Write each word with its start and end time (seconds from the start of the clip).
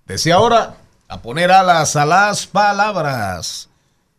Desde 0.07 0.33
ahora, 0.33 0.79
a 1.07 1.21
poner 1.21 1.53
alas 1.53 1.95
a 1.97 2.07
las 2.07 2.47
palabras 2.47 3.69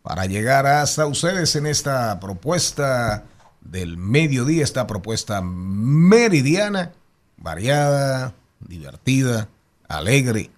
para 0.04 0.26
llegar 0.26 0.68
hasta 0.68 1.06
ustedes 1.06 1.56
en 1.56 1.66
esta 1.66 2.20
propuesta 2.20 3.24
del 3.60 3.96
mediodía, 3.96 4.62
esta 4.62 4.86
propuesta 4.86 5.40
meridiana, 5.42 6.92
variada, 7.36 8.34
divertida, 8.60 9.48
alegre, 9.88 10.52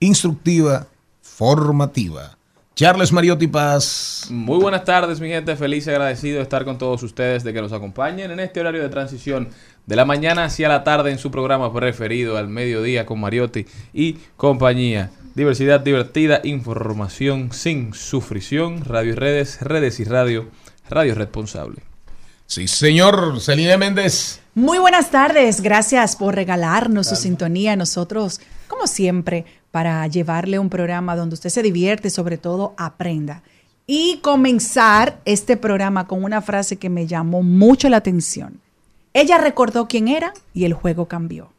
instructiva, 0.00 0.88
formativa. 1.22 2.36
Charles 2.80 3.12
Mariotti 3.12 3.46
Paz. 3.46 4.28
Muy 4.30 4.58
buenas 4.58 4.86
tardes, 4.86 5.20
mi 5.20 5.28
gente. 5.28 5.54
Feliz 5.54 5.86
y 5.86 5.90
agradecido 5.90 6.38
de 6.38 6.44
estar 6.44 6.64
con 6.64 6.78
todos 6.78 7.02
ustedes, 7.02 7.44
de 7.44 7.52
que 7.52 7.60
nos 7.60 7.74
acompañen 7.74 8.30
en 8.30 8.40
este 8.40 8.58
horario 8.58 8.80
de 8.80 8.88
transición 8.88 9.50
de 9.84 9.96
la 9.96 10.06
mañana 10.06 10.44
hacia 10.44 10.66
la 10.66 10.82
tarde 10.82 11.10
en 11.10 11.18
su 11.18 11.30
programa 11.30 11.70
preferido, 11.74 12.38
al 12.38 12.48
mediodía 12.48 13.04
con 13.04 13.20
Mariotti 13.20 13.66
y 13.92 14.14
compañía. 14.38 15.10
Diversidad 15.34 15.80
divertida, 15.80 16.40
información 16.42 17.52
sin 17.52 17.92
sufrición, 17.92 18.82
radio 18.82 19.12
y 19.12 19.14
redes, 19.14 19.60
redes 19.60 20.00
y 20.00 20.04
radio, 20.04 20.48
radio 20.88 21.14
responsable. 21.14 21.82
Sí, 22.46 22.66
señor 22.66 23.42
Celine 23.42 23.76
Méndez. 23.76 24.40
Muy 24.54 24.78
buenas 24.78 25.10
tardes, 25.10 25.60
gracias 25.60 26.16
por 26.16 26.34
regalarnos 26.34 27.08
su 27.08 27.16
sintonía 27.16 27.72
a 27.72 27.76
nosotros, 27.76 28.40
como 28.68 28.86
siempre, 28.86 29.44
para 29.70 30.06
llevarle 30.06 30.58
un 30.58 30.68
programa 30.68 31.16
donde 31.16 31.34
usted 31.34 31.50
se 31.50 31.62
divierte, 31.62 32.10
sobre 32.10 32.38
todo 32.38 32.74
aprenda. 32.76 33.42
Y 33.86 34.18
comenzar 34.18 35.20
este 35.24 35.56
programa 35.56 36.06
con 36.06 36.22
una 36.22 36.42
frase 36.42 36.76
que 36.76 36.90
me 36.90 37.06
llamó 37.06 37.42
mucho 37.42 37.88
la 37.88 37.96
atención. 37.96 38.60
Ella 39.12 39.38
recordó 39.38 39.88
quién 39.88 40.08
era 40.08 40.32
y 40.54 40.64
el 40.64 40.74
juego 40.74 41.06
cambió. 41.06 41.52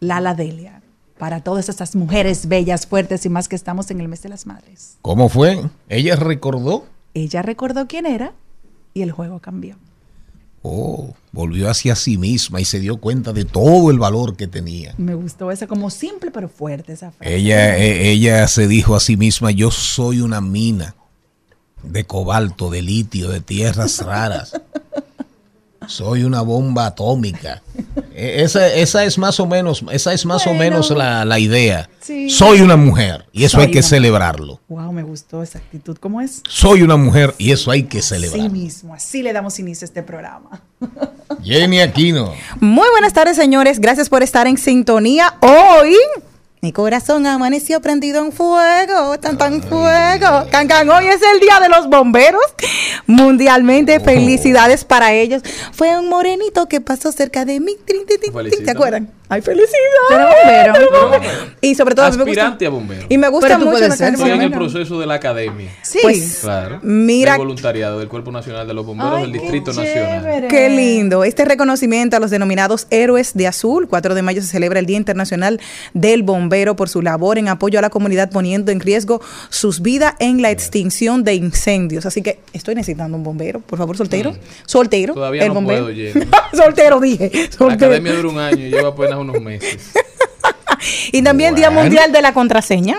Lala 0.00 0.34
Delia 0.34 0.80
para 1.20 1.42
todas 1.42 1.68
estas 1.68 1.94
mujeres 1.94 2.48
bellas, 2.48 2.86
fuertes 2.86 3.26
y 3.26 3.28
más 3.28 3.46
que 3.46 3.54
estamos 3.54 3.90
en 3.90 4.00
el 4.00 4.08
mes 4.08 4.22
de 4.22 4.30
las 4.30 4.46
madres. 4.46 4.96
¿Cómo 5.02 5.28
fue? 5.28 5.60
¿Ella 5.90 6.16
recordó? 6.16 6.86
Ella 7.12 7.42
recordó 7.42 7.86
quién 7.86 8.06
era 8.06 8.32
y 8.94 9.02
el 9.02 9.12
juego 9.12 9.38
cambió. 9.38 9.76
Oh, 10.62 11.14
volvió 11.32 11.70
hacia 11.70 11.96
sí 11.96 12.18
misma 12.18 12.60
y 12.60 12.66
se 12.66 12.80
dio 12.80 12.98
cuenta 12.98 13.32
de 13.32 13.46
todo 13.46 13.90
el 13.90 13.98
valor 13.98 14.36
que 14.36 14.46
tenía. 14.46 14.94
Me 14.98 15.14
gustó 15.14 15.50
esa 15.50 15.66
como 15.66 15.88
simple 15.88 16.30
pero 16.30 16.48
fuerte 16.48 16.92
esa 16.92 17.12
frase. 17.12 17.34
Ella, 17.34 17.78
e, 17.78 18.10
ella 18.10 18.46
se 18.46 18.68
dijo 18.68 18.94
a 18.94 19.00
sí 19.00 19.16
misma, 19.16 19.50
yo 19.52 19.70
soy 19.70 20.20
una 20.20 20.40
mina 20.40 20.96
de 21.82 22.04
cobalto, 22.04 22.68
de 22.68 22.82
litio, 22.82 23.30
de 23.30 23.40
tierras 23.40 24.04
raras. 24.04 24.52
soy 25.86 26.24
una 26.24 26.42
bomba 26.42 26.86
atómica. 26.86 27.62
E, 28.14 28.42
esa, 28.42 28.66
esa 28.68 29.04
es 29.04 29.18
más 29.18 29.40
o 29.40 29.46
menos, 29.46 29.84
esa 29.90 30.12
es 30.12 30.26
más 30.26 30.44
bueno, 30.44 30.58
o 30.58 30.62
menos 30.62 30.90
la, 30.90 31.24
la 31.24 31.38
idea. 31.38 31.88
Sí. 32.00 32.30
Soy 32.30 32.60
una 32.60 32.76
mujer 32.76 33.26
y 33.32 33.44
eso 33.44 33.56
Soy 33.56 33.66
hay 33.66 33.70
que 33.72 33.82
celebrarlo. 33.82 34.60
Wow, 34.68 34.92
me 34.92 35.02
gustó 35.02 35.42
esa 35.42 35.58
actitud. 35.58 35.96
¿Cómo 35.98 36.20
es? 36.20 36.42
Soy 36.48 36.82
una 36.82 36.96
mujer 36.96 37.34
y 37.38 37.52
eso 37.52 37.70
hay 37.70 37.84
que 37.84 38.02
celebrarlo. 38.02 38.44
Así 38.44 38.52
mismo, 38.52 38.94
así 38.94 39.22
le 39.22 39.32
damos 39.32 39.58
inicio 39.58 39.84
a 39.84 39.86
este 39.86 40.02
programa. 40.02 40.62
Jenny 41.42 41.80
Aquino. 41.80 42.32
Muy 42.60 42.88
buenas 42.90 43.12
tardes, 43.12 43.36
señores. 43.36 43.80
Gracias 43.80 44.08
por 44.08 44.22
estar 44.22 44.46
en 44.46 44.58
sintonía 44.58 45.36
hoy. 45.40 45.94
Mi 46.62 46.72
corazón 46.72 47.26
amaneció 47.26 47.80
prendido 47.80 48.22
en 48.22 48.32
fuego, 48.32 49.18
tan 49.18 49.38
tan 49.38 49.62
fuego. 49.62 50.46
Can, 50.50 50.68
can, 50.68 50.90
hoy 50.90 51.06
es 51.06 51.22
el 51.32 51.40
día 51.40 51.58
de 51.58 51.70
los 51.70 51.88
bomberos. 51.88 52.42
Mundialmente, 53.06 53.98
felicidades 53.98 54.84
para 54.84 55.14
ellos. 55.14 55.42
Fue 55.72 55.98
un 55.98 56.10
morenito 56.10 56.66
que 56.66 56.82
pasó 56.82 57.12
cerca 57.12 57.46
de 57.46 57.60
mí. 57.60 57.76
¿Te 57.86 58.70
acuerdan? 58.70 59.10
¡Ay, 59.30 59.40
felicidad! 59.42 60.30
Eres 60.44 60.74
bombero. 60.90 61.32
Y 61.60 61.74
sobre 61.74 61.94
todo, 61.94 62.06
a 62.06 62.10
mí 62.10 62.16
me 62.18 62.24
gusta- 62.24 62.30
Aspirante 62.42 62.66
a 62.66 62.70
bombero. 62.70 63.06
Y 63.08 63.16
me 63.16 63.28
gusta 63.28 63.46
Pero 63.46 63.58
tú 63.60 63.64
mucho 63.66 63.72
puedes 63.76 63.88
la 63.90 63.96
ser. 63.96 64.14
Estoy 64.14 64.30
en 64.30 64.40
el 64.42 64.50
bombero. 64.50 64.60
proceso 64.72 64.98
de 65.00 65.06
la 65.06 65.14
academia. 65.14 65.70
Sí. 65.82 65.98
Pues, 66.02 66.38
Claro. 66.42 66.80
Mira- 66.82 67.32
De 67.32 67.38
voluntariado 67.38 67.98
del 68.00 68.08
Cuerpo 68.08 68.32
Nacional 68.32 68.66
de 68.66 68.74
los 68.74 68.84
Bomberos 68.84 69.14
Ay, 69.18 69.22
del 69.22 69.32
qué 69.32 69.38
Distrito 69.38 69.72
Nacional. 69.72 70.46
Qué 70.48 70.68
lindo. 70.70 71.22
Este 71.24 71.44
reconocimiento 71.44 72.16
a 72.16 72.20
los 72.20 72.30
denominados 72.30 72.86
héroes 72.90 73.32
de 73.34 73.46
azul. 73.46 73.86
4 73.88 74.14
de 74.16 74.22
mayo 74.22 74.42
se 74.42 74.48
celebra 74.48 74.80
el 74.80 74.86
Día 74.86 74.96
Internacional 74.96 75.60
del 75.94 76.22
Bombero 76.24 76.74
por 76.74 76.88
su 76.88 77.00
labor 77.00 77.38
en 77.38 77.46
apoyo 77.48 77.78
a 77.78 77.82
la 77.82 77.90
comunidad 77.90 78.30
poniendo 78.30 78.72
en 78.72 78.80
riesgo 78.80 79.20
sus 79.48 79.80
vidas 79.80 80.14
en 80.18 80.42
la 80.42 80.50
extinción 80.50 81.22
de 81.22 81.34
incendios. 81.34 82.04
Así 82.04 82.20
que 82.22 82.40
estoy 82.52 82.74
necesitando 82.74 83.16
un 83.16 83.22
bombero. 83.22 83.60
Por 83.60 83.78
favor, 83.78 83.96
soltero. 83.96 84.34
Soltero. 84.66 85.12
Mm. 85.12 85.16
Todavía 85.16 85.42
el 85.42 85.48
no 85.48 85.54
bombero. 85.54 85.84
puedo, 85.84 86.24
soltero, 86.52 86.98
dije. 86.98 87.30
La 87.32 87.40
Soltero. 87.56 87.70
academia 87.86 88.12
dura 88.14 88.28
un 88.28 88.38
año 88.38 88.66
y 88.66 88.70
lleva 88.70 88.88
apenas 88.88 89.19
unos 89.20 89.40
meses. 89.40 89.90
Y 91.12 91.22
también 91.22 91.54
Día. 91.54 91.70
Mundial 91.70 92.10
de 92.10 92.22
la 92.22 92.32
Contraseña. 92.32 92.96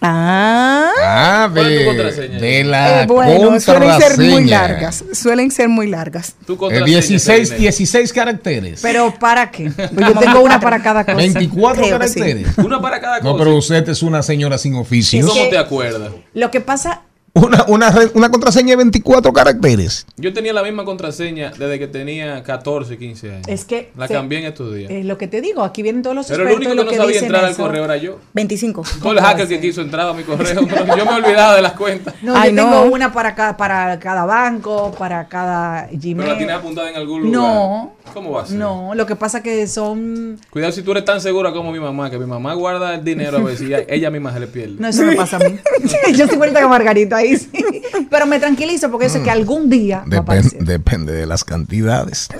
Ah. 0.00 0.90
Ah, 1.00 1.50
¿Cuál 1.52 1.70
es 1.70 1.72
tu 1.72 1.78
de, 1.78 1.86
contraseña? 1.86 2.38
de 2.40 2.64
la 2.64 3.02
Eh, 3.02 3.06
bueno, 3.06 3.60
suelen 3.60 4.00
ser 4.00 4.18
muy 4.18 4.30
contraseña. 4.32 4.46
largas. 4.60 5.04
Suelen 5.12 5.50
ser 5.52 5.68
muy 5.68 5.86
largas. 5.86 6.34
Tu 6.44 6.54
Eh, 6.54 6.56
contraseña, 6.56 6.86
16, 6.86 7.48
Celine. 7.48 7.56
16 7.62 8.12
caracteres. 8.12 8.80
Pero 8.82 9.14
¿para 9.20 9.50
qué? 9.52 9.70
Pues 9.76 10.06
yo 10.08 10.14
tengo 10.18 10.40
una 10.40 10.58
para 10.58 10.82
cada 10.82 11.04
cosa. 11.04 11.16
24 11.16 11.82
Creo 11.84 11.98
que 12.00 12.08
sí. 12.08 12.18
caracteres. 12.20 12.58
Una 12.58 12.80
para 12.80 13.00
cada 13.00 13.20
cosa. 13.20 13.30
No, 13.32 13.38
pero 13.38 13.54
usted 13.56 13.88
es 13.88 14.02
una 14.02 14.22
señora 14.24 14.58
sin 14.58 14.74
¿Y 14.74 14.78
oficios. 14.78 15.24
cómo 15.30 15.48
te 15.48 15.58
acuerdas? 15.58 16.10
Lo 16.34 16.50
que 16.50 16.60
pasa, 16.60 17.02
Una, 17.34 17.64
una, 17.66 17.90
re- 17.90 18.10
una 18.12 18.30
contraseña 18.30 18.70
de 18.72 18.76
24 18.76 19.32
caracteres. 19.32 20.06
Yo 20.18 20.34
tenía 20.34 20.52
la 20.52 20.62
misma 20.62 20.84
contraseña 20.84 21.50
desde 21.50 21.78
que 21.78 21.86
tenía 21.86 22.42
14, 22.42 22.98
15 22.98 23.30
años. 23.32 23.48
es 23.48 23.64
que... 23.64 23.90
La 23.96 24.06
se- 24.06 24.12
cambié 24.12 24.40
en 24.40 24.44
estos 24.44 24.74
días. 24.74 24.90
Es 24.90 25.06
lo 25.06 25.16
que 25.16 25.28
te 25.28 25.40
digo, 25.40 25.62
aquí 25.62 25.82
vienen 25.82 26.02
todos 26.02 26.14
los 26.14 26.26
pero 26.26 26.46
el 26.46 26.56
único 26.56 26.72
y 26.74 26.76
que 26.76 26.84
lo 26.84 26.84
no 26.84 26.92
sabía 26.94 27.20
entrar 27.20 27.44
al 27.46 27.56
correo 27.56 27.84
era 27.86 27.96
yo. 27.96 28.18
25. 28.34 28.82
Todo 29.02 29.12
el 29.12 29.20
hacker 29.20 29.48
que 29.48 29.60
quiso 29.60 29.80
entrar 29.80 30.08
a 30.08 30.12
mi 30.12 30.24
correo. 30.24 30.60
yo 30.96 31.04
me 31.06 31.12
olvidaba 31.14 31.56
de 31.56 31.62
las 31.62 31.72
cuentas. 31.72 32.14
No, 32.20 32.36
Ay, 32.36 32.50
yo 32.54 32.56
no. 32.64 32.70
tengo 32.70 32.94
una 32.94 33.10
para 33.14 33.34
cada, 33.34 33.56
para 33.56 33.98
cada 33.98 34.26
banco, 34.26 34.94
para 34.98 35.26
cada 35.26 35.86
Gmail. 35.90 36.16
Pero 36.18 36.28
la 36.32 36.36
tienes 36.36 36.54
apuntada 36.56 36.90
en 36.90 36.96
algún 36.96 37.22
lugar. 37.22 37.40
No. 37.40 37.92
¿Cómo 38.12 38.32
va 38.32 38.42
a 38.42 38.46
ser? 38.46 38.58
No, 38.58 38.94
lo 38.94 39.06
que 39.06 39.16
pasa 39.16 39.42
que 39.42 39.66
son... 39.68 40.38
Cuidado 40.50 40.72
si 40.72 40.82
tú 40.82 40.90
eres 40.90 41.06
tan 41.06 41.18
segura 41.22 41.50
como 41.52 41.72
mi 41.72 41.80
mamá, 41.80 42.10
que 42.10 42.18
mi 42.18 42.26
mamá 42.26 42.52
guarda 42.52 42.94
el 42.96 43.02
dinero 43.04 43.38
a 43.38 43.40
ver 43.42 43.56
si 43.56 43.66
ella, 43.66 43.78
ella 43.88 44.10
misma 44.10 44.34
se 44.34 44.40
le 44.40 44.48
pierde. 44.48 44.74
No, 44.78 44.88
eso 44.88 45.02
me 45.02 45.16
pasa 45.16 45.36
a 45.36 45.48
mí. 45.48 45.56
yo 46.14 46.26
soy 46.26 46.34
igualita 46.34 46.60
que 46.60 46.66
Margarita 46.66 47.21
ahí 47.22 47.36
sí. 47.38 47.82
Pero 48.10 48.26
me 48.26 48.38
tranquilizo 48.38 48.90
porque 48.90 49.06
yo 49.06 49.12
sé 49.14 49.22
que 49.22 49.30
algún 49.30 49.68
día 49.70 50.04
va 50.06 50.34
a 50.34 50.40
depende 50.60 51.12
de 51.12 51.26
las 51.26 51.44
cantidades. 51.44 52.28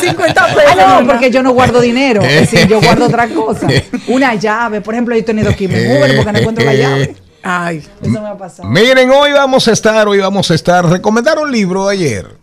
50 0.00 0.40
Ah, 0.42 0.46
pesos. 0.54 0.76
no, 0.76 1.06
porque 1.12 1.30
yo 1.30 1.42
no 1.42 1.52
guardo 1.52 1.80
dinero. 1.80 2.22
Es 2.22 2.50
decir, 2.50 2.68
yo 2.68 2.80
guardo 2.80 3.06
otra 3.06 3.28
cosa. 3.34 3.66
Una 4.08 4.34
llave. 4.34 4.80
Por 4.80 4.94
ejemplo, 4.94 5.14
yo 5.14 5.20
he 5.20 5.24
tenido 5.24 5.54
que 5.54 5.64
irme 5.64 5.84
en 5.84 5.98
Uber 5.98 6.16
porque 6.16 6.32
no 6.32 6.38
encuentro 6.38 6.64
la 6.64 6.74
llave. 6.74 7.16
Ay. 7.42 7.78
Eso 8.02 8.20
me 8.20 8.28
ha 8.28 8.36
pasado. 8.36 8.68
Miren, 8.68 9.10
hoy 9.10 9.32
vamos 9.32 9.66
a 9.68 9.72
estar, 9.72 10.06
hoy 10.08 10.18
vamos 10.18 10.50
a 10.50 10.54
estar. 10.54 10.84
Recomendaron 10.86 11.44
un 11.44 11.52
libro 11.52 11.88
ayer. 11.88 12.38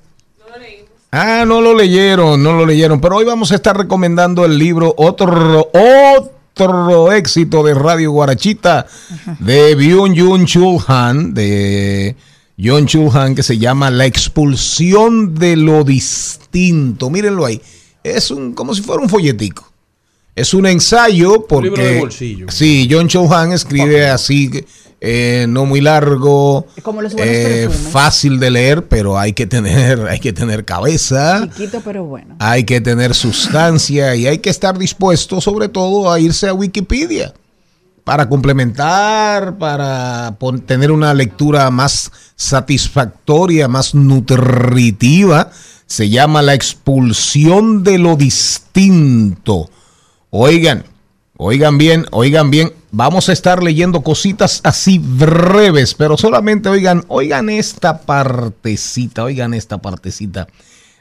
Ah, 1.12 1.46
no 1.48 1.62
lo 1.62 1.74
leyeron, 1.74 2.44
no 2.44 2.54
lo 2.54 2.66
leyeron. 2.66 3.00
Pero 3.00 3.16
hoy 3.18 3.26
vamos 3.26 3.52
a 3.52 3.56
estar 3.56 3.78
recomendando 3.78 4.44
el 4.46 4.58
libro 4.60 4.94
otro 4.98 5.70
otro 5.74 6.32
éxito 7.14 7.64
de 7.64 7.74
Radio 7.74 8.12
Guarachita 8.12 8.88
de 9.40 9.76
Byung 9.76 10.18
Jun 10.18 10.46
Chul 10.46 10.80
Han 10.88 11.34
de 11.34 12.16
John 12.60 12.86
Chul 12.88 13.10
Han 13.16 13.36
que 13.36 13.44
se 13.44 13.58
llama 13.58 13.92
La 13.92 14.06
expulsión 14.06 15.36
de 15.36 15.56
lo 15.56 15.84
distinto. 15.84 17.10
Mírenlo 17.10 17.46
ahí. 17.46 17.62
Es 18.04 18.32
un 18.32 18.54
como 18.54 18.74
si 18.74 18.82
fuera 18.82 19.02
un 19.02 19.10
folletico. 19.10 19.72
Es 20.36 20.54
un 20.54 20.68
ensayo 20.68 21.46
porque 21.48 21.70
libro 21.70 21.84
de 21.84 22.00
bolsillo. 22.00 22.46
Sí, 22.50 22.88
John 22.90 23.08
Chauhan 23.08 23.52
escribe 23.52 24.08
así, 24.08 24.52
eh, 25.00 25.46
no 25.48 25.66
muy 25.66 25.82
largo, 25.82 26.66
Como 26.82 27.02
los 27.02 27.14
buenos 27.14 27.36
eh, 27.36 27.70
fácil 27.70 28.40
de 28.40 28.50
leer, 28.50 28.88
pero 28.88 29.20
hay 29.20 29.34
que 29.34 29.46
tener, 29.46 30.08
hay 30.10 30.20
que 30.20 30.34
tener 30.34 30.66
cabeza, 30.66 31.48
Chiquito, 31.54 31.82
pero 31.84 32.04
bueno. 32.06 32.36
hay 32.40 32.64
que 32.64 32.82
tener 32.82 33.14
sustancia 33.14 34.16
y 34.16 34.28
hay 34.28 34.40
que 34.40 34.50
estar 34.50 34.78
dispuesto, 34.78 35.40
sobre 35.40 35.70
todo, 35.70 36.12
a 36.12 36.20
irse 36.20 36.48
a 36.48 36.54
Wikipedia 36.54 37.34
para 38.08 38.30
complementar, 38.30 39.58
para 39.58 40.38
tener 40.66 40.94
una 40.94 41.14
lectura 41.14 41.70
más 41.70 42.10
satisfactoria, 42.38 43.68
más 43.68 43.94
nutritiva. 43.94 45.52
Se 45.88 46.10
llama 46.10 46.42
La 46.42 46.54
expulsión 46.54 47.84
de 47.84 47.98
lo 47.98 48.16
distinto. 48.16 49.70
Oigan, 50.30 50.86
oigan 51.38 51.78
bien, 51.78 52.06
oigan 52.12 52.52
bien. 52.52 52.74
Vamos 52.92 53.30
a 53.30 53.34
estar 53.34 53.64
leyendo 53.64 54.02
cositas 54.02 54.62
así 54.64 55.00
breves, 55.00 55.94
pero 55.94 56.18
solamente 56.18 56.70
oigan, 56.70 57.06
oigan 57.08 57.50
esta 57.50 58.02
partecita, 58.02 59.24
oigan 59.24 59.54
esta 59.54 59.78
partecita, 59.78 60.48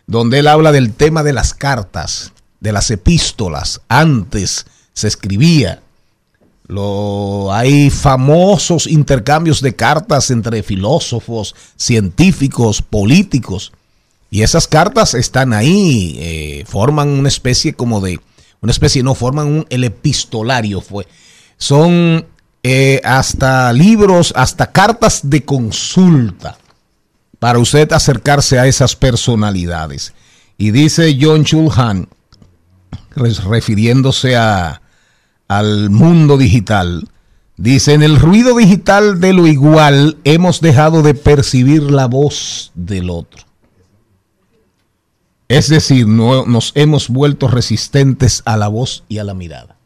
donde 0.07 0.41
él 0.41 0.49
habla 0.49 0.73
del 0.73 0.93
tema 0.93 1.23
de 1.23 1.33
las 1.33 1.55
cartas, 1.55 2.33
de 2.61 2.73
las 2.73 2.91
epístolas. 2.91 3.81
Antes 3.89 4.67
se 4.93 5.09
escribía, 5.09 5.81
lo, 6.67 7.53
hay 7.53 7.91
famosos 7.91 8.87
intercambios 8.87 9.61
de 9.61 9.77
cartas 9.77 10.31
entre 10.31 10.63
filósofos, 10.63 11.55
científicos, 11.77 12.83
políticos. 12.83 13.73
Y 14.31 14.43
esas 14.43 14.67
cartas 14.67 15.15
están 15.15 15.53
ahí, 15.53 16.17
eh, 16.19 16.65
forman 16.67 17.09
una 17.09 17.29
especie 17.29 17.75
como 17.75 18.01
de, 18.01 18.19
una 18.67 18.73
especie, 18.73 19.05
no, 19.05 19.15
forman 19.15 19.47
un, 19.47 19.67
el 19.71 19.85
epistolario 19.85 20.81
fue. 20.81 21.07
Son 21.57 22.27
eh, 22.65 23.01
hasta 23.05 23.73
libros, 23.73 24.33
hasta 24.35 24.73
cartas 24.73 25.21
de 25.23 25.45
consulta 25.45 26.59
para 27.39 27.61
usted 27.61 27.93
acercarse 27.93 28.59
a 28.59 28.67
esas 28.67 28.97
personalidades. 28.97 30.15
Y 30.59 30.73
dice 30.73 31.17
John 31.21 31.45
Chulhan, 31.45 32.09
refiriéndose 33.15 34.35
a, 34.35 34.83
al 35.47 35.91
mundo 35.91 36.37
digital, 36.37 37.09
dice, 37.57 37.95
en 37.95 38.03
el 38.03 38.19
ruido 38.19 38.57
digital 38.57 39.21
de 39.21 39.33
lo 39.33 39.47
igual 39.47 40.19
hemos 40.25 40.61
dejado 40.61 41.03
de 41.03 41.15
percibir 41.15 41.85
la 41.85 42.07
voz 42.07 42.73
del 42.75 43.11
otro. 43.11 43.46
Es 45.49 45.69
decir, 45.69 46.07
no, 46.07 46.45
nos 46.47 46.73
hemos 46.75 47.09
vuelto 47.09 47.49
resistentes 47.49 48.43
a 48.45 48.57
la 48.57 48.69
voz 48.69 49.05
y 49.09 49.19
a 49.19 49.25
la 49.25 49.35
mirada. 49.35 49.77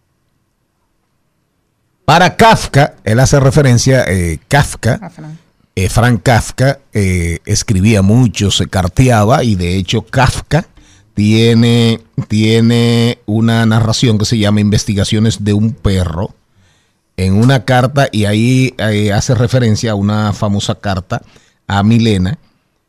Para 2.04 2.36
Kafka, 2.36 2.94
él 3.04 3.20
hace 3.20 3.38
referencia, 3.38 4.04
eh, 4.08 4.40
Kafka, 4.48 5.12
eh, 5.76 5.88
Frank 5.88 6.22
Kafka 6.22 6.80
eh, 6.92 7.38
escribía 7.44 8.02
mucho, 8.02 8.50
se 8.50 8.66
carteaba 8.66 9.44
y 9.44 9.54
de 9.54 9.76
hecho 9.76 10.02
Kafka 10.02 10.66
tiene, 11.14 12.00
tiene 12.28 13.18
una 13.26 13.64
narración 13.66 14.18
que 14.18 14.24
se 14.24 14.38
llama 14.38 14.60
Investigaciones 14.60 15.44
de 15.44 15.52
un 15.52 15.72
perro 15.72 16.34
en 17.16 17.34
una 17.34 17.64
carta 17.64 18.08
y 18.10 18.24
ahí 18.24 18.74
eh, 18.78 19.12
hace 19.12 19.34
referencia 19.34 19.92
a 19.92 19.94
una 19.94 20.32
famosa 20.32 20.76
carta 20.76 21.22
a 21.66 21.82
Milena 21.82 22.38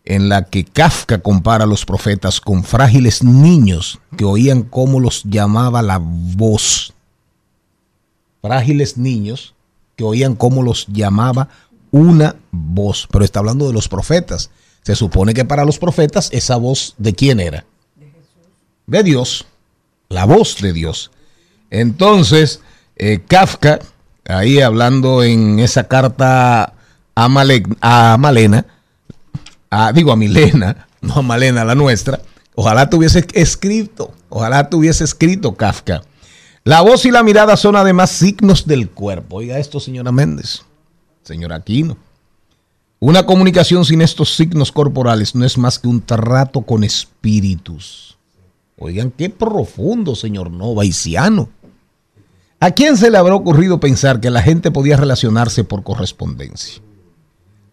en 0.06 0.30
la 0.30 0.44
que 0.46 0.66
Kafka 0.66 1.20
compara 1.20 1.66
a 1.66 1.68
los 1.68 1.86
profetas 1.86 2.42
con 2.42 2.64
frágiles 2.64 3.24
niños 3.24 4.00
que 4.18 4.26
oían 4.26 4.64
cómo 4.64 5.00
los 5.00 5.24
llamaba 5.24 5.82
la 5.82 6.00
voz. 6.02 6.94
Frágiles 8.42 8.98
niños 8.98 9.54
que 9.96 10.04
oían 10.04 10.36
cómo 10.36 10.64
los 10.64 10.88
llamaba 10.88 11.50
una 11.92 12.36
voz. 12.52 13.08
Pero 13.12 13.24
está 13.24 13.40
hablando 13.40 13.68
de 13.68 13.74
los 13.74 13.88
profetas. 13.88 14.50
Se 14.82 14.96
supone 14.96 15.34
que 15.34 15.46
para 15.46 15.66
los 15.66 15.78
profetas 15.78 16.30
esa 16.32 16.58
voz 16.58 16.96
de 16.98 17.14
quién 17.14 17.40
era? 17.40 17.66
De 18.88 19.04
Dios. 19.04 19.46
La 20.10 20.26
voz 20.26 20.58
de 20.62 20.74
Dios. 20.74 21.12
Entonces, 21.70 22.62
eh, 22.96 23.22
Kafka, 23.28 23.80
ahí 24.26 24.60
hablando 24.60 25.24
en 25.24 25.60
esa 25.60 25.88
carta 25.88 26.74
a, 27.16 27.26
a 27.82 28.18
Malena, 28.18 28.66
a- 29.72 29.92
digo 29.92 30.12
a 30.12 30.16
Milena, 30.16 30.88
no 31.02 31.16
a 31.16 31.22
Malena, 31.24 31.66
la 31.66 31.74
nuestra, 31.74 32.22
ojalá 32.54 32.90
tuviese 32.90 33.26
escrito, 33.34 34.14
ojalá 34.30 34.70
tuviese 34.70 35.04
escrito 35.04 35.56
Kafka. 35.56 36.04
La 36.64 36.82
voz 36.82 37.06
y 37.06 37.12
la 37.12 37.24
mirada 37.24 37.58
son 37.58 37.76
además 37.76 38.12
signos 38.12 38.68
del 38.68 38.90
cuerpo. 38.92 39.38
Oiga 39.38 39.58
esto, 39.58 39.80
señora 39.80 40.12
Méndez, 40.12 40.62
señor 41.24 41.54
Aquino. 41.54 41.98
Una 43.00 43.26
comunicación 43.26 43.84
sin 43.84 44.04
estos 44.04 44.36
signos 44.36 44.72
corporales 44.72 45.34
no 45.34 45.44
es 45.44 45.58
más 45.58 45.80
que 45.80 45.88
un 45.88 46.02
trato 46.02 46.62
con 46.62 46.84
espíritus. 46.84 48.16
Oigan, 48.78 49.10
qué 49.10 49.32
profundo, 49.32 50.16
señor 50.16 50.52
Novaiciano. 50.52 51.50
¿A 52.60 52.70
quién 52.70 52.96
se 52.98 53.10
le 53.10 53.18
habrá 53.18 53.34
ocurrido 53.34 53.80
pensar 53.80 54.20
que 54.20 54.30
la 54.30 54.44
gente 54.44 54.70
podía 54.70 54.98
relacionarse 54.98 55.64
por 55.64 55.82
correspondencia? 55.82 56.80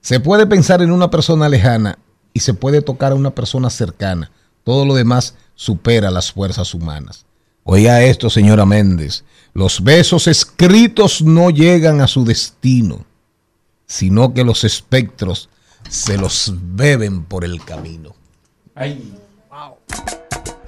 Se 0.08 0.20
puede 0.20 0.46
pensar 0.46 0.80
en 0.80 0.90
una 0.90 1.10
persona 1.10 1.50
lejana 1.50 1.98
y 2.32 2.40
se 2.40 2.54
puede 2.54 2.80
tocar 2.80 3.12
a 3.12 3.14
una 3.14 3.34
persona 3.34 3.68
cercana. 3.68 4.30
Todo 4.64 4.86
lo 4.86 4.94
demás 4.94 5.34
supera 5.54 6.10
las 6.10 6.32
fuerzas 6.32 6.72
humanas. 6.72 7.26
Oiga 7.62 8.02
esto, 8.02 8.30
señora 8.30 8.64
Méndez. 8.64 9.24
Los 9.52 9.84
besos 9.84 10.26
escritos 10.26 11.20
no 11.20 11.50
llegan 11.50 12.00
a 12.00 12.06
su 12.06 12.24
destino, 12.24 13.04
sino 13.86 14.32
que 14.32 14.44
los 14.44 14.64
espectros 14.64 15.50
se 15.90 16.16
los 16.16 16.54
beben 16.56 17.24
por 17.24 17.44
el 17.44 17.62
camino. 17.62 18.14
Ay. 18.74 19.14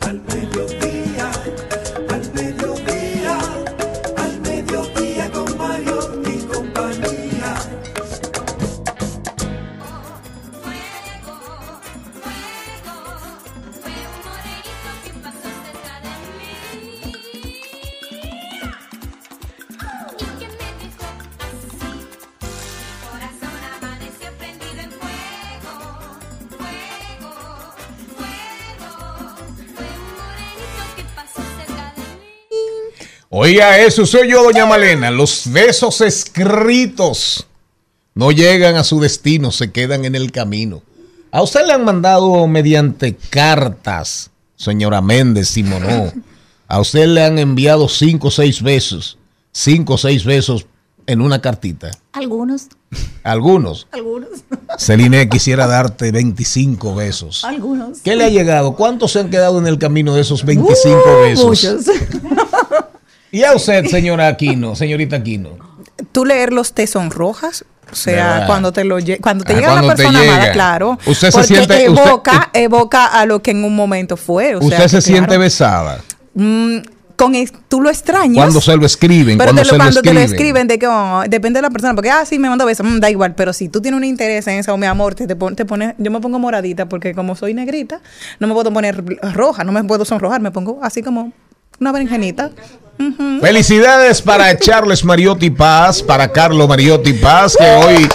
Al 0.02 0.22
Oiga 33.32 33.78
eso, 33.78 34.06
soy 34.06 34.28
yo, 34.30 34.42
doña 34.42 34.66
Malena. 34.66 35.10
Los 35.12 35.44
besos 35.52 36.00
escritos 36.00 37.46
no 38.14 38.32
llegan 38.32 38.74
a 38.74 38.82
su 38.82 38.98
destino, 39.00 39.52
se 39.52 39.70
quedan 39.70 40.04
en 40.04 40.16
el 40.16 40.32
camino. 40.32 40.82
A 41.30 41.40
usted 41.42 41.64
le 41.64 41.72
han 41.74 41.84
mandado 41.84 42.44
mediante 42.48 43.14
cartas, 43.14 44.32
señora 44.56 45.00
Méndez 45.00 45.48
Simonó. 45.48 46.12
A 46.66 46.80
usted 46.80 47.06
le 47.06 47.22
han 47.24 47.38
enviado 47.38 47.88
cinco 47.88 48.28
o 48.28 48.30
seis 48.32 48.62
besos, 48.62 49.16
cinco 49.52 49.94
o 49.94 49.98
seis 49.98 50.24
besos 50.24 50.66
en 51.06 51.20
una 51.20 51.40
cartita. 51.40 51.92
Algunos, 52.12 52.66
Algunos. 53.22 53.86
algunos, 53.92 54.28
Celine 54.78 55.28
quisiera 55.28 55.68
darte 55.68 56.10
25 56.10 56.96
besos. 56.96 57.44
algunos. 57.44 57.98
¿Qué 58.00 58.16
le 58.16 58.24
ha 58.24 58.28
llegado? 58.28 58.74
¿Cuántos 58.74 59.12
se 59.12 59.20
han 59.20 59.30
quedado 59.30 59.58
en 59.60 59.68
el 59.68 59.78
camino 59.78 60.14
de 60.14 60.22
esos 60.22 60.44
25 60.44 60.98
Uh, 60.98 61.22
besos? 61.22 61.46
Muchos. 61.46 61.84
Y 63.32 63.44
a 63.44 63.54
usted, 63.54 63.86
señora 63.86 64.28
Aquino, 64.28 64.74
señorita 64.74 65.16
Aquino. 65.16 65.50
Tú 66.12 66.24
leer 66.24 66.52
los 66.52 66.72
te 66.72 66.86
sonrojas. 66.86 67.64
O 67.92 67.96
sea, 67.96 68.44
cuando 68.46 68.72
te 68.72 68.84
lo 68.84 68.98
cuando 69.20 69.42
te 69.44 69.52
Ah, 69.52 69.56
llega 69.56 69.68
la 69.74 69.82
cuando 69.82 69.96
persona 69.96 70.20
amada, 70.22 70.52
claro. 70.52 70.98
Usted 71.06 71.30
se 71.32 71.42
siente- 71.44 71.88
usted- 71.88 72.04
evoca, 72.04 72.50
evoca 72.52 73.06
a 73.06 73.26
lo 73.26 73.42
que 73.42 73.50
en 73.50 73.64
un 73.64 73.74
momento 73.74 74.16
fue. 74.16 74.54
o 74.54 74.60
sea, 74.60 74.68
usted 74.68 74.88
se 74.88 74.96
que, 74.98 75.02
siente 75.02 75.26
claro, 75.26 75.40
besada 75.40 76.00
mm, 76.34 76.76
con 77.16 77.34
tú 77.68 77.80
lo 77.80 77.90
extrañas. 77.90 78.36
cuando 78.36 78.60
se 78.60 78.76
lo 78.76 78.86
escriben, 78.86 79.36
Pero 79.36 79.48
cuando 79.52 79.62
te 79.62 79.66
lo, 79.66 79.70
se 79.70 79.76
lo 79.76 79.78
cuando 79.84 80.02
te 80.02 80.14
lo 80.14 80.20
escriben. 80.20 80.36
escriben, 80.36 80.68
de 80.68 80.78
que 80.78 80.86
oh, 80.86 81.22
depende 81.28 81.58
de 81.58 81.62
la 81.62 81.70
persona, 81.70 81.94
porque 81.96 82.10
ah, 82.10 82.24
sí, 82.24 82.38
me 82.38 82.48
mandó 82.48 82.64
besos, 82.64 82.86
mm, 82.86 83.00
da 83.00 83.10
igual, 83.10 83.34
pero 83.34 83.52
si 83.52 83.68
tú 83.68 83.80
tienes 83.82 83.98
un 83.98 84.04
interés 84.04 84.46
en 84.46 84.60
eso, 84.60 84.76
mi 84.76 84.86
amor, 84.86 85.16
te, 85.16 85.26
te, 85.26 85.34
pon- 85.34 85.56
te 85.56 85.64
pones, 85.64 85.94
yo 85.98 86.10
me 86.12 86.20
pongo 86.20 86.38
moradita, 86.38 86.88
porque 86.88 87.12
como 87.12 87.34
soy 87.34 87.54
negrita, 87.54 88.00
no 88.38 88.46
me 88.46 88.54
puedo 88.54 88.72
poner 88.72 89.04
roja, 89.34 89.64
no 89.64 89.72
me 89.72 89.82
puedo 89.82 90.04
sonrojar, 90.04 90.40
me 90.40 90.52
pongo 90.52 90.78
así 90.82 91.02
como 91.02 91.32
una 91.80 91.92
berenjenita. 91.92 92.50
Felicidades 93.40 94.20
para 94.20 94.56
Charles 94.58 95.04
Mariotti 95.04 95.48
Paz, 95.50 96.02
para 96.02 96.30
Carlo 96.30 96.68
Mariotti 96.68 97.14
Paz, 97.14 97.56
que 97.56 97.64
hoy 97.64 98.06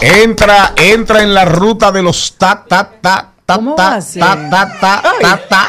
entra, 0.00 0.72
entra 0.76 1.22
en 1.22 1.34
la 1.34 1.44
ruta 1.44 1.92
de 1.92 2.02
los 2.02 2.34
ta 2.38 2.64
ta 2.66 2.90
ta 3.02 3.28
ta 3.44 3.56
¿Cómo 3.56 3.72
va 3.72 3.76
ta 3.76 3.94
a 3.96 4.00
ser? 4.00 4.20
ta 4.22 4.48
ta 4.50 4.78
ta 4.80 5.02
ta 5.20 5.40
ta. 5.48 5.68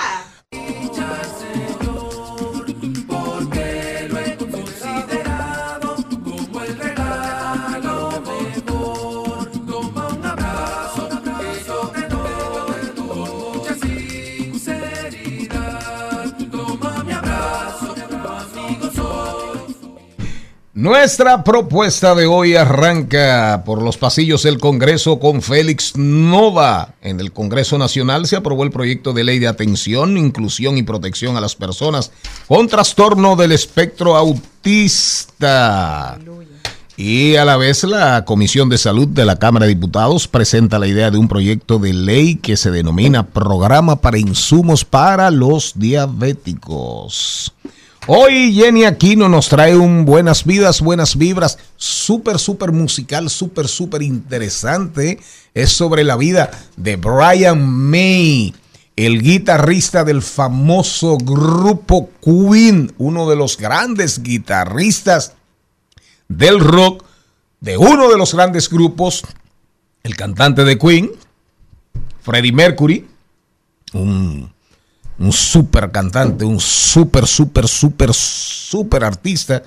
Nuestra 20.82 21.44
propuesta 21.44 22.16
de 22.16 22.26
hoy 22.26 22.56
arranca 22.56 23.62
por 23.64 23.84
los 23.84 23.98
pasillos 23.98 24.42
del 24.42 24.58
Congreso 24.58 25.20
con 25.20 25.44
Félix 25.44 25.96
Nova. 25.96 26.96
En 27.04 27.20
el 27.20 27.32
Congreso 27.32 27.78
Nacional 27.78 28.26
se 28.26 28.36
aprobó 28.36 28.64
el 28.64 28.72
proyecto 28.72 29.14
de 29.14 29.24
ley 29.24 29.38
de 29.38 29.48
atención, 29.48 30.18
inclusión 30.18 30.80
y 30.80 30.84
protección 30.84 31.38
a 31.38 31.40
las 31.40 31.56
personas 31.56 32.12
con 32.48 32.68
trastorno 32.68 33.36
del 33.36 33.52
espectro 33.52 34.16
autista. 34.16 36.18
Y 36.98 37.36
a 37.36 37.46
la 37.46 37.58
vez 37.58 37.84
la 37.84 38.26
Comisión 38.26 38.68
de 38.68 38.80
Salud 38.80 39.08
de 39.08 39.26
la 39.26 39.36
Cámara 39.36 39.68
de 39.68 39.76
Diputados 39.76 40.28
presenta 40.28 40.80
la 40.80 40.88
idea 40.88 41.12
de 41.12 41.20
un 41.20 41.28
proyecto 41.28 41.78
de 41.78 41.94
ley 41.94 42.38
que 42.38 42.58
se 42.58 42.72
denomina 42.72 43.28
Programa 43.28 44.02
para 44.02 44.18
Insumos 44.18 44.84
para 44.84 45.30
los 45.30 45.74
Diabéticos. 45.76 47.54
Hoy 48.08 48.51
Jenny 48.55 48.86
Aquino 48.86 49.29
nos 49.29 49.48
trae 49.48 49.77
un 49.77 50.05
Buenas 50.05 50.43
Vidas, 50.43 50.81
Buenas 50.81 51.15
Vibras, 51.15 51.60
súper, 51.77 52.39
súper 52.39 52.72
musical, 52.72 53.29
súper, 53.29 53.67
súper 53.67 54.01
interesante. 54.01 55.20
Es 55.53 55.72
sobre 55.72 56.03
la 56.03 56.15
vida 56.15 56.50
de 56.77 56.96
Brian 56.96 57.63
May, 57.63 58.55
el 58.96 59.22
guitarrista 59.22 60.03
del 60.03 60.24
famoso 60.24 61.20
grupo 61.20 62.10
Queen, 62.24 62.91
uno 62.98 63.29
de 63.29 63.36
los 63.36 63.55
grandes 63.55 64.24
guitarristas 64.24 65.34
del 66.27 66.60
rock, 66.60 67.05
de 67.60 67.77
uno 67.77 68.10
de 68.10 68.17
los 68.17 68.34
grandes 68.34 68.67
grupos, 68.67 69.22
el 70.01 70.15
cantante 70.15 70.63
de 70.63 70.79
Queen, 70.79 71.12
Freddie 72.24 72.51
Mercury, 72.51 73.08
un 73.93 74.50
un 75.22 75.32
super 75.32 75.92
cantante, 75.92 76.46
un 76.46 76.60
super, 76.60 77.28
super, 77.28 77.68
super, 77.68 78.12
super 78.13 79.04
artista 79.04 79.62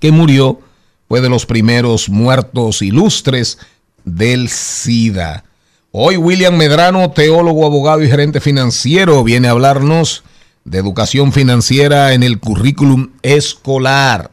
que 0.00 0.10
murió, 0.10 0.60
fue 1.08 1.20
de 1.20 1.28
los 1.28 1.46
primeros 1.46 2.08
muertos 2.08 2.82
ilustres 2.82 3.58
del 4.04 4.48
SIDA. 4.48 5.44
Hoy 5.92 6.16
William 6.16 6.56
Medrano, 6.56 7.12
teólogo, 7.12 7.64
abogado 7.64 8.02
y 8.02 8.10
gerente 8.10 8.40
financiero, 8.40 9.22
viene 9.22 9.48
a 9.48 9.52
hablarnos 9.52 10.24
de 10.64 10.78
educación 10.78 11.32
financiera 11.32 12.12
en 12.12 12.24
el 12.24 12.40
currículum 12.40 13.12
escolar. 13.22 14.32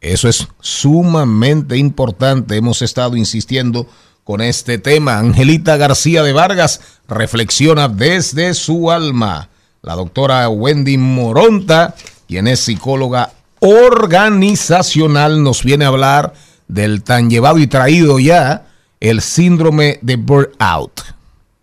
Eso 0.00 0.28
es 0.28 0.46
sumamente 0.60 1.76
importante. 1.78 2.56
Hemos 2.56 2.82
estado 2.82 3.16
insistiendo 3.16 3.88
con 4.28 4.42
este 4.42 4.76
tema. 4.76 5.18
Angelita 5.18 5.78
García 5.78 6.22
de 6.22 6.34
Vargas 6.34 6.82
reflexiona 7.08 7.88
desde 7.88 8.52
su 8.52 8.90
alma. 8.90 9.48
La 9.80 9.94
doctora 9.94 10.46
Wendy 10.50 10.98
Moronta, 10.98 11.94
quien 12.26 12.46
es 12.46 12.60
psicóloga 12.60 13.32
organizacional, 13.60 15.42
nos 15.42 15.64
viene 15.64 15.86
a 15.86 15.88
hablar 15.88 16.34
del 16.68 17.04
tan 17.04 17.30
llevado 17.30 17.56
y 17.56 17.68
traído 17.68 18.18
ya 18.18 18.66
el 19.00 19.22
síndrome 19.22 19.98
de 20.02 20.16
burnout. 20.16 21.00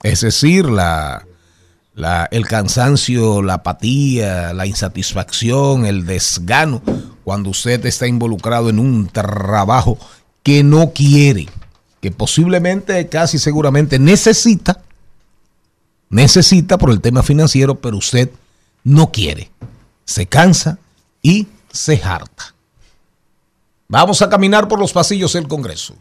Es 0.02 0.22
decir, 0.22 0.66
la, 0.66 1.24
el 2.32 2.48
cansancio, 2.48 3.44
la 3.44 3.54
apatía, 3.54 4.54
la 4.54 4.66
insatisfacción, 4.66 5.86
el 5.86 6.08
desgano, 6.08 6.82
cuando 7.24 7.52
usted 7.52 7.86
está 7.86 8.08
involucrado 8.08 8.72
en 8.72 8.80
un 8.80 9.08
trabajo 9.08 10.00
que 10.42 10.64
no 10.64 10.94
quiere, 10.94 11.48
que 12.06 12.12
posiblemente, 12.12 13.10
casi 13.10 13.40
seguramente 13.40 13.98
necesita, 13.98 14.80
necesita 16.12 16.78
por 16.78 16.92
el 16.92 17.02
tema 17.02 17.24
financiero, 17.24 17.74
pero 17.82 17.98
usted 17.98 18.30
no 18.84 19.12
quiere, 19.12 19.50
se 20.06 20.28
cansa 20.28 20.78
y 21.24 21.48
se 21.74 22.00
harta. 22.04 22.54
Vamos 23.88 24.22
a 24.22 24.30
caminar 24.30 24.68
por 24.68 24.78
los 24.80 24.94
pasillos 24.94 25.34
del 25.34 25.48
Congreso. 25.48 25.96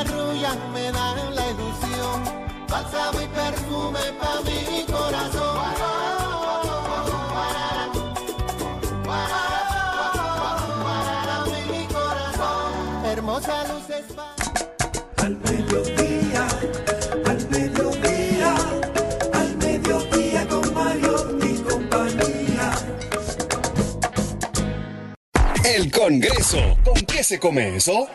arrullan 0.00 0.72
me 0.72 0.92
dan 0.92 1.34
la 1.34 1.44
ilusión, 1.50 2.18
bálsamo 2.68 3.20
y 3.20 3.26
perfume 3.26 4.04
pa' 4.20 4.40
mi 4.46 4.84
corazón. 4.84 5.58
mi 11.70 11.86
corazón, 11.86 13.06
hermosa 13.06 13.64
luz 13.68 13.90
es 13.90 14.06
Al 15.24 15.36
mediodía, 15.36 16.48
al 17.26 17.48
mediodía, 17.50 18.54
al 19.32 19.56
mediodía 19.56 20.48
con 20.48 20.74
Mario 20.74 21.38
y 21.42 21.52
compañía. 21.68 22.66
El 25.64 25.90
Congreso, 25.90 26.76
¿con 26.84 27.00
qué 27.02 27.24
se 27.24 27.38
comenzó? 27.38 28.08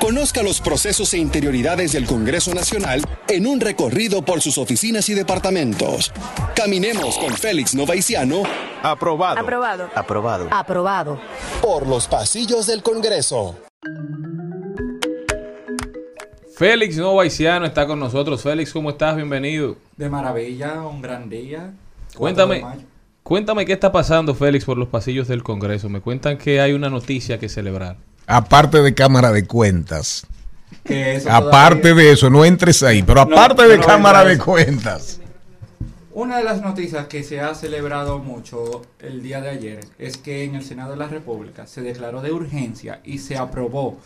Conozca 0.00 0.42
los 0.42 0.60
procesos 0.60 1.14
e 1.14 1.18
interioridades 1.18 1.92
del 1.92 2.06
Congreso 2.06 2.54
Nacional 2.54 3.02
en 3.28 3.46
un 3.46 3.60
recorrido 3.60 4.22
por 4.22 4.40
sus 4.40 4.58
oficinas 4.58 5.08
y 5.08 5.14
departamentos. 5.14 6.12
Caminemos 6.54 7.18
con 7.18 7.32
Félix 7.32 7.74
Novaiciano. 7.74 8.42
Aprobado. 8.82 9.40
Aprobado. 9.40 9.90
Aprobado. 9.94 10.48
Aprobado. 10.50 11.20
Por 11.62 11.86
los 11.86 12.06
pasillos 12.06 12.66
del 12.66 12.82
Congreso. 12.82 13.56
Félix 16.56 16.98
Novaiciano 16.98 17.66
está 17.66 17.86
con 17.86 17.98
nosotros. 17.98 18.42
Félix, 18.42 18.72
¿cómo 18.72 18.90
estás? 18.90 19.16
Bienvenido. 19.16 19.76
De 19.96 20.08
maravilla, 20.08 20.82
un 20.82 21.02
gran 21.02 21.28
día. 21.28 21.72
Cuéntame, 22.14 22.60
4 22.60 22.68
de 22.70 22.76
mayo. 22.76 22.88
cuéntame 23.22 23.66
qué 23.66 23.72
está 23.72 23.92
pasando, 23.92 24.34
Félix, 24.34 24.64
por 24.64 24.78
los 24.78 24.88
pasillos 24.88 25.26
del 25.26 25.42
Congreso. 25.42 25.88
Me 25.88 26.00
cuentan 26.00 26.38
que 26.38 26.60
hay 26.60 26.72
una 26.74 26.90
noticia 26.90 27.38
que 27.38 27.48
celebrar. 27.48 27.96
Aparte 28.26 28.82
de 28.82 28.94
Cámara 28.94 29.32
de 29.32 29.46
Cuentas. 29.46 30.26
Que 30.84 31.16
eso 31.16 31.30
Aparte 31.30 31.94
de 31.94 32.12
eso, 32.12 32.30
no 32.30 32.44
entres 32.44 32.82
ahí, 32.82 33.02
pero 33.02 33.20
aparte 33.20 33.62
no 33.62 33.68
de 33.68 33.80
Cámara 33.80 34.24
de. 34.24 34.38
Cuentas. 34.38 35.20
Una 36.12 36.38
de 36.38 36.44
las 36.44 36.62
noticias 36.62 37.08
que 37.08 37.22
se 37.22 37.40
ha 37.40 37.54
celebrado 37.54 38.18
mucho 38.18 38.82
el 39.00 39.22
día 39.22 39.40
de 39.40 39.50
ayer 39.50 39.80
es 39.98 40.16
que 40.16 40.44
en 40.44 40.54
el 40.54 40.64
Senado 40.64 40.92
de 40.92 40.96
la 40.96 41.08
República 41.08 41.66
se 41.66 41.82
declaró 41.82 42.22
de 42.22 42.32
urgencia 42.32 43.00
y 43.04 43.18
se 43.18 43.36
aprobó 43.36 43.98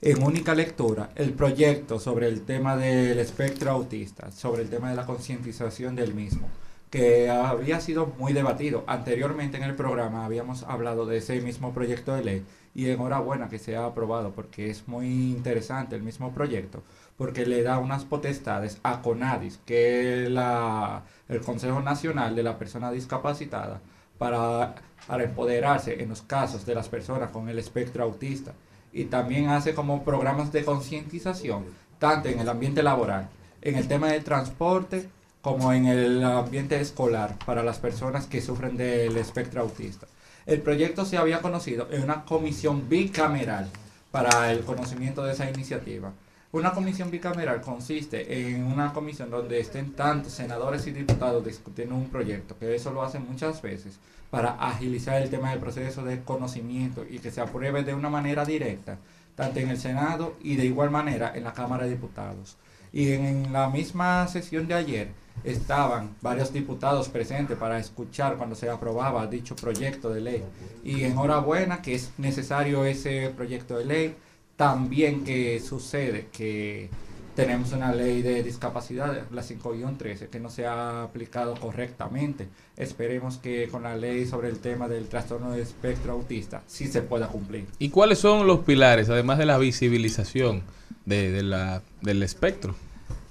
en 0.00 0.22
única 0.22 0.54
lectura 0.54 1.10
el 1.14 1.32
proyecto 1.34 2.00
sobre 2.00 2.26
el 2.26 2.42
tema 2.42 2.76
del 2.76 3.18
espectro 3.18 3.70
autista, 3.70 4.32
sobre 4.32 4.62
el 4.62 4.70
tema 4.70 4.90
de 4.90 4.96
la 4.96 5.04
concientización 5.04 5.94
del 5.94 6.14
mismo, 6.14 6.48
que 6.92 7.30
había 7.30 7.80
sido 7.80 8.12
muy 8.18 8.34
debatido. 8.34 8.84
Anteriormente 8.86 9.56
en 9.56 9.62
el 9.62 9.74
programa 9.74 10.26
habíamos 10.26 10.62
hablado 10.64 11.06
de 11.06 11.16
ese 11.16 11.40
mismo 11.40 11.72
proyecto 11.72 12.14
de 12.14 12.22
ley 12.22 12.46
y 12.74 12.90
enhorabuena 12.90 13.48
que 13.48 13.58
se 13.58 13.76
ha 13.76 13.86
aprobado 13.86 14.32
porque 14.32 14.68
es 14.68 14.86
muy 14.86 15.06
interesante 15.32 15.96
el 15.96 16.02
mismo 16.02 16.32
proyecto 16.32 16.82
porque 17.16 17.46
le 17.46 17.62
da 17.62 17.78
unas 17.78 18.04
potestades 18.04 18.78
a 18.82 19.00
CONADIS, 19.00 19.60
que 19.64 20.24
es 20.24 20.30
la, 20.30 21.04
el 21.28 21.40
Consejo 21.40 21.80
Nacional 21.80 22.34
de 22.36 22.42
la 22.42 22.58
Persona 22.58 22.90
Discapacitada, 22.90 23.80
para, 24.18 24.74
para 25.06 25.24
empoderarse 25.24 26.02
en 26.02 26.10
los 26.10 26.22
casos 26.22 26.66
de 26.66 26.74
las 26.74 26.88
personas 26.88 27.30
con 27.30 27.48
el 27.48 27.58
espectro 27.58 28.04
autista. 28.04 28.52
Y 28.92 29.04
también 29.04 29.48
hace 29.48 29.74
como 29.74 30.04
programas 30.04 30.52
de 30.52 30.64
concientización, 30.64 31.64
tanto 31.98 32.28
en 32.28 32.40
el 32.40 32.48
ambiente 32.48 32.82
laboral, 32.82 33.28
en 33.62 33.76
el 33.76 33.88
tema 33.88 34.08
del 34.08 34.24
transporte, 34.24 35.08
como 35.42 35.72
en 35.72 35.86
el 35.86 36.22
ambiente 36.24 36.80
escolar, 36.80 37.36
para 37.44 37.64
las 37.64 37.78
personas 37.78 38.26
que 38.26 38.40
sufren 38.40 38.76
del 38.76 39.16
espectro 39.16 39.60
autista. 39.60 40.06
El 40.46 40.62
proyecto 40.62 41.04
se 41.04 41.18
había 41.18 41.42
conocido 41.42 41.88
en 41.90 42.04
una 42.04 42.24
comisión 42.24 42.88
bicameral 42.88 43.68
para 44.12 44.52
el 44.52 44.60
conocimiento 44.60 45.24
de 45.24 45.32
esa 45.32 45.50
iniciativa. 45.50 46.12
Una 46.52 46.72
comisión 46.72 47.10
bicameral 47.10 47.60
consiste 47.60 48.50
en 48.50 48.64
una 48.64 48.92
comisión 48.92 49.30
donde 49.30 49.58
estén 49.58 49.92
tantos 49.92 50.32
senadores 50.32 50.86
y 50.86 50.92
diputados 50.92 51.44
discutiendo 51.44 51.94
un 51.94 52.08
proyecto, 52.08 52.56
que 52.58 52.74
eso 52.74 52.92
lo 52.92 53.02
hacen 53.02 53.26
muchas 53.28 53.60
veces, 53.62 53.98
para 54.30 54.50
agilizar 54.52 55.20
el 55.20 55.30
tema 55.30 55.50
del 55.50 55.60
proceso 55.60 56.04
de 56.04 56.22
conocimiento 56.22 57.04
y 57.08 57.18
que 57.18 57.30
se 57.30 57.40
apruebe 57.40 57.82
de 57.82 57.94
una 57.94 58.10
manera 58.10 58.44
directa, 58.44 58.98
tanto 59.34 59.60
en 59.60 59.70
el 59.70 59.78
Senado 59.78 60.36
y 60.42 60.56
de 60.56 60.66
igual 60.66 60.90
manera 60.90 61.32
en 61.34 61.44
la 61.44 61.52
Cámara 61.52 61.84
de 61.84 61.90
Diputados. 61.90 62.58
Y 62.92 63.12
en 63.12 63.52
la 63.52 63.70
misma 63.70 64.28
sesión 64.28 64.68
de 64.68 64.74
ayer 64.74 65.21
estaban 65.44 66.14
varios 66.20 66.52
diputados 66.52 67.08
presentes 67.08 67.56
para 67.56 67.78
escuchar 67.78 68.36
cuando 68.36 68.54
se 68.54 68.68
aprobaba 68.68 69.26
dicho 69.26 69.56
proyecto 69.56 70.10
de 70.10 70.20
ley. 70.20 70.44
Y 70.84 71.04
enhorabuena 71.04 71.82
que 71.82 71.94
es 71.94 72.12
necesario 72.18 72.84
ese 72.84 73.32
proyecto 73.34 73.78
de 73.78 73.84
ley. 73.84 74.14
También 74.56 75.24
que 75.24 75.60
sucede 75.60 76.28
que 76.30 76.90
tenemos 77.34 77.72
una 77.72 77.92
ley 77.92 78.22
de 78.22 78.42
discapacidad, 78.42 79.26
la 79.30 79.42
5-13, 79.42 80.28
que 80.28 80.38
no 80.38 80.50
se 80.50 80.66
ha 80.66 81.02
aplicado 81.02 81.54
correctamente. 81.54 82.48
Esperemos 82.76 83.38
que 83.38 83.68
con 83.68 83.82
la 83.82 83.96
ley 83.96 84.26
sobre 84.26 84.48
el 84.48 84.58
tema 84.58 84.88
del 84.88 85.08
trastorno 85.08 85.52
de 85.52 85.62
espectro 85.62 86.12
autista 86.12 86.62
sí 86.66 86.86
se 86.86 87.02
pueda 87.02 87.28
cumplir. 87.28 87.66
¿Y 87.78 87.88
cuáles 87.88 88.18
son 88.18 88.46
los 88.46 88.60
pilares, 88.60 89.08
además 89.08 89.38
de 89.38 89.46
la 89.46 89.58
visibilización 89.58 90.62
de, 91.06 91.30
de 91.30 91.42
la, 91.42 91.82
del 92.02 92.22
espectro? 92.22 92.74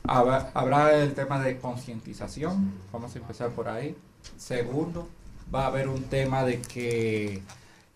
Habrá, 0.03 0.96
el 0.96 1.13
tema 1.13 1.39
de 1.39 1.58
concientización, 1.60 2.74
vamos 2.91 3.15
a 3.15 3.20
empezar 3.20 3.50
por 3.51 3.70
ahí. 3.70 3.95
Segundo, 4.38 5.08
va 5.54 5.63
a 5.63 5.67
haber 5.67 5.88
un 5.88 6.04
tema 6.04 6.43
de 6.43 6.60
que 6.62 7.41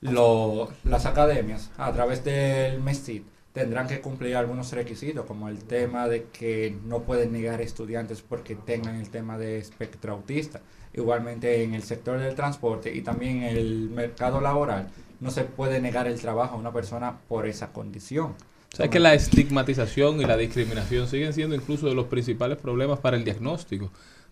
lo- 0.01 0.69
las 0.83 1.05
academias, 1.05 1.71
a 1.77 1.91
través 1.91 2.23
del 2.23 2.79
MESID, 2.81 3.23
tendrán 3.53 3.87
que 3.87 4.01
cumplir 4.01 4.35
algunos 4.35 4.71
requisitos, 4.71 5.25
como 5.25 5.49
el 5.49 5.63
tema 5.63 6.07
de 6.07 6.25
que 6.25 6.77
no 6.85 7.01
pueden 7.01 7.31
negar 7.31 7.61
estudiantes 7.61 8.21
porque 8.21 8.55
tengan 8.55 8.95
el 8.95 9.09
tema 9.09 9.37
de 9.37 9.57
espectro 9.57 10.13
autista. 10.13 10.61
Igualmente 10.93 11.63
en 11.63 11.73
el 11.73 11.83
sector 11.83 12.19
del 12.19 12.35
transporte 12.35 12.93
y 12.93 13.01
también 13.01 13.43
en 13.43 13.57
el 13.57 13.89
mercado 13.89 14.41
laboral, 14.41 14.89
no 15.19 15.31
se 15.31 15.43
puede 15.43 15.81
negar 15.81 16.07
el 16.07 16.19
trabajo 16.21 16.55
a 16.55 16.59
una 16.59 16.71
persona 16.71 17.17
por 17.27 17.47
esa 17.47 17.71
condición. 17.73 18.35
O 18.75 18.77
sea 18.77 18.89
que 18.89 18.99
la 18.99 19.13
estigmatización 19.13 20.19
y 20.21 20.25
la 20.25 20.35
discriminación 20.35 21.07
siguen 21.07 21.33
siendo 21.33 21.55
incluso 21.55 21.87
de 21.87 21.95
los 21.95 22.07
principales 22.07 22.57
problemas 22.57 22.99
para 22.99 23.15
el 23.15 23.23
diagnóstico 23.23 23.89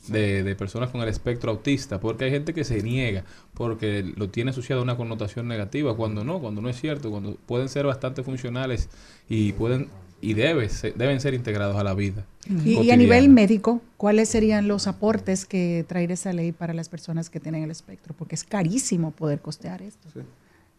de, 0.10 0.44
de 0.44 0.56
personas 0.56 0.90
con 0.90 1.00
el 1.02 1.08
espectro 1.08 1.50
autista, 1.52 2.00
porque 2.02 2.26
hay 2.26 2.32
gente 2.32 2.54
que 2.54 2.66
se 2.66 2.84
niega 2.84 3.24
porque 3.54 4.04
lo 4.18 4.28
tiene 4.30 4.52
asociado 4.52 4.82
a 4.82 4.84
una 4.84 4.98
connotación 4.98 5.48
negativa, 5.48 5.96
cuando 5.96 6.26
no, 6.26 6.40
cuando 6.40 6.62
no 6.62 6.68
es 6.68 6.78
cierto, 6.80 7.10
cuando 7.10 7.36
pueden 7.46 7.70
ser 7.70 7.86
bastante 7.86 8.22
funcionales 8.22 8.90
y 9.30 9.54
pueden 9.54 9.88
y 10.20 10.34
debe 10.34 10.68
ser- 10.70 10.94
deben 10.96 11.20
ser 11.22 11.34
integrados 11.34 11.78
a 11.78 11.84
la 11.84 11.94
vida. 11.94 12.26
Y, 12.66 12.80
y 12.80 12.92
a 12.92 12.98
nivel 12.98 13.30
médico, 13.30 13.82
¿cuáles 13.98 14.28
serían 14.30 14.68
los 14.68 14.88
aportes 14.88 15.46
que 15.46 15.86
traería 15.88 16.14
esa 16.16 16.34
ley 16.34 16.52
para 16.52 16.74
las 16.74 16.90
personas 16.90 17.30
que 17.30 17.40
tienen 17.40 17.64
el 17.64 17.72
espectro? 17.72 18.14
Porque 18.18 18.36
es 18.36 18.44
carísimo 18.44 19.12
poder 19.12 19.40
costear 19.40 19.82
esto. 19.82 20.10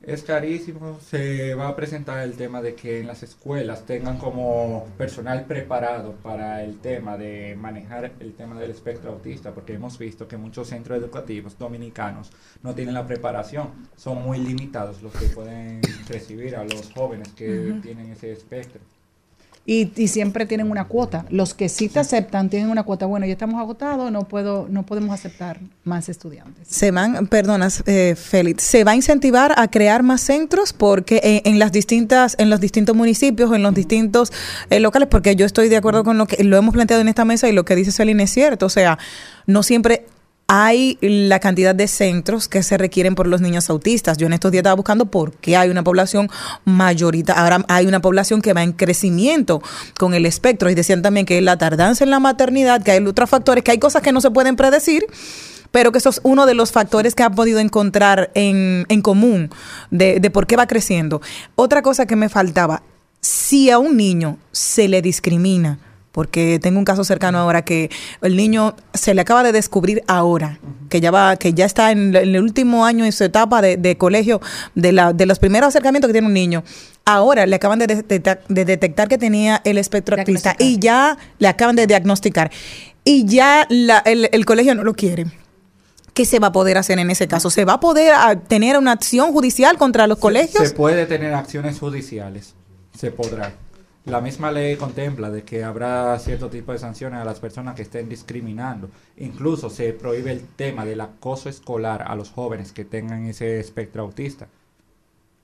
Es 0.06 0.22
carísimo, 0.22 0.98
se 1.00 1.54
va 1.54 1.68
a 1.68 1.76
presentar 1.76 2.22
el 2.22 2.34
tema 2.34 2.60
de 2.60 2.74
que 2.74 3.00
en 3.00 3.06
las 3.06 3.22
escuelas 3.22 3.86
tengan 3.86 4.18
como 4.18 4.86
personal 4.98 5.46
preparado 5.46 6.12
para 6.22 6.62
el 6.62 6.78
tema 6.78 7.16
de 7.16 7.56
manejar 7.58 8.12
el 8.20 8.34
tema 8.34 8.60
del 8.60 8.70
espectro 8.70 9.12
autista, 9.12 9.52
porque 9.52 9.72
hemos 9.72 9.98
visto 9.98 10.28
que 10.28 10.36
muchos 10.36 10.68
centros 10.68 10.98
educativos 10.98 11.56
dominicanos 11.56 12.30
no 12.62 12.74
tienen 12.74 12.92
la 12.92 13.06
preparación, 13.06 13.70
son 13.96 14.22
muy 14.22 14.38
limitados 14.38 15.00
los 15.00 15.12
que 15.14 15.26
pueden 15.26 15.80
recibir 16.06 16.54
a 16.56 16.64
los 16.64 16.92
jóvenes 16.92 17.28
que 17.32 17.74
tienen 17.82 18.12
ese 18.12 18.32
espectro. 18.32 18.82
Y, 19.66 19.90
y 19.96 20.08
siempre 20.08 20.44
tienen 20.44 20.70
una 20.70 20.84
cuota. 20.84 21.24
Los 21.30 21.54
que 21.54 21.68
sí 21.70 21.88
te 21.88 21.98
aceptan 21.98 22.50
tienen 22.50 22.68
una 22.68 22.82
cuota. 22.82 23.06
Bueno, 23.06 23.24
ya 23.24 23.32
estamos 23.32 23.58
agotados, 23.60 24.12
no 24.12 24.28
puedo, 24.28 24.66
no 24.68 24.84
podemos 24.84 25.10
aceptar 25.10 25.58
más 25.84 26.08
estudiantes. 26.08 26.68
Se 26.68 26.90
van, 26.90 27.26
perdonas, 27.28 27.82
eh, 27.86 28.14
Félix, 28.14 28.62
se 28.62 28.84
va 28.84 28.92
a 28.92 28.96
incentivar 28.96 29.54
a 29.56 29.68
crear 29.68 30.02
más 30.02 30.20
centros 30.20 30.72
porque 30.72 31.20
en, 31.22 31.54
en 31.54 31.58
las 31.58 31.72
distintas, 31.72 32.36
en 32.38 32.50
los 32.50 32.60
distintos 32.60 32.94
municipios, 32.94 33.52
en 33.54 33.62
los 33.62 33.74
distintos 33.74 34.32
eh, 34.68 34.80
locales, 34.80 35.08
porque 35.08 35.34
yo 35.34 35.46
estoy 35.46 35.68
de 35.68 35.76
acuerdo 35.76 36.04
con 36.04 36.18
lo 36.18 36.26
que 36.26 36.44
lo 36.44 36.56
hemos 36.56 36.74
planteado 36.74 37.00
en 37.00 37.08
esta 37.08 37.24
mesa 37.24 37.48
y 37.48 37.52
lo 37.52 37.64
que 37.64 37.74
dice 37.74 37.90
Celine 37.90 38.24
es 38.24 38.30
cierto. 38.30 38.66
O 38.66 38.70
sea, 38.70 38.98
no 39.46 39.62
siempre 39.62 40.06
hay 40.46 40.98
la 41.00 41.40
cantidad 41.40 41.74
de 41.74 41.88
centros 41.88 42.48
que 42.48 42.62
se 42.62 42.76
requieren 42.76 43.14
por 43.14 43.26
los 43.26 43.40
niños 43.40 43.70
autistas. 43.70 44.18
Yo 44.18 44.26
en 44.26 44.34
estos 44.34 44.52
días 44.52 44.60
estaba 44.60 44.76
buscando 44.76 45.06
por 45.06 45.32
qué 45.32 45.56
hay 45.56 45.70
una 45.70 45.82
población 45.82 46.28
mayorita, 46.64 47.32
ahora 47.32 47.64
hay 47.68 47.86
una 47.86 48.00
población 48.00 48.42
que 48.42 48.52
va 48.52 48.62
en 48.62 48.72
crecimiento 48.72 49.62
con 49.98 50.14
el 50.14 50.26
espectro 50.26 50.70
y 50.70 50.74
decían 50.74 51.02
también 51.02 51.26
que 51.26 51.40
la 51.40 51.56
tardanza 51.56 52.04
en 52.04 52.10
la 52.10 52.20
maternidad, 52.20 52.82
que 52.82 52.90
hay 52.90 53.04
otros 53.04 53.30
factores, 53.30 53.64
que 53.64 53.70
hay 53.70 53.78
cosas 53.78 54.02
que 54.02 54.12
no 54.12 54.20
se 54.20 54.30
pueden 54.30 54.56
predecir 54.56 55.06
pero 55.70 55.90
que 55.90 55.98
eso 55.98 56.10
es 56.10 56.20
uno 56.22 56.46
de 56.46 56.54
los 56.54 56.70
factores 56.70 57.16
que 57.16 57.24
ha 57.24 57.30
podido 57.30 57.58
encontrar 57.58 58.30
en, 58.34 58.86
en 58.88 59.02
común 59.02 59.50
de, 59.90 60.20
de 60.20 60.30
por 60.30 60.46
qué 60.46 60.54
va 60.54 60.68
creciendo. 60.68 61.20
Otra 61.56 61.82
cosa 61.82 62.06
que 62.06 62.14
me 62.14 62.28
faltaba, 62.28 62.84
si 63.20 63.70
a 63.70 63.80
un 63.80 63.96
niño 63.96 64.38
se 64.52 64.86
le 64.86 65.02
discrimina, 65.02 65.80
porque 66.14 66.60
tengo 66.62 66.78
un 66.78 66.84
caso 66.84 67.02
cercano 67.02 67.38
ahora 67.38 67.64
que 67.64 67.90
el 68.22 68.36
niño 68.36 68.76
se 68.94 69.14
le 69.14 69.20
acaba 69.20 69.42
de 69.42 69.50
descubrir 69.50 70.04
ahora, 70.06 70.60
que 70.88 71.00
ya 71.00 71.10
va, 71.10 71.34
que 71.34 71.54
ya 71.54 71.64
está 71.64 71.90
en, 71.90 72.14
el 72.14 72.40
último 72.40 72.86
año 72.86 73.04
en 73.04 73.10
su 73.10 73.24
etapa 73.24 73.60
de, 73.60 73.76
de 73.76 73.98
colegio, 73.98 74.40
de, 74.76 74.92
la, 74.92 75.12
de 75.12 75.26
los 75.26 75.40
primeros 75.40 75.70
acercamientos 75.70 76.08
que 76.08 76.12
tiene 76.12 76.28
un 76.28 76.32
niño. 76.32 76.62
Ahora 77.04 77.46
le 77.46 77.56
acaban 77.56 77.80
de, 77.80 77.88
detectar, 77.88 78.42
de 78.48 78.64
detectar 78.64 79.08
que 79.08 79.18
tenía 79.18 79.60
el 79.64 79.76
espectro 79.76 80.16
autista 80.16 80.54
y 80.60 80.78
ya 80.78 81.18
le 81.40 81.48
acaban 81.48 81.74
de 81.74 81.88
diagnosticar. 81.88 82.52
Y 83.02 83.24
ya 83.24 83.66
la- 83.68 83.98
el, 84.06 84.28
el 84.30 84.44
colegio 84.46 84.76
no 84.76 84.84
lo 84.84 84.94
quiere. 84.94 85.26
¿Qué 86.12 86.24
se 86.24 86.38
va 86.38 86.46
a 86.46 86.52
poder 86.52 86.78
hacer 86.78 87.00
en 87.00 87.10
ese 87.10 87.26
caso? 87.26 87.50
¿Se 87.50 87.64
va 87.64 87.72
a 87.72 87.80
poder 87.80 88.12
ah, 88.16 88.36
tener 88.36 88.78
una 88.78 88.92
acción 88.92 89.32
judicial 89.32 89.76
contra 89.78 90.06
los 90.06 90.18
colegios? 90.18 90.68
Se 90.68 90.74
puede 90.76 91.06
tener 91.06 91.34
acciones 91.34 91.80
judiciales, 91.80 92.54
se 92.96 93.10
podrá. 93.10 93.52
La 94.06 94.20
misma 94.20 94.52
ley 94.52 94.76
contempla 94.76 95.30
de 95.30 95.44
que 95.44 95.64
habrá 95.64 96.18
cierto 96.18 96.50
tipo 96.50 96.72
de 96.72 96.78
sanciones 96.78 97.20
a 97.20 97.24
las 97.24 97.40
personas 97.40 97.74
que 97.74 97.82
estén 97.82 98.08
discriminando. 98.08 98.90
Incluso 99.16 99.70
se 99.70 99.94
prohíbe 99.94 100.30
el 100.30 100.42
tema 100.42 100.84
del 100.84 101.00
acoso 101.00 101.48
escolar 101.48 102.02
a 102.06 102.14
los 102.14 102.30
jóvenes 102.30 102.72
que 102.72 102.84
tengan 102.84 103.24
ese 103.24 103.58
espectro 103.58 104.02
autista. 104.02 104.46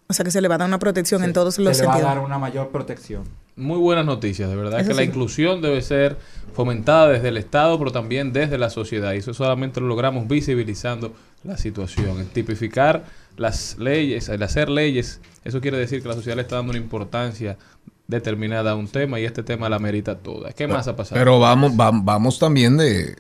O 0.09 0.13
sea 0.13 0.25
que 0.25 0.31
se 0.31 0.41
le 0.41 0.49
va 0.49 0.57
a 0.57 0.59
dar 0.59 0.69
una 0.69 0.79
protección 0.79 1.25
en 1.25 1.33
todos 1.33 1.55
Se 1.55 1.63
los 1.63 1.79
le 1.79 1.87
va 1.87 1.95
a 1.95 2.03
dar 2.03 2.19
una 2.19 2.39
mayor 2.39 2.69
protección. 2.71 3.23
Muy 3.57 3.79
buenas 3.79 4.05
noticias, 4.05 4.51
de 4.51 4.57
verdad 4.57 4.81
Eso 4.81 4.89
que 4.89 4.95
la 4.95 5.05
inclusión 5.05 5.63
debe 5.63 5.81
ser 5.83 6.19
fomentada 6.53 7.09
desde 7.09 7.29
el 7.29 7.37
Estado, 7.37 7.79
pero 7.79 7.93
también 7.93 8.33
desde 8.33 8.59
la 8.59 8.71
sociedad. 8.71 9.13
Y 9.15 9.19
eso 9.19 9.33
solamente 9.33 9.81
lo 9.81 9.87
logramos 9.87 10.27
visibilizando 10.29 11.15
la 11.45 11.57
situación, 11.57 12.19
el 12.19 12.27
tipificar 12.27 13.05
las 13.37 13.79
leyes, 13.79 14.29
el 14.29 14.43
hacer 14.43 14.69
leyes. 14.69 15.21
Eso 15.45 15.61
quiere 15.61 15.79
decir 15.79 16.03
que 16.03 16.09
la 16.09 16.15
sociedad 16.15 16.37
le 16.37 16.43
está 16.43 16.57
dando 16.57 16.71
una 16.71 16.79
importancia 16.79 17.57
determinada 18.11 18.73
a 18.73 18.75
un 18.75 18.89
tema 18.89 19.19
y 19.21 19.25
este 19.25 19.43
tema 19.43 19.69
la 19.69 19.79
merita 19.79 20.19
toda. 20.19 20.53
¿Qué 20.53 20.67
más 20.67 20.87
ha 20.89 20.97
pasado? 20.97 21.19
Pero 21.19 21.39
vamos, 21.39 21.73
vam- 21.73 22.03
vamos 22.05 22.39
también 22.39 22.77
de 22.77 23.17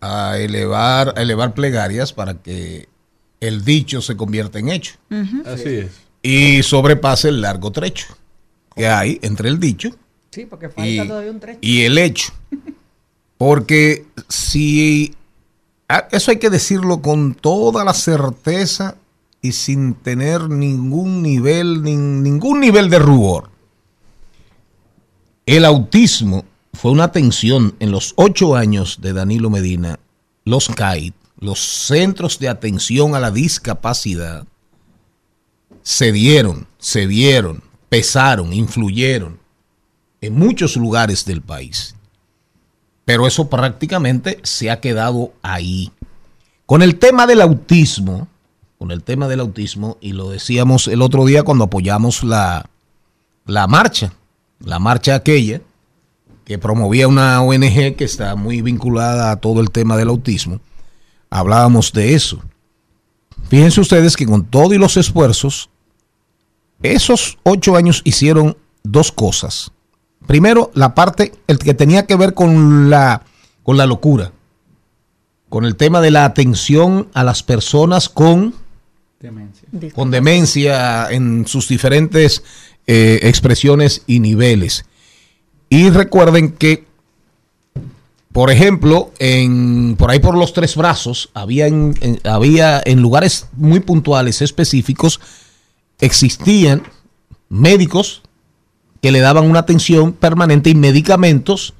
a 0.00 0.38
elevar, 0.38 1.14
a 1.16 1.22
elevar 1.22 1.52
plegarias 1.54 2.12
para 2.12 2.34
que 2.34 2.88
el 3.40 3.64
dicho 3.64 4.00
se 4.00 4.16
convierta 4.16 4.58
en 4.58 4.68
hecho 4.68 4.94
Así 5.46 5.68
es. 5.68 6.00
y 6.22 6.62
sobrepase 6.62 7.28
el 7.28 7.40
largo 7.40 7.70
trecho 7.72 8.06
que 8.74 8.86
hay 8.88 9.18
entre 9.22 9.48
el 9.48 9.58
dicho 9.60 9.90
Sí, 10.30 10.46
porque 10.46 10.68
falta 10.70 10.88
y, 10.88 11.06
todavía 11.06 11.30
un 11.30 11.40
trecho. 11.40 11.58
y 11.60 11.82
el 11.82 11.98
hecho. 11.98 12.32
Porque 13.36 14.06
si 14.28 15.14
eso 16.10 16.30
hay 16.30 16.38
que 16.38 16.48
decirlo 16.48 17.02
con 17.02 17.34
toda 17.34 17.84
la 17.84 17.92
certeza 17.92 18.96
y 19.42 19.52
sin 19.52 19.94
tener 19.94 20.48
ningún 20.48 21.22
nivel, 21.22 21.82
nin- 21.82 22.22
ningún 22.22 22.60
nivel 22.60 22.88
de 22.88 22.98
rubor. 22.98 23.50
El 25.46 25.64
autismo 25.64 26.44
fue 26.72 26.92
una 26.92 27.04
atención 27.04 27.74
en 27.80 27.90
los 27.90 28.14
ocho 28.16 28.54
años 28.54 28.98
de 29.00 29.12
Danilo 29.12 29.50
Medina, 29.50 29.98
los 30.44 30.68
CAID, 30.68 31.14
los 31.38 31.58
Centros 31.58 32.38
de 32.38 32.48
Atención 32.48 33.16
a 33.16 33.20
la 33.20 33.32
Discapacidad, 33.32 34.46
se 35.82 36.12
dieron, 36.12 36.68
se 36.78 37.06
vieron, 37.06 37.60
pesaron, 37.88 38.52
influyeron 38.52 39.40
en 40.20 40.34
muchos 40.34 40.76
lugares 40.76 41.24
del 41.24 41.42
país. 41.42 41.96
Pero 43.04 43.26
eso 43.26 43.48
prácticamente 43.50 44.38
se 44.44 44.70
ha 44.70 44.80
quedado 44.80 45.32
ahí. 45.42 45.90
Con 46.66 46.82
el 46.82 47.00
tema 47.00 47.26
del 47.26 47.40
autismo, 47.40 48.28
con 48.78 48.92
el 48.92 49.02
tema 49.02 49.26
del 49.26 49.40
autismo, 49.40 49.98
y 50.00 50.12
lo 50.12 50.30
decíamos 50.30 50.86
el 50.86 51.02
otro 51.02 51.24
día 51.24 51.42
cuando 51.42 51.64
apoyamos 51.64 52.22
la, 52.22 52.70
la 53.44 53.66
marcha, 53.66 54.12
la 54.64 54.78
marcha 54.78 55.14
aquella 55.14 55.60
que 56.44 56.58
promovía 56.58 57.08
una 57.08 57.40
ONG 57.40 57.96
que 57.96 58.04
está 58.04 58.34
muy 58.34 58.62
vinculada 58.62 59.30
a 59.30 59.36
todo 59.36 59.60
el 59.60 59.70
tema 59.70 59.96
del 59.96 60.08
autismo, 60.08 60.60
hablábamos 61.30 61.92
de 61.92 62.14
eso. 62.14 62.42
Fíjense 63.48 63.80
ustedes 63.80 64.16
que 64.16 64.26
con 64.26 64.44
todo 64.44 64.74
y 64.74 64.78
los 64.78 64.96
esfuerzos, 64.96 65.70
esos 66.82 67.38
ocho 67.42 67.76
años 67.76 68.02
hicieron 68.04 68.56
dos 68.82 69.12
cosas. 69.12 69.72
Primero, 70.26 70.70
la 70.74 70.94
parte 70.94 71.32
el 71.46 71.58
que 71.58 71.74
tenía 71.74 72.06
que 72.06 72.16
ver 72.16 72.34
con 72.34 72.90
la, 72.90 73.22
con 73.62 73.76
la 73.76 73.86
locura, 73.86 74.32
con 75.48 75.64
el 75.64 75.76
tema 75.76 76.00
de 76.00 76.10
la 76.10 76.24
atención 76.24 77.08
a 77.14 77.24
las 77.24 77.42
personas 77.42 78.08
con, 78.08 78.54
Demencia. 79.20 79.68
con 79.94 80.10
demencia 80.10 81.10
en 81.10 81.46
sus 81.46 81.68
diferentes 81.68 82.42
eh, 82.86 83.20
expresiones 83.22 84.02
y 84.06 84.20
niveles. 84.20 84.84
Y 85.68 85.90
recuerden 85.90 86.52
que, 86.52 86.84
por 88.32 88.50
ejemplo, 88.50 89.12
en, 89.18 89.96
por 89.96 90.10
ahí 90.10 90.18
por 90.18 90.36
los 90.36 90.52
tres 90.52 90.76
brazos, 90.76 91.30
había 91.34 91.66
había 92.24 92.82
en 92.84 93.00
lugares 93.00 93.46
muy 93.52 93.80
puntuales, 93.80 94.42
específicos, 94.42 95.20
existían 96.00 96.82
médicos 97.48 98.22
que 99.00 99.12
le 99.12 99.20
daban 99.20 99.48
una 99.48 99.60
atención 99.60 100.12
permanente 100.12 100.70
y 100.70 100.74
medicamentos 100.74 101.74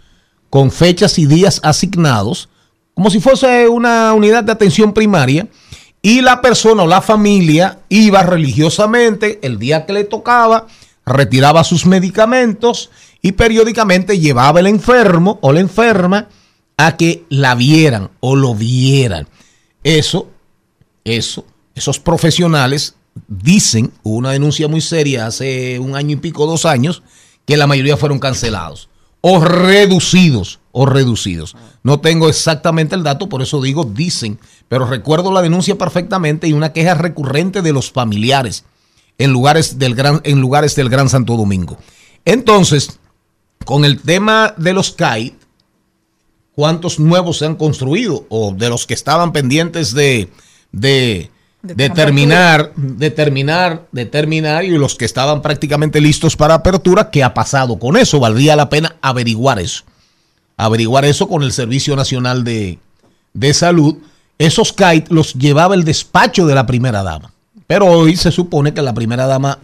con 0.51 0.71
fechas 0.71 1.19
y 1.19 1.27
días 1.27 1.61
asignados, 1.62 2.49
como 2.95 3.11
si 3.11 3.21
fuese 3.21 3.69
una 3.69 4.12
unidad 4.12 4.45
de 4.45 4.53
atención 4.53 4.93
primaria, 4.93 5.49
y 6.03 6.21
la 6.21 6.43
persona 6.43 6.83
o 6.83 6.87
la 6.87 7.01
familia 7.01 7.79
iba 7.88 8.23
religiosamente 8.23 9.38
el 9.43 9.59
día 9.59 9.87
que 9.87 9.93
le 9.93 10.05
tocaba, 10.05 10.67
retiraba 11.05 11.65
sus 11.65 11.87
medicamentos 11.87 12.91
y 13.21 13.33
periódicamente 13.33 14.19
llevaba 14.19 14.61
el 14.61 14.67
enfermo 14.67 15.38
o 15.43 15.53
la 15.53 15.61
enferma 15.61 16.29
a 16.77 16.97
que 16.97 17.25
la 17.29 17.55
vieran 17.55 18.11
o 18.21 18.37
lo 18.37 18.55
vieran. 18.55 19.29
Eso, 19.85 20.29
eso, 21.05 21.45
esos 21.75 21.99
profesionales 21.99 22.97
dicen, 23.29 23.93
hubo 24.03 24.17
una 24.17 24.31
denuncia 24.31 24.69
muy 24.69 24.81
seria 24.81 25.27
hace 25.27 25.79
un 25.79 25.97
año 25.97 26.15
y 26.15 26.17
pico, 26.17 26.47
dos 26.47 26.65
años, 26.65 27.03
que 27.45 27.57
la 27.57 27.67
mayoría 27.67 27.97
fueron 27.97 28.19
cancelados 28.19 28.88
o 29.21 29.41
reducidos 29.45 30.61
o 30.73 30.87
reducidos. 30.87 31.57
No 31.83 32.01
tengo 32.01 32.29
exactamente 32.29 32.95
el 32.95 33.03
dato, 33.03 33.29
por 33.29 33.43
eso 33.43 33.61
digo 33.61 33.85
dicen, 33.85 34.38
pero 34.69 34.87
recuerdo 34.87 35.33
la 35.33 35.43
denuncia 35.43 35.79
perfectamente 35.79 36.49
y 36.49 36.53
una 36.53 36.73
queja 36.73 36.95
recurrente 36.95 37.62
de 37.62 37.73
los 37.73 37.93
familiares 37.93 38.65
en 39.18 39.33
lugares 39.33 39.79
del 39.79 39.94
Gran, 39.94 40.20
en 40.25 40.40
lugares 40.40 40.75
del 40.75 40.88
Gran 40.88 41.09
Santo 41.09 41.37
Domingo. 41.37 41.79
Entonces, 42.25 42.98
con 43.64 43.85
el 43.85 44.01
tema 44.01 44.55
de 44.57 44.72
los 44.72 44.92
CAI, 44.92 45.35
¿cuántos 46.55 46.98
nuevos 46.98 47.38
se 47.38 47.46
han 47.46 47.57
construido? 47.57 48.27
O 48.29 48.53
de 48.53 48.68
los 48.68 48.87
que 48.87 48.94
estaban 48.94 49.33
pendientes 49.33 49.94
de, 49.94 50.29
de, 50.72 51.31
De 51.62 51.90
terminar, 51.90 52.72
de 52.75 53.11
terminar, 53.11 53.87
de 53.92 54.07
terminar, 54.07 54.64
y 54.64 54.70
los 54.70 54.96
que 54.96 55.05
estaban 55.05 55.42
prácticamente 55.42 56.01
listos 56.01 56.37
para 56.37 56.55
apertura, 56.55 57.11
¿qué 57.11 57.22
ha 57.22 57.35
pasado 57.35 57.79
con 57.79 57.96
eso? 57.96 58.18
Valdría 58.18 58.57
la 58.57 58.68
pena 58.68 58.96
averiguar 59.01 59.61
eso. 59.61 59.85
Averiguar 60.57 61.05
eso 61.05 61.29
con 61.29 61.42
el 61.42 61.53
Servicio 61.53 61.96
Nacional 61.96 62.44
de, 62.44 62.79
de 63.33 63.55
Salud. 63.55 63.96
Esos 64.38 64.72
CAIT 64.72 65.09
los 65.11 65.35
llevaba 65.35 65.75
el 65.75 65.85
despacho 65.85 66.46
de 66.46 66.55
la 66.55 66.66
primera 66.66 67.03
dama. 67.03 67.33
Pero 67.73 67.87
hoy 67.87 68.17
se 68.17 68.31
supone 68.31 68.75
que 68.75 68.83
la 68.83 68.93
primera 68.93 69.25
dama 69.27 69.59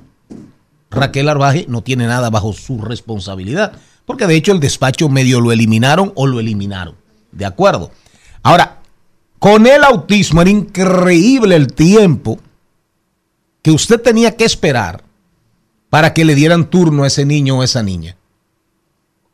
Raquel 0.91 1.29
Arbaje 1.29 1.67
no 1.69 1.83
tiene 1.83 2.07
nada 2.07 2.31
bajo 2.31 2.55
su 2.55 2.81
responsabilidad, 2.81 3.73
porque 4.07 4.27
de 4.27 4.35
hecho 4.35 4.53
el 4.53 4.61
despacho 4.61 5.11
medio 5.11 5.43
lo 5.43 5.53
eliminaron 5.53 6.15
o 6.15 6.27
lo 6.27 6.41
eliminaron. 6.41 6.95
¿De 7.33 7.45
acuerdo? 7.45 7.91
Ahora, 8.43 8.79
con 9.39 9.67
el 9.67 9.85
autismo 9.85 10.41
era 10.41 10.49
increíble 10.49 11.55
el 11.55 11.71
tiempo 11.75 12.39
que 13.61 13.73
usted 13.73 14.01
tenía 14.01 14.35
que 14.37 14.47
esperar 14.47 15.05
para 15.91 16.15
que 16.15 16.25
le 16.25 16.35
dieran 16.35 16.71
turno 16.71 17.05
a 17.05 17.09
ese 17.09 17.27
niño 17.27 17.59
o 17.59 17.63
esa 17.63 17.83
niña. 17.83 18.17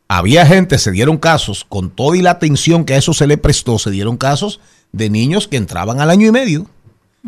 Había 0.09 0.45
gente, 0.45 0.79
se 0.79 0.91
dieron 0.91 1.15
casos, 1.15 1.63
con 1.63 1.91
toda 1.91 2.17
y 2.17 2.21
la 2.21 2.31
atención 2.31 2.83
que 2.83 2.95
a 2.95 2.97
eso 2.97 3.13
se 3.13 3.25
le 3.25 3.37
prestó, 3.37 3.79
se 3.79 3.89
dieron 3.89 4.17
casos 4.17 4.59
de 4.91 5.09
niños 5.09 5.47
que 5.47 5.55
entraban 5.55 6.01
al 6.01 6.09
año 6.09 6.27
y 6.27 6.33
medio, 6.33 6.69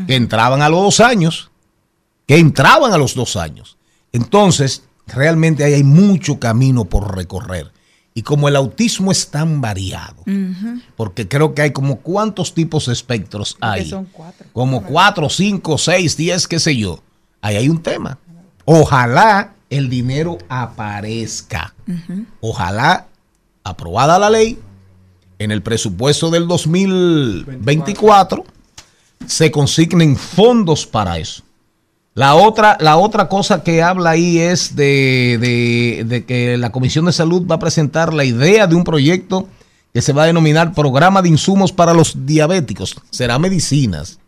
que 0.06 0.16
entraban 0.16 0.62
a 0.62 0.70
los 0.70 0.82
dos 0.82 1.00
años, 1.00 1.50
que 2.28 2.38
entraban 2.38 2.94
a 2.94 2.98
los 2.98 3.16
dos 3.16 3.36
años. 3.36 3.78
Entonces, 4.12 4.84
realmente 5.08 5.64
ahí 5.64 5.74
hay 5.74 5.84
mucho 5.84 6.40
camino 6.40 6.86
por 6.86 7.16
recorrer. 7.16 7.72
Y 8.14 8.24
como 8.24 8.48
el 8.48 8.56
autismo 8.56 9.12
es 9.12 9.30
tan 9.30 9.62
variado, 9.62 10.24
porque 10.96 11.28
creo 11.28 11.54
que 11.54 11.62
hay 11.62 11.72
como 11.72 12.00
cuántos 12.00 12.54
tipos 12.54 12.88
de 12.88 12.94
espectros 12.94 13.54
que 13.54 13.60
hay. 13.62 13.88
son 13.88 14.06
cuatro. 14.12 14.48
Como 14.54 14.84
cuatro, 14.84 15.30
cinco, 15.30 15.78
seis, 15.78 16.18
diez, 16.18 16.48
qué 16.48 16.60
sé 16.60 16.76
yo. 16.76 17.04
Ahí 17.42 17.56
hay 17.58 17.70
un 17.70 17.82
tema. 17.82 18.18
Ojalá 18.66 19.54
el 19.70 19.88
dinero 19.90 20.40
aparezca. 20.50 21.76
Ojalá, 22.42 23.08
aprobada 23.64 24.18
la 24.18 24.32
ley, 24.32 24.60
en 25.40 25.52
el 25.52 25.62
presupuesto 25.62 26.32
del 26.32 26.48
2024 26.48 28.44
se 29.26 29.52
consignen 29.52 30.16
fondos 30.16 30.86
para 30.86 31.18
eso. 31.18 31.44
La 32.14 32.34
otra, 32.36 32.78
la 32.80 32.98
otra 32.98 33.30
cosa 33.30 33.64
que 33.64 33.84
habla 33.84 34.12
ahí 34.12 34.40
es 34.40 34.76
de, 34.76 35.38
de- 35.40 36.04
de 36.06 36.26
que 36.26 36.58
la 36.58 36.72
Comisión 36.72 37.06
de 37.06 37.12
Salud 37.14 37.46
va 37.46 37.56
a 37.56 37.60
presentar 37.60 38.14
la 38.14 38.24
idea 38.26 38.66
de 38.66 38.76
un 38.76 38.84
proyecto 38.84 39.48
que 39.94 40.02
se 40.02 40.14
va 40.14 40.24
a 40.24 40.28
denominar 40.28 40.74
Programa 40.74 41.22
de 41.22 41.30
Insumos 41.30 41.72
para 41.72 41.94
los 41.94 42.26
Diabéticos. 42.26 42.96
Será 43.12 43.38
medicinas. 43.38 44.20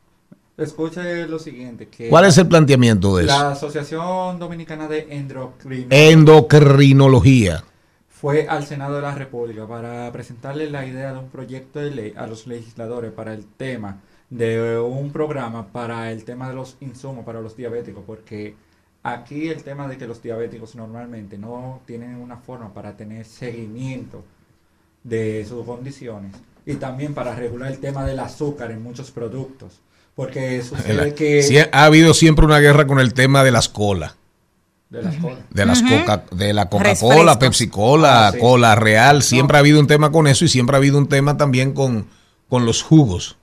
Escuche 0.58 1.26
lo 1.28 1.40
siguiente. 1.40 1.88
Que 1.88 2.10
¿Cuál 2.10 2.26
es 2.26 2.38
el 2.38 2.48
planteamiento 2.48 3.16
de 3.16 3.24
La 3.26 3.36
eso? 3.36 3.48
Asociación 3.68 4.38
Dominicana 4.40 4.88
de 4.88 5.08
Endocrinología 5.10 6.10
Endocrinología. 6.12 7.64
fue 8.10 8.48
al 8.48 8.66
Senado 8.68 8.96
de 8.98 9.02
la 9.02 9.16
República 9.16 9.66
para 9.68 10.12
presentarle 10.12 10.70
la 10.70 10.86
idea 10.86 11.14
de 11.14 11.20
un 11.20 11.30
proyecto 11.30 11.80
de 11.80 11.92
ley 11.92 12.14
a 12.18 12.28
los 12.28 12.46
legisladores 12.46 13.12
para 13.14 13.34
el 13.34 13.46
tema 13.46 13.98
de 14.30 14.80
un 14.80 15.12
programa 15.12 15.68
para 15.68 16.12
el 16.12 16.24
tema 16.24 16.50
de 16.50 16.56
los 16.56 16.78
insumos 16.82 17.26
para 17.26 17.42
los 17.42 17.56
diabéticos, 17.58 18.04
porque 18.06 18.56
aquí 19.04 19.48
el 19.48 19.64
tema 19.64 19.88
de 19.88 19.98
que 19.98 20.06
los 20.08 20.22
diabéticos 20.22 20.76
normalmente 20.76 21.38
no 21.38 21.82
tienen 21.86 22.16
una 22.18 22.38
forma 22.38 22.74
para 22.74 22.96
tener 22.96 23.26
seguimiento 23.26 24.24
de 25.04 25.46
sus 25.48 25.66
condiciones 25.66 26.36
y 26.66 26.76
también 26.76 27.14
para 27.14 27.34
regular 27.36 27.72
el 27.72 27.80
tema 27.80 28.06
del 28.06 28.20
azúcar 28.20 28.70
en 28.72 28.84
muchos 28.84 29.10
productos, 29.12 29.80
Porque 30.16 30.62
sucede 30.62 30.94
La- 30.94 31.16
que... 31.16 31.42
sí, 31.42 31.58
ha 31.58 31.86
habido 31.86 32.14
siempre 32.14 32.46
una 32.46 32.60
guerra 32.60 32.86
con 32.86 33.00
el 33.00 33.14
tema 33.14 33.44
de 33.44 33.52
las 33.52 33.70
colas. 33.70 34.16
de 34.90 35.02
las 35.02 35.16
cosas. 35.16 35.40
De 35.50 35.66
las 35.66 35.82
coca, 35.82 36.26
de 36.32 36.54
la 36.54 36.70
Coca-Cola, 36.70 37.16
Refrescos. 37.16 37.38
Pepsi 37.38 37.68
Cola, 37.70 38.28
Ah, 38.28 38.32
sí. 38.34 38.40
Cola 38.40 38.76
Real, 38.76 39.24
siempre 39.24 39.56
ha 39.58 39.62
habido 39.62 39.80
un 39.80 39.88
tema 39.88 40.12
con 40.12 40.28
eso 40.28 40.44
y 40.46 40.50
siempre 40.50 40.76
ha 40.76 40.78
habido 40.78 40.98
un 40.98 41.08
tema 41.08 41.38
también 41.38 41.72
con, 41.74 42.08
con 42.50 42.66
los 42.66 42.84
jugos 42.84 43.38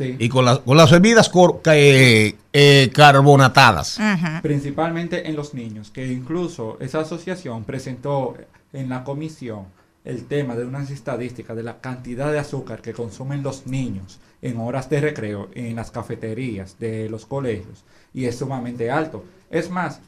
Sí. 0.00 0.16
y 0.18 0.28
con, 0.30 0.46
las 0.46 0.60
con 0.60 0.76
las 0.78 0.90
bebidas 0.90 1.28
cor- 1.28 1.60
eh, 1.66 2.34
eh, 2.54 2.90
carbonatadas. 2.94 3.98
Principalmente 4.42 5.28
en 5.28 5.36
los 5.36 5.52
niños, 5.52 5.90
que 5.90 6.06
incluso 6.10 6.78
esa 6.80 7.00
asociación 7.00 7.64
presentó 7.64 8.34
en 8.72 8.88
la 8.88 9.04
comisión 9.04 9.66
el 10.06 10.24
tema 10.24 10.56
de 10.56 10.64
unas 10.64 10.90
estadísticas 10.90 11.54
de 11.54 11.62
la 11.62 11.80
cantidad 11.82 12.32
de 12.32 12.38
azúcar 12.38 12.80
que 12.80 12.94
consumen 12.94 13.42
los 13.42 13.66
niños 13.66 14.18
en 14.40 14.56
horas 14.58 14.88
de 14.88 15.02
recreo 15.02 15.48
en 15.54 15.76
las 15.76 15.90
cafeterías 15.90 16.78
de 16.78 17.10
los 17.10 17.26
colegios 17.26 17.84
y 18.14 18.24
es 18.24 18.38
sumamente 18.38 18.90
alto. 18.90 19.22
Es 19.50 19.68
más, 19.70 20.00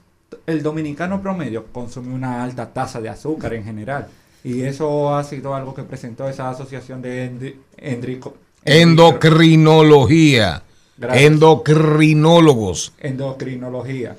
el 0.46 0.62
dominicano 0.62 1.20
promedio 1.20 1.66
consume 1.70 2.14
una 2.14 2.42
alta 2.42 2.72
tasa 2.72 3.02
de 3.02 3.10
azúcar 3.10 3.52
en 3.52 3.64
general 3.64 4.06
y 4.42 4.62
eso 4.62 5.14
ha 5.14 5.22
sido 5.24 5.54
algo 5.54 5.74
que 5.74 5.82
presentó 5.82 6.26
esa 6.28 6.48
asociación 6.48 7.02
de 7.02 7.30
endri- 7.30 7.56
endrico- 7.76 8.34
Endocrinología. 8.64 10.62
Gracias. 10.96 11.24
Endocrinólogos. 11.24 12.92
endocrinología. 13.00 14.16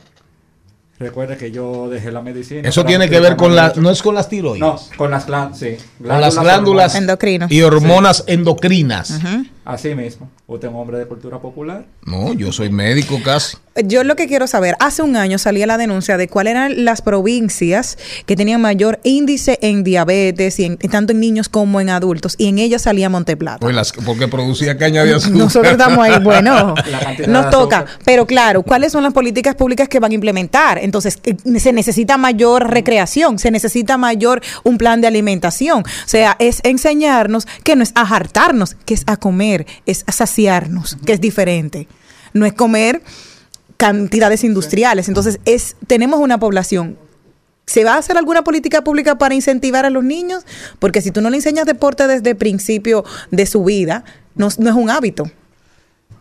Recuerde 1.00 1.38
que 1.38 1.52
yo 1.52 1.90
dejé 1.90 2.12
la 2.12 2.22
medicina. 2.22 2.68
Eso 2.68 2.86
tiene 2.86 3.10
que 3.10 3.20
ver 3.20 3.36
con 3.36 3.56
la, 3.56 3.74
no 3.76 3.90
es 3.90 4.02
con 4.02 4.16
las 4.16 4.30
tiroides. 4.30 4.60
No, 4.62 4.80
con 4.96 5.12
las 5.12 5.26
glándulas, 5.26 5.60
sí. 5.60 5.78
con 5.98 6.22
las 6.22 6.40
glándulas 6.40 6.96
Endocrinos. 6.96 7.52
y 7.52 7.62
hormonas 7.62 8.24
endocrinas. 8.28 9.20
Así 9.65 9.95
mismo. 9.95 10.30
Usted 10.47 10.67
es 10.67 10.73
un 10.73 10.80
hombre 10.80 10.97
de 10.97 11.06
cultura 11.06 11.39
popular. 11.39 11.86
No, 12.06 12.34
yo 12.34 12.52
soy 12.52 12.69
médico 12.69 13.19
casi. 13.23 13.58
Yo 13.86 14.04
lo 14.04 14.15
que 14.15 14.28
quiero 14.28 14.45
saber, 14.45 14.76
hace 14.80 15.02
un 15.02 15.15
año 15.15 15.39
salía 15.39 15.65
la 15.65 15.80
denuncia 15.80 16.15
de 16.15 16.28
cuáles 16.28 16.52
eran 16.52 16.86
las 16.86 17.02
provincias 17.02 17.97
que 18.28 18.36
tenían 18.36 18.62
mayor 18.62 18.99
índice 19.04 19.58
en 19.63 19.84
diabetes, 19.84 20.60
y 20.60 20.65
en, 20.65 20.78
tanto 20.78 21.13
en 21.13 21.19
niños 21.19 21.49
como 21.49 21.82
en 21.82 21.89
adultos, 21.89 22.36
y 22.38 22.49
en 22.49 22.60
ellas 22.60 22.84
salía 22.84 23.10
Monteplata. 23.10 23.58
Pues 23.60 23.76
las, 23.76 23.91
porque 23.91 24.28
producía 24.28 24.78
caña 24.78 25.04
de 25.04 25.15
azúcar. 25.15 25.38
Nosotros 25.38 25.71
estamos 25.71 26.06
ahí, 26.06 26.19
bueno, 26.21 26.76
nos 27.28 27.49
toca. 27.49 27.86
Pero 28.06 28.28
claro, 28.28 28.62
¿cuáles 28.62 28.91
son 28.91 29.02
las 29.02 29.13
políticas 29.13 29.56
públicas 29.56 29.89
que 29.89 29.99
van 29.99 30.12
a 30.12 30.15
implementar? 30.15 30.78
Entonces, 30.78 31.19
eh, 31.23 31.36
se 31.60 31.73
necesita 31.73 32.17
mayor 32.17 32.69
recreación, 32.69 33.39
se 33.39 33.49
necesita 33.49 33.97
mayor 33.97 34.41
un 34.63 34.78
plan 34.78 35.02
de 35.02 35.08
alimentación. 35.08 35.80
O 35.82 36.08
sea, 36.08 36.36
es 36.38 36.60
enseñarnos 36.63 37.47
que 37.63 37.76
no 37.76 37.82
es 37.82 37.91
a 37.95 38.02
hartarnos, 38.02 38.76
que 38.86 38.93
es 38.93 39.04
a 39.08 39.17
comer, 39.17 39.53
es 39.86 40.06
saciarnos, 40.12 40.98
que 41.06 41.13
es 41.13 41.22
diferente. 41.22 41.88
No 42.34 42.46
es 42.46 42.54
comer 42.54 43.02
cantidades 43.78 44.44
industriales. 44.44 45.08
Entonces, 45.08 45.39
es 45.46 45.76
tenemos 45.88 46.20
una 46.20 46.39
población 46.39 46.98
¿Se 47.66 47.84
va 47.84 47.94
a 47.94 47.98
hacer 47.98 48.18
alguna 48.18 48.44
política 48.44 48.84
pública 48.84 49.18
para 49.18 49.36
incentivar 49.36 49.86
a 49.86 49.89
los 49.89 50.04
niños? 50.04 50.46
Porque 50.80 51.02
si 51.02 51.12
tú 51.12 51.22
no 51.22 51.30
le 51.30 51.38
enseñas 51.38 51.66
deporte 51.66 52.08
desde 52.08 52.32
el 52.32 52.36
principio 52.36 53.06
de 53.32 53.46
su 53.46 53.63
vida, 53.63 54.04
no, 54.36 54.50
no 54.58 54.70
es 54.70 54.76
un 54.76 54.89
hábito. 54.89 55.26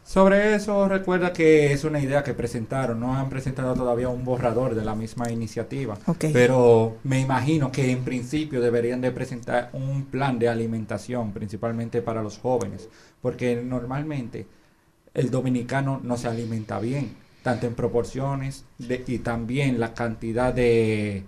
Sobre 0.04 0.54
eso, 0.54 0.88
recuerda 0.88 1.32
que 1.32 1.72
es 1.72 1.84
una 1.84 1.98
idea 1.98 2.22
que 2.22 2.34
presentaron. 2.34 3.00
No 3.00 3.14
han 3.16 3.30
presentado 3.30 3.74
todavía 3.74 4.08
un 4.08 4.24
borrador 4.24 4.74
de 4.74 4.84
la 4.84 4.94
misma 4.94 5.30
iniciativa. 5.30 5.96
Ok. 6.06 6.26
Pero 6.32 6.98
me 7.02 7.20
imagino 7.20 7.72
que 7.72 7.90
en 7.90 8.04
principio 8.04 8.60
deberían 8.60 9.00
de 9.00 9.10
presentar 9.10 9.70
un 9.72 10.04
plan 10.04 10.38
de 10.38 10.48
alimentación, 10.48 11.32
principalmente 11.32 12.02
para 12.02 12.22
los 12.22 12.38
jóvenes. 12.38 12.88
Porque 13.22 13.56
normalmente 13.56 14.46
el 15.14 15.30
dominicano 15.30 16.00
no 16.02 16.16
se 16.16 16.28
alimenta 16.28 16.78
bien, 16.80 17.14
tanto 17.42 17.66
en 17.66 17.74
proporciones 17.74 18.64
de- 18.78 19.04
y 19.06 19.18
también 19.18 19.78
la 19.80 19.94
cantidad 19.94 20.52
de, 20.52 21.22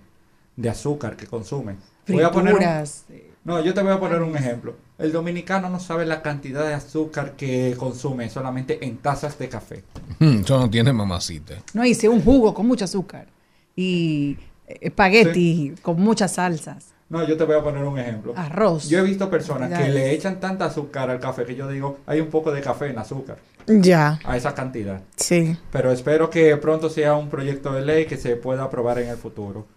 de 0.55 0.69
azúcar 0.69 1.15
que 1.15 1.25
consume. 1.27 1.77
Voy 2.07 2.23
a 2.23 2.31
poner 2.31 2.53
un- 2.53 2.59
Frituras. 2.59 3.05
no, 3.43 3.63
yo 3.63 3.73
te 3.73 3.81
voy 3.81 3.91
a 3.93 3.99
poner 3.99 4.21
un 4.21 4.35
ejemplo. 4.35 4.75
El 4.97 5.11
dominicano 5.11 5.69
no 5.69 5.79
sabe 5.79 6.05
la 6.05 6.21
cantidad 6.21 6.65
de 6.67 6.73
azúcar 6.73 7.35
que 7.35 7.75
consume 7.77 8.29
solamente 8.29 8.85
en 8.85 8.97
tazas 8.97 9.37
de 9.39 9.49
café. 9.49 9.83
Hmm, 10.19 10.39
Eso 10.41 10.59
no 10.59 10.69
tiene 10.69 10.93
mamacita. 10.93 11.55
No 11.73 11.83
hice 11.85 12.07
un 12.09 12.21
jugo 12.21 12.53
con 12.53 12.65
mucho 12.67 12.85
azúcar 12.85 13.27
y 13.75 14.37
eh, 14.67 14.77
espagueti 14.81 15.73
con 15.81 15.99
muchas 15.99 16.33
salsas. 16.33 16.93
No, 17.07 17.23
yo 17.27 17.37
te 17.37 17.43
voy 17.43 17.55
a 17.55 17.61
poner 17.63 17.83
un 17.83 17.99
ejemplo. 17.99 18.33
Arroz. 18.35 18.89
Yo 18.89 18.99
he 18.99 19.03
visto 19.03 19.29
personas 19.29 19.77
que 19.79 19.89
le 19.89 20.11
echan 20.11 20.39
tanta 20.39 20.65
azúcar 20.65 21.09
al 21.09 21.19
café 21.19 21.45
que 21.45 21.55
yo 21.55 21.67
digo, 21.67 21.99
hay 22.07 22.19
un 22.19 22.27
poco 22.29 22.51
de 22.51 22.61
café 22.61 22.87
en 22.87 22.97
azúcar, 22.97 23.37
Ya, 23.67 24.19
a 24.23 24.35
esa 24.37 24.55
cantidad. 24.55 25.01
sí. 25.15 25.55
Pero 25.71 25.91
espero 25.91 26.29
que 26.31 26.57
pronto 26.57 26.89
sea 26.89 27.13
un 27.15 27.29
proyecto 27.29 27.73
de 27.73 27.81
ley 27.83 28.05
que 28.05 28.17
se 28.17 28.35
pueda 28.35 28.63
aprobar 28.63 28.97
en 28.99 29.09
el 29.09 29.17
futuro. 29.17 29.67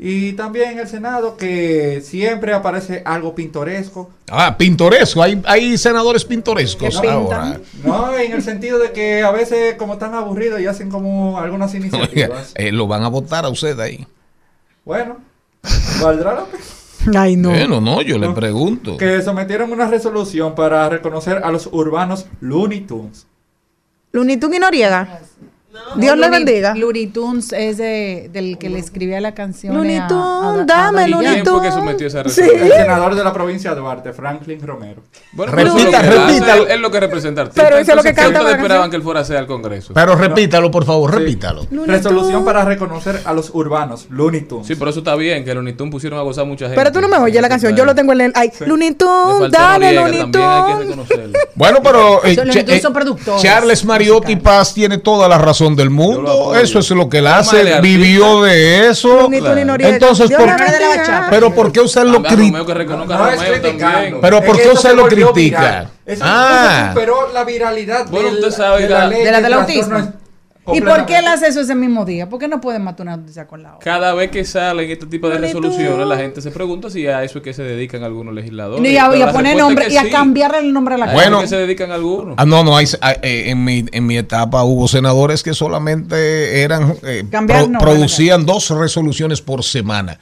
Y 0.00 0.34
también 0.34 0.70
en 0.70 0.78
el 0.78 0.86
Senado 0.86 1.36
que 1.36 2.00
siempre 2.04 2.54
aparece 2.54 3.02
algo 3.04 3.34
pintoresco. 3.34 4.10
Ah, 4.30 4.56
pintoresco. 4.56 5.20
Hay, 5.20 5.42
hay 5.44 5.76
senadores 5.76 6.24
pintorescos 6.24 6.96
ahora. 6.98 7.58
No, 7.82 8.16
en 8.16 8.30
el 8.30 8.42
sentido 8.42 8.78
de 8.78 8.92
que 8.92 9.24
a 9.24 9.32
veces 9.32 9.74
como 9.74 9.94
están 9.94 10.14
aburridos 10.14 10.60
y 10.60 10.66
hacen 10.66 10.88
como 10.88 11.40
algunas 11.40 11.70
Oiga, 11.74 11.86
iniciativas. 11.88 12.52
eh, 12.54 12.70
lo 12.70 12.86
van 12.86 13.02
a 13.02 13.08
votar 13.08 13.44
a 13.44 13.48
usted 13.48 13.80
ahí. 13.80 14.06
Bueno, 14.84 15.16
¿valdrá 16.02 16.34
la 16.34 16.44
pena? 16.44 16.64
Ay, 17.16 17.36
no. 17.36 17.50
Bueno, 17.50 17.80
no, 17.80 18.02
yo 18.02 18.18
le 18.18 18.30
pregunto. 18.30 18.96
Que 18.96 19.22
sometieron 19.22 19.72
una 19.72 19.88
resolución 19.88 20.54
para 20.54 20.88
reconocer 20.88 21.40
a 21.44 21.50
los 21.50 21.68
urbanos 21.72 22.26
Looney 22.40 22.82
Tunes. 22.82 23.26
Lunitun 24.12 24.54
y 24.54 24.58
Noriega. 24.58 25.20
Dios 25.96 26.16
le 26.18 26.26
Looney- 26.26 26.30
bendiga. 26.30 26.74
Looney 26.74 27.06
Tunes 27.08 27.52
es 27.52 27.78
de- 27.78 28.28
del 28.32 28.58
que 28.58 28.68
le 28.68 28.78
escribía 28.78 29.20
la 29.20 29.32
canción. 29.34 29.74
Looney 29.74 29.96
a- 29.96 30.06
Tunes, 30.06 30.24
a- 30.24 30.50
a 30.60 30.64
dame 30.64 31.08
Looney 31.08 31.26
Yankee. 31.26 31.42
¿Quién 31.42 31.54
fue 31.54 31.62
que 31.62 31.68
Tunes. 31.68 31.74
sometió 31.74 32.06
esa 32.06 32.28
Sí. 32.28 32.42
El 32.42 32.72
senador 32.72 33.14
de 33.14 33.24
la 33.24 33.32
provincia 33.32 33.70
de 33.74 33.80
Duarte, 33.80 34.12
Franklin 34.12 34.60
Romero. 34.66 35.02
Bueno, 35.32 35.52
Repita, 35.52 35.68
eso 35.68 35.78
es 35.78 35.84
lo 35.84 35.90
que 36.90 37.00
repita. 37.00 37.00
representa 37.00 37.40
artista. 37.42 37.62
Pero 37.62 37.78
eso 37.78 37.90
es 37.92 37.96
lo 37.96 38.02
que 38.02 38.14
canta 38.14 38.32
¿cuánto 38.40 38.50
la 38.50 38.56
esperaban 38.56 38.90
que 38.90 38.96
él 38.96 39.02
fuera 39.02 39.20
a 39.20 39.22
hacer 39.22 39.36
al 39.36 39.46
Congreso? 39.46 39.94
Pero 39.94 40.14
repítalo, 40.16 40.70
por 40.70 40.84
favor, 40.84 41.10
Sí. 41.12 41.18
repítalo. 41.18 41.66
Looney 41.70 41.86
Resolución 41.96 42.32
Tunes. 42.32 42.44
para 42.46 42.64
reconocer 42.64 43.20
a 43.24 43.32
los 43.32 43.50
urbanos 43.54 44.06
Looney 44.10 44.42
Tunes. 44.42 44.66
Sí, 44.66 44.74
pero 44.74 44.90
eso 44.90 45.00
está 45.00 45.14
bien, 45.16 45.44
que 45.44 45.54
los 45.54 45.64
Nitun 45.64 45.90
pusieron 45.90 46.18
a 46.18 46.22
gozar 46.22 46.44
mucha 46.46 46.66
gente. 46.66 46.76
Pero 46.80 46.92
tú 46.92 47.00
no 47.00 47.08
me 47.08 47.16
oyes 47.18 47.40
la 47.40 47.48
canción, 47.48 47.74
yo 47.74 47.84
lo 47.84 47.94
tengo 47.94 48.12
en 48.12 48.20
el. 48.20 48.32
Ay, 48.34 48.50
Looney 48.66 48.90
Le 48.90 48.94
Tunes, 48.94 49.50
Noriega, 49.52 49.78
Looney 49.78 50.18
también 50.30 50.44
hay 50.44 50.62
que 50.66 50.72
Tunes. 50.72 50.86
reconocerlo. 50.88 51.38
Bueno, 51.54 51.78
pero 51.82 52.24
eh, 52.24 52.36
eh, 52.68 52.80
son 52.80 52.92
productores 52.92 53.42
Charles 53.42 53.84
Mariotti. 53.84 54.36
Paz 54.36 54.72
tiene 54.74 54.98
toda 54.98 55.28
la 55.28 55.38
razón 55.38 55.67
del 55.76 55.90
mundo. 55.90 56.54
Eso 56.54 56.78
es 56.78 56.90
lo 56.90 57.08
que 57.08 57.18
él 57.18 57.26
hace. 57.26 57.80
Vivió 57.80 58.42
de 58.42 58.88
eso. 58.88 59.28
Entonces, 59.78 60.30
¿por. 60.30 60.48
Pero 61.30 61.54
¿por 61.54 61.72
qué 61.72 61.80
usted 61.80 62.04
lo 62.04 62.22
critica? 62.22 62.64
Pero 64.20 64.42
¿por 64.42 64.56
qué 64.60 64.68
usted 64.68 64.94
lo 64.94 65.08
critica? 65.08 65.90
Ah. 66.20 66.90
superó 66.94 67.32
la 67.32 67.44
viralidad 67.44 68.06
Bueno, 68.08 68.30
del- 68.30 68.38
usted 68.38 68.50
sabe 68.50 68.82
de 68.82 68.88
la- 68.88 69.08
del 69.40 69.52
autismo. 69.52 70.12
¿Y 70.74 70.80
por 70.80 71.06
qué 71.06 71.18
él 71.18 71.26
hace 71.26 71.48
eso 71.48 71.60
ese 71.60 71.74
mismo 71.74 72.04
día? 72.04 72.28
¿Por 72.28 72.38
qué 72.38 72.48
no 72.48 72.60
puede 72.60 72.78
matar 72.78 73.06
una 73.06 73.16
noticia 73.16 73.46
con 73.46 73.62
la 73.62 73.76
otra? 73.76 73.84
Cada 73.84 74.14
vez 74.14 74.30
que 74.30 74.44
salen 74.44 74.90
este 74.90 75.06
tipo 75.06 75.28
de 75.28 75.38
resoluciones, 75.38 76.06
la 76.06 76.16
gente 76.16 76.40
se 76.42 76.50
pregunta 76.50 76.90
si 76.90 77.06
a 77.06 77.22
eso 77.24 77.38
es 77.38 77.44
que 77.44 77.52
se 77.52 77.62
dedican 77.62 78.02
algunos 78.02 78.34
legisladores. 78.34 78.84
Y 78.90 78.96
a, 78.96 79.16
y 79.16 79.22
a 79.22 79.32
poner 79.32 79.56
nombre 79.56 79.86
y 79.90 79.96
a 79.96 80.02
sí. 80.04 80.10
cambiarle 80.10 80.58
el 80.58 80.72
nombre 80.72 80.94
a 80.94 80.98
la 80.98 81.12
Bueno. 81.12 81.40
que 81.40 81.48
se 81.48 81.56
dedican 81.56 81.90
algunos. 81.90 82.34
Ah, 82.38 82.44
no, 82.44 82.64
no, 82.64 82.76
hay, 82.76 82.86
eh, 83.22 83.44
en, 83.50 83.64
mi, 83.64 83.84
en 83.92 84.06
mi 84.06 84.16
etapa 84.18 84.62
hubo 84.64 84.88
senadores 84.88 85.42
que 85.42 85.54
solamente 85.54 86.62
eran 86.62 86.96
eh, 87.02 87.24
Cambiar 87.30 87.68
pro- 87.70 87.78
producían 87.78 88.44
dos 88.46 88.70
resoluciones 88.70 89.40
por 89.40 89.62
semana. 89.64 90.18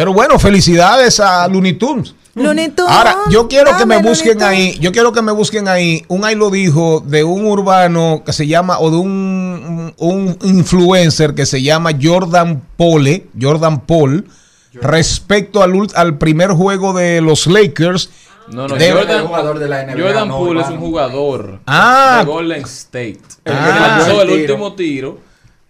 Pero 0.00 0.14
bueno, 0.14 0.38
felicidades 0.38 1.20
a 1.20 1.46
Looney 1.46 1.74
Tunes. 1.74 2.14
Looney 2.34 2.70
Tunes, 2.70 2.90
Ahora, 2.90 3.16
yo 3.28 3.48
quiero 3.48 3.76
que 3.76 3.84
me 3.84 3.98
busquen 4.00 4.38
Looney 4.38 4.56
ahí, 4.70 4.78
yo 4.80 4.92
quiero 4.92 5.12
que 5.12 5.20
me 5.20 5.30
busquen 5.30 5.68
ahí, 5.68 6.02
un 6.08 6.24
ahí 6.24 6.34
lo 6.34 6.48
dijo 6.48 7.00
de 7.04 7.22
un 7.22 7.44
urbano 7.44 8.22
que 8.24 8.32
se 8.32 8.46
llama, 8.46 8.78
o 8.78 8.90
de 8.90 8.96
un, 8.96 9.92
un 9.98 10.38
influencer 10.42 11.34
que 11.34 11.44
se 11.44 11.60
llama 11.60 11.90
Jordan 12.02 12.62
Pole, 12.78 13.26
Jordan 13.38 13.80
Paul, 13.80 14.26
respecto 14.72 15.62
al, 15.62 15.72
ult- 15.74 15.92
al 15.94 16.16
primer 16.16 16.52
juego 16.52 16.94
de 16.94 17.20
los 17.20 17.46
Lakers. 17.46 18.08
No, 18.48 18.66
no, 18.68 18.76
De- 18.76 18.92
Jordan, 18.92 19.26
jugador 19.26 19.58
de 19.58 19.68
la 19.68 19.82
NBA, 19.84 20.02
Jordan 20.02 20.28
no, 20.28 20.38
Poole 20.38 20.60
es 20.62 20.68
un 20.70 20.78
jugador 20.78 21.60
Ah. 21.66 22.22
de 22.24 22.32
Golden 22.32 22.62
State. 22.62 23.20
Tiró 23.44 23.56
lanzó 23.58 24.22
el 24.22 24.30
el 24.30 24.40
último 24.40 24.72
tiro 24.72 25.18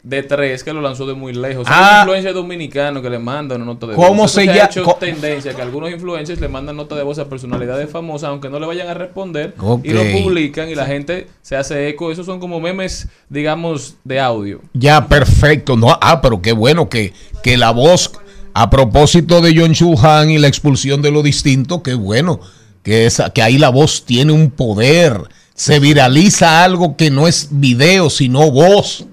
de 0.02 0.22
tres 0.22 0.64
que 0.64 0.72
lo 0.72 0.80
lanzó 0.80 1.06
de 1.06 1.14
muy 1.14 1.32
lejos. 1.32 1.66
Ah. 1.68 1.80
Es 1.80 1.90
un 1.90 1.98
influencer 1.98 2.34
dominicano 2.34 3.02
que 3.02 3.10
le 3.10 3.18
manda 3.18 3.56
una 3.56 3.64
nota 3.64 3.86
de 3.86 3.94
voz. 3.94 4.06
¿Cómo 4.06 4.24
Eso 4.24 4.40
se 4.40 4.50
ha 4.50 4.64
hecho 4.64 4.84
tendencia 4.98 5.54
que 5.54 5.62
algunos 5.62 5.90
influencers 5.90 6.40
le 6.40 6.48
mandan 6.48 6.76
nota 6.76 6.94
de 6.94 7.02
voz 7.02 7.18
a 7.18 7.28
personalidades 7.28 7.90
famosas, 7.90 8.30
aunque 8.30 8.48
no 8.48 8.58
le 8.58 8.66
vayan 8.66 8.88
a 8.88 8.94
responder, 8.94 9.54
y 9.82 9.92
lo 9.92 10.02
publican 10.12 10.68
y 10.68 10.74
la 10.74 10.86
gente 10.86 11.28
se 11.42 11.56
hace 11.56 11.88
eco. 11.88 12.10
Esos 12.10 12.26
son 12.26 12.40
como 12.40 12.60
memes, 12.60 13.08
digamos, 13.28 13.96
de 14.04 14.20
audio. 14.20 14.60
Ya, 14.72 15.06
perfecto. 15.06 15.76
No, 15.76 15.96
ah, 16.00 16.20
pero 16.20 16.40
qué 16.40 16.52
bueno 16.52 16.88
que, 16.88 17.12
que 17.42 17.56
la 17.56 17.70
voz, 17.70 18.12
a 18.54 18.70
propósito 18.70 19.40
de 19.40 19.54
John 19.56 19.72
Chuhan 19.72 20.30
y 20.30 20.38
la 20.38 20.48
expulsión 20.48 21.02
de 21.02 21.10
lo 21.10 21.22
distinto, 21.22 21.82
qué 21.82 21.94
bueno 21.94 22.40
que, 22.82 23.06
esa, 23.06 23.30
que 23.30 23.42
ahí 23.42 23.58
la 23.58 23.68
voz 23.68 24.04
tiene 24.04 24.32
un 24.32 24.50
poder. 24.50 25.20
se 25.54 25.78
viraliza 25.78 26.64
algo 26.64 26.96
que 26.96 27.10
no 27.10 27.28
es 27.28 27.48
video, 27.50 28.08
sino 28.08 28.50
voz 28.50 29.04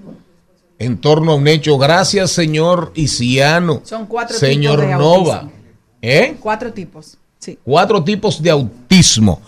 en 0.78 0.98
torno 0.98 1.32
a 1.32 1.34
un 1.34 1.48
hecho. 1.48 1.76
Gracias, 1.78 2.30
señor 2.30 2.92
Isiano. 2.94 3.82
Son 3.84 4.06
cuatro 4.06 4.36
Señor 4.36 4.76
tipos 4.80 4.88
de 4.88 4.94
Nova. 4.96 5.34
autismo. 5.34 5.52
¿Eh? 6.02 6.36
Cuatro 6.40 6.72
tipos. 6.72 7.18
Sí. 7.38 7.58
Cuatro 7.64 8.02
tipos 8.04 8.42
de 8.42 8.50
autismo. 8.50 9.40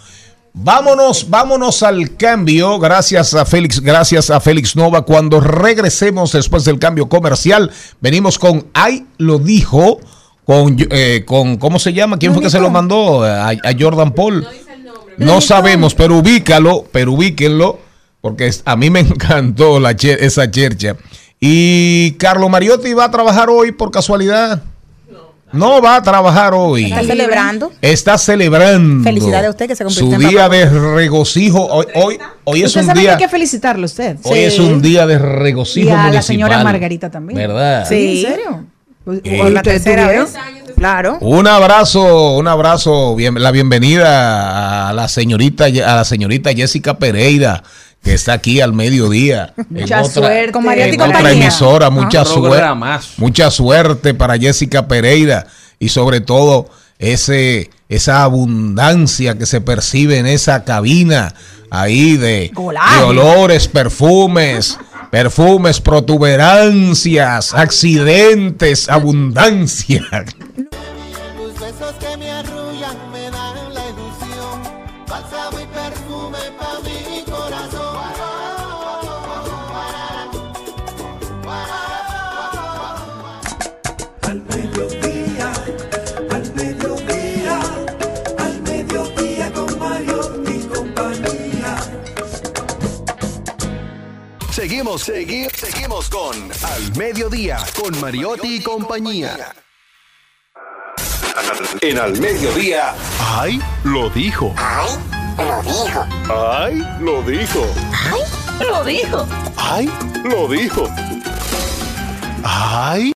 Vámonos, 0.53 1.31
vámonos 1.31 1.83
al 1.85 2.17
cambio. 2.17 2.79
Gracias 2.81 3.35
a 3.35 3.45
Félix, 3.45 3.81
gracias 3.81 4.31
a 4.31 4.41
Félix 4.41 4.75
Nova. 4.75 5.03
Cuando 5.03 5.41
regresemos 5.41 6.33
después 6.33 6.65
del 6.65 6.79
cambio 6.81 7.09
comercial, 7.09 7.71
venimos 8.01 8.39
con 8.39 8.67
Ay 8.75 9.07
lo 9.19 9.39
dijo. 9.39 10.01
Con, 10.45 10.77
eh, 10.91 11.23
con 11.25 11.59
¿cómo 11.59 11.79
se 11.79 11.93
llama? 11.93 12.19
¿Quién 12.19 12.33
fue 12.35 12.43
que 12.43 12.51
se 12.51 12.59
lo 12.59 12.71
mandó? 12.71 13.23
A, 13.23 13.51
a 13.51 13.57
Jordan 13.79 14.13
Paul. 14.13 14.45
No 15.17 15.41
sabemos, 15.41 15.95
pero 15.95 16.17
ubícalo, 16.19 16.87
pero 16.91 17.13
ubíquenlo, 17.13 17.79
porque 18.21 18.47
es- 18.47 18.63
a 18.65 18.77
mí 18.77 18.91
me 18.91 19.01
encantó 19.01 19.81
la 19.81 19.91
esa 19.93 20.51
chercha. 20.51 20.97
Y 21.41 22.13
Carlos 22.19 22.51
Mariotti 22.51 22.93
va 22.93 23.07
a 23.07 23.11
trabajar 23.11 23.49
hoy 23.51 23.73
por 23.73 23.91
casualidad. 23.91 24.63
No 25.53 25.83
va 25.83 25.97
a 25.97 26.03
trabajar 26.03 26.53
hoy. 26.55 26.85
Está 26.85 27.03
celebrando. 27.03 27.73
Está 27.83 28.19
celebrando. 28.19 29.03
Felicidades 29.03 29.49
a 29.49 29.51
usted 29.51 29.67
que 29.67 29.75
se 29.75 29.89
Su 29.91 30.05
convirtió 30.05 30.29
en 30.29 30.31
día 30.31 30.49
de 30.49 30.71
regocijo. 30.95 31.67
Hoy, 31.67 31.87
hoy, 31.97 32.19
hoy 32.45 32.61
es 32.63 32.67
Usted 32.69 32.83
un 32.83 32.87
sabe 32.87 32.99
que 32.99 33.03
día. 33.03 33.13
hay 33.15 33.19
que 33.19 33.29
felicitarlo 33.29 33.83
a 33.83 33.87
usted. 33.87 34.17
Hoy 34.23 34.39
es 34.39 34.59
un 34.61 34.81
día 34.81 35.09
de 35.09 35.19
regocijo 35.19 35.89
Y 35.89 35.91
a 35.91 36.11
la 36.13 36.23
señora 36.23 36.63
Margarita 36.63 37.11
también. 37.11 37.37
¿Verdad? 37.37 37.85
Sí. 37.89 38.25
¿En 38.25 38.31
serio? 38.33 38.65
Eh. 39.25 39.39
Por 39.39 39.51
la 39.51 39.61
¿ustedes 39.61 39.83
tercera 39.83 40.07
vez. 40.07 40.35
Claro. 40.77 41.19
Un 41.21 41.49
abrazo, 41.49 42.37
un 42.37 42.47
abrazo, 42.47 43.17
bien, 43.17 43.35
la 43.43 43.51
bienvenida 43.51 44.89
a 44.89 44.93
la 44.93 45.09
señorita, 45.09 45.65
a 45.65 45.97
la 45.97 46.05
señorita 46.05 46.53
Jessica 46.53 46.99
Pereira, 46.99 47.65
que 48.03 48.15
está 48.15 48.35
aquí 48.35 48.61
al 48.61 48.73
mediodía. 48.73 49.53
en 49.59 49.67
Mucha 49.69 50.05
suerte. 50.05 50.53
Con 50.53 50.65
y 50.65 50.81
en 50.81 51.01
otra 51.01 51.33
emisora, 51.33 51.91
mucha 51.91 52.25
suerte. 52.25 52.67
Mucha 53.19 53.51
suerte 53.51 54.15
para 54.15 54.39
Jessica 54.39 54.89
Pereira 54.89 55.47
y 55.79 55.89
sobre 55.89 56.21
todo 56.21 56.69
ese 56.99 57.71
esa 57.89 58.23
abundancia 58.23 59.37
que 59.37 59.47
se 59.47 59.61
percibe 59.61 60.19
en 60.19 60.27
esa 60.27 60.65
cabina 60.65 61.35
ahí 61.71 62.17
de, 62.17 62.53
de 62.53 63.03
olores, 63.03 63.67
perfumes, 63.67 64.79
perfumes, 65.11 65.81
protuberancias, 65.81 67.53
accidentes, 67.53 68.89
abundancia. 68.89 70.05
Seguimos, 94.99 95.07
segui- 95.07 95.51
seguimos 95.55 96.09
con 96.09 96.37
Al 96.65 96.97
Mediodía, 96.97 97.59
con 97.81 98.01
Mariotti 98.01 98.57
y 98.57 98.61
compañía. 98.61 99.55
En 101.81 101.99
Al 101.99 102.19
Mediodía. 102.19 102.95
¡Ay, 103.21 103.61
lo 103.85 104.11
dijo! 104.11 104.53
¡Ay, 104.57 104.89
lo 105.39 105.63
dijo! 105.63 106.07
¡Ay, 106.29 106.85
lo 107.01 107.23
dijo! 107.23 107.67
Lo 108.69 108.85
dijo. 108.85 109.27
¡Ay, 109.57 109.91
lo 110.25 110.49
dijo! 110.49 110.89
¡Ay! 112.43 113.13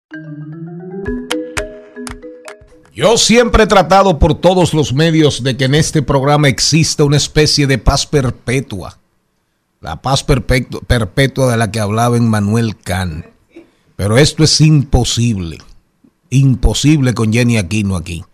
Yo 2.93 3.19
siempre 3.19 3.65
he 3.65 3.67
tratado 3.67 4.21
por 4.21 4.35
todos 4.41 4.73
los 4.75 4.93
medios 4.93 5.43
de 5.43 5.57
que 5.57 5.65
en 5.65 5.75
este 5.75 6.03
programa 6.03 6.47
exista 6.49 7.03
una 7.03 7.17
especie 7.17 7.67
de 7.67 7.79
paz 7.79 8.07
perpetua. 8.07 8.97
La 9.85 10.01
paz 10.01 10.27
perpetu- 10.27 10.81
perpetua 10.87 11.51
de 11.51 11.59
la 11.59 11.71
que 11.71 11.79
hablaba 11.79 12.19
Manuel 12.19 12.75
Kant. 12.75 13.27
Pero 13.97 14.17
esto 14.17 14.43
es 14.43 14.59
imposible. 14.63 15.59
Imposible 16.31 17.13
con 17.13 17.31
Jenny 17.31 17.59
Aquino 17.59 17.95
aquí. 17.95 18.25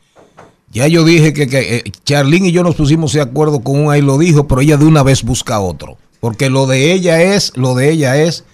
Ya 0.70 0.86
yo 0.86 1.02
dije 1.02 1.32
que, 1.32 1.48
que 1.48 1.78
eh, 1.78 1.92
Charlene 2.04 2.50
y 2.50 2.52
yo 2.52 2.62
nos 2.62 2.76
pusimos 2.76 3.12
de 3.14 3.20
acuerdo 3.20 3.62
con 3.62 3.76
un 3.80 3.90
ahí 3.90 4.00
lo 4.00 4.16
dijo, 4.16 4.46
pero 4.46 4.60
ella 4.60 4.76
de 4.76 4.84
una 4.84 5.02
vez 5.02 5.24
busca 5.24 5.58
otro. 5.58 5.98
Porque 6.20 6.50
lo 6.50 6.68
de 6.68 6.92
ella 6.92 7.20
es, 7.20 7.50
lo 7.56 7.74
de 7.74 7.90
ella 7.90 8.16
es, 8.16 8.44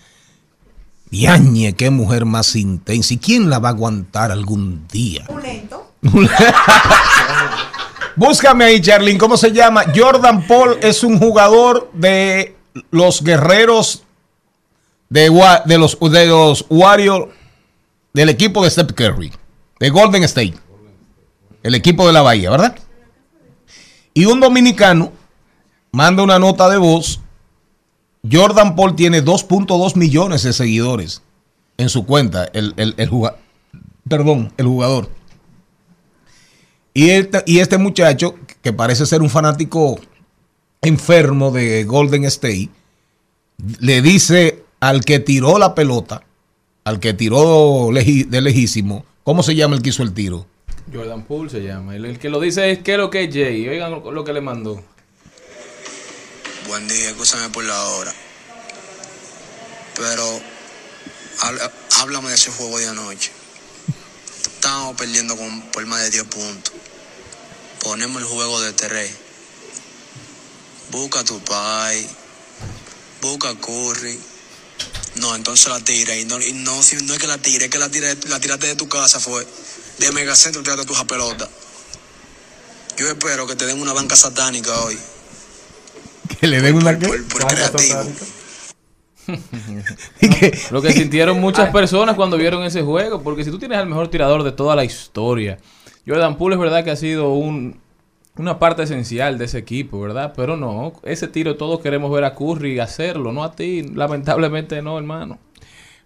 Diañe, 1.11 1.75
qué 1.75 1.91
mujer 1.91 2.25
más 2.25 2.57
intensa. 2.57 3.13
¿Y 3.13 3.19
quién 3.19 3.51
la 3.51 3.59
va 3.59 3.69
a 3.69 3.73
aguantar 3.73 4.33
algún 4.33 4.89
día? 4.89 5.27
Búscame 8.17 8.65
ahí, 8.65 8.81
Charlene, 8.81 9.19
¿cómo 9.19 9.37
se 9.37 9.53
llama? 9.53 9.85
Jordan 9.95 10.47
Paul 10.47 10.79
es 10.81 11.05
un 11.05 11.19
jugador 11.19 11.91
de 11.93 12.56
los 12.91 13.23
guerreros 13.23 14.03
de, 15.09 15.29
los 15.29 15.99
de 16.01 16.27
los 16.27 16.67
del 18.12 18.29
equipo 18.29 18.65
de 18.65 18.71
Steph 18.71 18.93
Curry, 18.93 19.33
de 19.79 19.91
Golden 19.91 20.25
State, 20.25 20.55
el 21.62 21.75
equipo 21.75 22.07
de 22.07 22.12
la 22.12 22.23
Bahía, 22.23 22.51
¿verdad? 22.51 22.79
Y 24.15 24.25
un 24.25 24.41
dominicano 24.41 25.12
manda 25.93 26.23
una 26.23 26.39
nota 26.39 26.69
de 26.69 26.79
voz. 26.79 27.21
Jordan 28.31 28.75
Paul 28.75 28.97
tiene 28.97 29.23
2.2 29.23 29.95
millones 29.95 30.43
de 30.43 30.53
seguidores 30.53 31.23
en 31.77 31.89
su 31.89 32.07
cuenta, 32.07 32.47
el, 32.53 32.75
el, 32.77 32.95
el 32.97 33.11
perdón, 34.09 34.53
el 34.57 34.67
jugador. 34.67 35.11
Y 36.95 37.11
este, 37.11 37.43
y 37.47 37.59
este 37.59 37.77
muchacho, 37.77 38.37
que 38.62 38.73
parece 38.73 39.05
ser 39.05 39.21
un 39.21 39.29
fanático 39.29 40.01
enfermo 40.83 41.51
de 41.51 41.85
Golden 41.85 42.25
State, 42.25 42.71
le 43.81 44.03
dice 44.03 44.62
al 44.81 45.05
que 45.05 45.19
tiró 45.19 45.59
la 45.59 45.75
pelota, 45.75 46.23
al 46.85 47.01
que 47.01 47.15
tiró 47.15 47.91
de 47.93 48.41
lejísimo, 48.41 49.05
¿cómo 49.25 49.43
se 49.43 49.55
llama 49.55 49.77
el 49.77 49.83
que 49.83 49.91
hizo 49.91 50.03
el 50.03 50.12
tiro? 50.12 50.47
Jordan 50.93 51.25
Poole 51.25 51.51
se 51.51 51.61
llama. 51.62 51.97
El, 51.97 52.05
el 52.05 52.19
que 52.19 52.29
lo 52.29 52.41
dice 52.41 52.71
es 52.71 52.79
que 52.81 52.97
lo 52.97 53.11
que 53.11 53.25
es 53.25 53.35
Jay. 53.35 53.69
Oigan 53.69 53.91
lo, 53.91 54.12
lo 54.12 54.25
que 54.25 54.33
le 54.33 54.41
mandó. 54.41 54.83
Buen 56.69 56.87
día, 56.87 57.11
escúchame 57.11 57.49
por 57.51 57.65
la 57.65 57.85
hora. 57.85 58.15
Pero 59.97 60.41
háblame 62.01 62.29
de 62.29 62.35
ese 62.35 62.51
juego 62.51 62.79
de 62.79 62.89
anoche. 62.89 63.31
Estábamos 64.43 64.97
perdiendo 64.97 65.37
con, 65.37 65.62
por 65.73 65.85
más 65.87 66.03
de 66.03 66.11
10 66.11 66.25
puntos. 66.25 66.73
Ponemos 67.83 68.21
el 68.23 68.29
juego 68.29 68.61
de 68.61 68.73
tres. 68.73 69.12
Busca 70.90 71.20
a 71.20 71.25
tu 71.25 71.38
pai. 71.40 72.07
Busca 73.20 73.51
a 73.51 73.55
Curry. 73.55 74.18
No, 75.20 75.35
entonces 75.35 75.68
la 75.68 75.81
tira. 75.81 76.16
Y 76.16 76.25
no, 76.25 76.40
y 76.40 76.53
no, 76.53 76.83
si 76.83 76.96
no 77.05 77.14
es 77.14 77.18
que 77.18 77.27
la 77.27 77.38
tire, 77.38 77.64
es 77.66 77.70
que 77.70 77.79
la, 77.79 77.88
tire, 77.88 78.16
la 78.29 78.38
tiraste 78.40 78.66
de 78.66 78.77
tu 78.77 78.88
casa, 78.88 79.20
fue. 79.20 79.46
De 79.99 80.12
Megacentro 80.12 80.62
tiraste 80.62 80.85
tu 80.85 81.07
pelota. 81.07 81.49
Yo 82.96 83.09
espero 83.09 83.46
que 83.46 83.57
te 83.57 83.66
den 83.66 83.81
una 83.81 83.92
banca 83.92 84.16
satánica 84.16 84.79
hoy. 84.81 84.99
Que 86.40 86.46
le 86.46 86.61
den 86.61 86.77
una... 86.77 86.99
Por, 86.99 87.29
por 87.29 87.46
creativo. 87.46 88.05
Lo 90.70 90.83
que 90.83 90.92
sintieron 90.92 91.40
muchas 91.40 91.70
personas 91.70 92.16
cuando 92.16 92.37
vieron 92.37 92.62
ese 92.64 92.83
juego. 92.83 93.22
Porque 93.22 93.44
si 93.44 93.51
tú 93.51 93.59
tienes 93.59 93.79
al 93.79 93.87
mejor 93.87 94.09
tirador 94.09 94.42
de 94.42 94.53
toda 94.53 94.77
la 94.77 94.85
historia, 94.85 95.59
Jordan 96.07 96.38
Poole 96.38 96.55
es 96.55 96.61
verdad 96.61 96.85
que 96.85 96.90
ha 96.90 96.96
sido 96.96 97.33
un, 97.33 97.81
una 98.38 98.59
parte 98.59 98.83
esencial 98.83 99.38
de 99.38 99.46
ese 99.46 99.59
equipo, 99.59 100.01
¿verdad? 100.01 100.33
Pero 100.37 100.57
no, 100.57 100.92
ese 101.03 101.29
tiro 101.29 101.57
todos 101.57 101.81
queremos 101.81 102.11
ver 102.12 102.25
a 102.25 102.35
Curry 102.35 102.79
hacerlo, 102.79 103.33
no 103.33 103.42
a 103.44 103.53
ti. 103.53 103.83
Lamentablemente 103.83 104.83
no, 104.83 104.99
hermano. 104.99 105.38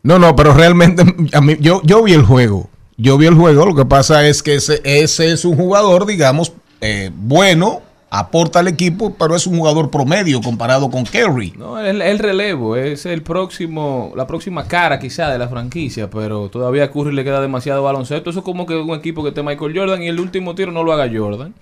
No, 0.02 0.18
no, 0.18 0.34
pero 0.36 0.54
realmente 0.54 1.02
a 1.32 1.40
mí, 1.40 1.56
yo, 1.60 1.80
yo 1.84 2.02
vi 2.02 2.12
el 2.12 2.22
juego. 2.22 2.70
Yo 2.96 3.16
vi 3.18 3.26
el 3.26 3.34
juego. 3.34 3.66
Lo 3.66 3.74
que 3.74 3.84
pasa 3.84 4.26
es 4.28 4.42
que 4.42 4.54
ese, 4.54 4.80
ese 4.84 5.32
es 5.32 5.44
un 5.44 5.56
jugador, 5.56 6.06
digamos, 6.06 6.52
eh, 6.80 7.10
bueno, 7.14 7.80
aporta 8.10 8.58
al 8.58 8.68
equipo, 8.68 9.14
pero 9.18 9.34
es 9.34 9.46
un 9.46 9.56
jugador 9.56 9.90
promedio 9.90 10.40
comparado 10.40 10.90
con 10.90 11.04
Kerry. 11.04 11.54
No, 11.56 11.78
el, 11.78 12.02
el 12.02 12.18
relevo 12.18 12.76
es 12.76 13.06
el 13.06 13.22
próximo, 13.22 14.12
la 14.16 14.26
próxima 14.26 14.66
cara 14.66 14.98
quizá 14.98 15.30
de 15.30 15.38
la 15.38 15.48
franquicia, 15.48 16.10
pero 16.10 16.48
todavía 16.48 16.85
a 16.85 16.90
Curry 16.90 17.14
le 17.14 17.24
queda 17.24 17.40
demasiado 17.40 17.83
baloncesto. 17.83 18.31
Eso 18.31 18.40
es 18.40 18.44
como 18.44 18.66
que 18.66 18.74
un 18.74 18.90
equipo 18.90 19.22
que 19.22 19.31
esté 19.31 19.42
Michael 19.42 19.76
Jordan 19.76 20.02
y 20.02 20.08
el 20.08 20.20
último 20.20 20.54
tiro 20.54 20.70
no 20.70 20.85
lo 20.85 20.92
haga 20.92 21.10
Jordan. 21.12 21.54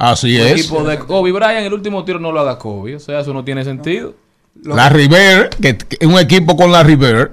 Así 0.00 0.34
Un 0.40 0.46
es. 0.46 0.52
equipo 0.52 0.82
de 0.82 0.98
Kobe 0.98 1.30
Bryant, 1.30 1.66
el 1.66 1.74
último 1.74 2.04
tiro 2.04 2.18
no 2.18 2.32
lo 2.32 2.40
haga 2.40 2.58
Kobe. 2.58 2.96
O 2.96 3.00
sea, 3.00 3.20
eso 3.20 3.34
no 3.34 3.44
tiene 3.44 3.64
sentido. 3.64 4.14
La 4.64 4.88
River, 4.88 5.50
que, 5.60 5.76
que 5.76 6.06
un 6.06 6.18
equipo 6.18 6.56
con 6.56 6.72
la 6.72 6.82
River, 6.82 7.32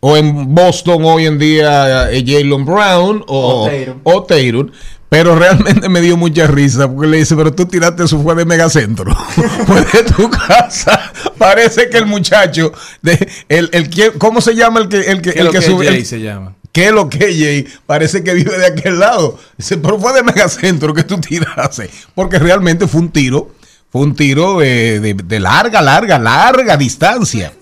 o 0.00 0.16
en 0.16 0.54
Boston 0.54 1.02
hoy 1.04 1.26
en 1.26 1.38
día 1.38 2.10
eh, 2.10 2.24
Jalen 2.26 2.64
Brown 2.64 3.24
o, 3.28 3.70
O 4.02 4.22
Tatum, 4.24 4.70
Pero 5.08 5.34
realmente 5.36 5.88
me 5.88 6.00
dio 6.00 6.16
mucha 6.16 6.46
risa 6.48 6.92
porque 6.92 7.06
le 7.08 7.16
dice, 7.18 7.34
pero 7.36 7.52
tú 7.54 7.66
tiraste 7.66 8.02
eso 8.04 8.20
fue 8.20 8.34
de 8.34 8.44
Megacentro. 8.44 9.14
fue 9.66 9.80
de 9.80 10.02
tu 10.12 10.28
casa. 10.28 11.12
Parece 11.38 11.88
que 11.88 11.98
el 11.98 12.06
muchacho, 12.06 12.72
de, 13.00 13.28
el, 13.48 13.70
el, 13.72 13.88
¿cómo 14.18 14.40
se 14.40 14.54
llama 14.56 14.80
el 14.80 14.88
que, 14.88 15.00
el 15.00 15.22
que, 15.22 15.32
¿Qué 15.32 15.38
el 15.40 15.46
que 15.50 15.58
que 15.58 15.62
sube? 15.62 15.86
Jay 15.86 15.98
el- 15.98 16.06
se 16.06 16.20
llama? 16.20 16.54
¿Qué 16.72 16.86
es 16.86 16.92
lo 16.92 17.08
que 17.08 17.18
Jay? 17.18 17.66
Parece 17.86 18.22
que 18.22 18.34
vive 18.34 18.56
de 18.56 18.66
aquel 18.66 18.98
lado. 18.98 19.38
Pero 19.68 19.98
fue 19.98 20.12
de 20.12 20.22
Megacentro 20.22 20.94
que 20.94 21.02
tú 21.04 21.20
tiraste. 21.20 21.90
Porque 22.14 22.38
realmente 22.38 22.86
fue 22.86 23.00
un 23.00 23.10
tiro, 23.10 23.52
fue 23.90 24.02
un 24.02 24.14
tiro 24.14 24.60
de 24.60 25.38
larga, 25.40 25.82
larga, 25.82 26.18
larga 26.18 26.76
distancia. 26.76 27.52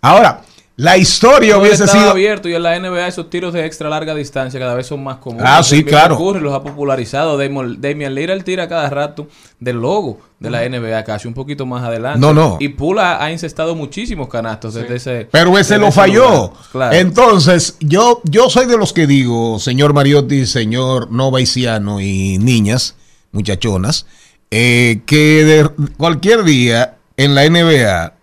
Ahora, 0.00 0.43
la 0.76 0.96
historia 0.96 1.56
hubiese 1.56 1.86
sido... 1.86 2.10
abierto 2.10 2.48
y 2.48 2.54
en 2.54 2.62
la 2.64 2.78
NBA 2.78 3.06
esos 3.06 3.30
tiros 3.30 3.52
de 3.52 3.64
extra 3.64 3.88
larga 3.88 4.12
distancia 4.12 4.58
cada 4.58 4.74
vez 4.74 4.88
son 4.88 5.04
más 5.04 5.18
comunes. 5.18 5.46
Ah, 5.48 5.62
sí, 5.62 5.84
claro. 5.84 6.18
Curry 6.18 6.40
los 6.40 6.52
ha 6.52 6.64
popularizado. 6.64 7.38
Damon, 7.38 7.80
Damian 7.80 8.12
Lillard 8.12 8.42
tira 8.42 8.68
cada 8.68 8.90
rato 8.90 9.28
del 9.60 9.76
logo 9.76 10.18
de 10.40 10.50
la 10.50 10.68
NBA 10.68 11.04
casi 11.04 11.28
un 11.28 11.34
poquito 11.34 11.64
más 11.64 11.84
adelante. 11.84 12.18
No, 12.18 12.34
no. 12.34 12.56
Y 12.60 12.70
Pula 12.70 13.22
ha 13.22 13.30
incestado 13.30 13.76
muchísimos 13.76 14.28
canastos 14.28 14.74
desde 14.74 14.96
ese. 14.96 15.28
Pero 15.30 15.56
ese 15.56 15.74
desde 15.74 15.86
lo 15.86 15.92
falló. 15.92 16.52
Claro. 16.72 16.96
Entonces, 16.96 17.76
yo, 17.80 18.20
yo 18.24 18.50
soy 18.50 18.66
de 18.66 18.76
los 18.76 18.92
que 18.92 19.06
digo, 19.06 19.60
señor 19.60 19.94
Mariotti, 19.94 20.44
señor 20.44 21.10
Novaiciano 21.12 22.00
y 22.00 22.38
niñas, 22.38 22.96
muchachonas, 23.30 24.06
eh, 24.50 25.02
que 25.06 25.44
de 25.44 25.70
cualquier 25.96 26.42
día 26.42 26.96
en 27.16 27.34
la 27.36 27.48
NBA 27.48 28.14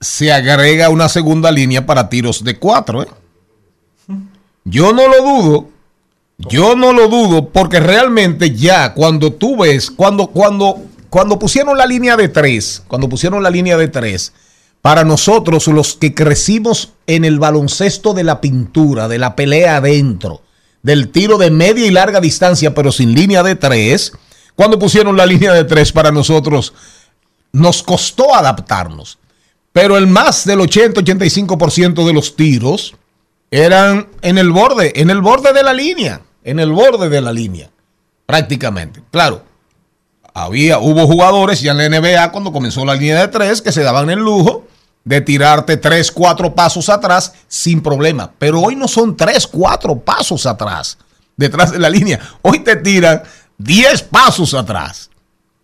se 0.00 0.32
agrega 0.32 0.88
una 0.88 1.08
segunda 1.08 1.50
línea 1.50 1.84
para 1.84 2.08
tiros 2.08 2.42
de 2.42 2.58
cuatro. 2.58 3.02
¿eh? 3.02 3.08
Yo 4.64 4.92
no 4.92 5.06
lo 5.08 5.22
dudo. 5.22 5.68
Yo 6.48 6.74
no 6.74 6.94
lo 6.94 7.08
dudo 7.08 7.50
porque 7.50 7.80
realmente 7.80 8.56
ya 8.56 8.94
cuando 8.94 9.34
tú 9.34 9.58
ves, 9.58 9.90
cuando, 9.90 10.28
cuando, 10.28 10.80
cuando 11.10 11.38
pusieron 11.38 11.76
la 11.76 11.84
línea 11.84 12.16
de 12.16 12.28
tres, 12.28 12.82
cuando 12.88 13.10
pusieron 13.10 13.42
la 13.42 13.50
línea 13.50 13.76
de 13.76 13.88
tres, 13.88 14.32
para 14.80 15.04
nosotros 15.04 15.66
los 15.66 15.96
que 15.96 16.14
crecimos 16.14 16.92
en 17.06 17.26
el 17.26 17.38
baloncesto 17.38 18.14
de 18.14 18.24
la 18.24 18.40
pintura, 18.40 19.06
de 19.06 19.18
la 19.18 19.36
pelea 19.36 19.76
adentro, 19.76 20.40
del 20.82 21.10
tiro 21.10 21.36
de 21.36 21.50
media 21.50 21.86
y 21.86 21.90
larga 21.90 22.22
distancia, 22.22 22.74
pero 22.74 22.90
sin 22.90 23.12
línea 23.12 23.42
de 23.42 23.56
tres, 23.56 24.12
cuando 24.56 24.78
pusieron 24.78 25.18
la 25.18 25.26
línea 25.26 25.52
de 25.52 25.64
tres 25.64 25.92
para 25.92 26.10
nosotros, 26.10 26.72
nos 27.52 27.82
costó 27.82 28.34
adaptarnos. 28.34 29.19
Pero 29.72 29.96
el 29.96 30.06
más 30.06 30.44
del 30.44 30.60
80-85% 30.60 32.06
de 32.06 32.12
los 32.12 32.36
tiros 32.36 32.94
eran 33.50 34.08
en 34.22 34.38
el 34.38 34.50
borde, 34.50 34.92
en 35.00 35.10
el 35.10 35.20
borde 35.20 35.52
de 35.52 35.62
la 35.62 35.72
línea, 35.72 36.22
en 36.44 36.58
el 36.58 36.72
borde 36.72 37.08
de 37.08 37.20
la 37.20 37.32
línea, 37.32 37.70
prácticamente. 38.26 39.02
Claro, 39.10 39.42
había, 40.34 40.78
hubo 40.78 41.06
jugadores 41.06 41.60
ya 41.60 41.72
en 41.72 41.78
la 41.78 42.00
NBA 42.00 42.32
cuando 42.32 42.52
comenzó 42.52 42.84
la 42.84 42.94
línea 42.94 43.20
de 43.20 43.28
tres 43.28 43.62
que 43.62 43.72
se 43.72 43.82
daban 43.82 44.10
el 44.10 44.18
lujo 44.18 44.66
de 45.04 45.20
tirarte 45.20 45.76
tres, 45.76 46.10
cuatro 46.10 46.54
pasos 46.54 46.88
atrás 46.88 47.32
sin 47.48 47.80
problema. 47.80 48.32
Pero 48.38 48.60
hoy 48.60 48.76
no 48.76 48.88
son 48.88 49.16
tres, 49.16 49.46
cuatro 49.46 49.96
pasos 49.96 50.46
atrás, 50.46 50.98
detrás 51.36 51.72
de 51.72 51.78
la 51.78 51.90
línea. 51.90 52.20
Hoy 52.42 52.60
te 52.60 52.76
tiran 52.76 53.22
10 53.58 54.02
pasos 54.04 54.54
atrás. 54.54 55.10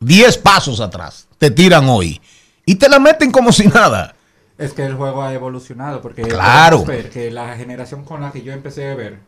10 0.00 0.38
pasos 0.38 0.80
atrás. 0.80 1.26
Te 1.38 1.50
tiran 1.50 1.88
hoy. 1.88 2.20
Y 2.66 2.74
te 2.74 2.88
la 2.88 2.98
meten 2.98 3.30
como 3.30 3.52
si 3.52 3.66
nada. 3.68 4.14
Es 4.58 4.72
que 4.72 4.84
el 4.84 4.94
juego 4.94 5.22
ha 5.22 5.32
evolucionado 5.32 6.02
porque 6.02 6.22
Claro. 6.22 6.84
ver 6.84 7.08
que 7.10 7.30
la 7.30 7.56
generación 7.56 8.04
con 8.04 8.20
la 8.22 8.32
que 8.32 8.42
yo 8.42 8.52
empecé 8.52 8.90
a 8.90 8.94
ver 8.94 9.18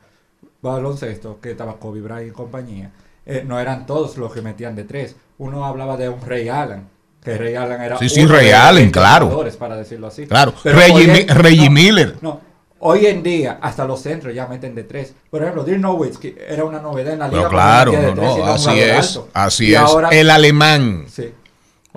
baloncesto, 0.62 1.38
que 1.40 1.52
estaba 1.52 1.76
Kobe 1.78 2.00
Bryant 2.00 2.28
y 2.28 2.30
compañía, 2.32 2.90
eh, 3.26 3.44
no 3.46 3.60
eran 3.60 3.86
todos 3.86 4.16
los 4.16 4.32
que 4.32 4.42
metían 4.42 4.74
de 4.74 4.84
tres. 4.84 5.16
Uno 5.38 5.64
hablaba 5.64 5.96
de 5.96 6.08
un 6.08 6.20
Ray 6.20 6.48
Allen, 6.48 6.88
que 7.22 7.36
Ray 7.36 7.54
Allen 7.54 7.80
era 7.80 7.98
Sí, 7.98 8.08
sí, 8.08 8.22
uno 8.24 8.34
Ray 8.34 8.46
de 8.46 8.54
Allen, 8.54 8.74
20 8.84 8.98
claro. 8.98 9.26
jugadores, 9.26 9.56
para 9.56 9.76
decirlo 9.76 10.06
así. 10.08 10.26
Claro. 10.26 10.52
Pero 10.62 10.78
Reggie 10.78 11.26
en- 11.28 11.64
no, 11.66 11.70
Miller. 11.70 12.16
No, 12.22 12.40
hoy 12.80 13.06
en 13.06 13.22
día 13.22 13.58
hasta 13.60 13.84
los 13.84 14.00
centros 14.00 14.34
ya 14.34 14.46
meten 14.46 14.74
de 14.74 14.82
tres. 14.84 15.14
Por 15.30 15.42
ejemplo, 15.42 15.62
Dirk 15.62 15.78
Nowitzki 15.78 16.34
era 16.48 16.64
una 16.64 16.80
novedad 16.80 17.12
en 17.12 17.18
la 17.20 17.28
liga. 17.28 17.40
Pero 17.40 17.50
claro, 17.50 17.92
no, 17.92 18.14
no, 18.14 18.46
así 18.46 18.80
es. 18.80 19.08
alto. 19.16 19.28
Así 19.34 19.66
Y 19.66 19.74
es. 19.74 19.78
ahora- 19.78 20.08
El 20.08 20.30
alemán. 20.30 21.04
Sí. 21.08 21.32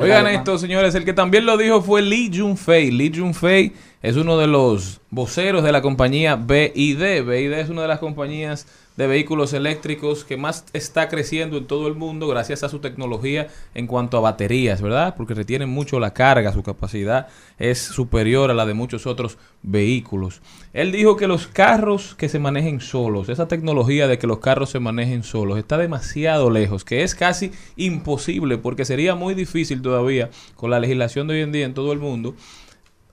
Oigan 0.01 0.27
esto, 0.27 0.57
señores, 0.57 0.95
el 0.95 1.05
que 1.05 1.13
también 1.13 1.45
lo 1.45 1.57
dijo 1.57 1.81
fue 1.81 2.01
Lee 2.01 2.31
Junfei. 2.33 2.91
Lee 2.91 3.11
Junfei 3.15 3.73
es 4.01 4.15
uno 4.15 4.37
de 4.37 4.47
los 4.47 4.99
voceros 5.09 5.63
de 5.63 5.71
la 5.71 5.81
compañía 5.81 6.35
BID. 6.35 7.23
BID 7.23 7.53
es 7.53 7.69
una 7.69 7.83
de 7.83 7.87
las 7.87 7.99
compañías 7.99 8.65
de 8.97 9.07
vehículos 9.07 9.53
eléctricos 9.53 10.25
que 10.25 10.37
más 10.37 10.65
está 10.73 11.07
creciendo 11.07 11.57
en 11.57 11.65
todo 11.65 11.87
el 11.87 11.95
mundo 11.95 12.27
gracias 12.27 12.63
a 12.63 12.69
su 12.69 12.79
tecnología 12.79 13.47
en 13.73 13.87
cuanto 13.87 14.17
a 14.17 14.21
baterías, 14.21 14.81
¿verdad? 14.81 15.15
Porque 15.15 15.33
retienen 15.33 15.69
mucho 15.69 15.99
la 15.99 16.13
carga, 16.13 16.53
su 16.53 16.63
capacidad 16.63 17.27
es 17.57 17.79
superior 17.79 18.51
a 18.51 18.53
la 18.53 18.65
de 18.65 18.73
muchos 18.73 19.07
otros 19.07 19.37
vehículos. 19.63 20.41
Él 20.73 20.91
dijo 20.91 21.15
que 21.15 21.27
los 21.27 21.47
carros 21.47 22.15
que 22.15 22.29
se 22.29 22.39
manejen 22.39 22.81
solos, 22.81 23.29
esa 23.29 23.47
tecnología 23.47 24.07
de 24.07 24.17
que 24.17 24.27
los 24.27 24.39
carros 24.39 24.69
se 24.69 24.79
manejen 24.79 25.23
solos, 25.23 25.57
está 25.57 25.77
demasiado 25.77 26.49
lejos, 26.49 26.83
que 26.83 27.03
es 27.03 27.15
casi 27.15 27.51
imposible 27.75 28.57
porque 28.57 28.85
sería 28.85 29.15
muy 29.15 29.33
difícil 29.33 29.81
todavía 29.81 30.29
con 30.55 30.69
la 30.69 30.79
legislación 30.79 31.27
de 31.27 31.35
hoy 31.35 31.41
en 31.41 31.51
día 31.51 31.65
en 31.65 31.73
todo 31.73 31.93
el 31.93 31.99
mundo 31.99 32.35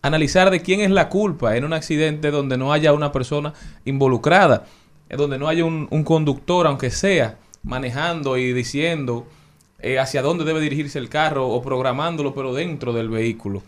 analizar 0.02 0.50
de 0.50 0.60
quién 0.60 0.80
es 0.80 0.90
la 0.90 1.08
culpa 1.08 1.56
en 1.56 1.64
un 1.64 1.72
accidente 1.72 2.30
donde 2.30 2.56
no 2.56 2.72
haya 2.72 2.92
una 2.92 3.12
persona 3.12 3.54
involucrada, 3.84 4.64
donde 5.16 5.38
no 5.38 5.48
haya 5.48 5.64
un, 5.64 6.04
conductor, 6.04 6.66
aunque 6.66 6.90
sea, 6.90 7.38
manejando 7.62 8.36
y 8.36 8.52
diciendo 8.52 9.26
eh, 9.78 9.98
hacia 9.98 10.22
dónde 10.22 10.44
debe 10.44 10.60
dirigirse 10.60 10.98
el 10.98 11.08
carro 11.08 11.48
o 11.48 11.62
programándolo, 11.62 12.34
pero 12.34 12.54
dentro 12.54 12.92
del 12.92 13.08
vehículo. 13.08 13.62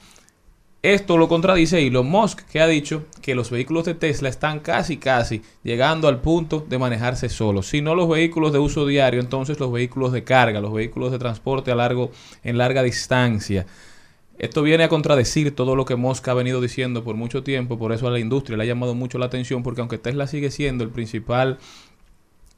Esto 0.82 1.18
lo 1.18 1.28
contradice 1.28 1.86
Elon 1.86 2.09
Musk, 2.09 2.41
que 2.49 2.59
ha 2.59 2.66
dicho 2.66 3.05
que 3.20 3.34
los 3.34 3.51
vehículos 3.51 3.84
de 3.84 3.93
Tesla 3.93 4.30
están 4.30 4.61
casi, 4.61 4.97
casi 4.97 5.43
llegando 5.62 6.09
al 6.09 6.22
punto 6.22 6.64
de 6.66 6.78
manejarse 6.78 7.28
solos. 7.28 7.66
Si 7.66 7.82
no 7.82 7.95
los 7.95 8.09
vehículos 8.09 8.51
de 8.51 8.61
uso 8.61 8.86
diario, 8.86 9.20
entonces 9.20 9.61
los 9.61 9.70
vehículos 9.70 10.11
de 10.11 10.24
carga, 10.24 10.59
los 10.59 10.72
vehículos 10.72 11.12
de 11.12 11.18
transporte 11.18 11.70
a 11.70 11.74
largo, 11.74 12.12
en 12.43 12.57
larga 12.57 12.82
distancia. 12.82 13.66
Esto 14.41 14.62
viene 14.62 14.84
a 14.84 14.88
contradecir 14.88 15.55
todo 15.55 15.76
lo 15.76 15.84
que 15.84 15.97
Musk 15.97 16.26
ha 16.28 16.34
venido 16.34 16.61
diciendo 16.62 17.05
por 17.05 17.14
mucho 17.14 17.43
tiempo, 17.43 17.78
por 17.78 17.93
eso 17.93 18.09
a 18.09 18.11
la 18.11 18.18
industria 18.18 18.57
le 18.57 18.64
ha 18.64 18.66
llamado 18.66 18.95
mucho 18.95 19.18
la 19.18 19.26
atención, 19.26 19.62
porque 19.62 19.82
aunque 19.82 19.99
Tesla 19.99 20.26
sigue 20.26 20.51
siendo 20.51 20.82
el 20.82 20.88
principal, 20.88 21.59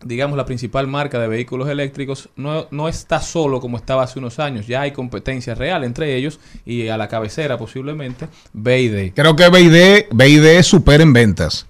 digamos, 0.04 0.36
la 0.36 0.44
principal 0.46 0.86
marca 0.86 1.18
de 1.18 1.26
vehículos 1.26 1.68
eléctricos, 1.68 2.28
no, 2.36 2.68
no 2.70 2.88
está 2.88 3.20
solo 3.20 3.60
como 3.60 3.76
estaba 3.76 4.04
hace 4.04 4.20
unos 4.20 4.38
años, 4.38 4.68
ya 4.68 4.82
hay 4.82 4.92
competencia 4.92 5.56
real 5.56 5.82
entre 5.82 6.14
ellos 6.14 6.38
y 6.64 6.86
a 6.86 6.96
la 6.96 7.08
cabecera 7.08 7.58
posiblemente 7.58 8.28
BYD. 8.52 9.12
Creo 9.14 9.34
que 9.34 9.48
BID, 9.48 10.04
BID 10.12 10.62
supera 10.62 11.02
en 11.02 11.12
ventas. 11.12 11.66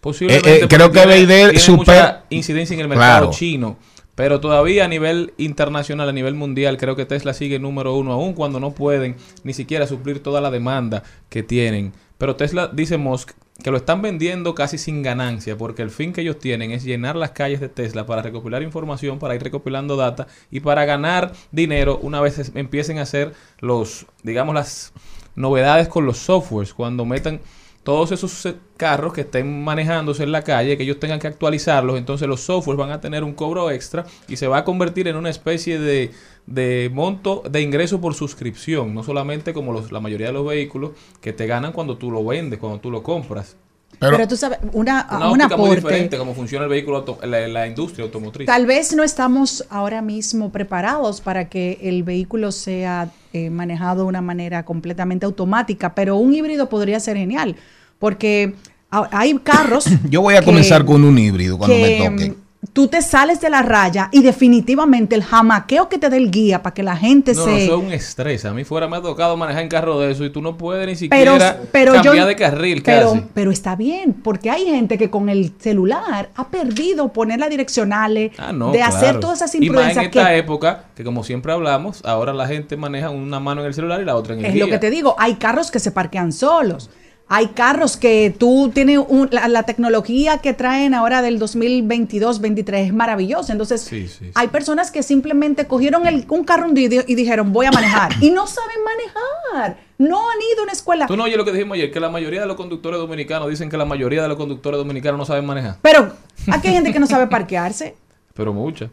Posiblemente 0.00 0.48
Eh, 0.48 0.60
eh, 0.62 0.68
creo 0.68 0.92
que 0.92 1.00
tiene- 1.00 1.14
BYD 1.26 1.26
tiene 1.50 1.58
super- 1.58 1.78
mucha 1.96 2.24
incidencia 2.30 2.74
en 2.74 2.80
el 2.80 2.88
mercado 2.88 3.18
Claro. 3.18 3.30
chino. 3.36 3.76
Pero 4.16 4.40
todavía 4.40 4.86
a 4.86 4.88
nivel 4.88 5.34
internacional, 5.36 6.08
a 6.08 6.12
nivel 6.12 6.34
mundial, 6.34 6.78
creo 6.78 6.96
que 6.96 7.04
Tesla 7.04 7.34
sigue 7.34 7.58
número 7.58 7.94
uno, 7.94 8.12
aún 8.12 8.32
cuando 8.32 8.58
no 8.58 8.72
pueden 8.72 9.14
ni 9.44 9.52
siquiera 9.52 9.86
suplir 9.86 10.22
toda 10.22 10.40
la 10.40 10.50
demanda 10.50 11.04
que 11.28 11.42
tienen. 11.42 11.92
Pero 12.16 12.34
Tesla, 12.34 12.68
dice 12.72 12.96
Musk, 12.96 13.32
que 13.62 13.70
lo 13.70 13.76
están 13.76 14.00
vendiendo 14.00 14.54
casi 14.54 14.78
sin 14.78 15.02
ganancia, 15.02 15.58
porque 15.58 15.82
el 15.82 15.90
fin 15.90 16.14
que 16.14 16.22
ellos 16.22 16.38
tienen 16.38 16.70
es 16.70 16.82
llenar 16.82 17.14
las 17.14 17.32
calles 17.32 17.60
de 17.60 17.68
Tesla 17.68 18.06
para 18.06 18.22
recopilar 18.22 18.62
información, 18.62 19.18
para 19.18 19.34
ir 19.34 19.42
recopilando 19.42 19.96
data 19.96 20.26
y 20.50 20.60
para 20.60 20.86
ganar 20.86 21.32
dinero 21.52 21.98
una 22.02 22.22
vez 22.22 22.52
empiecen 22.54 22.98
a 22.98 23.02
hacer 23.02 23.34
los, 23.60 24.06
digamos, 24.22 24.54
las 24.54 24.92
novedades 25.34 25.88
con 25.88 26.06
los 26.06 26.16
softwares, 26.16 26.72
cuando 26.72 27.04
metan 27.04 27.40
todos 27.86 28.10
esos 28.10 28.54
carros 28.76 29.12
que 29.12 29.20
estén 29.20 29.62
manejándose 29.62 30.24
en 30.24 30.32
la 30.32 30.42
calle, 30.42 30.76
que 30.76 30.82
ellos 30.82 30.98
tengan 30.98 31.20
que 31.20 31.28
actualizarlos, 31.28 31.96
entonces 31.96 32.26
los 32.26 32.40
softwares 32.40 32.78
van 32.78 32.90
a 32.90 33.00
tener 33.00 33.22
un 33.22 33.32
cobro 33.32 33.70
extra 33.70 34.04
y 34.28 34.36
se 34.36 34.48
va 34.48 34.58
a 34.58 34.64
convertir 34.64 35.06
en 35.06 35.14
una 35.14 35.30
especie 35.30 35.78
de, 35.78 36.10
de 36.46 36.90
monto 36.92 37.44
de 37.48 37.60
ingreso 37.62 38.00
por 38.00 38.14
suscripción, 38.14 38.92
no 38.92 39.04
solamente 39.04 39.54
como 39.54 39.72
los- 39.72 39.92
la 39.92 40.00
mayoría 40.00 40.26
de 40.26 40.32
los 40.32 40.44
vehículos 40.46 40.90
que 41.20 41.32
te 41.32 41.46
ganan 41.46 41.70
cuando 41.72 41.96
tú 41.96 42.10
lo 42.10 42.24
vendes, 42.24 42.58
cuando 42.58 42.80
tú 42.80 42.90
lo 42.90 43.04
compras. 43.04 43.56
Pero, 43.98 44.28
tú 44.28 44.36
sabes, 44.36 44.58
una, 44.74 45.06
Una 45.10 45.30
un 45.30 45.40
óptica 45.40 45.56
muy 45.56 45.66
aporte. 45.70 45.76
diferente 45.76 46.18
cómo 46.18 46.34
funciona 46.34 46.64
el 46.64 46.70
vehículo, 46.70 46.98
auto- 46.98 47.18
la, 47.24 47.48
la 47.48 47.66
industria 47.66 48.04
automotriz. 48.04 48.46
Tal 48.46 48.66
vez 48.66 48.94
no 48.94 49.02
estamos 49.04 49.64
ahora 49.70 50.02
mismo 50.02 50.50
preparados 50.52 51.22
para 51.22 51.48
que 51.48 51.78
el 51.80 52.02
vehículo 52.02 52.52
sea 52.52 53.10
eh, 53.32 53.48
manejado 53.48 54.02
de 54.02 54.08
una 54.08 54.20
manera 54.20 54.64
completamente 54.66 55.24
automática, 55.24 55.94
pero 55.94 56.16
un 56.16 56.34
híbrido 56.34 56.68
podría 56.68 57.00
ser 57.00 57.16
genial, 57.16 57.56
porque 57.98 58.54
hay 58.90 59.34
carros. 59.38 59.84
Yo 60.10 60.20
voy 60.22 60.34
a 60.36 60.40
que- 60.40 60.46
comenzar 60.46 60.84
con 60.84 61.04
un 61.04 61.18
híbrido 61.18 61.58
cuando 61.58 61.76
me 61.76 61.96
que, 61.98 62.08
toque. 62.08 62.30
mm, 62.30 62.34
tú 62.72 62.88
te 62.88 63.00
sales 63.02 63.40
de 63.40 63.48
la 63.50 63.62
raya 63.62 64.08
y 64.12 64.22
definitivamente 64.22 65.14
el 65.14 65.22
jamaqueo 65.22 65.88
que 65.88 65.98
te 65.98 66.08
da 66.10 66.16
el 66.16 66.30
guía 66.30 66.62
para 66.62 66.74
que 66.74 66.82
la 66.82 66.96
gente 66.96 67.32
No, 67.34 67.44
se... 67.44 67.64
eso 67.64 67.76
es 67.78 67.84
un 67.84 67.92
estrés. 67.92 68.44
A 68.44 68.52
mí 68.54 68.64
fuera 68.64 68.88
me 68.88 68.96
ha 68.96 69.02
tocado 69.02 69.36
manejar 69.36 69.62
en 69.62 69.68
carro 69.68 69.98
de 70.00 70.10
eso 70.12 70.24
y 70.24 70.30
tú 70.30 70.40
no 70.42 70.56
puedes 70.56 70.86
ni 71.00 71.08
pero, 71.08 71.32
siquiera 71.32 71.60
pero 71.72 71.92
cambiar 71.94 72.14
yo, 72.16 72.26
de 72.26 72.36
carril 72.36 72.82
pero, 72.84 73.12
casi. 73.12 73.24
pero 73.34 73.50
está 73.50 73.76
bien, 73.76 74.12
porque 74.14 74.50
hay 74.50 74.64
gente 74.66 74.98
que 74.98 75.10
con 75.10 75.28
el 75.28 75.52
celular 75.58 76.30
ha 76.34 76.48
perdido 76.48 77.12
poner 77.12 77.38
las 77.40 77.50
direccionales, 77.50 78.32
Ah, 78.38 78.52
no, 78.52 78.72
de 78.72 78.82
hacer 78.82 79.20
todas 79.20 79.38
esas 79.42 79.54
Y 79.54 79.58
más 79.58 79.62
en 79.62 79.66
imprudencias 79.68 80.04
esta 80.06 80.28
que 80.30 80.38
época, 80.38 80.84
que 80.94 81.04
como 81.04 81.22
siempre 81.24 81.52
hablamos, 81.52 82.02
ahora 82.04 82.32
la 82.32 82.46
gente 82.46 82.76
maneja 82.76 83.10
una 83.10 83.38
mano 83.40 83.60
en 83.62 83.68
el 83.68 83.74
celular 83.74 84.00
y 84.00 84.04
la 84.04 84.16
otra 84.16 84.34
en 84.34 84.40
el 84.40 84.46
es 84.46 84.54
guía. 84.54 84.64
lo 84.64 84.70
que 84.70 84.78
te 84.78 84.90
digo, 84.90 85.14
hay 85.18 85.34
carros 85.34 85.70
que 85.70 85.78
se 85.78 85.90
parquean 85.92 86.32
solos. 86.32 86.90
Hay 87.28 87.48
carros 87.48 87.96
que 87.96 88.32
tú 88.38 88.70
tienes 88.72 89.00
un- 89.08 89.28
la, 89.32 89.48
la 89.48 89.64
tecnología 89.64 90.38
que 90.38 90.52
traen 90.52 90.94
ahora 90.94 91.22
del 91.22 91.40
2022, 91.40 92.40
23 92.40 92.86
es 92.86 92.94
maravillosa. 92.94 93.50
Entonces, 93.52 93.80
Sí, 93.80 94.06
sí, 94.06 94.26
sí. 94.26 94.30
hay 94.34 94.46
personas 94.48 94.92
que 94.92 95.02
simplemente 95.02 95.66
cogieron 95.66 96.06
el- 96.06 96.24
un 96.28 96.44
carro 96.44 96.66
un 96.66 96.74
día 96.74 96.88
y 97.06 97.14
dijeron, 97.16 97.52
voy 97.52 97.66
a 97.66 97.72
manejar. 97.72 98.12
y 98.20 98.30
no 98.30 98.46
saben 98.46 98.76
manejar. 98.84 99.78
No 99.98 100.18
han 100.30 100.36
ido 100.52 100.60
a 100.60 100.62
una 100.64 100.72
escuela. 100.72 101.06
Tú 101.08 101.16
no 101.16 101.24
oyes 101.24 101.36
lo 101.36 101.44
que 101.44 101.52
dijimos 101.52 101.74
ayer, 101.74 101.90
que 101.90 101.98
la 101.98 102.10
mayoría 102.10 102.40
de 102.42 102.46
los 102.46 102.56
conductores 102.56 103.00
dominicanos 103.00 103.48
dicen 103.48 103.68
que 103.70 103.76
la 103.76 103.86
mayoría 103.86 104.22
de 104.22 104.28
los 104.28 104.36
conductores 104.36 104.78
dominicanos 104.78 105.18
no 105.18 105.24
saben 105.24 105.46
manejar. 105.46 105.78
Pero 105.82 106.12
aquí 106.52 106.68
hay 106.68 106.74
gente 106.74 106.92
que 106.92 107.00
no 107.00 107.06
sabe 107.08 107.26
parquearse. 107.26 107.96
Pero 108.34 108.52
muchas. 108.52 108.90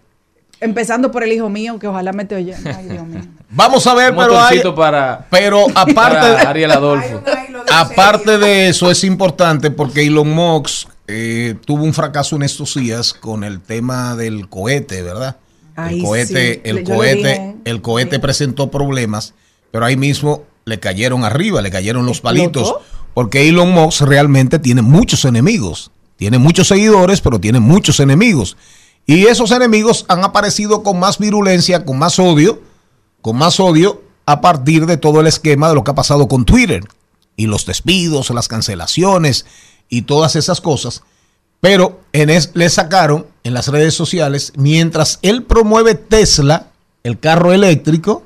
Empezando 0.64 1.12
por 1.12 1.24
el 1.24 1.34
hijo 1.34 1.50
mío, 1.50 1.78
que 1.78 1.88
ojalá 1.88 2.14
me 2.14 2.26
te 2.26 2.36
oye. 2.36 2.56
Ay, 2.66 2.88
Dios 2.88 3.06
mío. 3.06 3.22
Vamos 3.50 3.86
a 3.86 3.94
ver, 3.94 4.12
Un 4.12 4.18
pero 4.18 4.40
hay, 4.40 4.62
para, 4.76 5.28
pero 5.30 5.66
aparte, 5.76 5.94
para 5.94 6.50
Ariel 6.50 6.72
Adolfo. 6.72 7.22
aparte 7.72 8.38
de 8.40 8.70
eso 8.70 8.90
es 8.90 9.04
importante 9.04 9.70
porque 9.70 10.08
Elon 10.08 10.30
Musk 10.30 10.90
eh, 11.08 11.56
tuvo 11.66 11.84
un 11.84 11.94
fracaso 11.94 12.36
en 12.36 12.44
estos 12.44 12.74
días 12.76 13.14
con 13.14 13.44
el 13.44 13.60
tema 13.60 14.16
del 14.16 14.50
cohete, 14.50 15.04
¿verdad? 15.04 15.38
Ay, 15.76 16.00
el 16.00 16.04
cohete, 16.06 16.54
sí. 16.56 16.62
el 16.64 16.84
cohete, 16.84 17.56
el 17.66 17.82
cohete 17.82 18.20
presentó 18.20 18.72
problemas, 18.72 19.34
pero 19.70 19.86
ahí 19.86 19.98
mismo 19.98 20.44
le 20.66 20.80
cayeron 20.80 21.26
arriba, 21.26 21.62
le 21.62 21.70
cayeron 21.70 22.06
los 22.06 22.22
palitos, 22.22 22.76
porque 23.14 23.50
Elon 23.50 23.72
Musk 23.72 24.02
realmente 24.02 24.60
tiene 24.60 24.82
muchos 24.82 25.26
enemigos, 25.26 25.92
tiene 26.16 26.38
muchos 26.38 26.70
seguidores, 26.70 27.22
pero 27.22 27.40
tiene 27.40 27.60
muchos 27.60 28.00
enemigos. 28.00 28.58
Y 29.06 29.26
esos 29.26 29.52
enemigos 29.52 30.06
han 30.08 30.24
aparecido 30.24 30.84
con 30.84 31.00
más 31.00 31.18
virulencia, 31.18 31.84
con 31.86 31.98
más 32.00 32.20
odio, 32.20 32.62
con 33.22 33.38
más 33.38 33.60
odio 33.60 34.02
a 34.26 34.40
partir 34.42 34.86
de 34.86 34.98
todo 34.98 35.20
el 35.20 35.28
esquema 35.28 35.68
de 35.70 35.76
lo 35.76 35.84
que 35.84 35.92
ha 35.92 35.96
pasado 35.96 36.28
con 36.28 36.46
Twitter 36.46 36.84
y 37.36 37.48
los 37.48 37.66
despidos, 37.66 38.30
las 38.30 38.48
cancelaciones 38.48 39.46
y 39.90 40.04
todas 40.04 40.36
esas 40.38 40.62
cosas. 40.62 41.04
Pero 41.60 42.00
en 42.14 42.30
es- 42.30 42.52
le 42.54 42.70
sacaron 42.70 43.26
en 43.44 43.54
las 43.54 43.68
redes 43.68 43.94
sociales, 43.94 44.54
mientras 44.56 45.20
él 45.22 45.44
promueve 45.44 45.96
Tesla, 45.96 46.68
el 47.04 47.20
carro 47.20 47.52
eléctrico, 47.52 48.24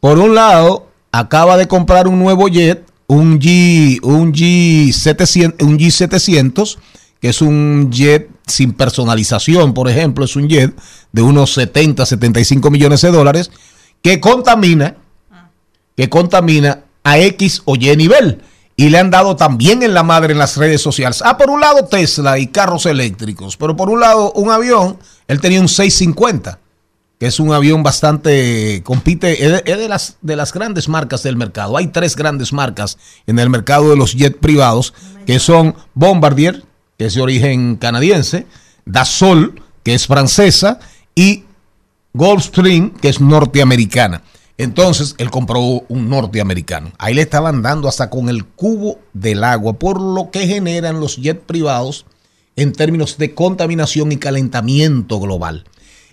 por 0.00 0.18
un 0.18 0.34
lado, 0.34 0.86
acaba 1.12 1.56
de 1.58 1.68
comprar 1.68 2.08
un 2.08 2.18
nuevo 2.18 2.48
jet, 2.48 2.84
un 3.06 3.38
G, 3.40 4.00
un 4.02 4.32
G700, 4.32 5.62
un 5.62 5.78
G700, 5.78 6.78
que 7.20 7.28
es 7.28 7.42
un 7.42 7.90
jet 7.90 8.30
sin 8.46 8.72
personalización, 8.72 9.74
por 9.74 9.88
ejemplo, 9.88 10.24
es 10.24 10.36
un 10.36 10.48
jet 10.48 10.74
de 11.12 11.22
unos 11.22 11.54
70, 11.54 12.04
75 12.06 12.70
millones 12.70 13.00
de 13.00 13.10
dólares, 13.10 13.50
que 14.02 14.20
contamina, 14.20 14.96
que 15.96 16.08
contamina 16.08 16.84
a 17.02 17.18
X 17.18 17.62
o 17.64 17.76
Y 17.76 17.96
nivel. 17.96 18.42
Y 18.76 18.88
le 18.88 18.98
han 18.98 19.10
dado 19.10 19.36
también 19.36 19.84
en 19.84 19.94
la 19.94 20.02
madre 20.02 20.32
en 20.32 20.38
las 20.38 20.56
redes 20.56 20.82
sociales. 20.82 21.22
Ah, 21.24 21.38
por 21.38 21.48
un 21.48 21.60
lado 21.60 21.84
Tesla 21.84 22.38
y 22.38 22.48
carros 22.48 22.86
eléctricos, 22.86 23.56
pero 23.56 23.76
por 23.76 23.88
un 23.88 24.00
lado 24.00 24.32
un 24.32 24.50
avión, 24.50 24.98
él 25.28 25.40
tenía 25.40 25.60
un 25.60 25.68
650, 25.68 26.58
que 27.20 27.26
es 27.26 27.38
un 27.38 27.52
avión 27.52 27.84
bastante, 27.84 28.82
compite, 28.84 29.44
es 29.44 29.78
de, 29.78 29.88
las, 29.88 30.16
de 30.22 30.34
las 30.34 30.52
grandes 30.52 30.88
marcas 30.88 31.22
del 31.22 31.36
mercado. 31.36 31.76
Hay 31.76 31.86
tres 31.86 32.16
grandes 32.16 32.52
marcas 32.52 32.98
en 33.28 33.38
el 33.38 33.48
mercado 33.48 33.90
de 33.90 33.96
los 33.96 34.14
jets 34.14 34.38
privados, 34.38 34.92
que 35.24 35.38
son 35.38 35.76
Bombardier, 35.94 36.64
que 36.98 37.06
es 37.06 37.14
de 37.14 37.22
origen 37.22 37.76
canadiense, 37.76 38.46
Dassault, 38.84 39.60
que 39.82 39.94
es 39.94 40.06
francesa, 40.06 40.78
y 41.14 41.44
Gulfstream, 42.12 42.90
que 42.90 43.08
es 43.08 43.20
norteamericana. 43.20 44.22
Entonces, 44.56 45.16
él 45.18 45.30
compró 45.30 45.60
un 45.60 46.08
norteamericano. 46.08 46.92
Ahí 46.98 47.14
le 47.14 47.22
estaban 47.22 47.62
dando 47.62 47.88
hasta 47.88 48.08
con 48.08 48.28
el 48.28 48.44
cubo 48.44 49.00
del 49.12 49.42
agua, 49.42 49.74
por 49.74 50.00
lo 50.00 50.30
que 50.30 50.46
generan 50.46 51.00
los 51.00 51.16
jets 51.16 51.42
privados 51.44 52.06
en 52.56 52.72
términos 52.72 53.18
de 53.18 53.34
contaminación 53.34 54.12
y 54.12 54.16
calentamiento 54.16 55.18
global. 55.18 55.64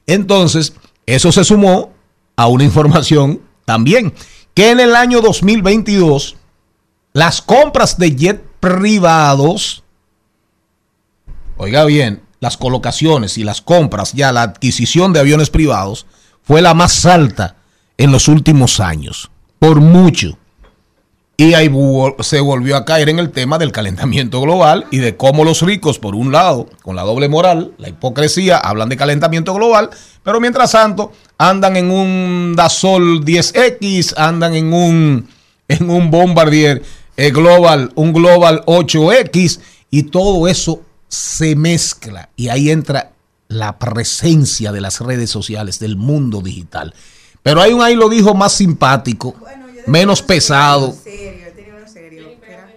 Entonces, 0.08 0.74
eso 1.06 1.32
se 1.32 1.44
sumó 1.44 1.92
a 2.36 2.48
una 2.48 2.64
información 2.64 3.42
también, 3.66 4.14
que 4.56 4.72
en 4.72 4.80
el 4.80 4.96
año 4.96 5.22
2022, 5.22 6.36
las 7.14 7.42
compras 7.42 7.98
de 7.98 8.16
jet 8.16 8.42
privados, 8.60 9.84
oiga 11.62 11.86
bien, 11.86 12.24
las 12.40 12.58
colocaciones 12.58 13.38
y 13.38 13.44
las 13.44 13.62
compras, 13.62 14.14
ya 14.14 14.32
la 14.32 14.42
adquisición 14.42 15.14
de 15.14 15.20
aviones 15.20 15.52
privados, 15.52 16.08
fue 16.42 16.60
la 16.60 16.74
más 16.74 17.06
alta 17.06 17.56
en 17.98 18.12
los 18.12 18.28
últimos 18.28 18.80
años, 18.80 19.30
por 19.60 19.80
mucho. 19.80 20.40
Y 21.38 21.54
ahí 21.54 21.72
se 22.22 22.40
volvió 22.40 22.78
a 22.78 22.84
caer 22.84 23.10
en 23.10 23.20
el 23.20 23.30
tema 23.30 23.60
del 23.60 23.72
calentamiento 23.72 24.42
global 24.42 24.88
y 24.90 24.98
de 24.98 25.18
cómo 25.18 25.44
los 25.44 25.62
ricos, 25.62 26.00
por 26.00 26.16
un 26.16 26.32
lado, 26.32 26.68
con 26.82 26.96
la 26.96 27.04
doble 27.04 27.30
moral, 27.30 27.74
la 27.78 27.90
hipocresía, 27.90 28.58
hablan 28.58 28.90
de 28.90 28.98
calentamiento 28.98 29.54
global, 29.54 29.92
pero 30.24 30.42
mientras 30.42 30.72
tanto 30.72 31.12
andan 31.38 31.78
en 31.78 31.92
un 31.92 32.56
Dassault 32.56 33.24
10X, 33.24 34.16
andan 34.18 34.56
en 34.56 34.74
un, 34.74 35.30
en 35.68 35.90
un 35.92 36.10
Bombardier 36.10 36.82
eh, 37.18 37.30
Global, 37.30 37.92
un 37.94 38.14
Global 38.14 38.64
8X, 38.66 39.60
y 39.92 40.04
todo 40.04 40.48
eso 40.48 40.82
se 41.12 41.56
mezcla. 41.58 42.30
Y 42.38 42.48
ahí 42.48 42.72
entra 42.72 43.12
la 43.50 43.78
presencia 43.78 44.72
de 44.72 44.80
las 44.80 45.02
redes 45.02 45.30
sociales, 45.30 45.78
del 45.78 45.98
mundo 45.98 46.42
digital. 46.42 46.94
Pero 47.44 47.62
hay 47.62 47.74
un 47.74 47.82
ahí 47.82 47.96
lo 47.96 48.08
dijo 48.08 48.34
más 48.34 48.54
simpático, 48.54 49.36
menos 49.88 50.22
pesado. 50.22 50.94
Serio, 50.94 51.32
yo 51.48 51.54
tenía 51.54 51.76
uno 51.76 51.88
serio. 51.88 52.28
que 52.40 52.52
era- 52.54 52.72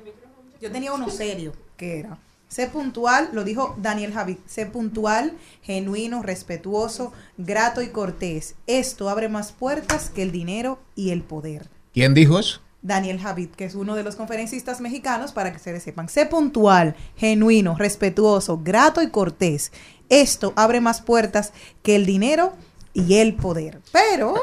Yo 0.60 0.72
tenía 0.72 0.92
uno 0.92 1.08
serio, 1.10 1.52
que 1.76 2.00
era. 2.00 2.18
Sé 2.48 2.66
puntual, 2.68 3.30
lo 3.32 3.44
dijo 3.44 3.76
Daniel 3.80 4.12
Javid. 4.12 4.38
Sé 4.46 4.66
puntual, 4.66 5.34
genuino, 5.62 6.22
respetuoso, 6.22 7.12
grato 7.36 7.82
y 7.82 7.88
cortés. 7.88 8.54
Esto 8.66 9.08
abre 9.10 9.28
más 9.28 9.52
puertas 9.52 10.10
que 10.10 10.22
el 10.22 10.32
dinero 10.32 10.80
y 10.96 11.10
el 11.10 11.22
poder. 11.22 11.68
¿Quién 11.92 12.14
dijo 12.14 12.38
eso? 12.38 12.60
Daniel 12.84 13.18
Javid, 13.18 13.48
que 13.48 13.64
es 13.64 13.74
uno 13.74 13.96
de 13.96 14.04
los 14.04 14.14
conferencistas 14.14 14.80
mexicanos, 14.80 15.32
para 15.32 15.50
que 15.50 15.56
ustedes 15.56 15.82
sepan. 15.82 16.08
Sé 16.08 16.26
puntual, 16.26 16.94
genuino, 17.16 17.74
respetuoso, 17.76 18.60
grato 18.62 19.02
y 19.02 19.08
cortés. 19.10 19.72
Esto 20.10 20.52
abre 20.54 20.80
más 20.80 21.00
puertas 21.00 21.52
que 21.82 21.96
el 21.96 22.04
dinero 22.06 22.52
y 22.92 23.14
el 23.14 23.34
poder. 23.34 23.80
Pero 23.90 24.34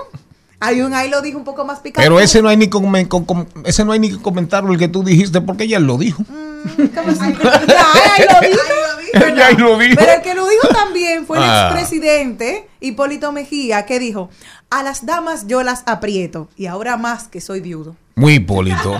hay 0.59 0.81
un 0.81 0.93
ahí 0.95 1.07
lo 1.09 1.21
dijo 1.21 1.37
un 1.37 1.43
poco 1.43 1.63
más 1.65 1.79
picante. 1.79 2.03
Pero 2.07 2.19
ese 2.19 2.41
no 2.41 2.49
hay 2.49 2.57
ni 2.57 2.67
con- 2.67 3.47
ese 3.63 3.85
no 3.85 3.91
hay 3.91 3.99
ni 3.99 4.09
que 4.09 4.21
comentarlo 4.21 4.73
el 4.73 4.79
que 4.79 4.87
tú 4.87 5.03
dijiste 5.03 5.39
porque 5.41 5.65
ella 5.65 5.79
lo 5.79 5.97
dijo. 5.99 6.23
¿Cómo 6.25 7.09
así? 7.11 7.33
Ya, 7.67 7.85
ahí 7.93 8.25
lo 8.27 8.47
dijo. 8.47 8.59
Ella 9.13 9.47
ahí 9.47 9.55
lo 9.55 9.77
dijo. 9.77 9.95
Pero 9.97 10.11
el 10.13 10.21
que 10.21 10.33
lo 10.35 10.47
dijo 10.47 10.67
también 10.69 11.25
fue 11.25 11.37
el 11.37 11.43
Ah. 11.43 11.69
expresidente 11.71 12.67
Hipólito 12.79 13.31
Mejía, 13.31 13.85
que 13.85 13.99
dijo, 13.99 14.29
a 14.69 14.83
las 14.83 15.05
damas 15.05 15.47
yo 15.47 15.63
las 15.63 15.83
aprieto, 15.85 16.47
y 16.57 16.65
ahora 16.67 16.97
más 16.97 17.27
que 17.27 17.41
soy 17.41 17.59
viudo. 17.61 17.95
Muy 18.15 18.35
Hipólito. 18.35 18.97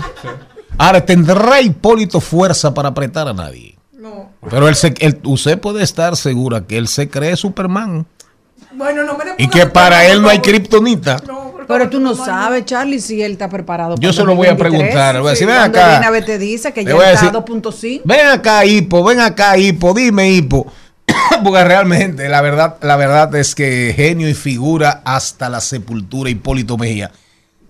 Ahora, 0.78 1.04
¿tendrá 1.04 1.60
Hipólito 1.60 2.20
fuerza 2.20 2.72
para 2.74 2.88
apretar 2.90 3.28
a 3.28 3.32
nadie? 3.32 3.76
No. 3.92 4.30
Pero 4.50 4.68
él 4.68 4.74
se, 4.74 4.94
él- 5.00 5.20
usted 5.24 5.60
puede 5.60 5.82
estar 5.82 6.16
segura 6.16 6.66
que 6.66 6.76
él 6.76 6.88
se 6.88 7.08
cree 7.08 7.36
Superman 7.36 8.04
Bueno, 8.72 9.04
no 9.04 9.16
me 9.16 9.24
y 9.38 9.48
que 9.48 9.66
para 9.66 10.06
él 10.06 10.20
no 10.22 10.28
hay 10.28 10.38
por 10.38 10.46
favor. 10.46 11.51
Pero 11.66 11.88
tú 11.90 12.00
no 12.00 12.14
sabes, 12.14 12.64
Charlie, 12.64 13.00
si 13.00 13.22
él 13.22 13.32
está 13.32 13.48
preparado. 13.48 13.96
Yo 13.98 14.12
se 14.12 14.24
lo 14.24 14.34
voy 14.34 14.46
a 14.48 14.50
2023. 14.50 14.80
preguntar, 14.92 15.14
le 15.14 15.20
voy 15.20 15.28
a 15.28 15.30
decir, 15.32 15.46
ven 15.46 15.56
Cuando 15.56 15.78
acá. 15.78 15.88
viene 15.90 16.06
a 16.06 16.10
ver 16.10 16.24
te 16.24 16.38
dice 16.38 16.72
que 16.72 16.82
Le 16.82 16.88
ya 16.90 16.94
voy 16.94 17.04
a 17.04 17.12
está 17.12 17.26
decir- 17.26 17.36
a 17.36 17.44
2.5. 17.44 18.00
Ven 18.04 18.26
acá, 18.26 18.64
Hipo, 18.64 19.04
ven 19.04 19.20
acá, 19.20 19.56
Hipo, 19.58 19.94
dime, 19.94 20.30
Hipo. 20.30 20.66
Porque 21.44 21.64
realmente 21.64 22.28
la 22.28 22.40
verdad, 22.40 22.76
la 22.82 22.96
verdad 22.96 23.34
es 23.34 23.54
que 23.54 23.92
genio 23.96 24.28
y 24.28 24.34
figura 24.34 25.02
hasta 25.04 25.48
la 25.48 25.60
sepultura 25.60 26.30
Hipólito 26.30 26.76
Mejía. 26.78 27.10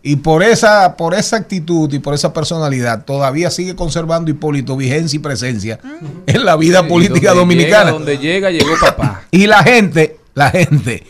Y 0.04 0.16
por 0.16 0.42
esa, 0.42 0.96
por 0.96 1.14
esa 1.14 1.36
actitud 1.36 1.92
y 1.92 2.00
por 2.00 2.12
esa 2.12 2.32
personalidad, 2.32 3.04
todavía 3.04 3.50
sigue 3.52 3.76
conservando 3.76 4.30
Hipólito 4.32 4.76
vigencia 4.76 5.16
y 5.16 5.20
presencia 5.20 5.78
en 6.26 6.44
la 6.44 6.56
vida 6.56 6.80
Sí, 6.82 6.88
política 6.88 7.28
donde 7.34 7.40
dominicana. 7.40 7.84
llega, 7.84 7.92
donde 7.92 8.18
llega, 8.18 8.50
llegó 8.50 8.72
papá. 8.80 9.22
Y 9.30 9.46
la 9.46 9.62
gente, 9.62 10.16
la 10.34 10.50
gente, 10.50 11.04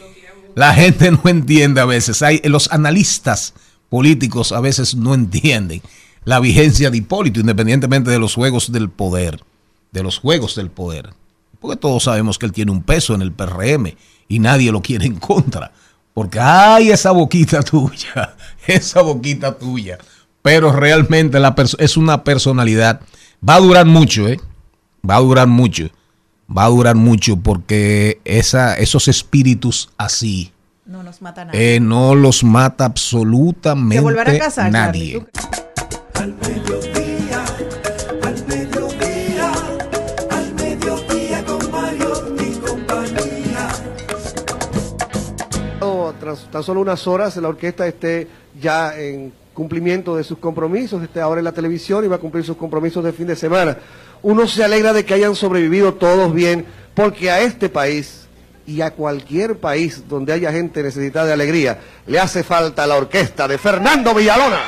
la 0.54 0.74
gente 0.74 1.10
no 1.10 1.22
entiende 1.24 1.80
a 1.80 1.84
veces. 1.84 2.22
Hay, 2.22 2.40
los 2.44 2.70
analistas 2.72 3.54
políticos 3.88 4.52
a 4.52 4.60
veces 4.60 4.94
no 4.94 5.14
entienden 5.14 5.82
la 6.24 6.40
vigencia 6.40 6.90
de 6.90 6.98
Hipólito, 6.98 7.40
independientemente 7.40 8.10
de 8.10 8.18
los 8.18 8.34
juegos 8.34 8.72
del 8.72 8.88
poder. 8.88 9.42
De 9.90 10.02
los 10.02 10.18
juegos 10.18 10.54
del 10.54 10.70
poder. 10.70 11.10
porque 11.60 11.76
todos 11.76 12.04
sabemos 12.04 12.38
que 12.38 12.46
él 12.46 12.52
tiene 12.52 12.72
un 12.72 12.82
peso 12.82 13.14
en 13.14 13.22
el 13.22 13.32
PRM 13.32 13.94
y 14.28 14.38
nadie 14.38 14.72
lo 14.72 14.82
quiere 14.82 15.06
en 15.06 15.16
contra. 15.16 15.72
Porque, 16.14 16.40
ay, 16.40 16.90
esa 16.90 17.10
boquita 17.12 17.62
tuya, 17.62 18.36
esa 18.66 19.02
boquita 19.02 19.56
tuya. 19.56 19.98
Pero 20.42 20.72
realmente 20.72 21.38
la 21.38 21.54
es 21.78 21.96
una 21.96 22.24
personalidad. 22.24 23.00
Va 23.48 23.56
a 23.56 23.60
durar 23.60 23.86
mucho, 23.86 24.26
¿eh? 24.28 24.40
Va 25.08 25.16
a 25.16 25.20
durar 25.20 25.46
mucho. 25.46 25.88
Va 26.54 26.64
a 26.64 26.68
durar 26.68 26.96
mucho 26.96 27.36
porque 27.36 28.20
esa, 28.24 28.74
esos 28.76 29.08
espíritus 29.08 29.90
así 29.96 30.52
No 30.84 31.02
nos 31.02 31.22
mata 31.22 31.44
nadie. 31.44 31.76
eh, 31.76 31.80
no 31.80 32.14
los 32.14 32.44
mata 32.44 32.84
absolutamente 32.84 33.96
¿Se 33.96 34.02
volverá 34.02 34.32
a 34.32 34.38
casar, 34.38 34.70
nadie. 34.72 35.12
Charlie? 35.12 35.30
¿Tú- 35.32 36.20
Al 36.20 36.34
mediodía, 36.34 37.44
al 38.22 38.46
mediodía, 38.46 39.52
al 40.30 40.54
mediodía 40.54 41.44
con 41.44 41.70
Mario 41.70 42.36
y 42.38 42.50
compañía. 42.58 43.68
o 45.80 46.12
tras 46.20 46.50
tan 46.50 46.62
solo 46.62 46.80
unas 46.80 47.06
horas 47.06 47.36
la 47.38 47.48
orquesta 47.48 47.86
esté 47.86 48.28
ya 48.60 48.96
en 48.98 49.32
cumplimiento 49.54 50.16
de 50.16 50.24
sus 50.24 50.38
compromisos, 50.38 51.02
esté 51.02 51.20
ahora 51.20 51.40
en 51.40 51.44
la 51.44 51.52
televisión 51.52 52.04
y 52.04 52.08
va 52.08 52.16
a 52.16 52.20
cumplir 52.20 52.44
sus 52.44 52.56
compromisos 52.56 53.02
de 53.04 53.12
fin 53.12 53.26
de 53.26 53.36
semana. 53.36 53.76
Uno 54.22 54.46
se 54.46 54.62
alegra 54.62 54.92
de 54.92 55.04
que 55.04 55.14
hayan 55.14 55.34
sobrevivido 55.34 55.94
todos 55.94 56.32
bien, 56.32 56.64
porque 56.94 57.30
a 57.30 57.40
este 57.40 57.68
país 57.68 58.28
y 58.66 58.80
a 58.80 58.92
cualquier 58.92 59.56
país 59.56 60.04
donde 60.08 60.32
haya 60.32 60.52
gente 60.52 60.82
necesitada 60.82 61.26
de 61.26 61.32
alegría, 61.32 61.80
le 62.06 62.20
hace 62.20 62.44
falta 62.44 62.86
la 62.86 62.96
orquesta 62.96 63.48
de 63.48 63.58
Fernando 63.58 64.14
Villalona. 64.14 64.60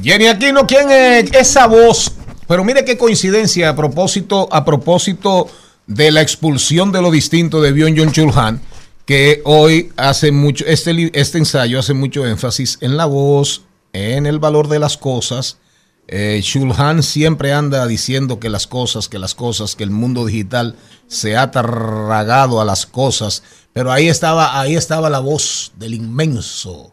Jenny 0.00 0.26
Aquino, 0.26 0.66
¿quién 0.66 0.90
es 0.90 1.32
esa 1.32 1.66
voz? 1.66 2.21
Pero 2.52 2.64
mire 2.64 2.84
qué 2.84 2.98
coincidencia 2.98 3.70
a 3.70 3.74
propósito, 3.74 4.46
a 4.52 4.62
propósito 4.62 5.48
de 5.86 6.10
la 6.10 6.20
expulsión 6.20 6.92
de 6.92 7.00
lo 7.00 7.10
distinto 7.10 7.62
de 7.62 7.72
Byung 7.72 7.94
John 7.96 8.12
Chulhan, 8.12 8.60
que 9.06 9.40
hoy 9.46 9.90
hace 9.96 10.32
mucho, 10.32 10.66
este, 10.66 11.10
este 11.18 11.38
ensayo 11.38 11.78
hace 11.78 11.94
mucho 11.94 12.26
énfasis 12.26 12.76
en 12.82 12.98
la 12.98 13.06
voz, 13.06 13.62
en 13.94 14.26
el 14.26 14.38
valor 14.38 14.68
de 14.68 14.80
las 14.80 14.98
cosas. 14.98 15.56
Eh, 16.08 16.42
Chulhan 16.42 17.02
siempre 17.02 17.54
anda 17.54 17.86
diciendo 17.86 18.38
que 18.38 18.50
las 18.50 18.66
cosas, 18.66 19.08
que 19.08 19.18
las 19.18 19.34
cosas, 19.34 19.74
que 19.74 19.84
el 19.84 19.90
mundo 19.90 20.26
digital 20.26 20.76
se 21.06 21.38
ha 21.38 21.50
tragado 21.50 22.60
a 22.60 22.66
las 22.66 22.84
cosas, 22.84 23.42
pero 23.72 23.90
ahí 23.90 24.08
estaba, 24.08 24.60
ahí 24.60 24.76
estaba 24.76 25.08
la 25.08 25.20
voz 25.20 25.72
del 25.78 25.94
inmenso 25.94 26.92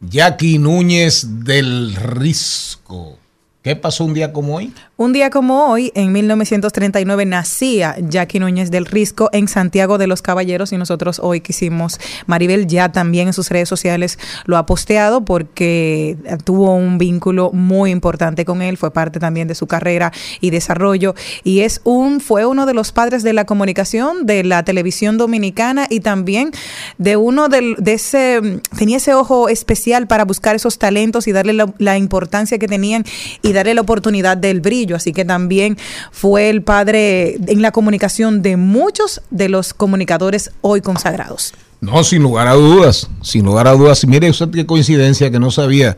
Jackie 0.00 0.58
Núñez 0.58 1.26
del 1.44 1.94
Risco. 1.94 3.18
¿Qué 3.62 3.76
pasó 3.76 4.04
un 4.04 4.12
día 4.12 4.32
como 4.32 4.56
hoy? 4.56 4.74
Un 4.96 5.12
día 5.12 5.30
como 5.30 5.68
hoy, 5.68 5.92
en 5.94 6.10
1939, 6.10 7.26
nacía 7.26 7.94
Jackie 8.00 8.40
Núñez 8.40 8.72
del 8.72 8.86
Risco 8.86 9.30
en 9.32 9.46
Santiago 9.46 9.98
de 9.98 10.08
los 10.08 10.20
Caballeros 10.20 10.72
y 10.72 10.78
nosotros 10.78 11.20
hoy 11.22 11.40
quisimos, 11.42 12.00
Maribel 12.26 12.66
ya 12.66 12.90
también 12.90 13.28
en 13.28 13.32
sus 13.32 13.50
redes 13.50 13.68
sociales 13.68 14.18
lo 14.46 14.56
ha 14.56 14.66
posteado 14.66 15.24
porque 15.24 16.16
tuvo 16.42 16.74
un 16.74 16.98
vínculo 16.98 17.52
muy 17.52 17.92
importante 17.92 18.44
con 18.44 18.62
él, 18.62 18.76
fue 18.76 18.92
parte 18.92 19.20
también 19.20 19.46
de 19.46 19.54
su 19.54 19.68
carrera 19.68 20.12
y 20.40 20.50
desarrollo 20.50 21.14
y 21.44 21.60
es 21.60 21.82
un 21.84 22.20
fue 22.20 22.46
uno 22.46 22.66
de 22.66 22.74
los 22.74 22.90
padres 22.90 23.22
de 23.22 23.32
la 23.32 23.44
comunicación 23.44 24.26
de 24.26 24.42
la 24.42 24.64
televisión 24.64 25.18
dominicana 25.18 25.86
y 25.88 26.00
también 26.00 26.50
de 26.98 27.16
uno 27.16 27.48
de 27.48 27.76
ese 27.86 28.60
tenía 28.76 28.96
ese 28.96 29.14
ojo 29.14 29.48
especial 29.48 30.08
para 30.08 30.24
buscar 30.24 30.56
esos 30.56 30.78
talentos 30.78 31.28
y 31.28 31.32
darle 31.32 31.52
la, 31.52 31.72
la 31.78 31.96
importancia 31.96 32.58
que 32.58 32.66
tenían 32.66 33.04
y 33.40 33.51
darle 33.52 33.74
la 33.74 33.80
oportunidad 33.80 34.36
del 34.36 34.60
brillo. 34.60 34.96
Así 34.96 35.12
que 35.12 35.24
también 35.24 35.76
fue 36.10 36.50
el 36.50 36.62
padre 36.62 37.36
en 37.46 37.62
la 37.62 37.72
comunicación 37.72 38.42
de 38.42 38.56
muchos 38.56 39.22
de 39.30 39.48
los 39.48 39.74
comunicadores 39.74 40.50
hoy 40.60 40.80
consagrados. 40.80 41.54
No, 41.80 42.04
sin 42.04 42.22
lugar 42.22 42.46
a 42.46 42.54
dudas, 42.54 43.08
sin 43.22 43.44
lugar 43.44 43.66
a 43.66 43.72
dudas. 43.72 44.06
Mire 44.06 44.30
usted 44.30 44.50
qué 44.50 44.66
coincidencia 44.66 45.30
que 45.30 45.40
no 45.40 45.50
sabía, 45.50 45.96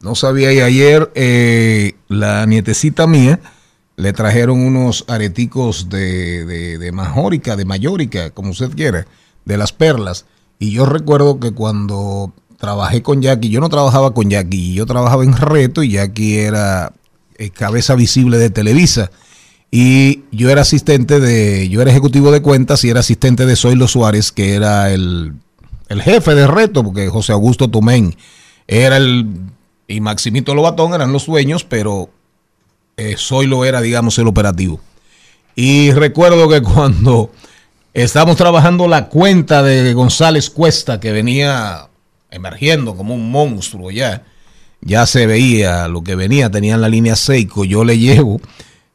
no 0.00 0.14
sabía 0.14 0.52
y 0.52 0.60
ayer 0.60 1.10
eh, 1.14 1.94
la 2.08 2.44
nietecita 2.46 3.06
mía 3.06 3.40
le 3.96 4.12
trajeron 4.12 4.60
unos 4.60 5.04
areticos 5.08 5.88
de, 5.88 6.44
de, 6.44 6.78
de 6.78 6.92
majórica, 6.92 7.56
de 7.56 7.64
mayórica, 7.64 8.30
como 8.30 8.50
usted 8.50 8.70
quiera, 8.74 9.06
de 9.44 9.56
las 9.56 9.72
perlas. 9.72 10.26
Y 10.58 10.72
yo 10.72 10.86
recuerdo 10.86 11.40
que 11.40 11.52
cuando 11.52 12.32
trabajé 12.62 13.02
con 13.02 13.20
Jackie, 13.20 13.48
yo 13.48 13.60
no 13.60 13.68
trabajaba 13.68 14.14
con 14.14 14.30
Jackie, 14.30 14.72
yo 14.72 14.86
trabajaba 14.86 15.24
en 15.24 15.36
Reto 15.36 15.82
y 15.82 15.90
Jackie 15.90 16.36
era 16.38 16.92
eh, 17.36 17.50
cabeza 17.50 17.96
visible 17.96 18.38
de 18.38 18.50
Televisa. 18.50 19.10
Y 19.72 20.20
yo 20.30 20.48
era 20.48 20.60
asistente 20.60 21.18
de, 21.18 21.68
yo 21.68 21.82
era 21.82 21.90
ejecutivo 21.90 22.30
de 22.30 22.40
cuentas 22.40 22.84
y 22.84 22.90
era 22.90 23.00
asistente 23.00 23.46
de 23.46 23.56
Zoilo 23.56 23.88
Suárez, 23.88 24.30
que 24.30 24.54
era 24.54 24.92
el, 24.92 25.32
el 25.88 26.02
jefe 26.02 26.36
de 26.36 26.46
reto, 26.46 26.84
porque 26.84 27.08
José 27.08 27.32
Augusto 27.32 27.68
Tomén 27.68 28.14
era 28.68 28.96
el, 28.96 29.26
y 29.88 30.00
Maximito 30.00 30.54
Lobatón 30.54 30.94
eran 30.94 31.12
los 31.12 31.26
dueños, 31.26 31.64
pero 31.64 32.10
eh, 32.96 33.16
Zoilo 33.18 33.64
era, 33.64 33.80
digamos, 33.80 34.16
el 34.20 34.28
operativo. 34.28 34.78
Y 35.56 35.90
recuerdo 35.90 36.48
que 36.48 36.62
cuando 36.62 37.32
estábamos 37.92 38.36
trabajando 38.36 38.86
la 38.86 39.08
cuenta 39.08 39.64
de 39.64 39.94
González 39.94 40.48
Cuesta, 40.48 41.00
que 41.00 41.10
venía 41.10 41.88
emergiendo 42.32 42.96
como 42.96 43.14
un 43.14 43.30
monstruo 43.30 43.90
ya, 43.90 44.24
ya 44.80 45.06
se 45.06 45.26
veía 45.26 45.86
lo 45.88 46.02
que 46.02 46.16
venía, 46.16 46.50
tenían 46.50 46.80
la 46.80 46.88
línea 46.88 47.14
Seiko, 47.14 47.64
yo 47.64 47.84
le 47.84 47.98
llevo, 47.98 48.40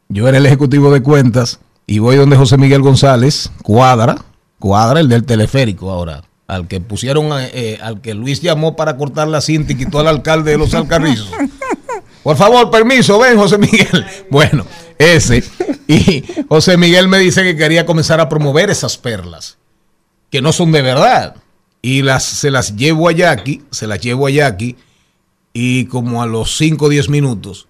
yo 0.09 0.27
era 0.27 0.37
el 0.37 0.45
ejecutivo 0.45 0.91
de 0.91 1.01
cuentas 1.01 1.59
y 1.85 1.99
voy 1.99 2.17
donde 2.17 2.35
José 2.35 2.57
Miguel 2.57 2.81
González, 2.81 3.49
cuadra, 3.63 4.17
cuadra 4.59 4.99
el 4.99 5.07
del 5.07 5.23
teleférico 5.23 5.91
ahora, 5.91 6.23
al 6.47 6.67
que 6.67 6.81
pusieron, 6.81 7.29
eh, 7.33 7.79
al 7.81 8.01
que 8.01 8.13
Luis 8.13 8.41
llamó 8.41 8.75
para 8.75 8.97
cortar 8.97 9.27
la 9.27 9.41
cinta 9.41 9.71
y 9.71 9.77
quitó 9.77 9.99
al 9.99 10.07
alcalde 10.07 10.51
de 10.51 10.57
los 10.57 10.73
Alcarrizos. 10.73 11.31
Por 12.23 12.35
favor, 12.35 12.69
permiso, 12.69 13.19
ven 13.19 13.37
José 13.37 13.57
Miguel. 13.57 14.05
Bueno, 14.29 14.65
ese. 14.97 15.45
Y 15.87 16.25
José 16.49 16.75
Miguel 16.75 17.07
me 17.07 17.19
dice 17.19 17.41
que 17.43 17.55
quería 17.55 17.85
comenzar 17.85 18.19
a 18.19 18.27
promover 18.27 18.69
esas 18.69 18.97
perlas, 18.97 19.57
que 20.29 20.41
no 20.41 20.51
son 20.51 20.73
de 20.73 20.81
verdad. 20.81 21.35
Y 21.87 22.01
las, 22.01 22.25
se 22.25 22.51
las 22.51 22.75
llevo 22.75 23.07
a 23.07 23.13
Jackie, 23.13 23.63
se 23.71 23.87
las 23.87 24.01
llevo 24.01 24.27
a 24.27 24.29
Jackie, 24.29 24.75
y 25.53 25.85
como 25.85 26.21
a 26.21 26.25
los 26.25 26.57
5 26.57 26.83
o 26.83 26.89
10 26.89 27.07
minutos 27.07 27.69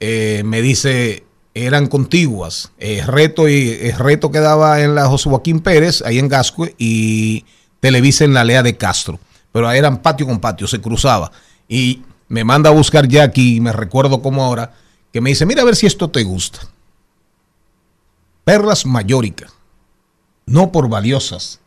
eh, 0.00 0.42
me 0.44 0.60
dice, 0.60 1.24
eran 1.54 1.86
contiguas. 1.86 2.72
Eh, 2.78 3.02
reto, 3.06 3.48
y, 3.48 3.70
eh, 3.70 3.94
reto 3.96 4.30
quedaba 4.30 4.82
en 4.82 4.94
la 4.94 5.06
José 5.06 5.30
Joaquín 5.30 5.60
Pérez, 5.60 6.02
ahí 6.04 6.18
en 6.18 6.28
Gascue, 6.28 6.74
y 6.76 7.46
Televisa 7.80 8.26
en 8.26 8.34
la 8.34 8.44
Lea 8.44 8.62
de 8.62 8.76
Castro. 8.76 9.18
Pero 9.50 9.72
eran 9.72 10.02
patio 10.02 10.26
con 10.26 10.40
patio, 10.40 10.66
se 10.66 10.82
cruzaba. 10.82 11.32
Y 11.66 12.02
me 12.28 12.44
manda 12.44 12.68
a 12.68 12.74
buscar 12.74 13.08
Jackie, 13.08 13.56
y 13.56 13.60
me 13.62 13.72
recuerdo 13.72 14.20
como 14.20 14.44
ahora, 14.44 14.74
que 15.10 15.22
me 15.22 15.30
dice, 15.30 15.46
mira 15.46 15.62
a 15.62 15.64
ver 15.64 15.76
si 15.76 15.86
esto 15.86 16.10
te 16.10 16.22
gusta. 16.22 16.58
Perlas 18.44 18.84
mayóricas, 18.84 19.54
no 20.44 20.70
por 20.70 20.90
valiosas, 20.90 21.60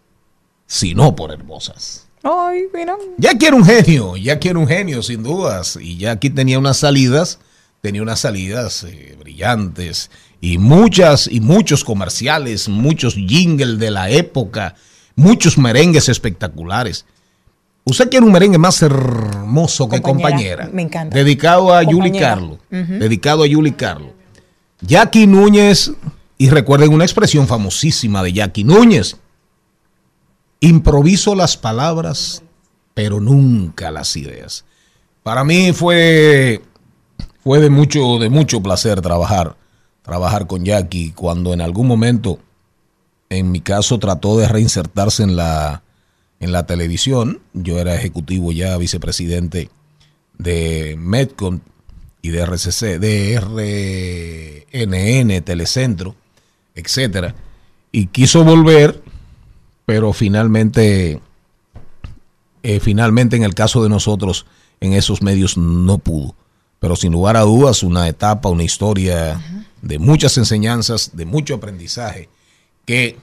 sino 0.67 1.15
por 1.15 1.31
hermosas. 1.31 2.05
Ay, 2.23 2.63
mira. 2.73 2.95
Ya 3.17 3.37
quiero 3.37 3.57
un 3.57 3.65
genio, 3.65 4.17
ya 4.17 4.37
quiero 4.37 4.59
un 4.59 4.67
genio, 4.67 5.01
sin 5.01 5.23
dudas. 5.23 5.77
Y 5.81 5.97
ya 5.97 6.11
aquí 6.11 6.29
tenía 6.29 6.59
unas 6.59 6.77
salidas, 6.77 7.39
tenía 7.81 8.01
unas 8.01 8.19
salidas 8.19 8.83
eh, 8.83 9.15
brillantes 9.19 10.11
y 10.41 10.57
muchas 10.57 11.27
y 11.27 11.39
muchos 11.39 11.83
comerciales, 11.83 12.67
muchos 12.67 13.15
jingles 13.15 13.79
de 13.79 13.91
la 13.91 14.09
época, 14.09 14.75
muchos 15.15 15.57
merengues 15.57 16.09
espectaculares. 16.09 17.05
Usted 17.85 18.09
quiere 18.09 18.25
un 18.25 18.33
merengue 18.33 18.57
más 18.57 18.81
hermoso 18.81 19.87
que 19.87 20.01
Compañera, 20.01 20.63
compañera. 20.65 20.69
me 20.73 20.81
encanta. 20.81 21.15
Dedicado 21.15 21.73
a 21.73 21.83
Yuli 21.83 22.11
Compañera. 22.11 22.27
Carlo. 22.29 22.59
Ujú. 22.69 22.93
Dedicado 22.99 23.43
a 23.43 23.47
Yuli 23.47 23.71
Carlo. 23.71 24.13
Jackie 24.81 25.25
Núñez, 25.25 25.91
y 26.37 26.49
recuerden 26.49 26.93
una 26.93 27.05
expresión 27.05 27.47
famosísima 27.47 28.21
de 28.23 28.33
Jackie 28.33 28.65
Núñez. 28.65 29.15
Improviso 30.59 31.35
las 31.35 31.57
palabras, 31.57 32.43
pero 32.93 33.19
nunca 33.19 33.91
las 33.91 34.15
ideas. 34.15 34.65
Para 35.23 35.43
mí 35.43 35.71
fue, 35.73 36.61
fue 37.43 37.59
de 37.59 37.69
mucho, 37.69 38.17
de 38.17 38.29
mucho 38.29 38.61
placer 38.61 39.01
trabajar, 39.01 39.55
trabajar 40.01 40.47
con 40.47 40.63
Jackie 40.63 41.11
cuando 41.11 41.53
en 41.53 41.61
algún 41.61 41.87
momento, 41.87 42.39
en 43.29 43.51
mi 43.51 43.61
caso, 43.61 43.99
trató 43.99 44.37
de 44.37 44.47
reinsertarse 44.47 45.23
en 45.23 45.35
la, 45.35 45.83
en 46.39 46.51
la 46.51 46.65
televisión. 46.65 47.41
Yo 47.53 47.77
era 47.79 47.95
ejecutivo 47.95 48.51
ya, 48.51 48.77
vicepresidente 48.77 49.69
de 50.37 50.95
Medcom 50.97 51.59
y 52.21 52.29
de 52.29 52.39
RCC, 52.39 52.99
de 52.99 53.39
RNN, 54.71 55.41
Telecentro, 55.43 56.15
etcétera. 56.75 57.35
y 57.91 58.07
quiso 58.07 58.43
volver, 58.43 59.01
pero 59.87 60.11
finalmente, 60.11 61.21
eh, 62.61 62.79
finalmente 62.81 63.37
en 63.37 63.43
el 63.43 63.55
caso 63.55 63.81
de 63.81 63.87
nosotros, 63.87 64.45
en 64.81 64.91
esos 64.91 65.21
medios 65.21 65.57
no 65.57 65.97
pudo. 65.97 66.35
Pero 66.81 66.97
sin 66.97 67.13
lugar 67.13 67.37
a 67.37 67.41
dudas, 67.43 67.83
una 67.83 68.05
etapa, 68.09 68.49
una 68.49 68.63
historia 68.63 69.41
de 69.81 69.97
muchas 69.97 70.37
enseñanzas, 70.37 71.11
de 71.13 71.25
mucho 71.25 71.55
aprendizaje, 71.55 72.27
que 72.85 73.17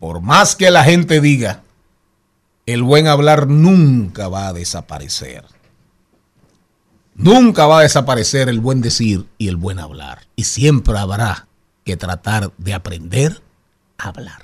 por 0.00 0.20
más 0.20 0.56
que 0.56 0.72
la 0.72 0.82
gente 0.82 1.20
diga, 1.20 1.62
el 2.66 2.82
buen 2.82 3.06
hablar 3.06 3.46
nunca 3.46 4.26
va 4.26 4.48
a 4.48 4.52
desaparecer. 4.52 5.44
Nunca 7.14 7.68
va 7.68 7.78
a 7.78 7.82
desaparecer 7.82 8.48
el 8.48 8.58
buen 8.58 8.80
decir 8.80 9.26
y 9.38 9.46
el 9.46 9.54
buen 9.56 9.78
hablar. 9.78 10.26
Y 10.34 10.44
siempre 10.44 10.98
habrá 10.98 11.46
que 11.84 11.96
tratar 11.96 12.52
de 12.58 12.74
aprender 12.74 13.40
a 13.98 14.08
hablar. 14.08 14.42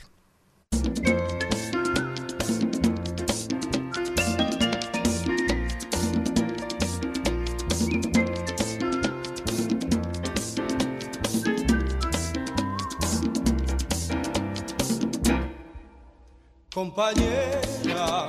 Compañera, 16.95 18.29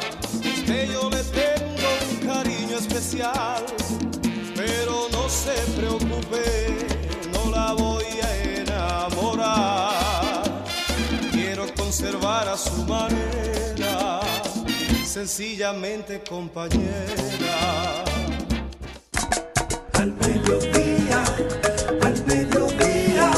que 0.66 0.88
yo 0.91 1.07
le 1.11 1.24
tengo 1.26 1.88
un 2.09 2.18
cariño 2.26 2.78
especial, 2.80 3.63
pero 4.55 5.07
no 5.11 5.30
se 5.30 5.53
preocupe, 5.78 6.88
no 7.32 7.51
la 7.51 7.74
voy 7.74 8.05
a 8.24 8.43
enamorar. 8.61 9.93
Quiero 11.32 11.72
conservar 11.76 12.47
a 12.47 12.57
su 12.57 12.84
manera, 12.86 14.22
sencillamente 15.05 16.24
compañera. 16.28 18.03
Al 19.93 20.11
mediodía, 20.13 21.24
al 22.01 22.26
mediodía, 22.26 23.32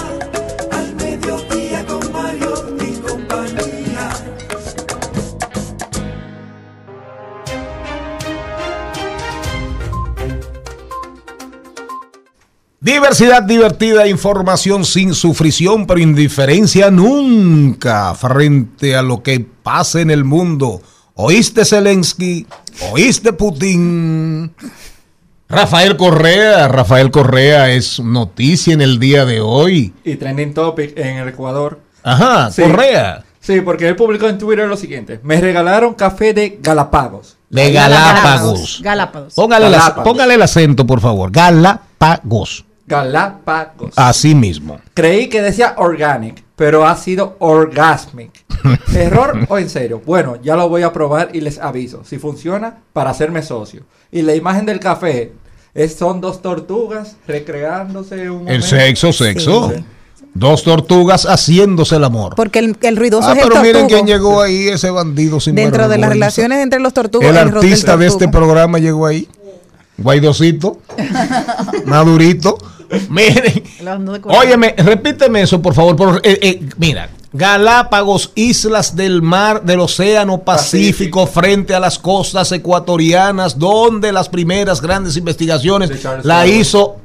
Diversidad 12.87 13.43
divertida, 13.43 14.07
información 14.07 14.85
sin 14.85 15.13
sufrición, 15.13 15.85
pero 15.85 15.99
indiferencia 15.99 16.89
nunca 16.89 18.15
frente 18.15 18.95
a 18.95 19.01
lo 19.01 19.21
que 19.21 19.41
pasa 19.41 19.99
en 19.99 20.09
el 20.09 20.23
mundo. 20.23 20.81
¿Oíste 21.15 21.65
Zelensky? 21.65 22.47
¿Oíste 22.93 23.33
Putin? 23.33 24.53
Rafael 25.49 25.97
Correa, 25.97 26.69
Rafael 26.69 27.11
Correa 27.11 27.71
es 27.71 27.99
noticia 27.99 28.73
en 28.73 28.79
el 28.79 28.99
día 28.99 29.25
de 29.25 29.41
hoy. 29.41 29.93
Y 30.05 30.15
trending 30.15 30.53
topic 30.53 30.97
en 30.97 31.17
el 31.17 31.27
Ecuador. 31.27 31.81
Ajá, 32.03 32.49
Sí. 32.51 32.61
Correa. 32.61 33.25
Sí, 33.41 33.59
porque 33.59 33.89
él 33.89 33.97
publicó 33.97 34.29
en 34.29 34.37
Twitter 34.37 34.65
lo 34.65 34.77
siguiente. 34.77 35.19
Me 35.23 35.41
regalaron 35.41 35.93
café 35.93 36.33
de 36.33 36.59
Galápagos. 36.61 37.35
De 37.49 37.69
Galápagos. 37.69 38.79
Galápagos. 38.81 39.33
Póngale, 39.33 39.65
Galápagos. 39.65 40.03
póngale 40.05 40.35
el 40.35 40.41
acento, 40.41 40.87
por 40.87 41.01
favor. 41.01 41.31
Galápagos. 41.33 42.63
Galápagos. 42.87 43.93
Así 43.97 44.33
mismo. 44.33 44.79
Creí 44.93 45.27
que 45.27 45.41
decía 45.41 45.75
organic, 45.77 46.43
pero 46.55 46.87
ha 46.87 46.95
sido 46.95 47.35
orgasmic. 47.39 48.31
¿Error 48.95 49.45
o 49.49 49.57
en 49.57 49.69
serio? 49.69 50.01
Bueno, 50.05 50.37
ya 50.41 50.55
lo 50.55 50.69
voy 50.69 50.83
a 50.83 50.93
probar 50.93 51.29
y 51.33 51.41
les 51.41 51.59
aviso. 51.59 52.03
Si 52.05 52.17
funciona, 52.17 52.77
para 52.93 53.09
hacerme 53.11 53.43
socio. 53.43 53.83
Y 54.11 54.21
la 54.21 54.33
imagen 54.35 54.65
del 54.65 54.79
café 54.79 55.33
es, 55.73 55.95
son 55.95 56.21
dos 56.21 56.41
tortugas 56.41 57.17
recreándose 57.27 58.29
un 58.29 58.47
El 58.47 58.63
sexo, 58.63 59.11
sexo. 59.11 59.71
Sí. 59.75 59.83
Dos 60.33 60.63
tortugas 60.63 61.25
haciéndose 61.25 61.95
el 61.95 62.03
amor. 62.03 62.35
Porque 62.35 62.59
el, 62.59 62.77
el 62.81 62.95
ruidoso 62.95 63.27
Ah, 63.27 63.33
es 63.33 63.43
el 63.43 63.49
pero 63.49 63.61
miren 63.61 63.87
quién 63.87 64.05
llegó 64.05 64.41
ahí, 64.41 64.67
ese 64.67 64.89
bandido 64.91 65.39
sin 65.39 65.55
Dentro 65.55 65.89
de 65.89 65.97
las 65.97 66.09
relaciones 66.09 66.59
entre 66.59 66.79
los 66.79 66.93
tortugos, 66.93 67.27
El 67.27 67.33
del 67.35 67.47
artista 67.49 67.97
de 67.97 68.07
este 68.07 68.27
programa 68.27 68.77
llegó 68.77 69.07
ahí. 69.07 69.27
Guaidocito. 69.97 70.79
Madurito. 71.85 72.57
Miren. 73.09 73.63
Óyeme, 74.23 74.75
repíteme 74.77 75.41
eso, 75.41 75.61
por 75.61 75.73
favor. 75.73 75.95
por- 75.95 76.21
eh, 76.23 76.39
eh, 76.41 76.69
mira, 76.77 77.09
Galápagos, 77.33 78.31
islas 78.35 78.95
del 78.95 79.21
mar, 79.21 79.63
del 79.63 79.81
océano 79.81 80.39
Pacífico, 80.39 81.27
frente 81.27 81.75
a 81.75 81.79
las 81.79 81.99
costas 81.99 82.51
ecuatorianas, 82.51 83.59
donde 83.59 84.11
las 84.11 84.29
primeras 84.29 84.81
grandes 84.81 85.17
investigaciones 85.17 85.91
la 86.23 86.37
Darwin. 86.37 86.55
hizo 86.59 86.97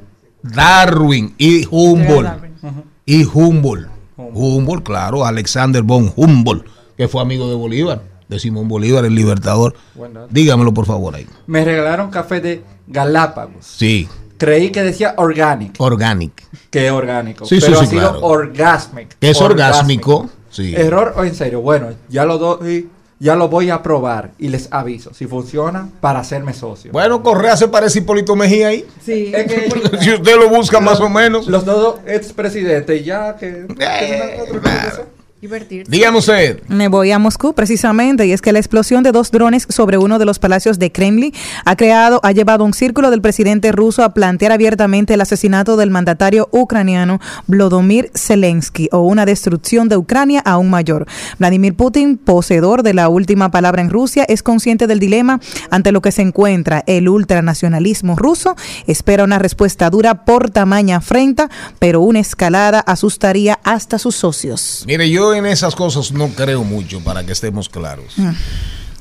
Darwin 0.42 1.34
y 1.38 1.66
Humboldt. 1.70 2.30
Y 3.04 3.24
Humboldt. 3.24 3.88
Humboldt, 4.16 4.84
claro, 4.84 5.24
Alexander 5.26 5.82
von 5.82 6.12
Humboldt, 6.14 6.64
que 6.96 7.08
fue 7.08 7.20
amigo 7.20 7.48
de 7.48 7.56
Bolívar, 7.56 8.02
de 8.28 8.38
Simón 8.38 8.68
Bolívar, 8.68 9.04
el 9.04 9.14
libertador. 9.14 9.74
Dígamelo, 10.30 10.72
por 10.72 10.86
favor, 10.86 11.14
ahí. 11.16 11.26
Me 11.46 11.64
regalaron 11.64 12.10
café 12.10 12.40
de 12.40 12.62
Galápagos. 12.86 13.66
Sí, 13.66 14.08
Creí 14.38 14.70
que 14.70 14.82
decía 14.82 15.14
organic, 15.18 15.74
organic. 15.78 16.32
que 16.70 16.90
orgánico. 16.90 17.44
Sí, 17.46 17.60
sí, 17.60 17.66
pero 17.66 17.78
sí, 17.78 17.84
ha 17.84 17.88
sido 17.88 18.10
claro. 18.10 18.26
orgasmic. 18.26 19.16
Que 19.18 19.30
es 19.30 19.40
orgásmico. 19.40 20.28
Sí. 20.50 20.74
¿Error 20.74 21.14
o 21.16 21.24
en 21.24 21.34
serio? 21.34 21.60
Bueno, 21.60 21.90
ya 22.08 22.24
lo 22.24 22.38
doy, 22.38 22.88
ya 23.18 23.36
lo 23.36 23.48
voy 23.48 23.70
a 23.70 23.82
probar 23.82 24.32
y 24.38 24.48
les 24.48 24.68
aviso. 24.72 25.14
Si 25.14 25.26
funciona, 25.26 25.88
para 26.00 26.18
hacerme 26.20 26.52
socio. 26.52 26.90
Bueno, 26.92 27.22
Correa 27.22 27.56
se 27.56 27.68
parece 27.68 28.00
a 28.00 28.02
Hipólito 28.02 28.34
Mejía 28.34 28.68
ahí. 28.68 28.84
Sí. 29.04 29.32
Es 29.34 29.46
que 29.46 29.98
Si 30.00 30.12
usted 30.12 30.36
lo 30.36 30.48
busca 30.48 30.80
más 30.80 31.00
o 31.00 31.08
menos. 31.08 31.46
los 31.46 31.64
dos 31.64 32.00
expresidentes 32.06 33.04
ya 33.04 33.36
que... 33.36 33.64
otro 33.64 34.60
que. 34.60 34.68
Divertirse. 35.43 35.90
Dígame 35.90 36.18
usted. 36.18 36.62
Me 36.68 36.86
voy 36.86 37.11
a 37.11 37.18
Moscú 37.18 37.53
precisamente 37.53 38.24
y 38.26 38.32
es 38.32 38.40
que 38.40 38.53
la 38.53 38.61
explosión 38.61 39.03
de 39.03 39.11
dos 39.11 39.32
drones 39.32 39.66
sobre 39.68 39.99
uno 39.99 40.20
de 40.20 40.24
los 40.24 40.38
palacios 40.38 40.78
de 40.78 40.93
Kremlin 40.93 41.32
ha 41.64 41.74
creado, 41.74 42.20
ha 42.22 42.30
llevado 42.30 42.62
a 42.62 42.66
un 42.68 42.72
círculo 42.72 43.11
del 43.11 43.20
presidente 43.20 43.72
ruso 43.72 44.05
a 44.05 44.14
plantear 44.14 44.53
abiertamente 44.53 45.14
el 45.14 45.20
asesinato 45.20 45.76
del 45.76 45.90
mandatario 45.90 46.49
ucraniano 46.53 47.18
Volodymyr 47.49 48.12
Zelensky 48.14 48.88
o 48.93 49.01
una 49.01 49.26
destrucción 49.26 49.88
de 49.88 49.97
Ucrania 49.97 50.43
aún 50.45 50.70
mayor. 50.70 51.07
Vladimir 51.40 51.74
Putin, 51.74 52.18
poseedor 52.18 52.84
de 52.84 52.95
la 52.95 53.09
última 53.09 53.51
palabra 53.51 53.82
en 53.82 53.90
Rusia, 53.90 54.24
es 54.28 54.45
consciente 54.45 54.86
del 54.86 55.01
dilema 55.01 55.40
ante 55.70 55.90
lo 55.90 56.03
que 56.03 56.12
se 56.12 56.22
encuentra 56.22 56.84
el 56.86 57.09
ultranacionalismo 57.09 58.14
ruso. 58.14 58.55
Espera 58.86 59.24
una 59.24 59.40
respuesta 59.40 59.90
dura 59.90 60.24
por 60.24 60.51
tamaña 60.51 60.99
afrenta, 60.99 61.51
pero 61.80 62.01
una 62.01 62.20
escalada 62.20 62.78
asustaría 62.78 63.59
hasta 63.64 63.99
sus 63.99 64.14
socios. 64.14 64.84
Mire, 64.86 65.11
yo 65.11 65.31
en 65.34 65.46
esas 65.46 65.74
cosas 65.74 66.12
no 66.12 66.28
creo 66.28 66.64
mucho, 66.64 67.00
para 67.00 67.24
que 67.24 67.32
estemos 67.32 67.68
claros. 67.68 68.14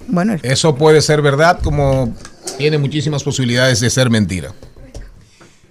Bueno, 0.07 0.35
Eso 0.41 0.75
puede 0.75 1.01
ser 1.01 1.21
verdad 1.21 1.59
como 1.61 2.13
tiene 2.57 2.77
muchísimas 2.77 3.23
posibilidades 3.23 3.79
de 3.79 3.89
ser 3.89 4.09
mentira. 4.09 4.53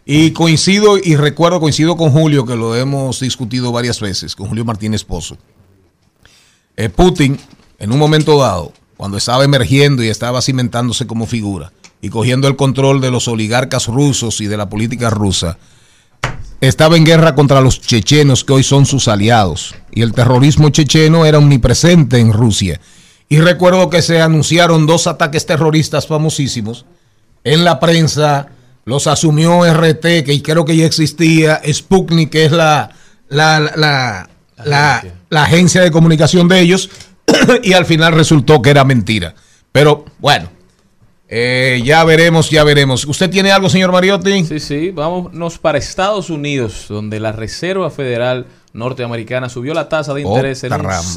Y 0.05 0.33
coincido 0.33 0.99
y 0.99 1.17
recuerdo, 1.17 1.61
coincido 1.61 1.97
con 1.97 2.11
Julio, 2.11 2.45
que 2.47 2.57
lo 2.57 2.75
hemos 2.75 3.21
discutido 3.21 3.71
varias 3.71 4.01
veces, 4.01 4.35
con 4.35 4.49
Julio 4.49 4.65
Martínez 4.65 5.05
Pozo. 5.05 5.37
Eh, 6.77 6.89
Putin, 6.89 7.39
en 7.79 7.93
un 7.93 7.99
momento 7.99 8.39
dado, 8.39 8.73
cuando 8.97 9.17
estaba 9.17 9.45
emergiendo 9.45 10.03
y 10.03 10.09
estaba 10.09 10.43
cimentándose 10.43 11.07
como 11.07 11.27
figura 11.27 11.73
y 12.03 12.09
cogiendo 12.09 12.49
el 12.49 12.57
control 12.57 13.01
de 13.01 13.11
los 13.11 13.29
oligarcas 13.29 13.87
rusos 13.87 14.41
y 14.41 14.47
de 14.47 14.57
la 14.57 14.69
política 14.69 15.11
rusa, 15.11 15.59
estaba 16.61 16.97
en 16.97 17.05
guerra 17.05 17.35
contra 17.35 17.61
los 17.61 17.81
chechenos 17.81 18.45
que 18.45 18.53
hoy 18.53 18.63
son 18.63 18.87
sus 18.87 19.09
aliados. 19.09 19.75
Y 19.93 20.03
el 20.03 20.13
terrorismo 20.13 20.71
checheno 20.71 21.25
era 21.25 21.39
omnipresente 21.39 22.19
en 22.19 22.33
Rusia. 22.33 22.81
Y 23.29 23.39
recuerdo 23.41 23.91
que 23.91 24.03
se 24.03 24.21
anunciaron 24.21 24.87
dos 24.87 25.07
ataques 25.07 25.47
terroristas 25.47 26.07
famosísimos. 26.07 26.85
En 27.45 27.65
la 27.65 27.81
prensa 27.81 28.49
los 28.85 29.07
asumió 29.07 29.65
RT, 29.65 30.25
que 30.25 30.43
creo 30.43 30.65
que 30.65 30.77
ya 30.77 30.85
existía, 30.85 31.61
Sputnik, 31.73 32.31
que 32.31 32.45
es 32.47 32.53
la, 32.53 32.91
la, 33.29 33.61
la, 33.77 34.29
la, 34.65 35.05
la 35.29 35.43
agencia 35.45 35.81
de 35.81 35.91
comunicación 35.91 36.49
de 36.49 36.61
ellos, 36.61 36.91
y 37.63 37.73
al 37.73 37.87
final 37.87 38.13
resultó 38.13 38.61
que 38.61 38.71
era 38.71 38.85
mentira. 38.85 39.35
Pero 39.73 40.05
bueno, 40.19 40.51
eh, 41.33 41.81
ya 41.85 42.03
veremos, 42.03 42.51
ya 42.51 42.65
veremos. 42.65 43.05
¿Usted 43.07 43.31
tiene 43.31 43.53
algo, 43.53 43.69
señor 43.69 43.93
Mariotti? 43.93 44.45
Sí, 44.45 44.59
sí, 44.59 44.91
vámonos 44.91 45.59
para 45.59 45.79
Estados 45.79 46.29
Unidos, 46.29 46.87
donde 46.89 47.21
la 47.21 47.31
Reserva 47.31 47.89
Federal 47.91 48.47
norteamericana 48.73 49.49
subió 49.49 49.73
la 49.73 49.89
tasa 49.89 50.13
de 50.13 50.23
interés 50.23 50.65
en 50.65 50.73
un 50.73 50.81
Otra 50.81 50.91
ramas. 50.91 51.17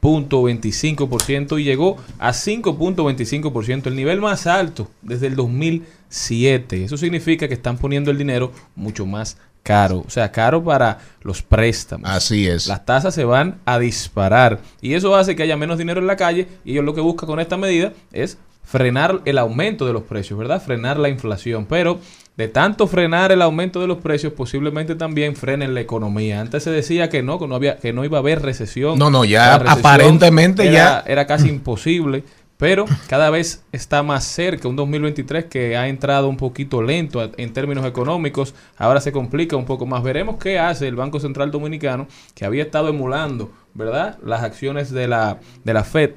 0.25% 0.00 1.60
y 1.60 1.64
llegó 1.64 1.98
a 2.18 2.30
5.25%, 2.30 3.88
el 3.88 3.96
nivel 3.96 4.22
más 4.22 4.46
alto 4.46 4.88
desde 5.02 5.26
el 5.26 5.36
2007. 5.36 6.84
Eso 6.84 6.96
significa 6.96 7.48
que 7.48 7.54
están 7.54 7.76
poniendo 7.76 8.10
el 8.10 8.16
dinero 8.16 8.50
mucho 8.76 9.04
más 9.04 9.36
caro. 9.62 10.04
O 10.06 10.10
sea, 10.10 10.32
caro 10.32 10.64
para 10.64 11.00
los 11.20 11.42
préstamos. 11.42 12.08
Así 12.08 12.48
es. 12.48 12.66
Las 12.66 12.86
tasas 12.86 13.14
se 13.14 13.24
van 13.24 13.60
a 13.66 13.78
disparar. 13.78 14.60
Y 14.80 14.94
eso 14.94 15.14
hace 15.14 15.36
que 15.36 15.42
haya 15.42 15.58
menos 15.58 15.76
dinero 15.76 16.00
en 16.00 16.06
la 16.06 16.16
calle. 16.16 16.48
Y 16.64 16.72
ellos 16.72 16.86
lo 16.86 16.94
que 16.94 17.02
buscan 17.02 17.26
con 17.26 17.40
esta 17.40 17.58
medida 17.58 17.92
es 18.10 18.38
frenar 18.68 19.22
el 19.24 19.38
aumento 19.38 19.86
de 19.86 19.92
los 19.94 20.02
precios, 20.02 20.38
¿verdad? 20.38 20.62
Frenar 20.62 20.98
la 20.98 21.08
inflación. 21.08 21.64
Pero 21.66 22.00
de 22.36 22.48
tanto 22.48 22.86
frenar 22.86 23.32
el 23.32 23.40
aumento 23.42 23.80
de 23.80 23.86
los 23.86 23.98
precios, 23.98 24.34
posiblemente 24.34 24.94
también 24.94 25.34
frenen 25.36 25.72
la 25.74 25.80
economía. 25.80 26.40
Antes 26.40 26.64
se 26.64 26.70
decía 26.70 27.08
que 27.08 27.22
no, 27.22 27.38
que 27.38 27.48
no, 27.48 27.54
había, 27.54 27.78
que 27.78 27.92
no 27.94 28.04
iba 28.04 28.18
a 28.18 28.20
haber 28.20 28.42
recesión. 28.42 28.98
No, 28.98 29.10
no, 29.10 29.24
ya 29.24 29.54
aparentemente 29.54 30.64
era- 30.64 30.72
ya- 30.72 31.04
Era 31.06 31.26
casi 31.26 31.48
imposible. 31.48 32.24
Pero 32.58 32.86
cada 33.06 33.30
vez 33.30 33.62
está 33.70 34.02
más 34.02 34.24
cerca 34.24 34.66
un 34.66 34.74
2023 34.74 35.44
que 35.44 35.76
ha 35.76 35.86
entrado 35.86 36.28
un 36.28 36.36
poquito 36.36 36.82
lento 36.82 37.30
en 37.36 37.52
términos 37.52 37.86
económicos. 37.86 38.52
Ahora 38.76 39.00
se 39.00 39.12
complica 39.12 39.54
un 39.56 39.64
poco 39.64 39.86
más. 39.86 40.02
Veremos 40.02 40.38
qué 40.38 40.58
hace 40.58 40.88
el 40.88 40.96
Banco 40.96 41.20
Central 41.20 41.52
Dominicano, 41.52 42.08
que 42.34 42.44
había 42.44 42.64
estado 42.64 42.88
emulando, 42.88 43.52
¿verdad? 43.74 44.18
Las 44.24 44.42
acciones 44.42 44.90
de 44.90 45.06
la, 45.06 45.38
de 45.62 45.72
la 45.72 45.84
Fed. 45.84 46.10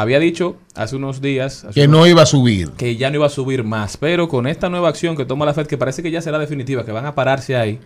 Había 0.00 0.18
dicho 0.20 0.56
hace 0.74 0.96
unos 0.96 1.20
días 1.20 1.64
hace 1.64 1.80
Que 1.80 1.86
unos- 1.88 2.00
no 2.00 2.06
iba 2.06 2.22
a 2.22 2.26
subir. 2.26 2.70
que 2.72 2.96
ya 2.96 3.10
no 3.10 3.16
iba 3.16 3.26
a 3.26 3.30
subir 3.30 3.64
más. 3.64 3.96
Pero 3.96 4.28
con 4.28 4.46
esta 4.46 4.68
nueva 4.68 4.88
acción 4.88 5.16
que 5.16 5.24
toma 5.24 5.44
la 5.46 5.54
Fed, 5.54 5.66
que 5.66 5.76
parece 5.78 6.02
que 6.02 6.10
ya 6.10 6.20
será 6.22 6.38
definitiva, 6.38 6.84
que 6.84 6.92
van 6.92 7.06
a 7.06 7.14
pararse 7.14 7.56
ahí, 7.56 7.80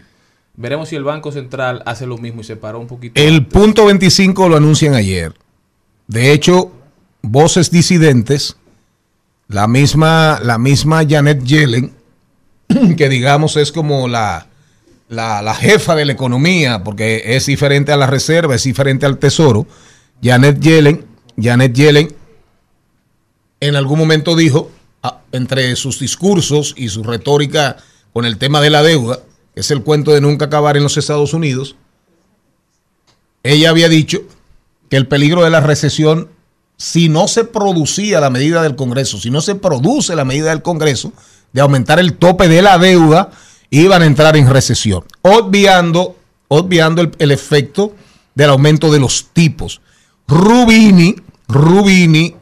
veremos 0.57 0.89
si 0.91 0.97
el 0.97 1.05
Banco 1.05 1.33
Central 1.33 1.83
hace 1.87 2.07
lo 2.07 2.19
mismo 2.19 2.43
y 2.43 2.45
se 2.45 2.57
paró 2.57 2.79
un 2.81 2.87
poquito. 2.87 3.21
El 3.21 3.47
punto 3.47 3.87
25 3.87 4.49
lo 4.49 4.57
anuncian 4.57 4.95
ayer. 4.95 5.33
De 6.07 6.33
hecho, 6.33 6.71
voces 7.23 7.71
disidentes, 7.71 8.57
la 9.49 9.67
misma, 9.69 10.41
la 10.43 10.59
misma 10.59 11.03
Janet 11.09 11.43
Yellen, 11.45 11.93
que 12.97 13.09
digamos 13.09 13.57
es 13.57 13.73
como 13.73 14.09
la, 14.09 14.49
la, 15.09 15.41
la 15.43 15.55
jefa 15.55 15.95
de 15.95 16.05
la 16.05 16.13
economía, 16.13 16.83
porque 16.85 17.23
es 17.37 17.47
diferente 17.47 17.93
a 17.93 17.97
la 17.97 18.07
reserva, 18.07 18.55
es 18.55 18.65
diferente 18.65 19.07
al 19.07 19.19
tesoro. 19.19 19.67
Janet 20.23 20.61
Yellen, 20.61 21.05
Janet 21.37 21.75
Yellen 21.75 22.15
en 23.61 23.77
algún 23.77 23.99
momento 23.99 24.35
dijo, 24.35 24.71
ah, 25.03 25.21
entre 25.31 25.77
sus 25.77 26.01
discursos 26.01 26.75
y 26.77 26.89
su 26.89 27.03
retórica 27.03 27.77
con 28.13 28.25
el 28.25 28.37
tema 28.37 28.61
de 28.61 28.71
la 28.71 28.83
deuda, 28.83 29.21
que 29.55 29.61
es 29.61 29.71
el 29.71 29.83
cuento 29.83 30.13
de 30.13 30.21
nunca 30.21 30.47
acabar 30.47 30.77
en 30.77 30.83
los 30.83 30.97
Estados 30.97 31.33
Unidos, 31.33 31.77
ella 33.45 33.71
había 33.71 33.89
dicho 33.89 34.23
que 34.89 34.97
el 34.97 35.07
peligro 35.07 35.45
de 35.45 35.51
la 35.51 35.61
recesión, 35.61 36.29
si 36.77 37.09
no 37.09 37.29
se 37.29 37.45
producía 37.45 38.21
la 38.21 38.31
medida 38.31 38.63
del 38.63 38.77
Congreso, 38.77 39.19
si 39.19 39.31
no 39.31 39.41
se 39.41 39.55
produce 39.55 40.17
la 40.17 40.25
medida 40.25 40.51
del 40.51 40.63
Congreso 40.63 41.13
de 41.53 41.61
aumentar 41.61 41.99
el 42.01 42.15
tope 42.15 42.49
de 42.49 42.63
la 42.63 42.79
deuda, 42.79 43.31
iban 43.71 44.03
a 44.03 44.07
entrar 44.07 44.37
en 44.37 44.51
recesión, 44.51 45.05
obviando, 45.23 46.17
obviando 46.49 47.01
el, 47.01 47.13
el 47.19 47.31
efecto 47.31 47.95
del 48.35 48.51
aumento 48.51 48.91
de 48.91 48.99
los 48.99 49.29
tipos. 49.33 49.82
Rubini, 50.27 51.15
Rubini, 51.49 52.35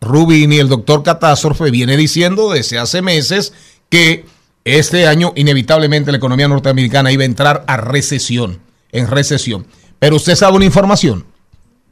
Rubini, 0.00 0.58
el 0.58 0.68
doctor 0.68 1.02
Catástrofe, 1.02 1.70
viene 1.70 1.96
diciendo 1.96 2.50
desde 2.50 2.78
hace 2.78 3.02
meses 3.02 3.52
que 3.88 4.26
este 4.64 5.06
año 5.06 5.32
inevitablemente 5.34 6.10
la 6.10 6.18
economía 6.18 6.48
norteamericana 6.48 7.10
iba 7.10 7.22
a 7.22 7.26
entrar 7.26 7.64
a 7.66 7.76
recesión, 7.76 8.60
en 8.92 9.06
recesión. 9.06 9.66
Pero 9.98 10.16
usted 10.16 10.36
sabe 10.36 10.56
una 10.56 10.66
información 10.66 11.24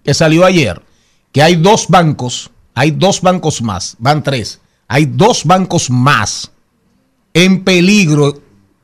que 0.05 0.15
salió 0.15 0.45
ayer, 0.45 0.83
que 1.33 1.43
hay 1.43 1.57
dos 1.57 1.89
bancos, 1.89 2.51
hay 2.75 2.91
dos 2.91 3.23
bancos 3.23 3.63
más, 3.63 3.97
van 3.99 4.23
tres, 4.23 4.61
hay 4.89 5.07
dos 5.07 5.45
bancos 5.45 5.91
más 5.91 6.53
en 7.35 7.65
peligro, 7.65 8.41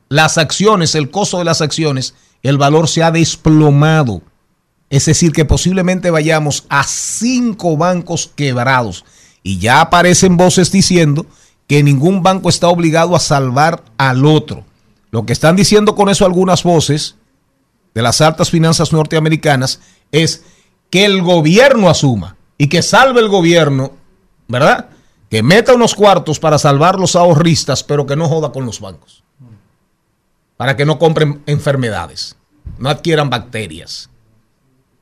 las 0.09 0.37
acciones, 0.37 0.93
el 0.93 1.09
costo 1.09 1.39
de 1.39 1.45
las 1.45 1.61
acciones, 1.61 2.13
el 2.43 2.57
valor 2.57 2.87
se 2.87 3.01
ha 3.01 3.09
desplomado. 3.09 4.21
Es 4.93 5.05
decir, 5.05 5.31
que 5.31 5.43
posiblemente 5.43 6.11
vayamos 6.11 6.67
a 6.69 6.83
cinco 6.83 7.77
bancos 7.77 8.29
quebrados. 8.35 9.05
Y 9.41 9.57
ya 9.57 9.81
aparecen 9.81 10.37
voces 10.37 10.71
diciendo 10.71 11.25
que 11.65 11.81
ningún 11.81 12.21
banco 12.21 12.47
está 12.47 12.67
obligado 12.67 13.15
a 13.15 13.19
salvar 13.19 13.83
al 13.97 14.23
otro. 14.23 14.65
Lo 15.09 15.25
que 15.25 15.33
están 15.33 15.55
diciendo 15.55 15.95
con 15.95 16.09
eso 16.09 16.27
algunas 16.27 16.61
voces 16.61 17.15
de 17.95 18.03
las 18.03 18.21
altas 18.21 18.51
finanzas 18.51 18.93
norteamericanas 18.93 19.79
es 20.11 20.43
que 20.91 21.05
el 21.05 21.23
gobierno 21.23 21.89
asuma 21.89 22.37
y 22.59 22.67
que 22.67 22.83
salve 22.83 23.19
el 23.19 23.29
gobierno, 23.29 23.93
¿verdad? 24.47 24.89
Que 25.27 25.41
meta 25.41 25.73
unos 25.73 25.95
cuartos 25.95 26.37
para 26.37 26.59
salvar 26.59 26.99
los 26.99 27.15
ahorristas, 27.15 27.83
pero 27.83 28.05
que 28.05 28.15
no 28.15 28.29
joda 28.29 28.51
con 28.51 28.67
los 28.67 28.79
bancos. 28.79 29.23
Para 30.55 30.77
que 30.77 30.85
no 30.85 30.99
compren 30.99 31.41
enfermedades, 31.47 32.37
no 32.77 32.89
adquieran 32.89 33.31
bacterias. 33.31 34.11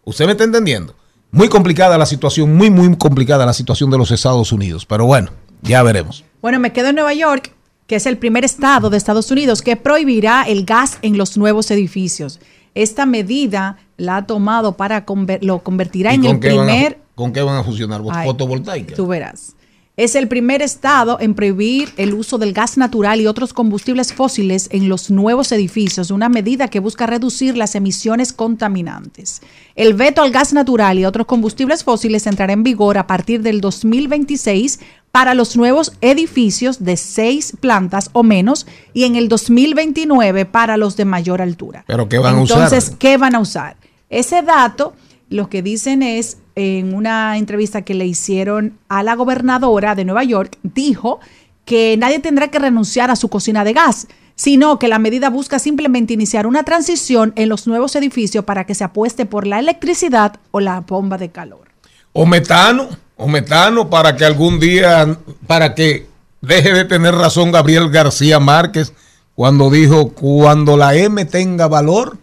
¿Usted 0.04 0.26
me 0.26 0.32
está 0.32 0.44
entendiendo? 0.44 0.96
Muy 1.32 1.48
complicada 1.48 1.98
la 1.98 2.06
situación, 2.06 2.56
muy, 2.56 2.70
muy 2.70 2.96
complicada 2.98 3.46
la 3.46 3.54
situación 3.54 3.90
de 3.90 3.98
los 3.98 4.12
Estados 4.12 4.52
Unidos. 4.52 4.86
Pero 4.86 5.06
bueno, 5.06 5.30
ya 5.62 5.82
veremos. 5.84 6.24
Bueno, 6.42 6.60
me 6.60 6.74
quedo 6.74 6.90
en 6.90 6.96
Nueva 6.96 7.14
York, 7.14 7.54
que 7.88 7.96
es 7.96 8.06
el 8.06 8.18
primer 8.18 8.44
estado 8.44 8.90
de 8.90 8.98
Estados 8.98 9.32
Unidos 9.32 9.62
que 9.62 9.76
prohibirá 9.78 10.44
el 10.44 10.66
gas 10.66 10.98
en 11.02 11.18
los 11.18 11.38
nuevos 11.38 11.72
edificios. 11.72 12.40
Esta 12.74 13.06
medida 13.06 13.78
la 13.98 14.18
ha 14.18 14.26
tomado 14.26 14.78
para 14.78 15.06
conver- 15.06 15.40
lo 15.42 15.60
convertirá 15.60 16.12
¿Y 16.14 16.16
en 16.16 16.26
el 16.26 16.36
a- 16.36 16.40
primer 16.40 16.98
¿Con 17.16 17.34
qué 17.34 17.42
van 17.42 17.58
a 17.58 17.64
funcionar? 17.64 18.02
Ay, 18.10 18.26
¿Fotovoltaica? 18.26 18.96
Tú 18.96 19.06
verás. 19.08 19.54
Es 19.98 20.16
el 20.16 20.30
primer 20.30 20.62
estado 20.62 21.18
en 21.20 21.34
prohibir 21.34 21.90
el 21.98 22.14
uso 22.14 22.38
del 22.38 22.54
gas 22.54 22.78
natural 22.78 23.20
y 23.20 23.28
otros 23.28 23.52
combustibles 23.52 24.14
fósiles 24.14 24.70
en 24.72 24.88
los 24.88 25.12
nuevos 25.12 25.52
edificios, 25.52 26.12
una 26.12 26.30
medida 26.30 26.70
que 26.70 26.80
busca 26.80 27.08
reducir 27.08 27.58
las 27.58 27.76
emisiones 27.76 28.32
contaminantes. 28.32 29.42
El 29.76 29.94
veto 29.94 30.22
al 30.22 30.32
gas 30.32 30.54
natural 30.54 30.98
y 30.98 31.04
otros 31.04 31.28
combustibles 31.28 31.84
fósiles 31.84 32.26
entrará 32.26 32.54
en 32.54 32.64
vigor 32.64 32.98
a 32.98 33.06
partir 33.06 33.42
del 33.42 33.60
2026 33.60 34.80
para 35.12 35.34
los 35.34 35.58
nuevos 35.58 35.92
edificios 36.00 36.86
de 36.86 36.96
seis 36.96 37.54
plantas 37.60 38.10
o 38.14 38.24
menos 38.24 38.68
y 38.94 39.04
en 39.04 39.18
el 39.18 39.28
2029 39.28 40.46
para 40.46 40.78
los 40.78 40.96
de 40.96 41.04
mayor 41.04 41.42
altura. 41.42 41.84
¿Pero 41.86 42.08
qué 42.08 42.18
van 42.18 42.38
a 42.38 42.42
usar? 42.42 42.64
Entonces, 42.64 42.96
¿qué 42.98 43.18
van 43.18 43.36
a 43.36 43.40
usar? 43.40 43.76
Ese 44.10 44.42
dato, 44.42 44.94
lo 45.32 45.50
que 45.50 45.64
dicen 45.64 46.04
es, 46.04 46.38
en 46.56 46.94
una 46.94 47.38
entrevista 47.38 47.84
que 47.84 47.94
le 47.94 48.06
hicieron 48.06 48.78
a 48.90 49.02
la 49.02 49.16
gobernadora 49.16 49.96
de 49.96 50.04
Nueva 50.04 50.26
York, 50.26 50.58
dijo 50.62 51.22
que 51.64 51.96
nadie 51.98 52.20
tendrá 52.20 52.50
que 52.50 52.60
renunciar 52.60 53.10
a 53.10 53.16
su 53.16 53.30
cocina 53.30 53.64
de 53.64 53.72
gas, 53.72 54.08
sino 54.36 54.78
que 54.78 54.90
la 54.90 55.00
medida 55.00 55.30
busca 55.30 55.58
simplemente 55.58 56.14
iniciar 56.14 56.48
una 56.48 56.64
transición 56.64 57.32
en 57.38 57.48
los 57.48 57.66
nuevos 57.66 57.96
edificios 57.96 58.44
para 58.44 58.66
que 58.66 58.76
se 58.76 58.84
apueste 58.84 59.26
por 59.26 59.48
la 59.48 59.60
electricidad 59.60 60.36
o 60.52 60.60
la 60.60 60.82
bomba 60.82 61.18
de 61.18 61.30
calor. 61.30 61.70
O 62.12 62.26
metano, 62.26 62.90
o 63.16 63.28
metano 63.28 63.90
para 63.90 64.18
que 64.18 64.26
algún 64.26 64.60
día, 64.60 65.18
para 65.48 65.74
que 65.74 66.08
deje 66.42 66.74
de 66.74 66.84
tener 66.84 67.16
razón 67.16 67.54
Gabriel 67.54 67.90
García 67.90 68.42
Márquez 68.42 68.94
cuando 69.34 69.70
dijo, 69.70 70.10
cuando 70.10 70.76
la 70.76 70.94
M 70.94 71.24
tenga 71.24 71.70
valor, 71.70 72.18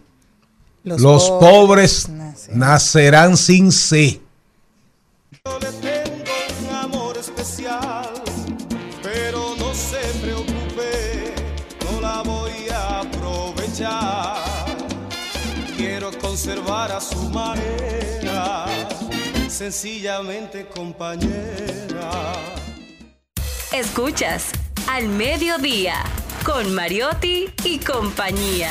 los, 0.88 1.00
Los 1.00 1.30
pobres, 1.30 2.06
pobres 2.06 2.48
nacerán 2.50 3.36
sin 3.36 3.70
C. 3.72 4.20
un 5.44 6.74
amor 6.74 7.16
especial, 7.18 8.10
pero 9.02 9.54
no 9.58 9.74
se 9.74 9.98
preocupe, 10.20 11.34
no 11.84 12.00
la 12.00 12.22
voy 12.22 12.68
a 12.72 13.00
aprovechar. 13.00 14.36
Quiero 15.76 16.10
conservar 16.18 16.90
a 16.92 17.00
su 17.00 17.28
manera, 17.30 18.66
sencillamente 19.48 20.66
compañera. 20.66 22.32
Escuchas 23.72 24.46
Al 24.88 25.08
Mediodía 25.08 26.02
con 26.44 26.74
Mariotti 26.74 27.52
y 27.64 27.78
compañía. 27.78 28.70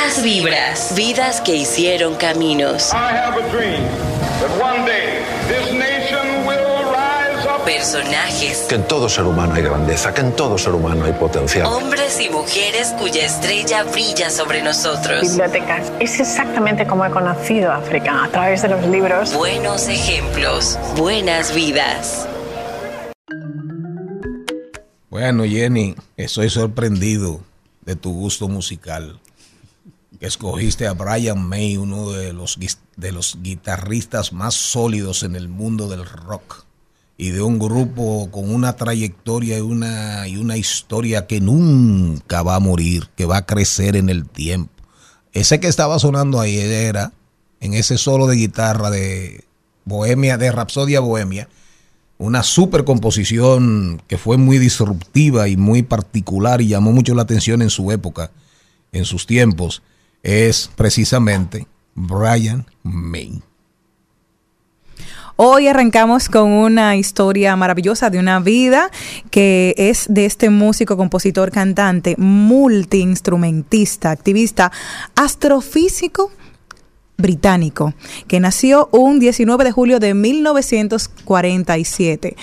Buenas 0.00 0.22
vibras, 0.22 0.94
vidas 0.96 1.40
que 1.42 1.56
hicieron 1.56 2.14
caminos. 2.14 2.90
personajes, 7.66 8.66
Que 8.66 8.76
en 8.76 8.88
todo 8.88 9.10
ser 9.10 9.24
humano 9.24 9.54
hay 9.54 9.62
grandeza, 9.62 10.14
que 10.14 10.22
en 10.22 10.32
todo 10.32 10.56
ser 10.56 10.72
humano 10.72 11.04
hay 11.04 11.12
potencial. 11.12 11.66
hombres 11.66 12.18
y 12.18 12.30
mujeres 12.30 12.94
cuya 12.98 13.26
estrella 13.26 13.82
brilla 13.82 14.30
sobre 14.30 14.62
nosotros. 14.62 15.20
bibliotecas. 15.20 15.92
Es 16.00 16.18
exactamente 16.18 16.86
como 16.86 17.04
he 17.04 17.10
conocido 17.10 17.70
África, 17.70 18.24
a 18.24 18.28
través 18.28 18.62
de 18.62 18.68
los 18.70 18.82
libros. 18.86 19.34
Buenos 19.34 19.86
ejemplos, 19.86 20.78
buenas 20.96 21.54
vidas. 21.54 22.26
Bueno, 25.10 25.44
Jenny, 25.44 25.94
estoy 26.16 26.48
sorprendido 26.48 27.42
de 27.82 27.96
tu 27.96 28.14
gusto 28.14 28.48
musical. 28.48 29.20
Escogiste 30.18 30.86
a 30.86 30.92
Brian 30.92 31.40
May, 31.48 31.76
uno 31.76 32.10
de 32.10 32.32
los, 32.32 32.58
de 32.96 33.12
los 33.12 33.38
guitarristas 33.42 34.32
más 34.32 34.54
sólidos 34.54 35.22
en 35.22 35.36
el 35.36 35.48
mundo 35.48 35.88
del 35.88 36.04
rock. 36.04 36.64
Y 37.16 37.30
de 37.30 37.42
un 37.42 37.58
grupo 37.58 38.28
con 38.30 38.52
una 38.52 38.76
trayectoria 38.76 39.58
y 39.58 39.60
una, 39.60 40.26
y 40.26 40.36
una 40.36 40.56
historia 40.56 41.26
que 41.26 41.40
nunca 41.40 42.42
va 42.42 42.56
a 42.56 42.60
morir, 42.60 43.08
que 43.14 43.26
va 43.26 43.38
a 43.38 43.46
crecer 43.46 43.94
en 43.94 44.08
el 44.08 44.26
tiempo. 44.26 44.72
Ese 45.32 45.60
que 45.60 45.68
estaba 45.68 45.98
sonando 45.98 46.40
ahí 46.40 46.58
era, 46.58 47.12
en 47.60 47.74
ese 47.74 47.98
solo 47.98 48.26
de 48.26 48.36
guitarra 48.36 48.90
de 48.90 49.44
Bohemia, 49.84 50.38
de 50.38 50.50
Rapsodia 50.50 51.00
Bohemia, 51.00 51.48
una 52.18 52.42
super 52.42 52.84
composición 52.84 54.02
que 54.06 54.18
fue 54.18 54.36
muy 54.36 54.58
disruptiva 54.58 55.48
y 55.48 55.56
muy 55.56 55.82
particular 55.82 56.60
y 56.60 56.68
llamó 56.68 56.92
mucho 56.92 57.14
la 57.14 57.22
atención 57.22 57.62
en 57.62 57.70
su 57.70 57.92
época, 57.92 58.30
en 58.92 59.04
sus 59.04 59.26
tiempos, 59.26 59.82
es 60.22 60.70
precisamente 60.76 61.66
Brian 61.94 62.66
May. 62.82 63.42
Hoy 65.42 65.68
arrancamos 65.68 66.28
con 66.28 66.50
una 66.50 66.96
historia 66.96 67.56
maravillosa 67.56 68.10
de 68.10 68.18
una 68.18 68.40
vida 68.40 68.90
que 69.30 69.74
es 69.78 70.04
de 70.10 70.26
este 70.26 70.50
músico, 70.50 70.98
compositor, 70.98 71.50
cantante, 71.50 72.14
multiinstrumentista, 72.18 74.10
activista, 74.10 74.70
astrofísico 75.16 76.30
británico, 77.20 77.94
que 78.26 78.40
nació 78.40 78.88
un 78.92 79.20
19 79.20 79.64
de 79.64 79.72
julio 79.72 80.00
de 80.00 80.14
1947. 80.14 82.36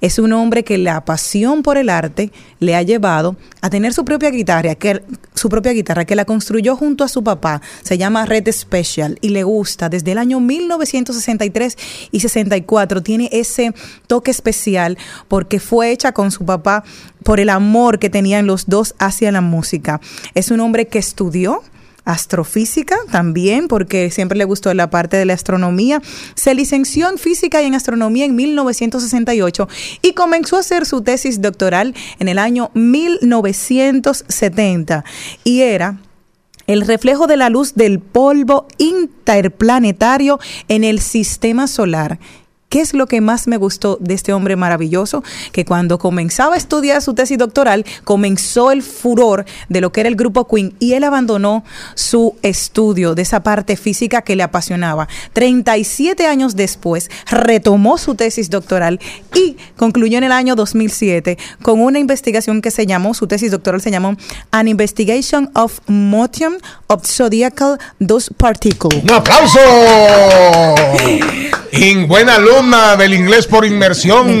Es 0.00 0.18
un 0.18 0.32
hombre 0.32 0.64
que 0.64 0.78
la 0.78 1.04
pasión 1.04 1.62
por 1.62 1.76
el 1.76 1.88
arte 1.88 2.32
le 2.60 2.76
ha 2.76 2.82
llevado 2.82 3.36
a 3.60 3.70
tener 3.70 3.92
su 3.92 4.04
propia 4.04 4.30
guitarra, 4.30 4.74
que 4.74 5.02
su 5.34 5.48
propia 5.48 5.72
guitarra 5.72 6.04
que 6.04 6.16
la 6.16 6.24
construyó 6.24 6.76
junto 6.76 7.04
a 7.04 7.08
su 7.08 7.22
papá. 7.22 7.60
Se 7.82 7.98
llama 7.98 8.26
Red 8.26 8.50
Special 8.50 9.18
y 9.20 9.30
le 9.30 9.42
gusta 9.42 9.88
desde 9.88 10.12
el 10.12 10.18
año 10.18 10.40
1963 10.40 11.76
y 12.10 12.20
64 12.20 13.02
tiene 13.02 13.28
ese 13.32 13.74
toque 14.06 14.30
especial 14.30 14.98
porque 15.28 15.60
fue 15.60 15.90
hecha 15.90 16.12
con 16.12 16.30
su 16.30 16.44
papá 16.44 16.84
por 17.22 17.40
el 17.40 17.48
amor 17.48 17.98
que 17.98 18.10
tenían 18.10 18.46
los 18.46 18.66
dos 18.66 18.94
hacia 18.98 19.32
la 19.32 19.40
música. 19.40 20.00
Es 20.34 20.50
un 20.50 20.60
hombre 20.60 20.86
que 20.86 20.98
estudió 20.98 21.62
astrofísica 22.04 22.96
también, 23.10 23.66
porque 23.68 24.10
siempre 24.10 24.38
le 24.38 24.44
gustó 24.44 24.72
la 24.74 24.90
parte 24.90 25.16
de 25.16 25.24
la 25.24 25.34
astronomía. 25.34 26.02
Se 26.34 26.54
licenció 26.54 27.08
en 27.08 27.18
física 27.18 27.62
y 27.62 27.66
en 27.66 27.74
astronomía 27.74 28.24
en 28.24 28.34
1968 28.36 29.68
y 30.02 30.12
comenzó 30.12 30.56
a 30.56 30.60
hacer 30.60 30.86
su 30.86 31.02
tesis 31.02 31.40
doctoral 31.40 31.94
en 32.18 32.28
el 32.28 32.38
año 32.38 32.70
1970 32.74 35.04
y 35.44 35.60
era 35.60 35.98
el 36.66 36.82
reflejo 36.82 37.26
de 37.26 37.36
la 37.36 37.50
luz 37.50 37.74
del 37.74 38.00
polvo 38.00 38.66
interplanetario 38.78 40.40
en 40.68 40.84
el 40.84 41.00
sistema 41.00 41.66
solar. 41.66 42.18
¿Qué 42.74 42.80
es 42.80 42.92
lo 42.92 43.06
que 43.06 43.20
más 43.20 43.46
me 43.46 43.56
gustó 43.56 43.98
de 44.00 44.14
este 44.14 44.32
hombre 44.32 44.56
maravilloso? 44.56 45.22
Que 45.52 45.64
cuando 45.64 46.00
comenzaba 46.00 46.56
a 46.56 46.58
estudiar 46.58 47.00
su 47.02 47.14
tesis 47.14 47.38
doctoral, 47.38 47.86
comenzó 48.02 48.72
el 48.72 48.82
furor 48.82 49.44
de 49.68 49.80
lo 49.80 49.92
que 49.92 50.00
era 50.00 50.08
el 50.08 50.16
grupo 50.16 50.48
Queen 50.48 50.74
y 50.80 50.94
él 50.94 51.04
abandonó 51.04 51.62
su 51.94 52.34
estudio 52.42 53.14
de 53.14 53.22
esa 53.22 53.44
parte 53.44 53.76
física 53.76 54.22
que 54.22 54.34
le 54.34 54.42
apasionaba. 54.42 55.06
37 55.34 56.26
años 56.26 56.56
después, 56.56 57.12
retomó 57.30 57.96
su 57.96 58.16
tesis 58.16 58.50
doctoral 58.50 58.98
y 59.36 59.56
concluyó 59.76 60.18
en 60.18 60.24
el 60.24 60.32
año 60.32 60.56
2007 60.56 61.38
con 61.62 61.80
una 61.80 62.00
investigación 62.00 62.60
que 62.60 62.72
se 62.72 62.86
llamó, 62.86 63.14
su 63.14 63.28
tesis 63.28 63.52
doctoral 63.52 63.82
se 63.82 63.92
llamó 63.92 64.16
An 64.50 64.66
Investigation 64.66 65.48
of 65.54 65.78
Motion 65.86 66.56
of 66.88 67.06
Zodiacal 67.06 67.78
Dust 68.00 68.32
Particle. 68.36 69.00
¡Un 69.00 69.12
aplauso! 69.12 69.60
In 71.72 72.06
buena 72.06 72.38
del 72.96 73.14
inglés 73.14 73.46
por 73.46 73.64
inmersión. 73.64 74.40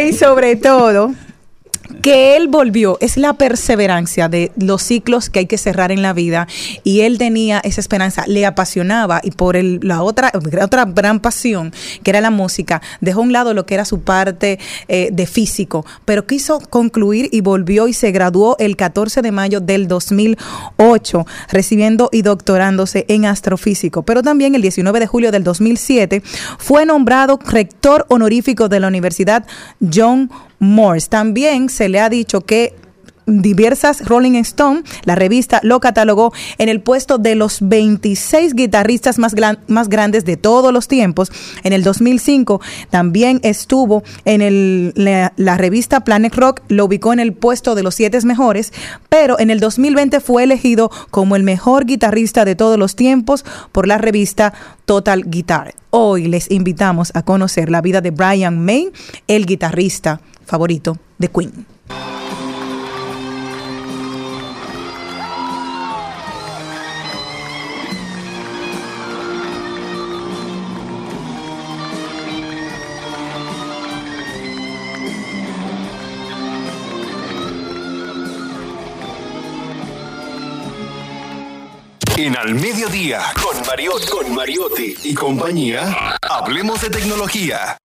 y 0.00 0.12
sobre 0.12 0.56
todo 0.56 1.14
que 2.02 2.36
él 2.36 2.48
volvió, 2.48 2.98
es 3.00 3.16
la 3.16 3.34
perseverancia 3.34 4.28
de 4.28 4.52
los 4.56 4.82
ciclos 4.82 5.30
que 5.30 5.38
hay 5.38 5.46
que 5.46 5.56
cerrar 5.56 5.92
en 5.92 6.02
la 6.02 6.12
vida. 6.12 6.48
Y 6.84 7.00
él 7.00 7.16
tenía 7.16 7.60
esa 7.60 7.80
esperanza, 7.80 8.24
le 8.26 8.44
apasionaba. 8.44 9.20
Y 9.22 9.30
por 9.30 9.56
el, 9.56 9.78
la 9.82 10.02
otra, 10.02 10.32
otra 10.60 10.84
gran 10.84 11.20
pasión 11.20 11.72
que 12.02 12.10
era 12.10 12.20
la 12.20 12.30
música, 12.30 12.82
dejó 13.00 13.20
a 13.20 13.22
un 13.22 13.32
lado 13.32 13.54
lo 13.54 13.66
que 13.66 13.74
era 13.74 13.84
su 13.84 14.00
parte 14.00 14.58
eh, 14.88 15.10
de 15.12 15.26
físico, 15.26 15.86
pero 16.04 16.26
quiso 16.26 16.60
concluir 16.60 17.28
y 17.32 17.40
volvió 17.40 17.86
y 17.86 17.92
se 17.92 18.10
graduó 18.10 18.56
el 18.58 18.76
14 18.76 19.22
de 19.22 19.32
mayo 19.32 19.60
del 19.60 19.86
2008 19.88 21.26
recibiendo 21.50 22.08
y 22.12 22.22
doctorándose 22.22 23.04
en 23.08 23.26
astrofísico, 23.26 24.02
pero 24.02 24.22
también 24.22 24.54
el 24.54 24.62
19 24.62 25.00
de 25.00 25.06
julio 25.06 25.30
del 25.30 25.44
2007 25.44 26.22
fue 26.58 26.84
nombrado 26.84 27.38
rector 27.44 28.06
honorífico 28.08 28.68
de 28.68 28.80
la 28.80 28.88
Universidad 28.88 29.44
John 29.92 30.30
Morse. 30.62 31.08
También 31.08 31.68
se 31.68 31.88
le 31.88 31.98
ha 32.00 32.08
dicho 32.08 32.40
que 32.42 32.74
diversas 33.24 34.04
Rolling 34.04 34.34
Stone, 34.40 34.82
la 35.04 35.14
revista 35.14 35.60
lo 35.62 35.78
catalogó 35.78 36.32
en 36.58 36.68
el 36.68 36.80
puesto 36.80 37.18
de 37.18 37.36
los 37.36 37.58
26 37.60 38.54
guitarristas 38.54 39.18
más, 39.20 39.34
gran- 39.36 39.60
más 39.68 39.88
grandes 39.88 40.24
de 40.24 40.36
todos 40.36 40.72
los 40.72 40.88
tiempos. 40.88 41.30
En 41.62 41.72
el 41.72 41.84
2005 41.84 42.60
también 42.90 43.38
estuvo 43.44 44.02
en 44.24 44.42
el- 44.42 44.92
la, 44.96 45.32
la 45.36 45.56
revista 45.56 46.00
Planet 46.02 46.34
Rock, 46.34 46.62
lo 46.68 46.84
ubicó 46.86 47.12
en 47.12 47.20
el 47.20 47.32
puesto 47.32 47.76
de 47.76 47.84
los 47.84 47.94
7 47.94 48.18
mejores, 48.24 48.72
pero 49.08 49.38
en 49.38 49.50
el 49.50 49.60
2020 49.60 50.18
fue 50.18 50.42
elegido 50.42 50.90
como 51.12 51.36
el 51.36 51.44
mejor 51.44 51.86
guitarrista 51.86 52.44
de 52.44 52.56
todos 52.56 52.76
los 52.76 52.96
tiempos 52.96 53.44
por 53.70 53.86
la 53.86 53.98
revista 53.98 54.52
Total 54.84 55.22
Guitar. 55.26 55.74
Hoy 55.90 56.26
les 56.26 56.50
invitamos 56.50 57.12
a 57.14 57.22
conocer 57.22 57.70
la 57.70 57.82
vida 57.82 58.00
de 58.00 58.10
Brian 58.10 58.64
May, 58.64 58.90
el 59.28 59.46
guitarrista 59.46 60.20
favorito 60.46 60.96
de 61.18 61.28
Queen. 61.28 61.66
En 82.22 82.36
Al 82.36 82.54
Mediodía, 82.54 83.20
con, 83.42 83.66
Mariotti, 83.66 84.06
con 84.06 84.32
Mariotti 84.32 84.94
y 85.02 85.12
compañía, 85.12 86.16
hablemos 86.22 86.80
de 86.80 86.90
tecnología. 86.90 87.76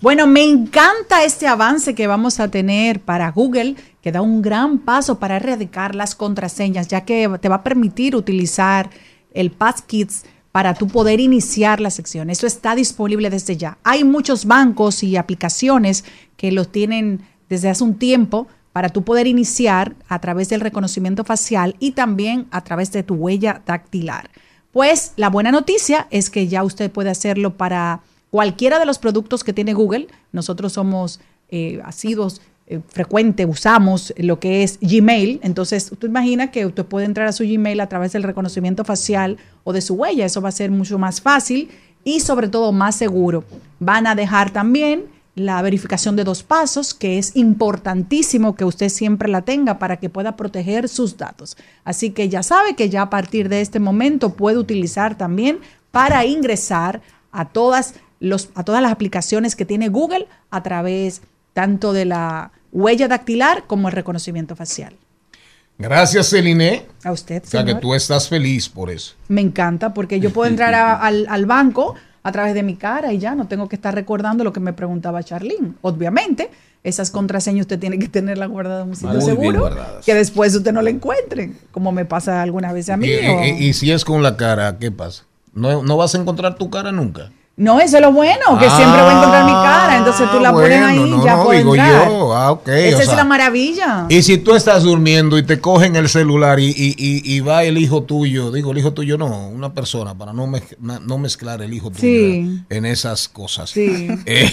Bueno, 0.00 0.28
me 0.28 0.44
encanta 0.44 1.24
este 1.24 1.48
avance 1.48 1.96
que 1.96 2.06
vamos 2.06 2.38
a 2.38 2.48
tener 2.48 3.00
para 3.00 3.32
Google, 3.32 3.74
que 4.00 4.12
da 4.12 4.22
un 4.22 4.42
gran 4.42 4.78
paso 4.78 5.18
para 5.18 5.36
erradicar 5.36 5.96
las 5.96 6.14
contraseñas, 6.14 6.86
ya 6.86 7.00
que 7.00 7.28
te 7.40 7.48
va 7.48 7.56
a 7.56 7.64
permitir 7.64 8.14
utilizar 8.14 8.90
el 9.34 9.50
Passkits 9.50 10.24
para 10.52 10.74
tú 10.74 10.86
poder 10.86 11.18
iniciar 11.18 11.80
la 11.80 11.90
sección. 11.90 12.30
Eso 12.30 12.46
está 12.46 12.76
disponible 12.76 13.28
desde 13.28 13.56
ya. 13.56 13.78
Hay 13.82 14.04
muchos 14.04 14.44
bancos 14.44 15.02
y 15.02 15.16
aplicaciones 15.16 16.04
que 16.36 16.52
lo 16.52 16.64
tienen 16.64 17.22
desde 17.48 17.68
hace 17.68 17.82
un 17.82 17.98
tiempo 17.98 18.46
para 18.72 18.90
tú 18.90 19.02
poder 19.02 19.26
iniciar 19.26 19.96
a 20.08 20.20
través 20.20 20.48
del 20.48 20.60
reconocimiento 20.60 21.24
facial 21.24 21.74
y 21.80 21.90
también 21.90 22.46
a 22.52 22.62
través 22.62 22.92
de 22.92 23.02
tu 23.02 23.14
huella 23.14 23.62
dactilar. 23.66 24.30
Pues 24.70 25.12
la 25.16 25.28
buena 25.28 25.50
noticia 25.50 26.06
es 26.10 26.30
que 26.30 26.46
ya 26.46 26.62
usted 26.62 26.88
puede 26.88 27.10
hacerlo 27.10 27.56
para 27.56 28.02
cualquiera 28.30 28.78
de 28.78 28.86
los 28.86 28.98
productos 28.98 29.44
que 29.44 29.52
tiene 29.52 29.74
Google. 29.74 30.08
Nosotros 30.32 30.72
somos 30.72 31.20
eh, 31.50 31.80
asiduos, 31.84 32.40
eh, 32.66 32.80
usamos 33.46 34.12
lo 34.16 34.38
que 34.40 34.62
es 34.62 34.78
Gmail. 34.80 35.40
Entonces, 35.42 35.90
tú 35.98 36.06
imaginas 36.06 36.50
que 36.50 36.66
usted 36.66 36.84
puede 36.84 37.06
entrar 37.06 37.26
a 37.26 37.32
su 37.32 37.44
Gmail 37.44 37.80
a 37.80 37.88
través 37.88 38.12
del 38.12 38.22
reconocimiento 38.22 38.84
facial 38.84 39.38
o 39.64 39.72
de 39.72 39.80
su 39.80 39.94
huella. 39.94 40.26
Eso 40.26 40.40
va 40.40 40.50
a 40.50 40.52
ser 40.52 40.70
mucho 40.70 40.98
más 40.98 41.20
fácil 41.20 41.70
y 42.04 42.20
sobre 42.20 42.48
todo 42.48 42.72
más 42.72 42.96
seguro. 42.96 43.44
Van 43.80 44.06
a 44.06 44.14
dejar 44.14 44.50
también 44.50 45.06
la 45.38 45.62
verificación 45.62 46.16
de 46.16 46.24
dos 46.24 46.42
pasos, 46.42 46.94
que 46.94 47.18
es 47.18 47.36
importantísimo 47.36 48.56
que 48.56 48.64
usted 48.64 48.88
siempre 48.88 49.28
la 49.28 49.42
tenga 49.42 49.78
para 49.78 49.98
que 49.98 50.10
pueda 50.10 50.36
proteger 50.36 50.88
sus 50.88 51.16
datos. 51.16 51.56
Así 51.84 52.10
que 52.10 52.28
ya 52.28 52.42
sabe 52.42 52.74
que 52.74 52.88
ya 52.88 53.02
a 53.02 53.10
partir 53.10 53.48
de 53.48 53.60
este 53.60 53.78
momento 53.78 54.30
puede 54.30 54.58
utilizar 54.58 55.16
también 55.16 55.60
para 55.90 56.24
ingresar 56.24 57.02
a 57.30 57.46
todas, 57.46 57.94
los, 58.20 58.50
a 58.54 58.64
todas 58.64 58.82
las 58.82 58.92
aplicaciones 58.92 59.54
que 59.56 59.64
tiene 59.64 59.88
Google 59.88 60.26
a 60.50 60.62
través 60.62 61.22
tanto 61.54 61.92
de 61.92 62.04
la 62.04 62.50
huella 62.72 63.08
dactilar 63.08 63.64
como 63.66 63.88
el 63.88 63.94
reconocimiento 63.94 64.54
facial. 64.56 64.94
Gracias, 65.78 66.30
Celine. 66.30 66.86
A 67.04 67.12
usted, 67.12 67.42
O 67.44 67.46
sea 67.46 67.62
que 67.62 67.68
señor. 67.70 67.80
tú 67.80 67.94
estás 67.94 68.28
feliz 68.28 68.68
por 68.68 68.90
eso. 68.90 69.14
Me 69.28 69.40
encanta 69.40 69.94
porque 69.94 70.18
yo 70.18 70.32
puedo 70.32 70.50
entrar 70.50 70.74
a- 70.74 70.94
al, 71.00 71.26
al 71.28 71.46
banco 71.46 71.94
a 72.24 72.32
través 72.32 72.54
de 72.54 72.62
mi 72.64 72.74
cara 72.74 73.12
y 73.12 73.18
ya 73.18 73.34
no 73.36 73.46
tengo 73.46 73.68
que 73.68 73.76
estar 73.76 73.94
recordando 73.94 74.42
lo 74.42 74.52
que 74.52 74.58
me 74.60 74.72
preguntaba 74.72 75.22
Charlene. 75.22 75.74
Obviamente, 75.82 76.50
esas 76.82 77.10
contraseñas 77.12 77.62
usted 77.62 77.78
tiene 77.78 77.98
que 77.98 78.08
tenerlas 78.08 78.48
guardadas 78.48 78.84
en 78.84 78.90
un 78.90 78.96
sitio 78.96 79.20
seguro 79.20 79.70
que 80.04 80.14
después 80.14 80.54
usted 80.54 80.72
no 80.72 80.82
la 80.82 80.90
encuentre, 80.90 81.52
como 81.70 81.92
me 81.92 82.04
pasa 82.04 82.42
algunas 82.42 82.72
veces 82.72 82.90
a 82.90 82.96
mí. 82.96 83.06
Y, 83.06 83.26
o- 83.26 83.44
y- 83.44 83.66
y 83.68 83.72
si 83.72 83.92
es 83.92 84.04
con 84.04 84.22
la 84.22 84.36
cara, 84.36 84.78
¿qué 84.78 84.90
pasa? 84.90 85.24
No, 85.54 85.82
no 85.84 85.96
vas 85.96 86.14
a 86.14 86.18
encontrar 86.18 86.56
tu 86.56 86.70
cara 86.70 86.90
nunca. 86.90 87.30
No, 87.58 87.80
eso 87.80 87.96
es 87.96 88.02
lo 88.02 88.12
bueno, 88.12 88.56
que 88.56 88.70
siempre 88.70 89.02
voy 89.02 89.10
a 89.10 89.16
encontrar 89.18 89.44
mi 89.44 89.50
cara, 89.52 89.96
entonces 89.98 90.30
tú 90.30 90.38
la 90.38 90.52
pones 90.52 90.78
Ah, 90.78 90.92
bueno, 90.92 91.04
ahí 91.04 91.10
no, 91.10 91.24
ya 91.24 91.34
no, 91.36 91.42
puedo 91.44 91.58
digo 91.58 91.74
entrar. 91.74 92.08
yo. 92.08 92.32
Ah, 92.36 92.52
ok, 92.52 92.68
Esa 92.68 92.98
es 93.00 93.06
sea, 93.06 93.16
la 93.16 93.24
maravilla. 93.24 94.06
Y 94.08 94.22
si 94.22 94.38
tú 94.38 94.54
estás 94.54 94.84
durmiendo 94.84 95.36
y 95.38 95.42
te 95.42 95.58
cogen 95.60 95.96
el 95.96 96.08
celular 96.08 96.60
y, 96.60 96.66
y- 96.68 96.94
y- 96.96 97.22
y 97.34 97.40
va 97.40 97.64
el 97.64 97.76
hijo 97.78 98.04
tuyo, 98.04 98.52
digo 98.52 98.70
el 98.70 98.78
hijo 98.78 98.92
tuyo 98.92 99.18
no, 99.18 99.48
una 99.48 99.74
persona, 99.74 100.16
para 100.16 100.32
no, 100.32 100.46
mez- 100.46 100.76
na- 100.80 101.00
no 101.00 101.18
mezclar 101.18 101.60
el 101.60 101.74
hijo 101.74 101.90
tuyo 101.90 102.00
Sí. 102.02 102.60
en 102.70 102.86
esas 102.86 103.28
cosas. 103.28 103.70
Sí. 103.70 104.08
Eh, 104.26 104.52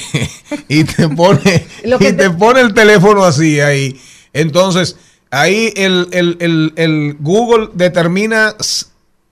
y 0.67 0.83
te 0.83 1.07
pone, 1.07 1.67
Lo 1.85 1.99
que 1.99 2.09
y 2.09 2.13
te 2.13 2.31
pone 2.31 2.61
el 2.61 2.73
teléfono 2.73 3.23
así 3.23 3.59
ahí. 3.59 4.01
Entonces, 4.33 4.95
ahí 5.29 5.71
el, 5.75 6.07
el- 6.11 6.37
el- 6.39 6.73
el 6.75 7.17
Google 7.19 7.69
determina, 7.73 8.55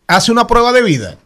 hace 0.07 0.31
una 0.31 0.45
prueba 0.45 0.71
de 0.73 0.83
vida. 0.83 1.17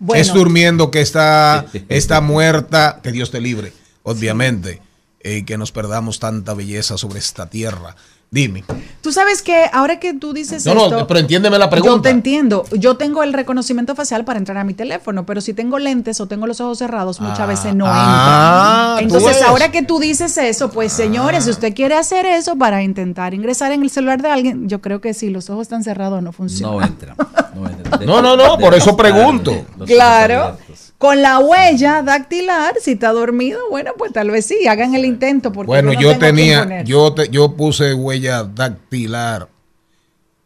Bueno. 0.00 0.20
Es 0.20 0.32
durmiendo 0.32 0.90
que 0.90 1.00
está, 1.00 1.66
está 1.88 2.20
muerta, 2.20 3.00
que 3.02 3.12
Dios 3.12 3.30
te 3.30 3.40
libre, 3.40 3.72
obviamente, 4.02 4.80
y 5.22 5.44
que 5.44 5.58
nos 5.58 5.70
perdamos 5.70 6.18
tanta 6.18 6.54
belleza 6.54 6.98
sobre 6.98 7.20
esta 7.20 7.48
tierra. 7.48 7.94
Dime. 8.32 8.62
Tú 9.02 9.10
sabes 9.12 9.42
que 9.42 9.64
ahora 9.72 9.98
que 9.98 10.14
tú 10.14 10.32
dices 10.32 10.64
No, 10.64 10.74
no, 10.74 10.84
esto, 10.84 11.06
pero 11.08 11.18
entiéndeme 11.18 11.58
la 11.58 11.64
Yo 11.64 11.70
pregunta. 11.70 12.02
te 12.02 12.10
entiendo. 12.10 12.64
Yo 12.78 12.96
tengo 12.96 13.24
el 13.24 13.32
reconocimiento 13.32 13.96
facial 13.96 14.24
para 14.24 14.38
entrar 14.38 14.56
a 14.58 14.62
mi 14.62 14.72
teléfono, 14.72 15.26
pero 15.26 15.40
si 15.40 15.52
tengo 15.52 15.80
lentes 15.80 16.20
o 16.20 16.28
tengo 16.28 16.46
los 16.46 16.60
ojos 16.60 16.78
cerrados, 16.78 17.20
muchas 17.20 17.40
Ah, 17.40 17.46
veces 17.46 17.74
no 17.74 17.86
ah, 17.88 18.98
entra. 19.00 19.08
tú 19.08 19.16
Entonces, 19.24 19.42
ahora 19.42 19.72
que 19.72 19.82
tú 19.82 19.98
dices 19.98 20.38
eso, 20.38 20.70
pues 20.70 20.92
señores, 20.92 21.44
si 21.44 21.50
usted 21.50 21.74
quiere 21.74 21.96
hacer 21.96 22.24
eso 22.24 22.54
para 22.56 22.84
intentar 22.84 23.34
ingresar 23.34 23.72
en 23.72 23.82
el 23.82 23.90
celular 23.90 24.22
de 24.22 24.30
alguien, 24.30 24.68
yo 24.68 24.80
creo 24.80 25.00
que 25.00 25.12
si 25.12 25.28
los 25.30 25.50
ojos 25.50 25.62
están 25.62 25.82
cerrados 25.82 26.22
no 26.22 26.30
funciona. 26.30 26.72
No 26.72 26.82
entra. 26.86 27.16
No, 27.54 27.68
entra. 27.68 27.98
No, 28.06 28.22
no, 28.22 28.36
no, 28.36 28.58
por 28.58 28.74
eso 28.74 28.96
pregunto. 28.96 29.52
Claro. 29.86 30.56
Con 31.00 31.22
la 31.22 31.38
huella 31.38 32.02
dactilar, 32.02 32.74
si 32.78 32.90
está 32.90 33.10
dormido, 33.12 33.58
bueno, 33.70 33.92
pues 33.96 34.12
tal 34.12 34.30
vez 34.30 34.44
sí, 34.44 34.66
hagan 34.68 34.94
el 34.94 35.06
intento. 35.06 35.50
Porque 35.50 35.66
Bueno, 35.68 35.94
no 35.94 35.98
yo 35.98 36.10
tengo 36.10 36.20
quién 36.20 36.36
tenía, 36.36 36.82
yo 36.82 37.14
te, 37.14 37.30
yo 37.30 37.56
puse 37.56 37.94
huella 37.94 38.44
dactilar. 38.44 39.48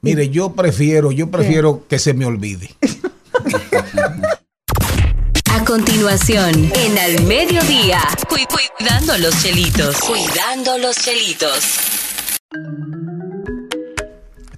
Mire, 0.00 0.28
yo 0.28 0.52
prefiero, 0.52 1.10
yo 1.10 1.28
prefiero 1.28 1.84
que 1.88 1.98
se 1.98 2.14
me 2.14 2.24
olvide. 2.24 2.70
A 5.50 5.64
continuación, 5.64 6.70
en 6.72 6.98
Al 6.98 7.24
Mediodía, 7.24 8.00
cu- 8.28 8.36
cuidando 8.78 9.18
los 9.18 9.42
chelitos. 9.42 9.96
Cuidando 9.98 10.78
los 10.78 10.94
chelitos. 10.94 11.78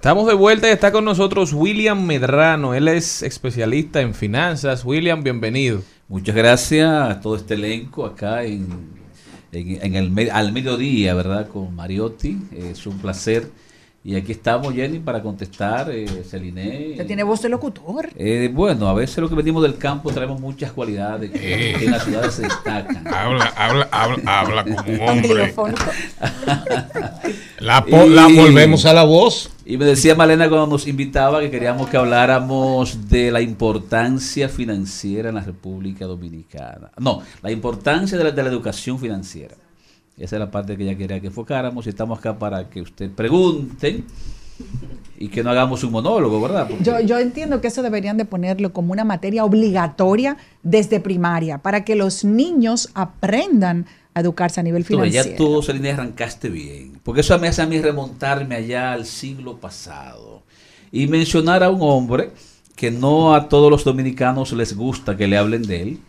Estamos 0.07 0.25
de 0.25 0.35
vuelta 0.35 0.69
y 0.69 0.71
está 0.71 0.93
con 0.93 1.03
nosotros 1.03 1.51
William 1.51 2.01
Medrano. 2.05 2.73
Él 2.73 2.87
es 2.87 3.21
especialista 3.23 3.99
en 3.99 4.13
finanzas. 4.13 4.85
William, 4.85 5.21
bienvenido. 5.21 5.81
Muchas 6.07 6.33
gracias 6.33 6.89
a 6.89 7.19
todo 7.19 7.35
este 7.35 7.55
elenco 7.55 8.05
acá 8.05 8.45
en, 8.45 8.67
en- 9.51 9.95
el 9.95 10.29
al 10.31 10.53
mediodía, 10.53 11.13
¿verdad? 11.13 11.49
Con 11.49 11.75
Mariotti. 11.75 12.37
Es 12.55 12.87
un 12.87 12.99
placer. 12.99 13.51
Y 14.03 14.15
aquí 14.15 14.31
estamos, 14.31 14.73
Jenny, 14.73 14.99
para 14.99 15.21
contestar, 15.21 15.89
eh, 15.91 16.07
Celine. 16.23 16.91
Usted 16.91 17.07
tiene 17.07 17.23
voz 17.23 17.41
de 17.41 17.49
locutor. 17.49 18.09
Eh, 18.15 18.49
bueno, 18.53 18.87
a 18.87 18.93
veces 18.93 19.17
lo 19.17 19.27
que 19.27 19.35
venimos 19.35 19.61
del 19.63 19.77
campo 19.77 20.11
traemos 20.11 20.39
muchas 20.39 20.71
cualidades 20.71 21.29
que, 21.29 21.39
que 21.77 21.85
en 21.85 21.91
las 21.91 22.05
ciudades 22.05 22.33
se 22.35 22.43
destacan. 22.43 23.05
Habla, 23.05 23.51
habla, 23.57 23.89
habla, 23.91 24.39
habla 24.39 24.63
como 24.63 24.93
un 24.93 25.01
hombre. 25.09 25.53
La, 27.59 27.83
po- 27.83 28.05
la 28.05 28.27
volvemos 28.27 28.85
a 28.85 28.93
la 28.93 29.03
voz. 29.03 29.49
Y 29.65 29.77
me 29.77 29.85
decía 29.85 30.15
Malena 30.15 30.47
cuando 30.47 30.67
nos 30.67 30.87
invitaba 30.87 31.39
que 31.41 31.49
queríamos 31.51 31.89
que 31.89 31.97
habláramos 31.97 33.09
de 33.09 33.31
la 33.31 33.41
importancia 33.41 34.47
financiera 34.47 35.29
en 35.29 35.35
la 35.35 35.41
República 35.41 36.05
Dominicana. 36.05 36.91
No, 36.99 37.21
la 37.41 37.51
importancia 37.51 38.17
de 38.17 38.23
la, 38.25 38.31
de 38.31 38.43
la 38.43 38.49
educación 38.49 38.99
financiera. 38.99 39.55
Esa 40.17 40.35
es 40.37 40.39
la 40.39 40.49
parte 40.51 40.75
que 40.77 40.83
ella 40.83 40.97
quería 40.97 41.19
que 41.19 41.27
enfocáramos 41.27 41.85
y 41.85 41.89
estamos 41.89 42.17
acá 42.19 42.37
para 42.39 42.69
que 42.69 42.81
usted 42.81 43.11
pregunte 43.11 44.03
y 45.19 45.27
que 45.27 45.43
no 45.43 45.51
hagamos 45.51 45.83
un 45.83 45.91
monólogo, 45.91 46.41
¿verdad? 46.41 46.67
Porque- 46.67 46.83
Yo, 46.83 46.99
yo 47.01 47.19
entiendo 47.19 47.61
que 47.61 47.67
eso 47.67 47.83
deberían 47.83 48.17
de 48.17 48.25
ponerlo 48.25 48.73
como 48.73 48.93
una 48.93 49.03
materia 49.05 49.45
obligatoria 49.45 50.37
desde 50.63 50.99
primaria, 50.99 51.59
para 51.59 51.85
que 51.85 51.95
los 51.95 52.23
niños 52.25 52.89
aprendan 52.95 53.85
a 54.15 54.21
educarse 54.21 54.59
a 54.59 54.63
nivel 54.63 54.83
Tú, 54.83 54.95
ya 55.05 55.23
financiero. 55.23 55.37
tú, 55.37 55.61
Celine, 55.61 55.91
arrancaste 55.91 56.49
bien. 56.49 56.99
Porque 57.03 57.21
eso 57.21 57.37
me 57.37 57.47
hace 57.47 57.61
a 57.61 57.67
mí 57.67 57.79
remontarme 57.79 58.55
allá 58.55 58.93
al 58.93 59.05
siglo 59.05 59.57
pasado. 59.57 60.41
Y 60.91 61.05
mencionar 61.05 61.63
a 61.63 61.69
un 61.69 61.79
hombre 61.81 62.31
que 62.75 62.89
no 62.89 63.35
a 63.35 63.49
todos 63.49 63.69
los 63.69 63.83
dominicanos 63.83 64.51
les 64.53 64.75
gusta 64.75 65.15
que 65.15 65.27
le 65.27 65.37
hablen 65.37 65.61
de 65.63 65.81
él, 65.83 65.99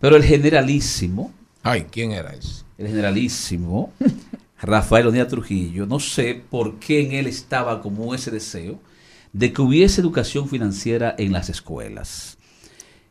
pero 0.00 0.16
el 0.16 0.24
generalísimo. 0.24 1.30
Ay, 1.62 1.86
¿quién 1.90 2.12
era 2.12 2.34
ese? 2.34 2.64
El 2.76 2.88
generalísimo, 2.88 3.92
Rafael 4.60 5.06
Onía 5.06 5.28
Trujillo. 5.28 5.86
No 5.86 6.00
sé 6.00 6.42
por 6.50 6.80
qué 6.80 7.00
en 7.02 7.12
él 7.12 7.26
estaba 7.26 7.80
como 7.80 8.14
ese 8.14 8.30
deseo 8.30 8.78
de 9.32 9.52
que 9.52 9.62
hubiese 9.62 10.00
educación 10.00 10.48
financiera 10.48 11.14
en 11.18 11.32
las 11.32 11.48
escuelas. 11.48 12.38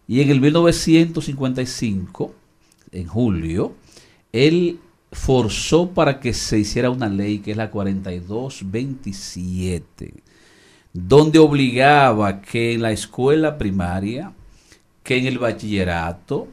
Y 0.08 0.22
en 0.22 0.30
el 0.30 0.40
1955, 0.42 2.36
en 2.92 3.08
julio, 3.08 3.76
él 4.34 4.80
forzó 5.12 5.92
para 5.92 6.20
que 6.20 6.34
se 6.34 6.60
hiciera 6.60 6.90
una 6.90 7.08
ley 7.10 7.40
que 7.40 7.52
es 7.52 7.58
la 7.58 7.72
4227, 7.72 10.14
donde 10.94 11.40
obligaba 11.40 12.42
que 12.42 12.74
en 12.74 12.82
la 12.82 12.92
escuela 12.92 13.58
primaria, 13.58 14.34
que 15.04 15.18
en 15.18 15.28
el 15.28 15.40
bachillerato, 15.40 16.50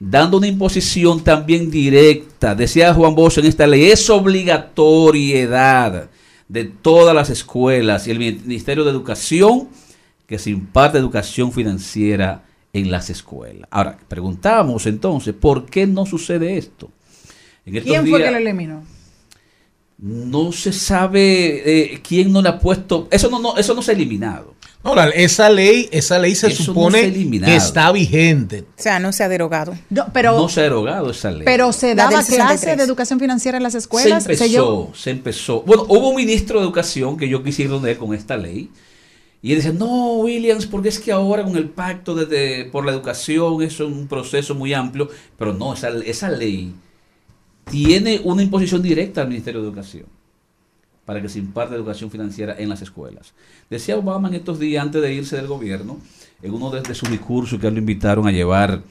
dando 0.00 0.38
una 0.38 0.48
imposición 0.48 1.22
también 1.22 1.70
directa. 1.70 2.56
Decía 2.56 2.92
Juan 2.92 3.14
Bosch 3.14 3.38
en 3.38 3.46
esta 3.46 3.68
ley, 3.68 3.84
es 3.84 4.10
obligatoriedad 4.10 6.10
de 6.48 6.64
todas 6.64 7.14
las 7.14 7.30
escuelas 7.30 8.08
y 8.08 8.10
el 8.10 8.18
Ministerio 8.18 8.82
de 8.82 8.90
Educación 8.90 9.68
que 10.26 10.40
se 10.40 10.50
imparte 10.50 10.98
educación 10.98 11.52
financiera 11.52 12.42
en 12.72 12.90
las 12.90 13.08
escuelas. 13.08 13.68
Ahora, 13.70 13.96
preguntamos 14.08 14.86
entonces, 14.86 15.32
¿por 15.32 15.66
qué 15.66 15.86
no 15.86 16.06
sucede 16.06 16.58
esto? 16.58 16.90
En 17.66 17.76
estos 17.76 17.92
¿Quién 17.92 18.08
fue 18.08 18.20
que 18.20 18.32
lo 18.32 18.38
eliminó? 18.38 18.82
No 20.04 20.52
se 20.52 20.70
sabe 20.72 21.94
eh, 21.94 22.00
quién 22.06 22.30
no 22.30 22.42
le 22.42 22.50
ha 22.50 22.58
puesto. 22.58 23.08
Eso 23.10 23.30
no, 23.30 23.38
no, 23.38 23.56
eso 23.56 23.72
no 23.74 23.80
se 23.80 23.92
ha 23.92 23.94
eliminado. 23.94 24.52
No, 24.84 24.94
la- 24.94 25.08
esa 25.08 25.48
ley, 25.48 25.88
esa 25.92 26.18
ley 26.18 26.34
se 26.34 26.48
Eso 26.48 26.58
no 26.60 26.64
supone 26.66 27.00
se 27.10 27.40
que 27.40 27.56
está 27.56 27.90
vigente. 27.90 28.66
O 28.78 28.82
sea, 28.82 28.98
no 28.98 29.12
se 29.12 29.24
ha 29.24 29.30
derogado. 29.30 29.74
No, 29.88 30.04
pero, 30.12 30.36
no 30.36 30.46
se 30.50 30.60
ha 30.60 30.64
derogado 30.64 31.10
esa 31.10 31.30
ley. 31.30 31.40
pero 31.46 31.72
se 31.72 31.94
daba 31.94 32.10
del 32.18 32.26
63. 32.26 32.60
clase 32.60 32.76
de 32.76 32.82
educación 32.82 33.18
financiera 33.18 33.56
en 33.56 33.62
las 33.62 33.72
se 33.72 33.78
escuelas. 33.78 34.24
empezó, 34.26 34.44
llevó- 34.44 34.92
se 34.94 35.10
empezó. 35.10 35.62
Bueno, 35.62 35.86
hubo 35.88 36.10
un 36.10 36.16
ministro 36.16 36.58
de 36.60 36.66
educación 36.66 37.16
que 37.16 37.26
yo 37.26 37.42
quisiera 37.42 37.70
donde 37.72 37.96
con 37.96 38.12
esta 38.14 38.36
ley. 38.36 38.68
Y 39.40 39.52
él 39.52 39.56
decía, 39.56 39.72
no, 39.72 40.16
Williams, 40.18 40.66
porque 40.66 40.90
es 40.90 40.98
que 40.98 41.12
ahora 41.12 41.44
con 41.44 41.56
el 41.56 41.70
pacto 41.70 42.14
de, 42.14 42.26
de- 42.26 42.64
por 42.66 42.84
la 42.84 42.92
educación 42.92 43.62
eso 43.62 43.84
es 43.86 43.90
un 43.90 44.06
proceso 44.06 44.54
muy 44.54 44.74
amplio. 44.74 45.08
Pero 45.38 45.54
no, 45.54 45.72
esa, 45.72 45.88
esa 46.04 46.28
ley 46.28 46.74
tiene 47.70 48.20
una 48.24 48.42
imposición 48.42 48.82
directa 48.82 49.22
al 49.22 49.28
Ministerio 49.28 49.60
de 49.60 49.68
Educación 49.68 50.06
para 51.04 51.20
que 51.20 51.28
se 51.28 51.38
imparte 51.38 51.74
educación 51.74 52.10
financiera 52.10 52.56
en 52.58 52.68
las 52.68 52.80
escuelas. 52.80 53.34
Decía 53.68 53.96
Obama 53.96 54.28
en 54.28 54.34
estos 54.34 54.58
días, 54.58 54.82
antes 54.82 55.02
de 55.02 55.12
irse 55.12 55.36
del 55.36 55.46
gobierno, 55.46 55.98
en 56.42 56.54
uno 56.54 56.70
de, 56.70 56.80
de 56.80 56.94
sus 56.94 57.10
discursos 57.10 57.60
que 57.60 57.70
lo 57.70 57.78
invitaron 57.78 58.26
a 58.26 58.32
llevar 58.32 58.82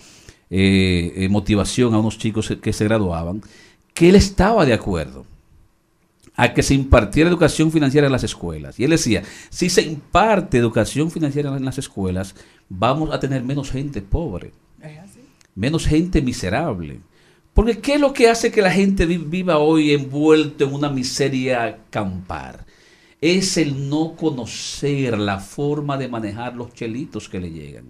eh, 0.56 1.14
eh, 1.16 1.30
motivación 1.30 1.96
a 1.96 2.00
unos 2.00 2.20
chicos 2.20 2.54
que 2.62 2.74
se 2.74 2.84
graduaban, 2.84 3.42
que 3.96 4.10
él 4.10 4.16
estaba 4.16 4.68
de 4.68 4.74
acuerdo 4.74 5.26
a 6.36 6.54
que 6.54 6.62
se 6.62 6.76
impartiera 6.76 7.28
educación 7.28 7.72
financiera 7.72 8.06
en 8.06 8.14
las 8.14 8.24
escuelas. 8.24 8.80
Y 8.80 8.84
él 8.84 8.92
decía, 8.92 9.24
si 9.50 9.70
se 9.72 9.82
imparte 9.82 10.60
educación 10.60 11.10
financiera 11.10 11.58
en 11.58 11.66
las 11.66 11.80
escuelas, 11.80 12.36
vamos 12.70 13.12
a 13.12 13.20
tener 13.20 13.44
menos 13.44 13.72
gente 13.72 14.04
pobre, 14.04 14.52
menos 15.56 15.88
gente 15.88 16.22
miserable. 16.22 17.00
Porque 17.54 17.80
¿qué 17.80 17.96
es 17.96 18.02
lo 18.02 18.14
que 18.14 18.30
hace 18.30 18.52
que 18.52 18.62
la 18.62 18.72
gente 18.72 19.06
vi- 19.06 19.18
viva 19.18 19.58
hoy 19.60 19.94
envuelto 19.94 20.64
en 20.66 20.74
una 20.74 20.90
miseria 20.90 21.78
campar? 21.90 22.66
Es 23.22 23.56
el 23.58 23.90
no 23.90 24.16
conocer 24.18 25.18
la 25.18 25.40
forma 25.40 25.98
de 25.98 26.08
manejar 26.10 26.56
los 26.56 26.74
chelitos 26.74 27.30
que 27.30 27.40
le 27.40 27.52
llegan. 27.52 27.86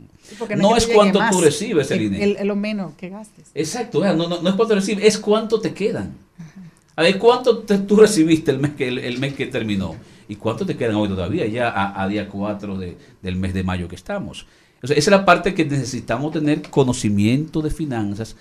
No, 0.58 0.76
es 0.76 0.86
cuánto 0.86 1.20
tú 1.32 1.42
recibes 1.42 1.90
el, 1.92 2.02
El- 2.02 2.12
dinero. 2.12 2.40
el- 2.40 2.48
lo 2.48 2.56
menos 2.56 2.94
que 2.96 3.10
gastes. 3.10 3.48
Exacto, 3.56 4.04
no, 4.04 4.28
no, 4.28 4.42
no 4.42 4.50
es 4.50 4.56
cuánto 4.56 4.76
recibes, 4.76 5.04
es 5.06 5.18
cuánto 5.18 5.60
te 5.60 5.74
quedan. 5.74 6.14
A 6.96 7.02
ver, 7.02 7.18
¿cuánto 7.18 7.60
te- 7.60 7.80
tú 7.80 7.96
recibiste 7.96 8.52
el 8.52 8.60
mes, 8.60 8.72
que, 8.78 8.88
el, 8.90 9.00
el 9.00 9.18
mes 9.18 9.34
que 9.34 9.48
terminó? 9.48 9.96
¿Y 10.28 10.36
cuánto 10.36 10.66
te 10.66 10.78
quedan 10.78 10.96
hoy 10.96 11.08
todavía, 11.10 11.48
ya 11.48 11.70
a, 11.70 12.04
a 12.04 12.08
día 12.08 12.30
4 12.30 12.78
de- 12.78 12.96
del 13.22 13.36
mes 13.38 13.54
de 13.56 13.64
mayo 13.64 13.88
que 13.88 13.96
estamos? 13.96 14.46
O 14.84 14.88
sea, 14.88 14.96
esa 14.96 15.10
es 15.10 15.12
la 15.18 15.26
parte 15.26 15.56
que 15.56 15.66
necesitamos 15.66 16.32
tener 16.34 16.62
conocimiento 16.70 17.62
de 17.62 17.72
finanzas 17.72 18.36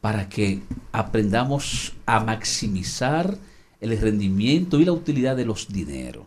para 0.00 0.28
que 0.28 0.60
aprendamos 0.92 1.92
a 2.06 2.20
maximizar 2.20 3.36
el 3.80 3.98
rendimiento 3.98 4.78
y 4.78 4.84
la 4.84 4.92
utilidad 4.92 5.36
de 5.36 5.44
los 5.44 5.68
dineros. 5.68 6.26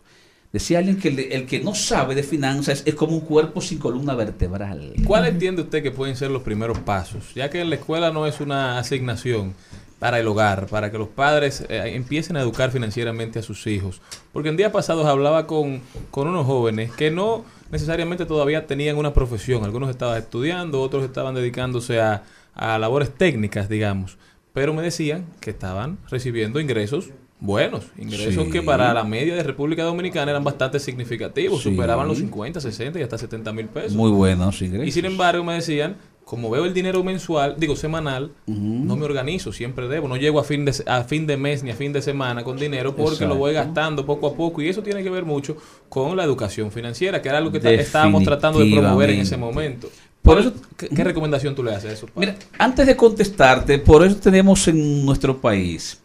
Decía 0.52 0.78
alguien 0.78 1.00
que 1.00 1.08
el, 1.08 1.46
que 1.46 1.58
no 1.58 1.74
sabe 1.74 2.14
de 2.14 2.22
finanzas 2.22 2.84
es 2.86 2.94
como 2.94 3.14
un 3.14 3.22
cuerpo 3.22 3.60
sin 3.60 3.78
columna 3.78 4.14
vertebral. 4.14 4.92
¿Cuál 5.04 5.26
entiende 5.26 5.62
usted 5.62 5.82
que 5.82 5.90
pueden 5.90 6.14
ser 6.14 6.30
los 6.30 6.42
primeros 6.42 6.78
pasos? 6.78 7.34
Ya 7.34 7.50
que 7.50 7.64
la 7.64 7.74
escuela 7.74 8.12
no 8.12 8.24
es 8.24 8.40
una 8.40 8.78
asignación 8.78 9.54
para 9.98 10.20
el 10.20 10.28
hogar, 10.28 10.66
para 10.66 10.92
que 10.92 10.98
los 10.98 11.08
padres 11.08 11.64
eh, 11.68 11.94
empiecen 11.94 12.36
a 12.36 12.40
educar 12.40 12.70
financieramente 12.70 13.40
a 13.40 13.42
sus 13.42 13.66
hijos. 13.66 14.00
Porque 14.32 14.48
en 14.48 14.56
días 14.56 14.70
pasados 14.70 15.06
hablaba 15.06 15.48
con, 15.48 15.80
con 16.12 16.28
unos 16.28 16.46
jóvenes 16.46 16.92
que 16.92 17.10
no 17.10 17.44
necesariamente 17.72 18.24
todavía 18.24 18.68
tenían 18.68 18.96
una 18.96 19.12
profesión. 19.12 19.64
Algunos 19.64 19.90
estaban 19.90 20.18
estudiando, 20.18 20.80
otros 20.82 21.02
estaban 21.02 21.34
dedicándose 21.34 22.00
a, 22.00 22.22
a 22.54 22.78
labores 22.78 23.12
técnicas, 23.14 23.68
digamos. 23.68 24.18
Pero 24.52 24.72
me 24.72 24.82
decían 24.82 25.26
que 25.40 25.50
estaban 25.50 25.98
recibiendo 26.10 26.60
ingresos 26.60 27.10
buenos, 27.40 27.86
ingresos 27.98 28.44
Sí. 28.44 28.50
que 28.50 28.62
para 28.62 28.94
la 28.94 29.04
media 29.04 29.34
de 29.34 29.42
República 29.42 29.82
Dominicana 29.82 30.30
eran 30.30 30.44
bastante 30.44 30.78
significativos, 30.78 31.62
Sí. 31.62 31.70
superaban 31.70 32.08
los 32.08 32.18
50, 32.18 32.60
60 32.60 32.98
y 32.98 33.02
hasta 33.02 33.18
70 33.18 33.52
mil 33.52 33.66
pesos. 33.66 33.92
Muy 33.92 34.10
buenos 34.10 34.62
Y 34.62 34.66
ingresos. 34.66 34.94
sin 34.94 35.04
embargo 35.04 35.44
me 35.44 35.54
decían, 35.54 35.96
como 36.24 36.48
veo 36.48 36.64
el 36.64 36.72
dinero 36.72 37.04
mensual, 37.04 37.56
digo 37.58 37.76
semanal, 37.76 38.30
no 38.46 38.96
me 38.96 39.04
organizo, 39.04 39.52
siempre 39.52 39.88
debo, 39.88 40.08
no 40.08 40.16
llego 40.16 40.40
a 40.40 40.44
fin 40.44 40.64
de 40.64 40.72
a 40.86 41.04
fin 41.04 41.26
de 41.26 41.36
mes 41.36 41.62
ni 41.62 41.70
a 41.70 41.74
fin 41.74 41.92
de 41.92 42.00
semana 42.00 42.42
con 42.44 42.56
dinero 42.56 42.96
porque 42.96 43.26
lo 43.26 43.34
voy 43.34 43.52
gastando 43.52 44.06
poco 44.06 44.28
a 44.28 44.34
poco 44.34 44.62
y 44.62 44.68
eso 44.70 44.82
tiene 44.82 45.02
que 45.02 45.10
ver 45.10 45.26
mucho 45.26 45.54
con 45.90 46.16
la 46.16 46.24
educación 46.24 46.70
financiera, 46.72 47.20
que 47.20 47.28
era 47.28 47.36
algo 47.38 47.52
que 47.52 47.58
estábamos 47.74 48.22
tratando 48.24 48.60
de 48.60 48.70
promover 48.70 49.10
en 49.10 49.20
ese 49.20 49.36
momento. 49.36 49.90
Por 50.24 50.40
eso, 50.40 50.52
¿Qué, 50.76 50.88
qué 50.88 51.04
recomendación 51.04 51.54
tú 51.54 51.62
le 51.62 51.74
haces 51.74 51.90
a 51.90 51.92
eso? 51.92 52.08
Mira, 52.16 52.34
antes 52.58 52.86
de 52.86 52.96
contestarte, 52.96 53.78
por 53.78 54.02
eso 54.04 54.16
tenemos 54.16 54.66
en 54.68 55.04
nuestro 55.04 55.38
país 55.38 56.00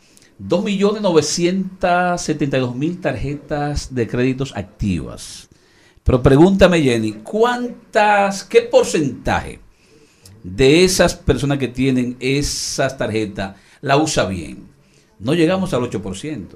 2.972.000 0.46 3.02
tarjetas 3.02 3.96
de 3.96 4.08
créditos 4.08 4.52
activas. 4.56 5.48
Pero 6.04 6.22
pregúntame, 6.22 6.82
Jenny, 6.82 7.14
¿cuántas, 7.24 8.44
qué 8.44 8.64
porcentaje 8.64 9.62
de 10.44 10.84
esas 10.84 11.16
personas 11.16 11.58
que 11.58 11.70
tienen 11.70 12.18
esas 12.20 12.98
tarjetas 12.98 13.56
la 13.80 13.96
usa 13.96 14.26
bien? 14.26 14.68
No 15.20 15.34
llegamos 15.34 15.74
al 15.74 15.82
8%. 15.82 16.48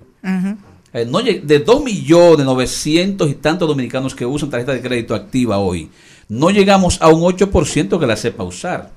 Eh, 0.93 1.05
no 1.05 1.21
de 1.21 1.59
2 1.59 1.83
millones 1.83 2.45
900 2.45 3.29
y 3.29 3.35
tantos 3.35 3.67
dominicanos 3.67 4.13
que 4.13 4.25
usan 4.25 4.49
tarjeta 4.49 4.73
de 4.73 4.81
crédito 4.81 5.15
activa 5.15 5.57
hoy, 5.57 5.89
no 6.29 6.49
llegamos 6.49 7.01
a 7.01 7.09
un 7.09 7.21
8% 7.21 7.99
que 7.99 8.05
la 8.05 8.15
sepa 8.15 8.43
usar. 8.43 8.91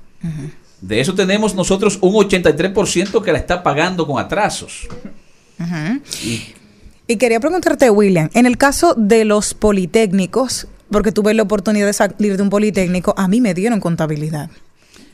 De 0.81 1.01
eso 1.01 1.15
tenemos 1.15 1.55
nosotros 1.55 1.99
un 2.01 2.15
83% 2.15 3.23
que 3.23 3.33
la 3.33 3.39
está 3.39 3.63
pagando 3.63 4.07
con 4.07 4.19
atrasos. 4.19 4.89
Ujú. 5.59 6.01
Y 7.09 7.17
quería 7.17 7.41
preguntarte, 7.41 7.89
William, 7.91 8.31
en 8.35 8.47
el 8.47 8.59
caso 8.59 8.95
de 8.97 9.25
los 9.25 9.55
politécnicos, 9.55 10.67
porque 10.91 11.13
tuve 11.13 11.35
la 11.35 11.45
oportunidad 11.45 11.87
de 11.87 11.93
salir 11.93 12.37
de 12.37 12.43
un 12.43 12.51
politécnico, 12.51 13.15
a 13.17 13.29
mí 13.29 13.41
me 13.41 13.55
dieron 13.55 13.81
contabilidad. 13.81 14.51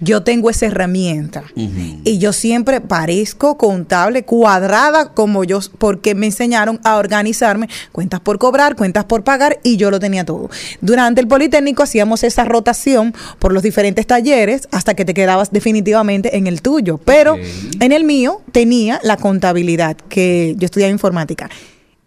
Yo 0.03 0.25
tengo 0.25 0.51
esa 0.51 0.67
herramienta. 0.67 1.45
Y 1.55 2.19
yo 2.19 2.33
siempre 2.33 2.81
parezco 2.81 3.57
contable 3.57 4.25
cuadrada 4.25 5.15
como 5.15 5.45
yo, 5.45 5.61
porque 5.79 6.17
me 6.17 6.27
enseñaron 6.27 6.81
a 6.83 6.97
organizarme, 6.97 7.69
cuentas 7.93 8.19
por 8.21 8.39
cobrar, 8.39 8.75
cuentas 8.75 9.05
por 9.05 9.23
pagar 9.23 9.61
y 9.63 9.77
yo 9.77 9.93
lo 9.93 10.01
tenía 10.01 10.25
todo. 10.25 10.51
Durante 10.81 11.21
el 11.21 11.29
Politécnico 11.29 11.85
hacíamos 11.85 12.25
esa 12.25 12.45
rotación 12.45 13.15
por 13.39 13.53
los 13.53 13.63
diferentes 13.63 14.07
talleres 14.07 14.69
hasta 14.73 14.95
que 14.95 15.05
te 15.05 15.15
quedabas 15.15 15.53
definitivamente 15.53 16.37
en 16.37 16.49
el 16.49 16.63
tuyo, 16.63 16.99
pero 16.99 17.37
en 17.79 17.93
el 17.93 18.03
mío 18.03 18.43
tenía 18.51 18.99
la 19.05 19.17
contabilidad, 19.17 19.97
que 20.09 20.57
yo 20.59 20.65
estudiaba 20.65 20.91
informática. 20.91 21.49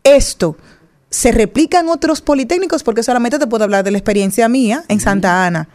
Esto 0.03 0.57
se 1.09 1.31
replica 1.31 1.80
en 1.80 1.88
otros 1.88 2.19
politécnicos 2.19 2.84
porque 2.84 3.01
solamente 3.01 3.39
te 3.39 3.47
puedo 3.47 3.63
hablar 3.63 3.85
de 3.85 3.91
la 3.91 3.97
experiencia 3.97 4.49
mía 4.49 4.84
en 4.89 4.99
Santa 4.99 5.45
Ana, 5.45 5.69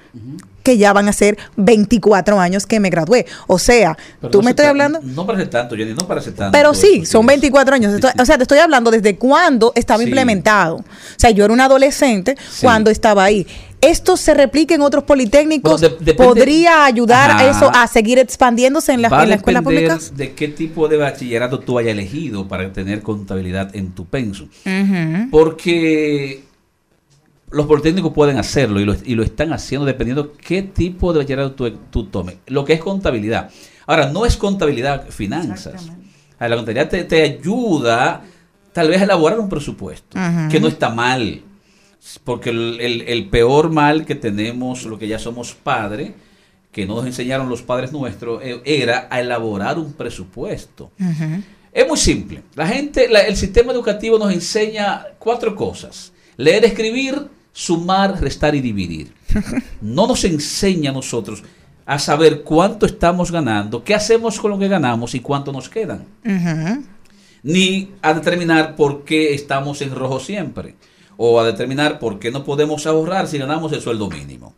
que 0.62 0.76
ya 0.78 0.92
van 0.92 1.08
a 1.08 1.12
ser 1.12 1.38
24 1.56 2.38
años 2.40 2.66
que 2.66 2.80
me 2.80 2.90
gradué. 2.90 3.26
O 3.46 3.58
sea, 3.58 3.96
Pero 4.20 4.30
tú 4.30 4.38
no 4.38 4.44
me 4.44 4.50
estoy 4.50 4.66
hablando... 4.66 5.00
No 5.02 5.26
parece 5.26 5.46
tanto, 5.46 5.76
Jenny, 5.76 5.94
no 5.94 6.06
parece 6.06 6.32
tanto. 6.32 6.52
Pero 6.52 6.74
sí, 6.74 7.04
son 7.06 7.24
24 7.26 7.74
años. 7.74 7.94
Estoy- 7.94 8.10
o 8.20 8.24
sea, 8.24 8.36
te 8.36 8.42
estoy 8.44 8.58
hablando 8.58 8.90
desde 8.90 9.16
cuándo 9.16 9.72
estaba 9.74 9.98
Sí. 10.02 10.04
implementado. 10.04 10.76
O 10.76 10.84
sea, 11.16 11.30
yo 11.30 11.44
era 11.44 11.52
una 11.54 11.64
adolescente 11.66 12.36
Sí. 12.50 12.60
cuando 12.62 12.90
estaba 12.90 13.24
ahí. 13.24 13.46
¿Esto 13.80 14.18
se 14.18 14.34
replica 14.34 14.74
en 14.74 14.82
otros 14.82 15.04
politécnicos? 15.04 15.80
Bueno, 15.80 15.96
de- 16.00 16.12
¿Podría 16.14 16.84
ayudar 16.84 17.30
a 17.30 17.48
eso 17.48 17.70
a 17.74 17.86
seguir 17.86 18.18
expandiéndose 18.18 18.92
en, 18.92 19.00
la- 19.00 19.08
Va 19.08 19.22
en 19.22 19.30
las 19.30 19.38
escuelas 19.38 19.64
depender 19.64 19.88
públicas? 19.88 20.16
de 20.16 20.34
qué 20.34 20.48
tipo 20.48 20.86
de 20.88 20.98
bachillerato 20.98 21.60
tú 21.60 21.78
hayas 21.78 21.92
elegido 21.92 22.46
para 22.46 22.70
tener 22.74 23.00
contabilidad 23.00 23.74
en 23.74 23.92
tu 23.92 24.04
pensum. 24.04 24.48
Ujú. 24.66 25.30
Porque 25.30 26.44
los 27.52 27.66
politécnicos 27.66 28.12
pueden 28.12 28.38
hacerlo 28.38 28.80
y 28.80 28.84
lo, 28.84 28.94
y 29.04 29.14
lo 29.14 29.22
están 29.22 29.52
haciendo 29.52 29.84
dependiendo 29.86 30.32
qué 30.34 30.62
tipo 30.62 31.12
de 31.12 31.18
bachillerato 31.20 31.52
tú, 31.54 31.70
tú 31.90 32.04
tomes. 32.06 32.36
Lo 32.46 32.64
que 32.64 32.74
es 32.74 32.80
contabilidad. 32.80 33.50
Ahora, 33.86 34.10
no 34.10 34.24
es 34.26 34.36
contabilidad 34.36 35.08
finanzas. 35.08 35.90
A 36.38 36.48
La 36.48 36.56
contabilidad 36.56 36.88
te, 36.88 37.04
te 37.04 37.22
ayuda 37.22 38.22
tal 38.72 38.88
vez 38.88 39.00
a 39.00 39.04
elaborar 39.04 39.40
un 39.40 39.48
presupuesto, 39.48 40.16
que 40.50 40.60
no 40.60 40.68
está 40.68 40.90
mal. 40.90 41.42
Porque 42.24 42.50
el, 42.50 42.80
el- 42.80 43.02
el 43.02 43.28
peor 43.28 43.70
mal 43.70 44.06
que 44.06 44.14
tenemos, 44.14 44.84
lo 44.86 44.98
que 44.98 45.06
ya 45.08 45.18
somos 45.18 45.54
padres, 45.54 46.12
que 46.72 46.86
no 46.86 46.94
nos 46.96 47.04
enseñaron 47.06 47.48
los 47.48 47.62
padres 47.62 47.92
nuestros, 47.92 48.40
eh, 48.42 48.62
era 48.64 49.08
a 49.10 49.20
elaborar 49.20 49.78
un 49.78 49.92
presupuesto. 49.92 50.92
Es 51.72 51.86
muy 51.86 51.98
simple. 51.98 52.42
La 52.54 52.66
gente, 52.68 53.08
la- 53.08 53.20
el 53.22 53.36
sistema 53.36 53.72
educativo 53.72 54.18
nos 54.18 54.32
enseña 54.32 55.04
cuatro 55.18 55.54
cosas: 55.56 56.12
leer, 56.36 56.64
escribir, 56.64 57.26
sumar, 57.52 58.20
restar 58.20 58.54
y 58.54 58.60
dividir. 58.60 59.12
No 59.80 60.06
nos 60.06 60.24
enseña 60.24 60.90
a 60.90 60.94
nosotros 60.94 61.42
a 61.86 61.98
saber 61.98 62.42
cuánto 62.42 62.86
estamos 62.86 63.32
ganando, 63.32 63.82
qué 63.82 63.94
hacemos 63.94 64.38
con 64.38 64.52
lo 64.52 64.58
que 64.58 64.68
ganamos 64.68 65.14
y 65.14 65.20
cuánto 65.20 65.52
nos 65.52 65.68
quedan. 65.68 66.04
Ni 67.42 67.92
a 68.02 68.14
determinar 68.14 68.76
por 68.76 69.04
qué 69.04 69.34
estamos 69.34 69.80
en 69.82 69.94
rojo 69.94 70.20
siempre. 70.20 70.76
O 71.16 71.38
a 71.38 71.44
determinar 71.44 71.98
por 71.98 72.18
qué 72.18 72.30
no 72.30 72.44
podemos 72.44 72.86
ahorrar 72.86 73.26
si 73.26 73.38
ganamos 73.38 73.72
el 73.72 73.80
sueldo 73.80 74.08
mínimo. 74.08 74.54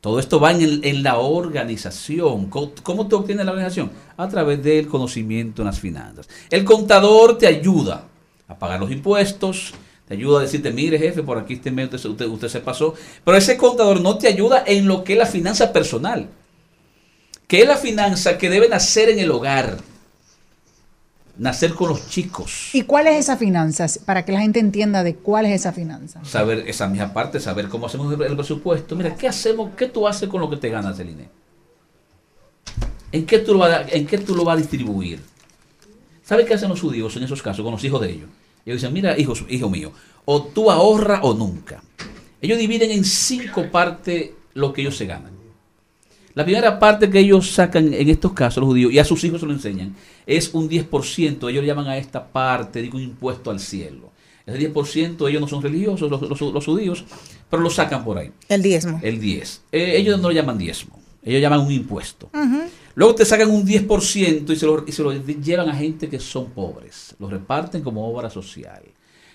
Todo 0.00 0.18
esto 0.18 0.38
va 0.38 0.50
en, 0.50 0.80
en 0.84 1.02
la 1.02 1.18
organización. 1.18 2.46
¿Cómo, 2.46 2.72
cómo 2.82 3.06
te 3.06 3.14
obtienes 3.14 3.46
la 3.46 3.52
organización? 3.52 3.90
A 4.16 4.28
través 4.28 4.62
del 4.62 4.88
conocimiento 4.88 5.62
en 5.62 5.66
las 5.66 5.80
finanzas. 5.80 6.28
El 6.50 6.64
contador 6.64 7.38
te 7.38 7.46
ayuda 7.46 8.04
a 8.48 8.58
pagar 8.58 8.80
los 8.80 8.90
impuestos, 8.90 9.72
te 10.12 10.18
ayuda 10.18 10.40
a 10.40 10.42
decirte, 10.42 10.70
mire 10.70 10.98
jefe, 10.98 11.22
por 11.22 11.38
aquí 11.38 11.54
este 11.54 11.70
usted, 11.70 12.04
usted- 12.10 12.26
usted 12.26 12.48
se 12.48 12.60
pasó. 12.60 12.92
Pero 13.24 13.34
ese 13.38 13.56
contador 13.56 14.02
no 14.02 14.18
te 14.18 14.28
ayuda 14.28 14.62
en 14.66 14.86
lo 14.86 15.04
que 15.04 15.14
es 15.14 15.18
la 15.18 15.24
finanza 15.24 15.72
personal, 15.72 16.28
que 17.48 17.62
es 17.62 17.66
la 17.66 17.78
finanza 17.78 18.36
que 18.36 18.50
debe 18.50 18.68
nacer 18.68 19.08
en 19.08 19.18
el 19.20 19.30
hogar, 19.30 19.78
nacer 21.38 21.72
con 21.72 21.88
los 21.88 22.10
chicos. 22.10 22.74
¿Y 22.74 22.82
cuál 22.82 23.06
es 23.06 23.20
esa 23.20 23.38
finanza? 23.38 23.86
Para 24.04 24.26
que 24.26 24.32
la 24.32 24.42
gente 24.42 24.60
entienda 24.60 25.02
de 25.02 25.14
cuál 25.16 25.46
es 25.46 25.52
esa 25.52 25.72
finanza. 25.72 26.22
saber 26.26 26.64
esa 26.68 26.88
misma 26.88 27.14
parte, 27.14 27.40
saber 27.40 27.68
cómo 27.70 27.86
hacemos 27.86 28.12
el, 28.12 28.20
el 28.20 28.36
presupuesto. 28.36 28.94
Mira, 28.94 29.14
¿qué 29.16 29.28
hacemos? 29.28 29.70
¿Qué 29.78 29.86
tú 29.86 30.06
haces 30.06 30.28
con 30.28 30.42
lo 30.42 30.50
que 30.50 30.58
te 30.58 30.68
ganas, 30.68 30.98
Celine? 30.98 31.30
¿En 33.12 33.24
qué 33.24 33.38
tú 33.38 33.54
lo 33.54 33.60
vas 33.60 33.70
a, 33.72 33.82
en 33.88 34.06
qué 34.06 34.18
tú 34.18 34.34
lo 34.36 34.44
vas 34.44 34.56
a 34.56 34.58
distribuir? 34.58 35.20
¿Sabes 36.22 36.44
qué 36.46 36.52
hacen 36.52 36.68
los 36.68 36.82
judíos 36.82 37.16
en 37.16 37.22
esos 37.22 37.40
casos 37.40 37.64
con 37.64 37.72
los 37.72 37.82
hijos 37.82 38.00
de 38.02 38.10
ellos? 38.10 38.28
Ellos 38.64 38.80
dicen, 38.80 38.92
mira, 38.92 39.16
hijo 39.18 39.70
mío, 39.70 39.92
o 40.24 40.42
tú 40.44 40.70
ahorras 40.70 41.20
o 41.22 41.34
nunca. 41.34 41.82
Ellos 42.40 42.58
dividen 42.58 42.90
en 42.90 43.04
cinco 43.04 43.70
partes 43.70 44.30
lo 44.54 44.72
que 44.72 44.82
ellos 44.82 44.96
se 44.96 45.06
ganan. 45.06 45.32
La 46.34 46.44
primera 46.44 46.78
parte 46.78 47.10
que 47.10 47.18
ellos 47.18 47.50
sacan 47.50 47.92
en 47.92 48.08
estos 48.08 48.32
casos, 48.32 48.62
los 48.62 48.68
judíos, 48.70 48.92
y 48.92 48.98
a 48.98 49.04
sus 49.04 49.22
hijos 49.24 49.40
se 49.40 49.46
lo 49.46 49.52
enseñan, 49.52 49.94
es 50.26 50.54
un 50.54 50.68
10%. 50.68 51.50
Ellos 51.50 51.64
llaman 51.64 51.86
a 51.88 51.98
esta 51.98 52.26
parte, 52.26 52.80
digo, 52.80 52.96
un 52.96 53.02
impuesto 53.02 53.50
al 53.50 53.60
cielo. 53.60 54.10
Ese 54.46 54.58
10% 54.72 55.28
ellos 55.28 55.40
no 55.40 55.46
son 55.46 55.62
religiosos, 55.62 56.10
los, 56.10 56.22
los- 56.22 56.40
los 56.40 56.64
judíos, 56.64 57.04
pero 57.50 57.62
lo 57.62 57.68
sacan 57.70 58.02
por 58.04 58.16
ahí. 58.18 58.30
El 58.48 58.62
diezmo. 58.62 58.98
El 59.02 59.20
10. 59.20 59.62
Eh, 59.72 59.94
ellos 59.98 60.20
no 60.20 60.28
lo 60.28 60.34
llaman 60.34 60.56
diezmo, 60.58 60.98
ellos 61.22 61.40
llaman 61.40 61.60
un 61.60 61.70
impuesto. 61.70 62.30
Luego 62.94 63.14
te 63.14 63.24
sacan 63.24 63.50
un 63.50 63.66
10% 63.66 64.50
y 64.50 64.56
se, 64.56 64.66
lo, 64.66 64.84
y 64.86 64.92
se 64.92 65.02
lo 65.02 65.12
llevan 65.12 65.68
a 65.68 65.74
gente 65.74 66.08
que 66.08 66.18
son 66.18 66.50
pobres. 66.50 67.14
Lo 67.18 67.28
reparten 67.28 67.82
como 67.82 68.06
obra 68.06 68.28
social. 68.28 68.82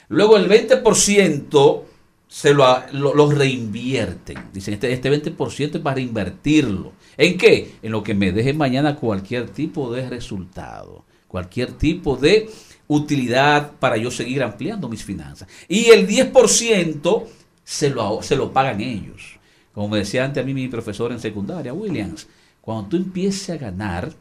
Luego 0.09 0.37
el 0.37 0.49
20% 0.49 1.83
se 2.27 2.53
lo, 2.53 3.31
reinvierten. 3.31 4.37
Dicen, 4.53 4.73
este, 4.75 4.91
este 4.91 5.11
20% 5.11 5.75
es 5.75 5.81
para 5.81 5.95
reinvertirlo. 5.95 6.93
¿En 7.17 7.37
qué? 7.37 7.75
En 7.81 7.91
lo 7.91 8.03
que 8.03 8.13
me 8.13 8.31
deje 8.31 8.53
mañana 8.53 8.95
cualquier 8.95 9.49
tipo 9.49 9.91
de 9.91 10.09
resultado. 10.09 11.05
Cualquier 11.27 11.73
tipo 11.73 12.15
de 12.15 12.49
utilidad 12.87 13.73
para 13.79 13.97
yo 13.97 14.11
seguir 14.11 14.43
ampliando 14.43 14.87
mis 14.87 15.03
finanzas. 15.03 15.47
Y 15.67 15.85
el 15.85 16.07
10% 16.07 17.23
se 17.63 17.89
lo, 17.89 18.21
se 18.21 18.35
lo 18.35 18.51
pagan 18.53 18.81
ellos. 18.81 19.37
Como 19.73 19.89
me 19.89 19.99
decía 19.99 20.25
antes 20.25 20.41
a 20.41 20.45
mí 20.45 20.53
mi 20.53 20.67
profesor 20.67 21.11
en 21.11 21.19
secundaria, 21.19 21.73
Williams, 21.73 22.27
cuando 22.67 22.89
tú 22.89 22.97
empieces 22.97 23.49
a 23.51 23.55
ganar, 23.55 24.11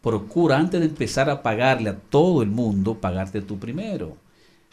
procura 0.00 0.56
antes 0.56 0.80
de 0.80 0.86
empezar 0.86 1.28
a 1.28 1.42
pagarle 1.42 1.90
a 1.90 1.94
todo 1.96 2.40
el 2.42 2.48
mundo, 2.48 2.94
pagarte 2.98 3.42
tú 3.42 3.58
primero. 3.58 4.16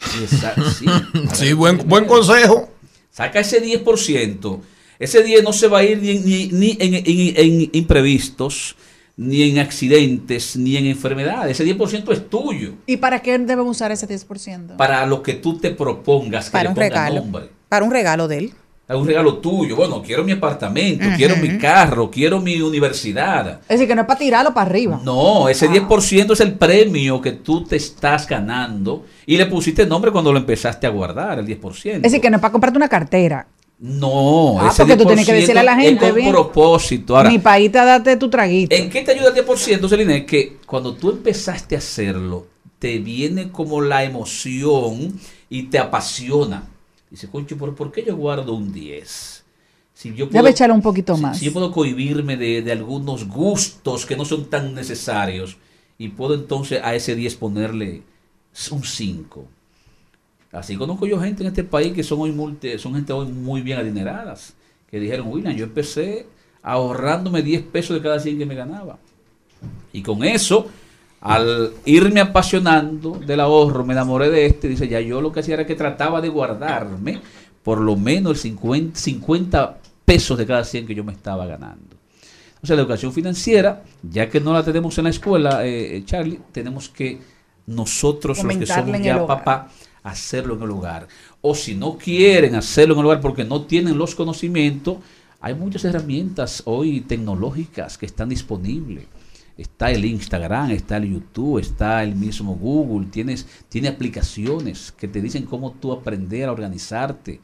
Sí, 0.00 0.86
Sí, 1.34 1.52
buen, 1.52 1.86
buen 1.86 2.06
consejo. 2.06 2.70
Saca 3.10 3.40
ese 3.40 3.62
10%. 3.62 4.60
Ese 4.98 5.22
10 5.22 5.44
no 5.44 5.52
se 5.52 5.68
va 5.68 5.80
a 5.80 5.84
ir 5.84 5.98
ni, 6.00 6.10
en- 6.12 6.24
ni- 6.24 6.46
ni 6.48 6.70
en, 6.80 6.94
en- 6.94 7.04
en 7.64 7.70
imprevistos, 7.74 8.74
ni 9.18 9.42
en 9.50 9.58
accidentes, 9.58 10.56
ni 10.56 10.78
en 10.78 10.86
enfermedades. 10.86 11.60
Ese 11.60 11.76
10% 11.76 12.12
es 12.12 12.30
tuyo. 12.30 12.72
¿Y 12.86 12.96
para 12.96 13.20
qué 13.20 13.38
debemos 13.38 13.76
usar 13.76 13.92
ese 13.92 14.08
10%? 14.08 14.76
Para 14.78 15.04
lo 15.04 15.22
que 15.22 15.34
tú 15.34 15.58
te 15.58 15.70
propongas 15.72 16.46
que 16.46 16.52
Para 16.52 16.64
le 16.64 16.68
un 16.70 16.76
regalo. 16.76 17.20
nombre. 17.20 17.50
Para 17.68 17.84
un 17.84 17.90
regalo 17.90 18.28
de 18.28 18.38
él. 18.38 18.52
Es 18.90 18.96
un 18.96 19.06
regalo 19.06 19.34
tuyo. 19.36 19.76
Bueno, 19.76 20.02
quiero 20.02 20.24
mi 20.24 20.32
apartamento, 20.32 21.04
quiero 21.16 21.36
mi 21.36 21.58
carro, 21.58 22.10
quiero 22.10 22.40
mi 22.40 22.60
universidad. 22.60 23.60
Es 23.62 23.68
decir, 23.68 23.86
que 23.86 23.94
no 23.94 24.00
es 24.00 24.06
para 24.08 24.18
tirarlo 24.18 24.52
para 24.52 24.68
arriba. 24.68 25.00
No, 25.04 25.48
ese 25.48 25.68
10% 25.70 26.32
es 26.32 26.40
el 26.40 26.54
premio 26.54 27.20
que 27.20 27.30
tú 27.30 27.62
te 27.62 27.76
estás 27.76 28.26
ganando 28.26 29.04
y 29.26 29.36
le 29.36 29.46
pusiste 29.46 29.86
nombre 29.86 30.10
cuando 30.10 30.32
lo 30.32 30.38
empezaste 30.40 30.88
a 30.88 30.90
guardar, 30.90 31.38
el 31.38 31.46
10%. 31.46 31.96
Es 31.96 32.02
decir, 32.02 32.20
que 32.20 32.30
no 32.30 32.38
es 32.38 32.40
para 32.42 32.50
comprarte 32.50 32.78
una 32.78 32.88
cartera. 32.88 33.46
No, 33.78 34.58
Ah, 34.60 34.70
ese 34.72 34.82
porque 34.82 34.96
tú 34.96 35.04
tienes 35.06 35.24
que 35.24 35.32
10% 35.34 35.40
decirle 35.40 35.60
a 35.60 35.62
la 35.62 35.72
es 35.74 35.82
gente, 35.88 36.06
con 36.06 36.14
bien. 36.16 36.30
propósito. 36.32 37.16
Ahora, 37.16 37.30
Mi 37.30 37.38
país 37.38 37.70
te 37.70 37.78
date 37.78 38.16
tu 38.16 38.28
traguito. 38.28 38.74
¿En 38.74 38.90
qué 38.90 39.02
te 39.02 39.12
ayuda 39.12 39.28
el 39.28 39.34
10%, 39.46 39.88
Celine? 39.88 40.26
Que 40.26 40.56
cuando 40.66 40.94
tú 40.94 41.10
empezaste 41.10 41.76
a 41.76 41.78
hacerlo, 41.78 42.48
te 42.80 42.98
viene 42.98 43.50
como 43.52 43.80
la 43.80 44.02
emoción 44.02 45.14
y 45.48 45.62
te 45.64 45.78
apasiona. 45.78 46.64
Dice, 47.10 47.28
concho, 47.28 47.56
¿por, 47.56 47.74
por 47.74 47.90
qué 47.90 48.04
yo 48.04 48.16
guardo 48.16 48.54
un 48.54 48.72
10? 48.72 49.44
Si 49.94 50.14
yo 50.14 50.26
Debe 50.26 50.50
echarle 50.50 50.74
un 50.74 50.80
poquito 50.82 51.16
más. 51.16 51.38
si 51.38 51.46
yo 51.46 51.52
puedo 51.52 51.72
cohibirme 51.72 52.36
de, 52.36 52.62
de 52.62 52.72
algunos 52.72 53.26
gustos 53.28 54.06
que 54.06 54.16
no 54.16 54.24
son 54.24 54.48
tan 54.48 54.74
necesarios 54.74 55.56
y 55.98 56.08
puedo 56.10 56.34
entonces 56.34 56.80
a 56.82 56.94
ese 56.94 57.14
10 57.14 57.34
ponerle 57.36 58.02
un 58.70 58.82
5. 58.84 59.44
Así 60.52 60.76
conozco 60.76 61.06
yo 61.06 61.20
gente 61.20 61.42
en 61.42 61.48
este 61.48 61.64
país 61.64 61.92
que 61.92 62.02
son 62.02 62.20
hoy 62.20 62.32
multi- 62.32 62.78
son 62.78 62.94
gente 62.94 63.12
hoy 63.12 63.26
muy 63.26 63.60
bien 63.62 63.78
adineradas, 63.78 64.54
que 64.90 64.98
dijeron, 64.98 65.28
William, 65.28 65.54
yo 65.54 65.64
empecé 65.64 66.26
ahorrándome 66.62 67.42
10 67.42 67.62
pesos 67.62 67.96
de 67.96 68.02
cada 68.02 68.18
100 68.18 68.38
que 68.38 68.46
me 68.46 68.54
ganaba. 68.54 68.98
Y 69.92 70.02
con 70.02 70.24
eso, 70.24 70.68
al 71.20 71.72
irme 71.84 72.20
apasionando 72.20 73.12
del 73.12 73.40
ahorro, 73.40 73.84
me 73.84 73.92
enamoré 73.92 74.30
de 74.30 74.46
este, 74.46 74.68
dice, 74.68 74.88
ya 74.88 75.00
yo 75.00 75.20
lo 75.20 75.32
que 75.32 75.40
hacía 75.40 75.54
era 75.54 75.66
que 75.66 75.74
trataba 75.74 76.20
de 76.20 76.28
guardarme 76.28 77.20
por 77.62 77.80
lo 77.80 77.96
menos 77.96 78.32
el 78.32 78.38
50, 78.38 78.98
50 78.98 79.78
pesos 80.04 80.38
de 80.38 80.46
cada 80.46 80.64
100 80.64 80.86
que 80.86 80.94
yo 80.94 81.04
me 81.04 81.12
estaba 81.12 81.46
ganando. 81.46 81.96
O 82.62 82.66
sea, 82.66 82.76
la 82.76 82.82
educación 82.82 83.12
financiera, 83.12 83.82
ya 84.02 84.28
que 84.28 84.40
no 84.40 84.52
la 84.52 84.62
tenemos 84.62 84.96
en 84.98 85.04
la 85.04 85.10
escuela, 85.10 85.66
eh, 85.66 85.96
eh, 85.96 86.04
Charlie, 86.04 86.40
tenemos 86.52 86.88
que 86.88 87.18
nosotros 87.66 88.42
los 88.42 88.56
que 88.56 88.66
somos 88.66 89.00
ya 89.00 89.26
papá, 89.26 89.70
hacerlo 90.02 90.54
en 90.54 90.62
el 90.62 90.70
hogar. 90.70 91.06
O 91.40 91.54
si 91.54 91.74
no 91.74 91.96
quieren 91.96 92.54
hacerlo 92.54 92.94
en 92.94 93.00
el 93.00 93.06
hogar 93.06 93.20
porque 93.20 93.44
no 93.44 93.62
tienen 93.62 93.96
los 93.96 94.14
conocimientos, 94.14 94.96
hay 95.40 95.54
muchas 95.54 95.84
herramientas 95.84 96.62
hoy 96.66 97.00
tecnológicas 97.00 97.96
que 97.96 98.06
están 98.06 98.28
disponibles. 98.28 99.06
Está 99.56 99.90
el 99.90 100.04
Instagram, 100.04 100.70
está 100.70 100.96
el 100.96 101.12
YouTube, 101.12 101.58
está 101.58 102.02
el 102.02 102.14
mismo 102.14 102.54
Google, 102.54 103.08
tienes, 103.10 103.46
tiene 103.68 103.88
aplicaciones 103.88 104.92
que 104.92 105.06
te 105.08 105.20
dicen 105.20 105.44
cómo 105.44 105.72
tú 105.72 105.92
aprender 105.92 106.48
a 106.48 106.52
organizarte. 106.52 107.40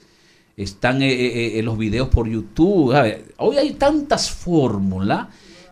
Están 0.57 1.03
eh, 1.03 1.13
eh, 1.13 1.59
eh, 1.59 1.63
los 1.63 1.77
videos 1.77 2.09
por 2.09 2.27
YouTube. 2.27 2.95
Hoy 3.37 3.57
hay 3.59 3.73
tantas 3.75 4.31
fórmulas 4.31 5.27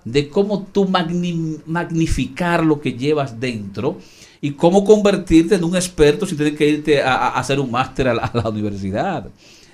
de 0.04 0.28
cómo 0.28 0.64
tú 0.70 0.86
magni- 0.86 1.62
magnificar 1.64 2.62
lo 2.62 2.78
que 2.80 2.92
llevas 2.92 3.40
dentro 3.40 3.98
y 4.42 4.50
cómo 4.50 4.84
convertirte 4.84 5.54
en 5.54 5.64
un 5.64 5.76
experto 5.76 6.26
si 6.26 6.36
tienes 6.36 6.54
que 6.54 6.68
irte 6.68 7.02
a, 7.02 7.28
hacer 7.28 7.58
un 7.58 7.70
máster 7.70 8.08
a 8.08 8.14
la, 8.14 8.24
a 8.24 8.36
la 8.36 8.50
universidad. 8.50 9.30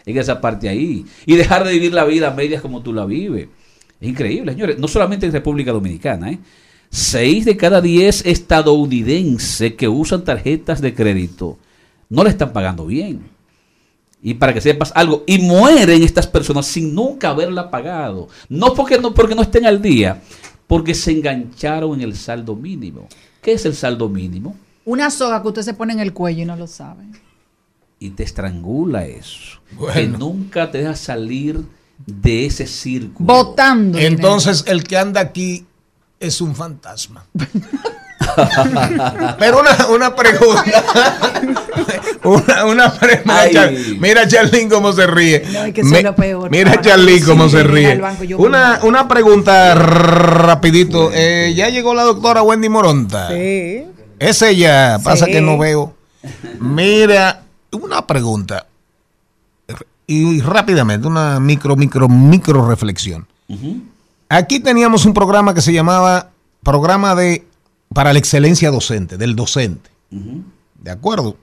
En 0.06 0.16
esa 0.16 0.40
parte 0.40 0.68
ahí. 0.68 1.04
Y 1.26 1.34
dejar 1.34 1.64
de 1.64 1.72
vivir 1.72 1.92
la 1.92 2.04
vida 2.04 2.28
a 2.28 2.34
medias 2.34 2.62
como 2.62 2.80
tú 2.80 2.92
la 2.92 3.04
vives. 3.04 3.48
Es 4.00 4.08
increíble, 4.08 4.52
señores. 4.52 4.78
No 4.78 4.88
solamente 4.88 5.26
en 5.26 5.32
República 5.32 5.72
Dominicana, 5.72 6.30
¿eh? 6.30 6.38
Seis 6.90 7.44
de 7.44 7.56
cada 7.56 7.80
diez 7.80 8.26
estadounidenses 8.26 9.74
que 9.74 9.88
usan 9.88 10.24
tarjetas 10.24 10.80
de 10.80 10.94
crédito 10.94 11.58
no 12.10 12.24
le 12.24 12.30
están 12.30 12.52
pagando 12.52 12.84
bien. 12.84 13.22
Y 14.22 14.34
para 14.34 14.52
que 14.52 14.60
sepas 14.60 14.92
algo, 14.94 15.24
y 15.26 15.38
mueren 15.38 16.02
estas 16.02 16.26
personas 16.26 16.66
sin 16.66 16.94
nunca 16.94 17.30
haberla 17.30 17.70
pagado. 17.70 18.28
No 18.48 18.74
porque 18.74 18.98
no, 18.98 19.14
porque 19.14 19.34
no 19.34 19.42
estén 19.42 19.64
al 19.64 19.80
día, 19.80 20.20
porque 20.66 20.94
se 20.94 21.12
engancharon 21.12 21.94
en 21.94 22.02
el 22.02 22.16
saldo 22.16 22.54
mínimo. 22.54 23.08
¿Qué 23.40 23.52
es 23.52 23.64
el 23.64 23.74
saldo 23.74 24.08
mínimo? 24.10 24.56
Una 24.84 25.10
soga 25.10 25.40
que 25.40 25.48
usted 25.48 25.62
se 25.62 25.74
pone 25.74 25.94
en 25.94 26.00
el 26.00 26.12
cuello 26.12 26.42
y 26.42 26.46
no 26.46 26.56
lo 26.56 26.66
sabe. 26.66 27.04
Y 27.98 28.10
te 28.10 28.24
estrangula 28.24 29.06
eso. 29.06 29.60
Que 29.94 30.06
nunca 30.06 30.70
te 30.70 30.78
deja 30.78 30.96
salir 30.96 31.64
de 32.06 32.46
ese 32.46 32.66
círculo. 32.66 33.26
Botando. 33.26 33.98
Entonces, 33.98 34.64
el 34.66 34.84
que 34.84 34.96
anda 34.96 35.20
aquí 35.20 35.66
es 36.18 36.40
un 36.40 36.54
fantasma. 36.54 37.24
Pero 39.38 39.60
una, 39.60 39.86
una 39.88 40.14
pregunta. 40.16 40.84
una, 42.24 42.64
una 42.66 42.92
pre- 42.92 43.22
mira, 43.24 43.40
Ay. 43.40 43.52
Char- 43.52 43.74
mira 43.98 44.28
Charlín 44.28 44.68
cómo 44.68 44.92
se 44.92 45.06
ríe. 45.06 45.42
No, 45.52 45.64
es 45.64 45.74
que 45.74 45.82
Me- 45.82 46.02
lo 46.02 46.14
peor. 46.14 46.50
Mira 46.50 46.80
Charlín 46.80 47.18
sí, 47.20 47.24
cómo 47.24 47.48
se 47.48 47.62
ríe. 47.62 47.96
banco, 47.96 48.22
Una, 48.38 48.80
una 48.82 49.08
pregunta 49.08 49.74
rapidito. 49.74 51.10
Eh, 51.12 51.54
ya 51.56 51.68
llegó 51.70 51.94
la 51.94 52.02
doctora 52.02 52.42
Wendy 52.42 52.68
Moronta. 52.68 53.28
Sí. 53.28 53.84
Es 54.18 54.42
ella. 54.42 54.98
Pasa 55.02 55.24
Sí. 55.26 55.32
que 55.32 55.40
no 55.40 55.56
veo. 55.58 55.94
Mira, 56.60 57.42
una 57.72 58.06
pregunta. 58.06 58.66
Y 60.12 60.40
rápidamente, 60.40 61.06
una 61.06 61.38
micro, 61.38 61.76
micro, 61.76 62.08
micro 62.08 62.68
reflexión. 62.68 63.28
Aquí 64.28 64.58
teníamos 64.58 65.04
un 65.06 65.14
programa 65.14 65.54
que 65.54 65.60
se 65.60 65.72
llamaba 65.72 66.30
Programa 66.64 67.14
de 67.14 67.46
para 67.94 68.12
la 68.12 68.18
excelencia 68.18 68.72
docente, 68.72 69.16
del 69.16 69.36
docente. 69.36 69.88
¿De 70.10 70.90
acuerdo? 70.90 71.36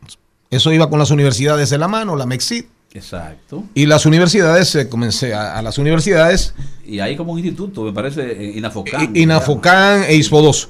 Eso 0.50 0.74
iba 0.74 0.90
con 0.90 1.00
las 1.00 1.12
universidades 1.12 1.70
de 1.70 1.78
la 1.78 1.88
mano, 1.88 2.16
la 2.18 2.26
MEXIT, 2.26 2.68
Exacto. 2.94 3.64
Y 3.74 3.86
las 3.86 4.06
universidades, 4.06 4.74
eh, 4.76 4.90
comencé 4.90 5.34
a, 5.34 5.58
a 5.58 5.62
las 5.62 5.78
universidades, 5.78 6.54
Y 6.86 7.00
hay 7.00 7.16
como 7.16 7.34
un 7.34 7.40
instituto, 7.40 7.84
me 7.84 7.94
parece, 7.94 8.32
eh, 8.32 8.58
Inafocan. 8.58 9.16
I- 9.16 9.22
Inafocan 9.24 10.04
e 10.04 10.16
ISPO2, 10.16 10.68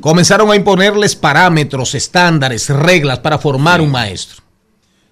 comenzaron 0.00 0.50
a 0.50 0.56
imponerles 0.56 1.14
parámetros, 1.16 1.94
estándares, 1.94 2.68
reglas 2.70 3.18
para 3.18 3.38
formar 3.38 3.80
un 3.80 3.90
maestro. 3.90 4.42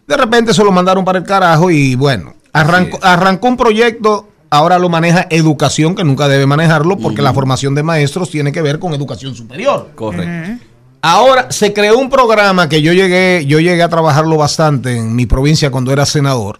De 0.09 0.17
repente 0.17 0.55
se 0.55 0.65
lo 0.65 0.73
mandaron 0.73 1.05
para 1.05 1.19
el 1.19 1.25
carajo 1.25 1.71
y 1.71 1.95
bueno, 1.95 2.35
arrancó, 2.55 2.99
arrancó 3.03 3.47
un 3.47 3.59
proyecto, 3.59 4.27
ahora 4.49 4.79
lo 4.79 4.89
maneja 4.89 5.27
educación, 5.29 5.95
que 5.95 6.03
nunca 6.03 6.29
debe 6.29 6.47
manejarlo 6.47 6.97
porque 6.97 7.21
la 7.21 7.35
formación 7.35 7.75
de 7.75 7.83
maestros 7.83 8.31
tiene 8.31 8.51
que 8.51 8.63
ver 8.63 8.79
con 8.79 8.95
educación 8.95 9.35
superior. 9.35 9.91
Correcto. 9.95 10.65
Ahora 11.03 11.53
se 11.53 11.75
creó 11.75 11.99
un 11.99 12.09
programa 12.09 12.71
que 12.71 12.81
yo 12.81 12.95
llegué, 12.95 13.45
yo 13.47 13.61
llegué 13.61 13.83
a 13.83 13.91
trabajarlo 13.91 14.39
bastante 14.39 14.97
en 14.97 15.15
mi 15.15 15.27
provincia 15.27 15.71
cuando 15.71 15.93
era 15.93 16.07
senador, 16.07 16.59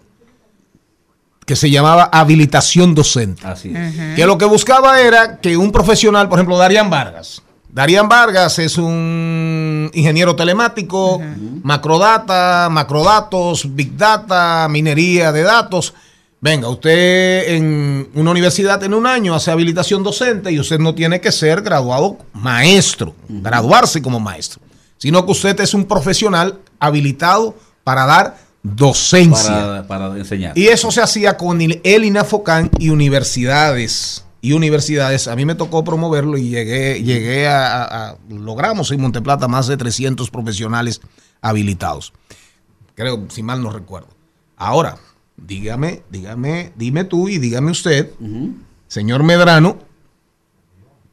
que 1.47 1.55
se 1.55 1.71
llamaba 1.71 2.03
habilitación 2.03 2.93
docente. 2.93 3.41
Así 3.47 3.73
es. 3.75 4.15
Que 4.15 4.27
lo 4.27 4.37
que 4.37 4.45
buscaba 4.45 5.01
era 5.01 5.39
que 5.39 5.57
un 5.57 5.71
profesional, 5.71 6.29
por 6.29 6.37
ejemplo, 6.37 6.55
Darían 6.55 6.91
Vargas. 6.91 7.41
Darían 7.71 8.09
Vargas 8.09 8.57
es 8.59 8.77
un 8.77 9.91
ingeniero 9.93 10.35
telemático, 10.35 11.21
macrodata, 11.63 12.67
macrodatos, 12.69 13.75
big 13.75 13.95
data, 13.95 14.67
minería 14.69 15.31
de 15.31 15.43
datos. 15.43 15.93
Venga, 16.41 16.69
usted 16.69 17.49
en 17.49 18.09
una 18.15 18.31
universidad 18.31 18.81
en 18.83 18.93
un 18.93 19.05
año 19.05 19.35
hace 19.35 19.51
habilitación 19.51 20.03
docente 20.03 20.51
y 20.51 20.59
usted 20.59 20.79
no 20.79 20.95
tiene 20.95 21.21
que 21.21 21.31
ser 21.31 21.61
graduado 21.61 22.17
maestro, 22.33 23.13
graduarse 23.27 24.01
como 24.01 24.19
maestro, 24.19 24.61
sino 24.97 25.25
que 25.25 25.31
usted 25.33 25.59
es 25.59 25.73
un 25.73 25.85
profesional 25.85 26.59
habilitado 26.79 27.55
para 27.83 28.05
dar 28.05 28.37
docencia. 28.63 29.51
Para, 29.51 29.87
para 29.87 30.17
enseñar. 30.17 30.57
Y 30.57 30.67
eso 30.67 30.91
se 30.91 31.01
hacía 31.01 31.37
con 31.37 31.61
el 31.61 31.81
el 31.83 32.05
INAFOCAN 32.05 32.71
y 32.79 32.89
universidades. 32.89 34.25
Y 34.41 34.53
universidades, 34.53 35.27
a 35.27 35.35
mí 35.35 35.43
me 35.45 35.55
tocó 35.55 35.83
promoverlo 35.83 36.37
y 36.37 36.49
llegué, 36.49 37.03
llegué 37.03 37.47
a, 37.47 37.83
a- 37.83 38.09
a- 38.11 38.17
logramos 38.29 38.89
en 38.91 39.01
Monteplata 39.01 39.47
más 39.49 39.67
de 39.67 39.75
300 39.75 40.29
profesionales 40.29 41.01
habilitados. 41.41 42.13
Creo, 42.95 43.25
si 43.29 43.43
mal 43.43 43.61
no 43.61 43.69
recuerdo. 43.69 44.07
Ahora, 44.55 44.97
dígame, 45.37 46.03
dígame, 46.09 46.71
dime 46.75 47.03
tú 47.03 47.27
y 47.29 47.37
dígame 47.37 47.71
usted, 47.71 48.11
señor 48.87 49.23
Medrano, 49.23 49.77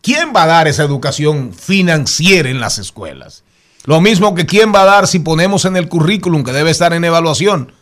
¿quién 0.03 0.33
va 0.35 0.45
a 0.45 0.47
dar 0.47 0.69
esa 0.69 0.85
educación 0.85 1.53
financiera 1.53 2.49
en 2.49 2.61
las 2.61 2.79
escuelas? 2.79 3.43
Lo 3.85 4.01
mismo 4.01 4.35
que 4.35 4.47
quién 4.47 4.73
va 4.75 4.83
a 4.83 4.87
dar 4.87 5.07
si 5.07 5.19
ponemos 5.21 5.65
en 5.65 5.77
el 5.77 5.89
currículum 5.89 6.43
que 6.45 6.53
debe 6.53 6.71
estar 6.71 6.93
en 6.93 7.05
evaluación, 7.05 7.73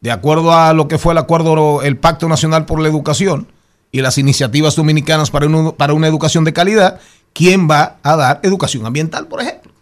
de 0.00 0.10
acuerdo 0.10 0.52
a 0.52 0.72
lo 0.72 0.88
que 0.88 0.98
fue 0.98 1.12
el 1.12 1.18
acuerdo, 1.18 1.82
el 1.82 1.96
Pacto 1.96 2.28
Nacional 2.28 2.66
por 2.66 2.80
la 2.80 2.88
Educación 2.88 3.48
y 3.92 4.00
las 4.00 4.18
iniciativas 4.18 4.76
dominicanas 4.76 5.30
para, 5.30 5.46
un- 5.46 5.72
para 5.72 5.92
una 5.94 6.06
educación 6.06 6.44
de 6.44 6.52
calidad, 6.52 7.00
¿quién 7.32 7.68
va 7.70 7.96
a 8.02 8.16
dar 8.16 8.40
educación 8.42 8.84
ambiental, 8.86 9.26
por 9.28 9.40
ejemplo? 9.40 9.72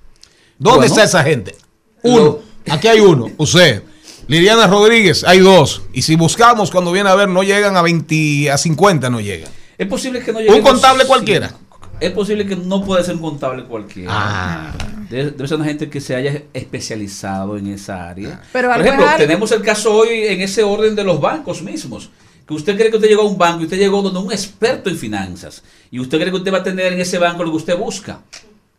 ¿Dónde 0.59 0.79
Bueno, 0.79 0.85
está 0.95 1.05
esa 1.05 1.23
gente? 1.25 1.57
Uno, 2.03 2.39
aquí 2.71 2.87
hay 2.89 3.01
uno, 3.01 3.29
usted. 3.39 3.83
Liliana 4.27 4.67
Rodríguez, 4.67 5.25
hay 5.25 5.41
dos. 5.41 5.83
Y 5.93 6.03
si 6.03 6.17
buscamos, 6.17 6.71
cuando 6.71 6.93
viene 6.93 7.11
a 7.11 7.15
ver, 7.15 7.29
no 7.29 7.43
llegan 7.43 7.77
a 7.77 7.83
20, 7.83 8.51
a 8.51 8.57
50, 8.59 9.11
no 9.11 9.21
llegan. 9.21 9.51
Es 9.77 9.87
posible 9.87 10.21
que 10.21 10.33
no 10.33 10.39
Un 10.39 10.45
lleguemos- 10.47 10.71
contable 10.71 11.05
cualquiera. 11.07 11.53
Es 12.01 12.11
posible 12.13 12.47
que 12.47 12.57
no 12.57 12.85
pueda 12.85 13.03
ser 13.05 13.15
un 13.17 13.21
contable 13.21 13.65
cualquiera. 13.65 14.11
Ah. 14.13 14.73
Debe, 15.11 15.31
debe 15.33 15.47
ser 15.49 15.57
una 15.59 15.67
gente 15.67 15.89
que 15.91 16.01
se 16.01 16.15
haya 16.17 16.43
especializado 16.53 17.57
en 17.57 17.69
esa 17.69 18.09
área. 18.09 18.43
Pero 18.53 18.71
Por 18.73 18.81
ejemplo, 18.81 19.07
tenemos 19.17 19.53
el 19.53 19.63
caso 19.63 19.93
hoy 19.95 20.09
en 20.27 20.41
ese 20.41 20.63
orden 20.63 20.95
de 20.95 21.05
los 21.05 21.21
bancos 21.21 21.63
mismos. 21.63 22.11
Que 22.47 22.55
usted 22.55 22.77
cree 22.77 22.91
que 22.91 22.97
usted 22.97 23.09
llegó 23.09 23.23
a 23.23 23.27
un 23.29 23.39
banco 23.39 23.61
y 23.63 23.65
usted 23.65 23.79
llegó 23.79 24.03
donde 24.03 24.19
un 24.21 24.31
experto 24.33 24.91
en 24.91 24.97
finanzas. 24.99 25.63
Y 25.91 25.99
usted 25.99 26.19
cree 26.19 26.31
que 26.31 26.37
usted 26.37 26.53
va 26.53 26.59
a 26.59 26.63
tener 26.63 26.93
en 26.93 27.01
ese 27.01 27.19
banco 27.19 27.43
lo 27.43 27.51
que 27.51 27.57
usted 27.57 27.77
busca. 27.79 28.21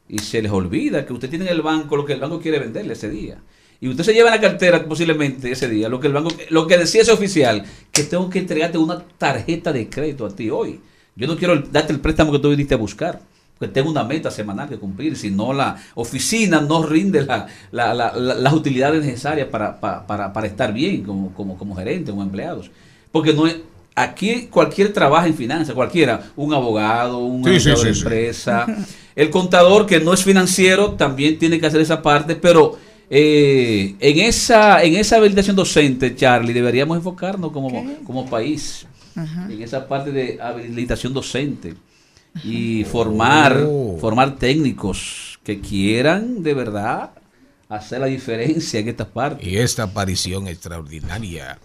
Y 0.08 0.20
se 0.20 0.42
les 0.42 0.52
olvida 0.52 1.06
que 1.06 1.14
usted 1.14 1.30
tiene 1.30 1.46
en 1.46 1.52
el 1.52 1.62
banco 1.64 1.96
lo 1.98 2.06
que 2.06 2.14
el 2.14 2.20
banco 2.20 2.40
quiere 2.40 2.60
venderle 2.60 2.94
ese 2.94 3.10
día. 3.10 3.38
Y 3.82 3.88
usted 3.90 4.04
se 4.04 4.14
lleva 4.14 4.30
en 4.30 4.36
la 4.36 4.42
cartera 4.42 4.86
posiblemente 4.86 5.52
ese 5.52 5.68
día 5.68 5.90
lo 5.90 6.00
que 6.00 6.08
el 6.08 6.14
banco, 6.14 6.30
lo 6.50 6.68
que 6.68 6.78
decía 6.78 7.02
ese 7.02 7.12
oficial, 7.12 7.66
que 7.92 8.04
tengo 8.04 8.30
que 8.30 8.40
entregarte 8.40 8.78
una 8.78 9.00
tarjeta 9.00 9.74
de 9.74 9.90
crédito 9.90 10.26
a 10.26 10.30
ti 10.36 10.50
hoy. 10.50 10.80
Yo 11.16 11.28
no 11.28 11.36
quiero 11.36 11.60
darte 11.60 11.92
el 11.92 12.00
préstamo 12.00 12.32
que 12.32 12.40
tú 12.40 12.50
viniste 12.50 12.76
a 12.76 12.78
buscar. 12.78 13.20
Porque 13.58 13.74
tengo 13.74 13.90
una 13.90 14.04
meta 14.04 14.30
semanal 14.30 14.68
que 14.68 14.78
cumplir. 14.78 15.16
Si 15.16 15.32
no, 15.32 15.54
la 15.54 15.78
oficina 15.96 16.60
no 16.60 16.84
rinde 16.86 17.26
la- 17.26 17.48
la- 17.72 17.94
la- 17.94 18.14
la- 18.14 18.36
las 18.36 18.54
utilidades 18.54 19.02
necesarias 19.04 19.48
para, 19.48 19.80
pa- 19.80 20.06
para, 20.06 20.34
para 20.34 20.46
estar 20.48 20.74
bien 20.74 21.04
como, 21.04 21.34
como, 21.34 21.58
como 21.58 21.74
gerente, 21.76 22.12
como 22.12 22.22
empleados. 22.24 22.70
Porque 23.16 23.34
no 23.34 23.48
es, 23.48 23.56
aquí 23.96 24.48
cualquier 24.52 24.92
trabajo 24.92 25.26
en 25.26 25.34
finanzas, 25.36 25.74
cualquiera, 25.74 26.32
un 26.36 26.54
abogado, 26.54 27.20
un 27.20 27.44
Sí, 27.46 27.62
sí, 27.62 27.70
administrador 27.70 27.80
sí, 27.80 27.88
de 27.88 27.94
sí. 27.94 28.02
empresa, 28.02 28.66
el 29.16 29.30
contador 29.30 29.86
que 29.86 30.02
no 30.02 30.14
es 30.14 30.22
financiero 30.24 30.92
también 31.04 31.40
tiene 31.40 31.58
que 31.60 31.66
hacer 31.68 31.80
esa 31.80 32.02
parte, 32.02 32.36
pero 32.36 32.78
eh, 33.10 33.96
en 34.02 34.20
esa 34.20 34.84
en 34.84 34.96
esa 34.96 35.16
habilitación 35.16 35.56
docente, 35.56 36.14
Charlie, 36.14 36.52
deberíamos 36.52 36.98
enfocarnos 36.98 37.52
como, 37.54 37.70
como 38.04 38.30
país 38.30 38.86
en 39.50 39.62
esa 39.62 39.88
parte 39.88 40.12
de 40.12 40.38
habilitación 40.42 41.14
docente 41.14 41.74
y 42.44 42.84
formar 42.84 43.64
Oh. 43.66 43.98
formar 44.02 44.36
técnicos 44.36 45.40
que 45.46 45.62
quieran 45.62 46.44
de 46.44 46.54
verdad 46.54 47.12
hacer 47.70 48.02
la 48.02 48.08
diferencia 48.08 48.78
en 48.82 48.90
esta 48.90 49.06
parte. 49.08 49.48
Y 49.50 49.56
esta 49.56 49.84
aparición 49.84 50.50
extraordinaria. 50.50 51.58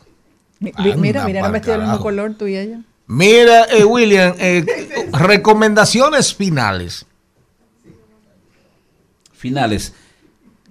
Mi- 0.60 0.72
mi- 0.78 0.94
mira, 0.96 1.24
mira, 1.26 1.40
no 1.42 1.50
me 1.50 1.58
estoy 1.58 1.72
del 1.72 1.80
mismo 1.82 2.00
color 2.00 2.34
tú 2.34 2.46
y 2.46 2.56
ella. 2.56 2.80
Mira, 3.06 3.64
eh, 3.64 3.84
William, 3.84 4.34
eh, 4.38 4.64
recomendaciones 5.12 6.32
finales. 6.34 7.06
Finales. 9.32 9.94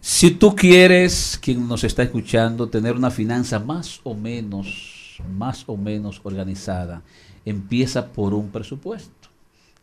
Si 0.02 0.32
tú 0.32 0.56
quieres, 0.56 1.38
quien 1.42 1.68
nos 1.68 1.84
está 1.84 2.04
escuchando, 2.04 2.70
tener 2.70 2.96
una 2.96 3.12
finanza 3.12 3.60
más 3.60 4.00
o 4.04 4.14
menos, 4.14 5.18
más 5.38 5.64
o 5.68 5.76
menos 5.76 6.22
organizada, 6.24 7.02
empieza 7.46 8.08
por 8.08 8.34
un 8.34 8.50
presupuesto. 8.50 9.12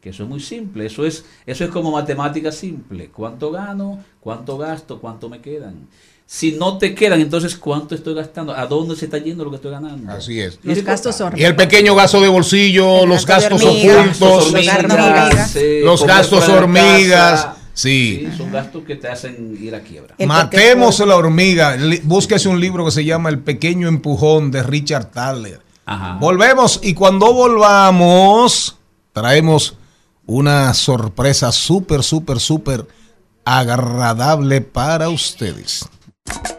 Que 0.00 0.10
eso 0.10 0.22
es 0.22 0.28
muy 0.28 0.40
simple. 0.40 0.86
Eso 0.86 1.04
es, 1.04 1.24
eso 1.44 1.64
es 1.64 1.70
como 1.70 1.90
matemática 1.90 2.52
simple. 2.52 3.08
¿Cuánto 3.08 3.50
gano? 3.50 3.98
¿Cuánto 4.20 4.56
gasto? 4.56 5.00
¿Cuánto 5.00 5.28
me 5.28 5.40
quedan? 5.40 5.88
Si 6.28 6.52
no 6.52 6.76
te 6.76 6.92
quedan, 6.92 7.20
entonces 7.20 7.56
¿cuánto 7.56 7.94
estoy 7.94 8.14
gastando? 8.14 8.52
¿A 8.52 8.66
dónde 8.66 8.96
se 8.96 9.04
está 9.04 9.18
yendo 9.18 9.44
lo 9.44 9.50
que 9.50 9.56
estoy 9.56 9.70
ganando? 9.70 10.10
Así 10.10 10.40
es. 10.40 10.58
Los 10.64 10.82
gastos 10.82 11.14
son 11.14 11.38
Y 11.38 11.44
el 11.44 11.54
pequeño 11.54 11.94
gasto 11.94 12.20
de 12.20 12.26
bolsillo, 12.28 13.04
El 13.04 13.08
los 13.10 13.24
gasto 13.24 13.56
gastos 13.56 13.60
de 13.60 13.66
hormiga, 13.68 14.00
ocultos, 14.00 14.52
los 14.52 14.66
gastos 14.66 14.88
de 14.88 14.92
hormiga. 14.92 15.46
sí, 15.46 15.80
los 15.84 16.04
gastos 16.04 16.48
hormigas. 16.48 17.40
casa. 17.44 17.56
Sí. 17.74 18.26
Sí, 18.30 18.36
son 18.38 18.50
gastos 18.50 18.84
que 18.84 18.96
te 18.96 19.06
hacen 19.06 19.56
ir 19.60 19.74
a 19.74 19.80
quiebra. 19.80 20.16
Matemos 20.26 20.98
la 21.00 21.14
hormiga. 21.14 21.76
Búsquese 22.02 22.48
un 22.48 22.58
libro 22.58 22.84
que 22.86 22.90
se 22.90 23.04
llama 23.04 23.28
El 23.28 23.38
pequeño 23.38 23.86
empujón 23.86 24.50
de 24.50 24.62
Richard 24.64 25.10
Thaler. 25.12 25.60
Volvemos 26.18 26.80
y 26.82 26.94
cuando 26.94 27.32
volvamos 27.34 28.76
traemos 29.12 29.74
una 30.24 30.74
sorpresa 30.74 31.52
súper, 31.52 32.02
súper, 32.02 32.40
súper 32.40 32.86
agradable 33.44 34.60
para 34.60 35.08
ustedes. 35.08 35.88
Al 36.28 36.55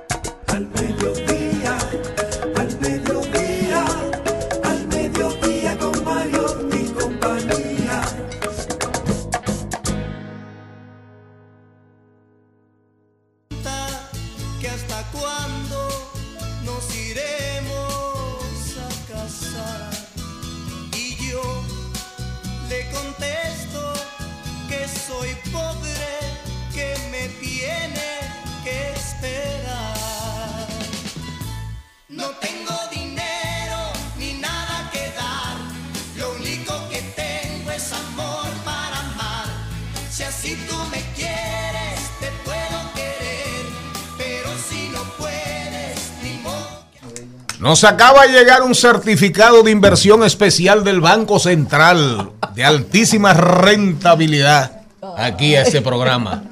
Nos 47.67 47.83
acaba 47.83 48.25
de 48.25 48.31
llegar 48.31 48.63
un 48.63 48.73
certificado 48.73 49.61
de 49.61 49.71
inversión 49.71 50.23
especial 50.23 50.85
del 50.85 51.01
Banco 51.01 51.37
Central 51.37 52.31
de 52.55 52.63
altísima 52.63 53.33
rentabilidad 53.33 54.83
aquí 55.17 55.53
a 55.53 55.63
este 55.63 55.81
programa. 55.81 56.45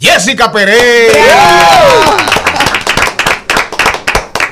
Jessica 0.00 0.50
Pérez. 0.50 1.12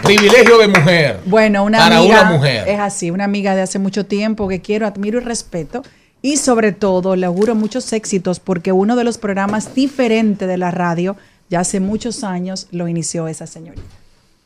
Privilegio 0.02 0.59
de 0.59 0.69
mujer. 0.69 1.20
Bueno, 1.24 1.65
una 1.65 1.78
Para 1.78 1.97
amiga. 1.97 2.20
una 2.20 2.31
mujer. 2.32 2.69
Es 2.69 2.78
así, 2.78 3.11
una 3.11 3.24
amiga 3.24 3.55
de 3.55 3.62
hace 3.62 3.78
mucho 3.78 4.05
tiempo 4.05 4.48
que 4.48 4.61
quiero, 4.61 4.86
admiro 4.86 5.19
y 5.19 5.24
respeto. 5.24 5.82
Y 6.20 6.36
sobre 6.36 6.73
todo, 6.73 7.16
le 7.16 7.24
auguro 7.24 7.55
muchos 7.55 7.90
éxitos 7.94 8.39
porque 8.39 8.70
uno 8.73 8.97
de 8.97 9.05
los 9.05 9.16
programas 9.16 9.74
diferentes 9.74 10.47
de 10.47 10.59
la 10.59 10.73
radio, 10.73 11.16
ya 11.48 11.61
hace 11.61 11.81
muchos 11.81 12.23
años, 12.23 12.66
lo 12.70 12.86
inició 12.86 13.28
esa 13.28 13.47
señorita. 13.47 13.97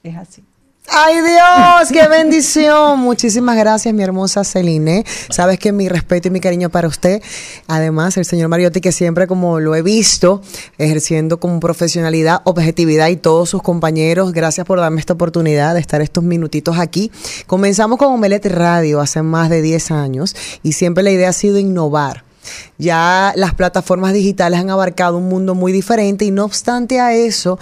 Es 0.05 0.15
así. 0.15 0.44
Ay 0.86 1.16
Dios, 1.23 1.89
qué 1.93 2.09
bendición. 2.09 2.98
Muchísimas 3.01 3.56
gracias, 3.56 3.94
mi 3.94 4.02
hermosa 4.02 4.44
Celine. 4.44 5.05
Sabes 5.31 5.59
que 5.59 5.73
mi 5.73 5.89
respeto 5.89 6.28
y 6.28 6.31
mi 6.31 6.40
cariño 6.40 6.69
para 6.69 6.89
usted. 6.89 7.23
Además, 7.66 8.16
el 8.19 8.27
señor 8.27 8.48
Mariotti, 8.48 8.81
que 8.81 8.93
siempre 8.93 9.27
como 9.27 9.61
lo 9.61 9.74
he 9.74 9.82
visto, 9.82 10.43
ejerciendo 10.77 11.40
con 11.40 11.59
profesionalidad, 11.59 12.43
objetividad 12.44 13.09
y 13.09 13.16
todos 13.16 13.48
sus 13.48 13.62
compañeros, 13.62 14.32
gracias 14.32 14.66
por 14.66 14.78
darme 14.78 15.01
esta 15.01 15.15
oportunidad 15.15 15.74
de 15.74 15.81
estar 15.81 16.02
estos 16.02 16.23
minutitos 16.23 16.78
aquí. 16.78 17.11
Comenzamos 17.47 17.98
con 17.98 18.12
Omelette 18.12 18.47
Radio 18.47 19.01
hace 19.01 19.23
más 19.23 19.48
de 19.48 19.62
10 19.62 19.90
años 19.90 20.36
y 20.62 20.73
siempre 20.73 21.02
la 21.02 21.11
idea 21.11 21.31
ha 21.31 21.32
sido 21.32 21.59
innovar. 21.59 22.24
Ya 22.77 23.32
las 23.36 23.55
plataformas 23.55 24.12
digitales 24.12 24.61
han 24.61 24.69
abarcado 24.69 25.16
un 25.16 25.28
mundo 25.31 25.55
muy 25.55 25.73
diferente 25.73 26.27
y 26.27 26.31
no 26.31 26.44
obstante 26.44 27.01
a 27.01 27.15
eso, 27.15 27.59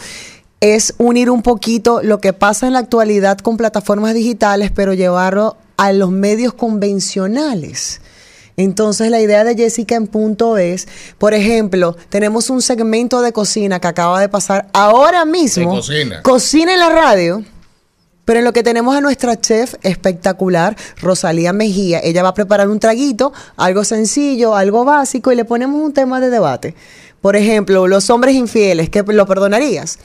es 0.63 0.95
unir 0.99 1.29
un 1.29 1.43
poquito 1.43 2.03
lo 2.05 2.21
que 2.21 2.33
pasa 2.33 2.69
en 2.69 2.75
la 2.75 2.79
actualidad 2.79 3.39
con 3.39 3.57
plataformas 3.57 4.15
digitales, 4.15 4.71
pero 4.73 4.95
llevarlo 4.95 5.57
a 5.77 5.93
los 5.93 6.13
medios 6.13 6.55
convencionales. 6.55 8.01
Entonces 8.57 9.11
la 9.11 9.21
idea 9.21 9.43
de 9.43 9.57
Jessica 9.57 9.97
en 9.97 10.07
punto 10.07 10.59
es, 10.59 10.87
por 11.19 11.35
ejemplo, 11.35 11.97
tenemos 12.11 12.49
un 12.49 12.63
segmento 12.63 13.23
de 13.23 13.33
cocina 13.33 13.81
que 13.81 13.89
acaba 13.89 14.21
de 14.21 14.29
pasar 14.29 14.69
ahora 14.73 15.25
mismo. 15.25 15.73
De 15.73 15.77
cocina. 15.79 16.23
Cocina 16.23 16.73
en 16.73 16.79
la 16.79 16.91
radio. 16.91 17.45
Pero 18.25 18.39
en 18.39 18.45
lo 18.45 18.53
que 18.53 18.63
tenemos 18.63 18.95
a 18.95 19.01
nuestra 19.01 19.41
chef 19.41 19.75
espectacular, 19.83 20.77
Rosalía 21.01 21.53
Mejía, 21.53 21.99
ella 22.05 22.23
va 22.23 22.29
a 22.29 22.35
preparar 22.35 22.69
un 22.69 22.79
traguito, 22.79 23.33
algo 23.57 23.83
sencillo, 23.83 24.55
algo 24.55 24.85
básico, 24.85 25.33
y 25.33 25.35
le 25.35 25.45
ponemos 25.45 25.83
un 25.83 25.93
tema 25.93 26.21
de 26.21 26.31
debate. 26.31 26.77
Por 27.21 27.35
ejemplo, 27.35 27.89
los 27.89 28.11
hombres 28.11 28.37
infieles, 28.37 28.91
¿qué 28.91 29.03
lo 29.03 29.27
perdonarías? 29.27 29.99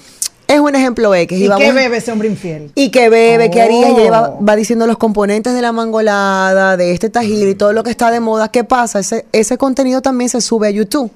Es 0.48 0.60
un 0.60 0.74
ejemplo 0.76 1.14
X. 1.14 1.38
¿Y, 1.40 1.48
vamos- 1.48 1.64
qué 1.66 1.74
bebe 1.74 1.98
ese 1.98 2.12
hombre 2.12 2.30
infiel? 2.30 2.72
y 2.74 2.90
que 2.90 3.10
bebe, 3.10 3.50
que 3.52 3.62
haría, 3.62 3.90
y 3.90 3.96
ella 4.02 4.12
va, 4.12 4.30
Oh. 4.40 4.46
va 4.46 4.56
diciendo 4.56 4.88
los 4.88 4.98
componentes 4.98 5.54
de 5.54 5.62
la 5.62 5.72
mangolada, 5.74 6.78
de 6.78 6.94
este 6.94 7.10
tajir 7.10 7.48
y 7.48 7.56
todo 7.56 7.74
lo 7.74 7.84
que 7.84 7.90
está 7.92 8.12
de 8.12 8.20
moda. 8.20 8.50
¿Qué 8.50 8.64
pasa? 8.64 9.00
Ese, 9.00 9.26
ese 9.34 9.58
contenido 9.58 10.02
también 10.02 10.30
se 10.30 10.40
sube 10.42 10.68
a 10.68 10.72
YouTube. 10.72 11.12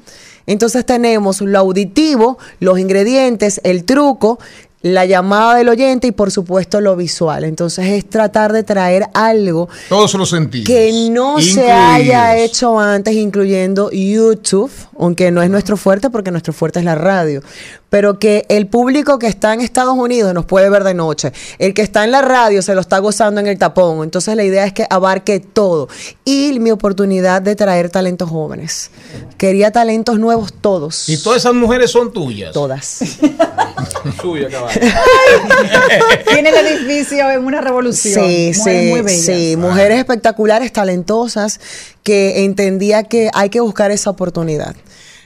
Entonces 0.47 0.85
tenemos 0.85 1.39
lo 1.41 1.59
auditivo, 1.59 2.37
los 2.59 2.77
ingredientes, 2.79 3.61
el 3.63 3.83
truco, 3.85 4.39
la 4.81 5.05
llamada 5.05 5.53
del 5.55 5.69
oyente 5.69 6.07
y 6.07 6.11
por 6.11 6.31
supuesto 6.31 6.81
lo 6.81 6.95
visual. 6.95 7.43
Entonces 7.43 7.85
es 7.85 8.09
tratar 8.09 8.51
de 8.51 8.63
traer 8.63 9.05
algo 9.13 9.69
Todos 9.87 10.15
los 10.15 10.29
sentidos. 10.31 10.65
que 10.67 10.91
no 11.11 11.39
se 11.39 11.71
haya 11.71 12.35
hecho 12.37 12.79
antes, 12.79 13.13
incluyendo 13.15 13.91
YouTube, 13.91 14.71
aunque 14.99 15.29
no 15.29 15.43
es 15.43 15.51
nuestro 15.51 15.77
fuerte 15.77 16.09
porque 16.09 16.31
nuestro 16.31 16.51
fuerte 16.51 16.79
es 16.79 16.85
la 16.85 16.95
radio, 16.95 17.43
pero 17.91 18.19
que 18.19 18.45
el 18.47 18.67
público 18.67 19.19
que 19.19 19.27
está 19.27 19.53
en 19.53 19.59
Estados 19.59 19.95
Unidos 19.97 20.33
nos 20.33 20.45
puede 20.45 20.69
ver 20.69 20.85
de 20.85 20.93
noche, 20.93 21.33
el 21.59 21.73
que 21.73 21.81
está 21.81 22.05
en 22.05 22.11
la 22.11 22.21
radio 22.21 22.61
se 22.61 22.73
lo 22.73 22.79
está 22.79 22.99
gozando 22.99 23.41
en 23.41 23.47
el 23.47 23.57
tapón, 23.57 24.01
entonces 24.01 24.33
la 24.37 24.45
idea 24.45 24.65
es 24.65 24.71
que 24.71 24.87
abarque 24.89 25.41
todo 25.41 25.89
y 26.23 26.57
mi 26.61 26.71
oportunidad 26.71 27.41
de 27.41 27.53
traer 27.57 27.89
talentos 27.89 28.29
jóvenes. 28.29 28.91
Quería 29.37 29.71
talentos 29.71 30.19
nuevos 30.19 30.53
todos. 30.53 31.09
Y 31.09 31.17
todas 31.17 31.41
esas 31.41 31.53
mujeres 31.53 31.91
son 31.91 32.13
tuyas. 32.13 32.53
Todas. 32.53 32.99
Suya, 34.21 34.47
caballo. 34.47 34.79
Tiene 36.31 36.49
el 36.49 36.67
edificio 36.67 37.29
en 37.29 37.43
una 37.43 37.59
revolución. 37.59 38.25
Sí, 38.25 38.53
Mujeres 38.55 38.63
sí, 38.63 38.89
muy 38.89 39.01
bellas. 39.01 39.25
sí, 39.25 39.55
mujeres 39.57 39.99
espectaculares, 39.99 40.71
talentosas, 40.71 41.59
que 42.03 42.45
entendía 42.45 43.03
que 43.03 43.29
hay 43.33 43.49
que 43.49 43.59
buscar 43.59 43.91
esa 43.91 44.09
oportunidad. 44.09 44.77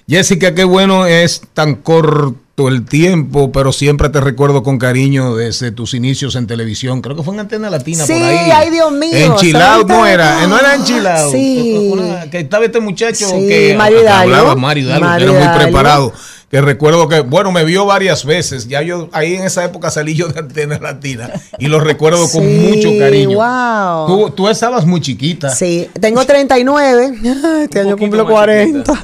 Jessica, 0.08 0.54
qué 0.54 0.64
bueno 0.64 1.06
es 1.08 1.42
tan 1.54 1.76
corto 1.76 2.68
el 2.70 2.86
tiempo, 2.86 3.52
pero 3.52 3.74
siempre 3.74 4.10
te 4.10 4.22
recuerdo 4.22 4.62
con 4.62 4.78
cariño 4.78 5.36
desde 5.36 5.72
tus 5.72 5.94
inicios 5.96 6.36
en 6.36 6.46
televisión. 6.48 7.02
Creo 7.02 7.16
que 7.16 7.24
fue 7.24 7.34
en 7.34 7.40
Antena 7.42 7.70
Latina 7.72 8.06
Sí, 8.06 8.14
por 8.14 8.22
ahí. 8.22 8.52
ay, 8.54 8.70
Dios 8.70 8.92
mío, 8.92 9.10
En 9.14 9.36
Chilao 9.36 9.80
Santa. 9.80 9.94
no 9.94 10.06
era, 10.06 10.44
eh, 10.44 10.48
no 10.48 10.60
era 10.60 10.76
en 10.76 10.84
Chilao. 10.84 11.32
Sí. 11.32 11.90
Una- 11.92 12.30
que 12.30 12.40
estaba 12.42 12.64
este 12.66 12.80
muchacho 12.80 13.28
Sí, 13.28 13.48
que, 13.48 13.76
Mario 13.78 14.02
que 14.04 14.08
hablaba 14.08 14.56
Mario 14.56 14.84
Hidalgo, 14.86 15.02
que 15.02 15.06
Mario 15.10 15.36
era 15.38 15.50
muy 15.54 15.64
preparado. 15.64 16.14
Que 16.52 16.62
recuerdo 16.62 17.10
que, 17.10 17.20
bueno, 17.22 17.52
me 17.52 17.66
vio 17.66 17.86
varias 17.86 18.24
veces. 18.24 18.68
Ya 18.70 18.82
yo, 18.84 19.10
ahí 19.12 19.34
en 19.36 19.44
esa 19.44 19.66
época 19.66 19.90
salí 19.90 20.14
yo 20.14 20.28
de 20.28 20.40
Antena 20.40 20.78
Latina 20.80 21.30
y 21.58 21.66
lo 21.68 21.80
recuerdo 21.80 22.30
con 22.30 22.44
Sí, 22.44 22.70
mucho 22.72 22.90
cariño. 23.00 23.38
wow. 23.40 24.08
Tú, 24.08 24.30
tú 24.30 24.48
estabas 24.48 24.86
muy 24.86 25.02
chiquita. 25.02 25.50
Sí, 25.50 25.90
tengo 26.00 26.24
39, 26.24 27.14
este 27.64 27.80
año 27.82 27.98
cumplo 27.98 28.26
40, 28.28 28.94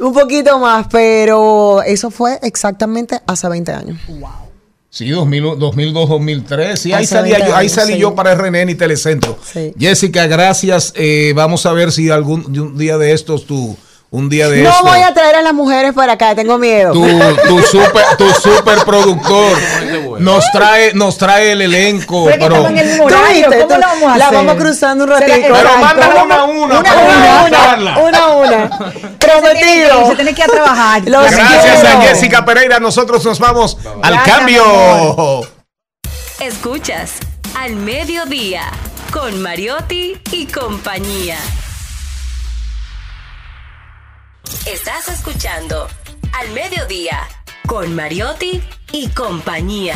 un 0.00 0.12
poquito 0.12 0.58
más, 0.58 0.86
pero 0.90 1.82
eso 1.82 2.10
fue 2.10 2.38
exactamente 2.42 3.20
hace 3.26 3.48
20 3.48 3.72
años. 3.72 3.98
Sí, 4.88 5.08
2000, 5.08 5.58
2002, 5.58 6.08
2003. 6.08 6.80
Sí, 6.80 6.92
ahí 6.92 7.06
salía 7.06 7.34
20 7.34 7.48
yo, 7.48 7.56
ahí 7.56 7.68
salí 7.68 7.92
sí. 7.92 7.98
yo 8.00 8.14
para 8.14 8.34
RNN 8.34 8.70
y 8.70 8.74
Telecentro. 8.74 9.38
Sí. 9.40 9.72
Jessica, 9.78 10.26
gracias. 10.26 10.92
Eh, 10.96 11.32
vamos 11.36 11.64
a 11.64 11.72
ver 11.72 11.92
si 11.92 12.10
algún 12.10 12.58
un 12.58 12.76
día 12.76 12.98
de 12.98 13.12
estos 13.12 13.46
tú, 13.46 13.76
un 14.12 14.28
día 14.28 14.48
de 14.48 14.62
No 14.62 14.72
voy 14.82 15.00
a 15.00 15.14
traer 15.14 15.36
a 15.36 15.42
las 15.42 15.54
mujeres 15.54 15.92
para 15.94 16.14
acá, 16.14 16.34
tengo 16.34 16.58
miedo. 16.58 16.92
tu, 16.92 17.06
tu 17.48 17.62
super, 17.62 18.04
tu 18.18 18.28
super 18.34 18.78
productor 18.84 19.56
nos 20.18 20.44
trae, 20.52 20.92
nos 20.94 21.16
trae 21.16 21.52
el 21.52 21.62
elenco. 21.62 22.28
¿cómo 22.28 22.48
Tú- 22.48 22.54
lo 22.56 22.62
vamos 23.80 24.12
a 24.12 24.18
la 24.18 24.26
hacer? 24.26 24.36
vamos 24.36 24.54
cruzando 24.56 25.04
un 25.04 25.10
ratito. 25.10 25.48
Pero 25.52 25.76
mándala 25.78 26.24
una 26.24 26.34
a 26.34 26.44
una. 26.44 26.78
Una, 26.80 26.92
para 27.48 28.26
una, 28.28 28.70
Prometido. 29.18 30.08
Se 30.08 30.16
tiene 30.16 30.34
que 30.34 30.42
ir 30.42 30.50
a 30.50 30.52
trabajar. 30.52 31.02
Los 31.06 31.30
Gracias 31.30 31.80
quiero. 31.80 31.98
a 31.98 32.02
Jessica 32.02 32.44
Pereira. 32.44 32.80
Nosotros 32.80 33.24
nos 33.24 33.38
vamos 33.38 33.76
al 34.02 34.14
Gracias, 34.14 34.36
cambio. 34.36 35.46
Escuchas 36.40 37.12
Al 37.58 37.76
Mediodía 37.76 38.62
con 39.12 39.40
Mariotti 39.42 40.20
y 40.32 40.46
compañía. 40.46 41.36
Estás 44.66 45.08
escuchando 45.08 45.86
Al 46.32 46.50
Mediodía 46.52 47.20
con 47.66 47.94
Mariotti 47.94 48.60
y 48.92 49.08
compañía. 49.08 49.94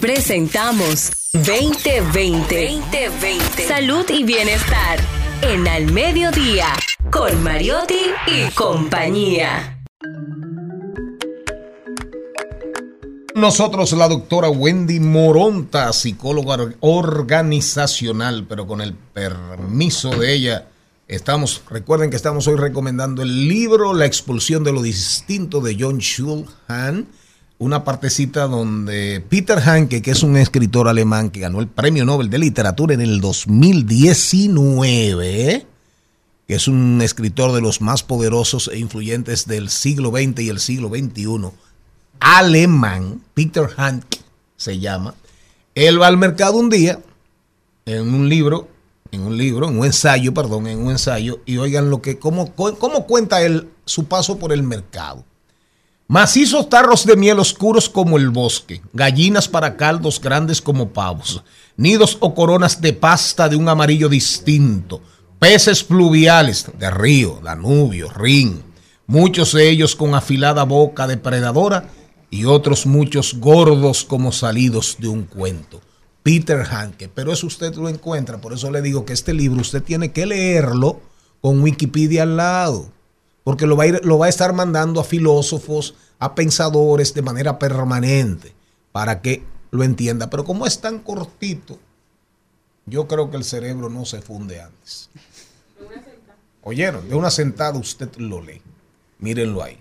Presentamos 0.00 1.10
2020. 1.34 2.68
2020. 2.72 3.66
Salud 3.68 4.04
y 4.08 4.24
bienestar 4.24 4.98
en 5.42 5.66
Al 5.68 5.92
Mediodía 5.92 6.68
con 7.10 7.42
Mariotti 7.42 8.00
y 8.26 8.50
compañía. 8.52 9.78
Nosotros, 13.34 13.92
la 13.92 14.08
doctora 14.08 14.48
Wendy 14.50 15.00
Moronta, 15.00 15.92
psicóloga 15.92 16.54
or- 16.54 16.76
organizacional, 16.80 18.46
pero 18.48 18.66
con 18.66 18.80
el 18.80 18.94
permiso 18.94 20.10
de 20.10 20.34
ella, 20.34 20.66
estamos, 21.14 21.62
recuerden 21.68 22.08
que 22.10 22.16
estamos 22.16 22.48
hoy 22.48 22.56
recomendando 22.56 23.22
el 23.22 23.48
libro 23.48 23.94
La 23.94 24.06
expulsión 24.06 24.64
de 24.64 24.72
lo 24.72 24.82
distinto 24.82 25.60
de 25.60 25.76
John 25.78 25.98
Schulhan, 25.98 27.06
una 27.58 27.84
partecita 27.84 28.46
donde 28.46 29.22
Peter 29.28 29.58
Hanke, 29.58 30.00
que 30.00 30.10
es 30.10 30.22
un 30.22 30.38
escritor 30.38 30.88
alemán 30.88 31.28
que 31.30 31.40
ganó 31.40 31.60
el 31.60 31.68
Premio 31.68 32.06
Nobel 32.06 32.30
de 32.30 32.38
Literatura 32.38 32.94
en 32.94 33.02
el 33.02 33.20
2019, 33.20 35.66
que 36.48 36.54
es 36.54 36.66
un 36.66 37.02
escritor 37.02 37.52
de 37.52 37.60
los 37.60 37.82
más 37.82 38.02
poderosos 38.02 38.70
e 38.72 38.78
influyentes 38.78 39.46
del 39.46 39.68
siglo 39.68 40.10
XX 40.10 40.40
y 40.40 40.48
el 40.48 40.60
siglo 40.60 40.88
XXI, 40.88 41.50
alemán, 42.20 43.20
Peter 43.34 43.68
Hanke 43.76 44.20
se 44.56 44.78
llama. 44.78 45.14
Él 45.74 46.00
va 46.00 46.06
al 46.06 46.16
mercado 46.16 46.56
un 46.56 46.70
día 46.70 47.00
en 47.84 48.14
un 48.14 48.28
libro, 48.28 48.68
en 49.12 49.22
un 49.22 49.36
libro, 49.36 49.68
en 49.68 49.78
un 49.78 49.84
ensayo, 49.84 50.34
perdón, 50.34 50.66
en 50.66 50.78
un 50.78 50.90
ensayo, 50.90 51.40
y 51.46 51.58
oigan 51.58 51.90
lo 51.90 52.02
que, 52.02 52.18
cómo, 52.18 52.52
cómo 52.54 53.06
cuenta 53.06 53.42
él 53.42 53.68
su 53.84 54.06
paso 54.06 54.38
por 54.38 54.52
el 54.52 54.62
mercado. 54.62 55.24
Macizos 56.08 56.68
tarros 56.68 57.06
de 57.06 57.16
miel 57.16 57.38
oscuros 57.38 57.88
como 57.88 58.18
el 58.18 58.30
bosque, 58.30 58.82
gallinas 58.92 59.48
para 59.48 59.76
caldos 59.76 60.20
grandes 60.20 60.60
como 60.60 60.88
pavos, 60.88 61.42
nidos 61.76 62.16
o 62.20 62.34
coronas 62.34 62.80
de 62.80 62.92
pasta 62.92 63.48
de 63.48 63.56
un 63.56 63.68
amarillo 63.68 64.08
distinto, 64.08 65.00
peces 65.38 65.84
pluviales 65.84 66.66
de 66.78 66.90
río, 66.90 67.40
Danubio, 67.42 68.10
Rin, 68.10 68.62
muchos 69.06 69.52
de 69.52 69.68
ellos 69.68 69.94
con 69.94 70.14
afilada 70.14 70.64
boca 70.64 71.06
depredadora 71.06 71.88
y 72.30 72.46
otros 72.46 72.86
muchos 72.86 73.34
gordos 73.34 74.04
como 74.04 74.32
salidos 74.32 74.96
de 74.98 75.08
un 75.08 75.24
cuento. 75.24 75.80
Peter 76.22 76.60
Hanke, 76.70 77.08
pero 77.08 77.32
eso 77.32 77.46
usted 77.46 77.74
lo 77.74 77.88
encuentra, 77.88 78.40
por 78.40 78.52
eso 78.52 78.70
le 78.70 78.80
digo 78.82 79.04
que 79.04 79.12
este 79.12 79.32
libro 79.34 79.60
usted 79.60 79.82
tiene 79.82 80.12
que 80.12 80.24
leerlo 80.26 81.00
con 81.40 81.60
Wikipedia 81.62 82.22
al 82.22 82.36
lado 82.36 82.90
porque 83.44 83.66
lo 83.66 83.76
va, 83.76 83.84
a 83.84 83.86
ir- 83.88 84.04
lo 84.04 84.18
va 84.18 84.26
a 84.26 84.28
estar 84.28 84.52
mandando 84.52 85.00
a 85.00 85.04
filósofos, 85.04 85.94
a 86.20 86.34
pensadores 86.36 87.12
de 87.14 87.22
manera 87.22 87.58
permanente. 87.58 88.54
para 88.92 89.22
que 89.22 89.42
lo 89.70 89.84
entienda. 89.84 90.28
Pero 90.28 90.44
como 90.44 90.66
es 90.66 90.80
tan 90.82 90.98
cortito, 90.98 91.78
yo 92.84 93.08
creo 93.08 93.30
que 93.30 93.38
el 93.38 93.44
cerebro 93.44 93.88
no 93.88 94.04
se 94.04 94.20
funde 94.20 94.60
antes. 94.60 95.08
Oyeron, 96.62 97.08
de 97.08 97.14
una 97.14 97.30
sentada 97.30 97.78
usted 97.78 98.14
lo 98.18 98.42
lee. 98.42 98.60
Mírenlo 99.18 99.62
ahí. 99.62 99.78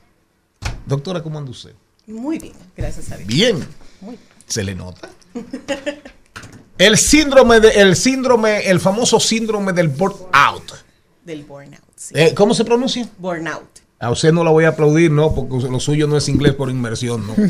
Doctora, 0.85 1.21
¿cómo 1.21 1.37
anda 1.39 1.51
usted? 1.51 1.73
Muy 2.07 2.39
bien, 2.39 2.53
gracias 2.77 3.11
a 3.11 3.17
Dios. 3.17 3.27
Bien. 3.27 3.67
Muy 3.99 4.17
Se 4.47 4.63
le 4.63 4.73
nota. 4.75 5.09
El 6.77 6.97
síndrome, 6.97 7.59
de, 7.59 7.69
el 7.69 7.95
síndrome, 7.95 8.67
el 8.69 8.79
famoso 8.79 9.19
síndrome 9.19 9.71
del 9.73 9.87
burnout. 9.89 10.71
Del 11.23 11.43
burnout. 11.43 11.81
sí. 11.95 12.13
Eh, 12.17 12.33
¿Cómo 12.33 12.53
se 12.53 12.65
pronuncia? 12.65 13.07
Burnout. 13.17 13.79
A 13.99 14.09
usted 14.09 14.31
no 14.31 14.43
la 14.43 14.49
voy 14.49 14.63
a 14.65 14.69
aplaudir, 14.69 15.11
no, 15.11 15.35
porque 15.35 15.67
lo 15.69 15.79
suyo 15.79 16.07
no 16.07 16.17
es 16.17 16.27
inglés 16.27 16.55
por 16.55 16.71
inmersión, 16.71 17.27
no. 17.27 17.35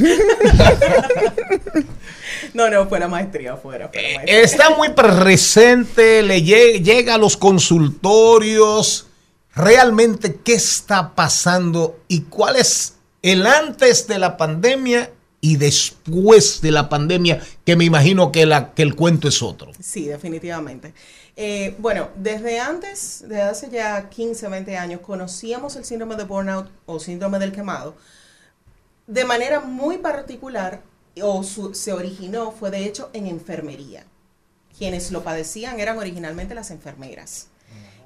No, 2.54 2.70
no, 2.70 2.88
fue 2.90 3.00
la 3.00 3.08
maestría, 3.08 3.56
fuera. 3.56 3.88
fue 3.88 4.02
la 4.02 4.10
maestría. 4.18 4.42
Está 4.42 4.70
muy 4.72 4.90
presente, 4.90 6.22
le 6.24 6.40
lle- 6.44 6.82
llega 6.84 7.16
a 7.16 7.18
los 7.18 7.38
consultorios. 7.38 9.08
Realmente, 9.56 10.40
¿qué 10.44 10.54
está 10.56 11.14
pasando 11.16 12.00
y 12.10 12.22
cuál 12.24 12.56
es 12.58 12.96
el 13.22 13.46
antes 13.48 14.08
de 14.08 14.20
la 14.20 14.36
pandemia 14.38 15.12
y 15.42 15.58
después 15.58 16.62
de 16.62 16.72
la 16.72 16.88
pandemia? 16.88 17.42
Que 17.66 17.76
me 17.76 17.84
imagino 17.86 18.32
que, 18.32 18.46
la, 18.46 18.74
que 18.74 18.84
el 18.84 18.96
cuento 18.96 19.28
es 19.28 19.42
otro. 19.42 19.72
Sí, 19.80 20.06
definitivamente. 20.08 20.94
Eh, 21.36 21.76
bueno, 21.80 22.10
desde 22.16 22.60
antes, 22.60 23.22
desde 23.22 23.42
hace 23.42 23.70
ya 23.70 24.10
15, 24.10 24.48
20 24.48 24.78
años, 24.78 25.02
conocíamos 25.02 25.76
el 25.76 25.84
síndrome 25.86 26.16
de 26.16 26.24
burnout 26.26 26.70
o 26.86 27.00
síndrome 27.00 27.40
del 27.40 27.52
quemado 27.52 27.96
de 29.08 29.26
manera 29.26 29.60
muy 29.60 29.98
particular 29.98 30.82
o 31.22 31.44
su- 31.44 31.74
se 31.74 31.92
originó, 31.92 32.52
fue 32.52 32.72
de 32.72 32.86
hecho 32.86 33.10
en 33.14 33.28
enfermería. 33.28 34.06
Quienes 34.78 35.12
lo 35.12 35.24
padecían 35.24 35.80
eran 35.80 35.98
originalmente 35.98 36.56
las 36.56 36.72
enfermeras. 36.72 37.48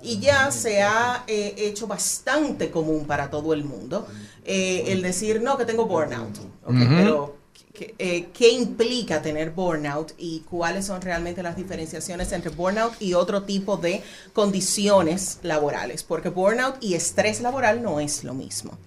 Y 0.01 0.19
ya 0.19 0.51
se 0.51 0.81
ha 0.83 1.23
eh, 1.27 1.55
hecho 1.57 1.87
bastante 1.87 2.69
común 2.69 3.05
para 3.05 3.29
todo 3.29 3.53
el 3.53 3.63
mundo 3.63 4.07
eh, 4.45 4.85
el 4.87 5.01
decir, 5.01 5.41
no, 5.41 5.57
que 5.57 5.65
tengo 5.65 5.85
burnout. 5.87 6.37
Ok, 6.63 6.71
Ujú. 6.75 6.85
Pero, 6.95 7.35
¿qué, 7.73 7.95
eh, 7.97 8.27
¿qué 8.33 8.49
implica 8.51 9.21
tener 9.23 9.49
burnout 9.51 10.13
y 10.17 10.41
cuáles 10.41 10.85
son 10.85 11.01
realmente 11.01 11.41
las 11.41 11.55
diferenciaciones 11.55 12.31
entre 12.33 12.51
burnout 12.51 12.93
y 13.01 13.13
otro 13.15 13.43
tipo 13.43 13.77
de 13.77 14.03
condiciones 14.33 15.39
laborales? 15.43 16.03
Porque 16.03 16.29
burnout 16.29 16.75
y 16.81 16.93
estrés 16.93 17.41
laboral 17.41 17.81
no 17.81 17.99
es 17.99 18.23
lo 18.23 18.33
mismo. 18.33 18.77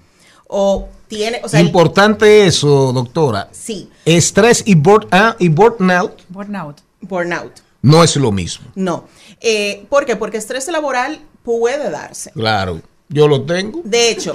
O 0.47 0.89
tiene, 1.09 1.41
o 1.45 1.49
sea, 1.49 1.61
el- 1.61 1.67
Importante 1.67 2.47
eso, 2.47 2.93
doctora. 2.93 3.49
sí, 3.53 3.91
Estrés 4.05 4.63
y, 4.65 4.75
burn- 4.77 5.07
ah, 5.11 5.37
y 5.39 5.49
burnout 5.49 6.23
Burnout. 6.29 6.79
burnout. 7.03 7.53
No 7.83 8.03
es 8.03 8.17
lo 8.17 8.33
mismo. 8.33 8.67
No. 8.75 9.09
Eh, 9.41 9.87
¿Por 9.89 10.05
qué? 10.05 10.17
Porque 10.17 10.37
estrés 10.37 10.67
laboral 10.69 11.21
puede 11.43 11.91
darse. 11.91 12.31
Claro, 12.33 12.83
yo 13.09 13.29
lo 13.29 13.45
tengo. 13.45 13.81
De 13.85 14.11
hecho, 14.11 14.35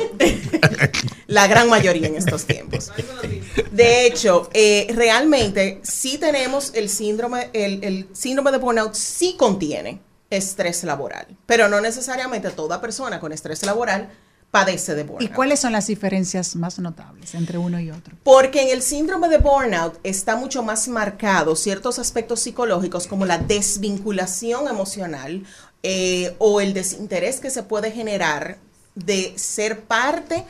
la 1.27 1.47
gran 1.47 1.69
mayoría 1.69 2.07
en 2.07 2.15
estos 2.15 2.45
tiempos. 2.45 2.91
De 3.71 4.05
hecho, 4.05 4.49
eh, 4.53 4.87
realmente 4.95 5.79
sí 5.83 6.17
tenemos 6.17 6.71
el 6.73 6.89
síndrome, 6.89 7.49
el, 7.53 7.83
el 7.83 8.07
síndrome 8.13 8.51
de 8.51 8.57
burnout 8.57 8.93
sí 8.93 9.35
contiene 9.37 9.99
estrés 10.29 10.83
laboral, 10.83 11.27
pero 11.45 11.69
no 11.69 11.79
necesariamente 11.81 12.49
toda 12.49 12.81
persona 12.81 13.19
con 13.19 13.31
estrés 13.31 13.63
laboral 13.63 14.09
padece 14.53 14.93
de 14.93 15.01
¿Y 15.01 15.05
burnout. 15.05 15.33
cuáles 15.33 15.59
son 15.59 15.71
las 15.71 15.87
diferencias 15.87 16.55
más 16.55 16.77
notables 16.77 17.33
entre 17.33 17.57
uno 17.57 17.79
y 17.79 17.89
otro? 17.89 18.15
Porque 18.21 18.61
en 18.61 18.69
el 18.69 18.83
síndrome 18.83 19.27
de 19.27 19.39
burnout 19.39 19.99
está 20.03 20.35
mucho 20.35 20.61
más 20.61 20.87
marcado 20.87 21.55
ciertos 21.55 21.97
aspectos 21.97 22.41
psicológicos 22.41 23.07
como 23.07 23.25
la 23.25 23.39
desvinculación 23.39 24.67
emocional 24.67 25.43
eh, 25.81 26.35
o 26.37 26.61
el 26.61 26.75
desinterés 26.75 27.39
que 27.39 27.49
se 27.49 27.63
puede 27.63 27.91
generar 27.91 28.59
de 28.93 29.33
ser 29.37 29.85
parte 29.85 30.43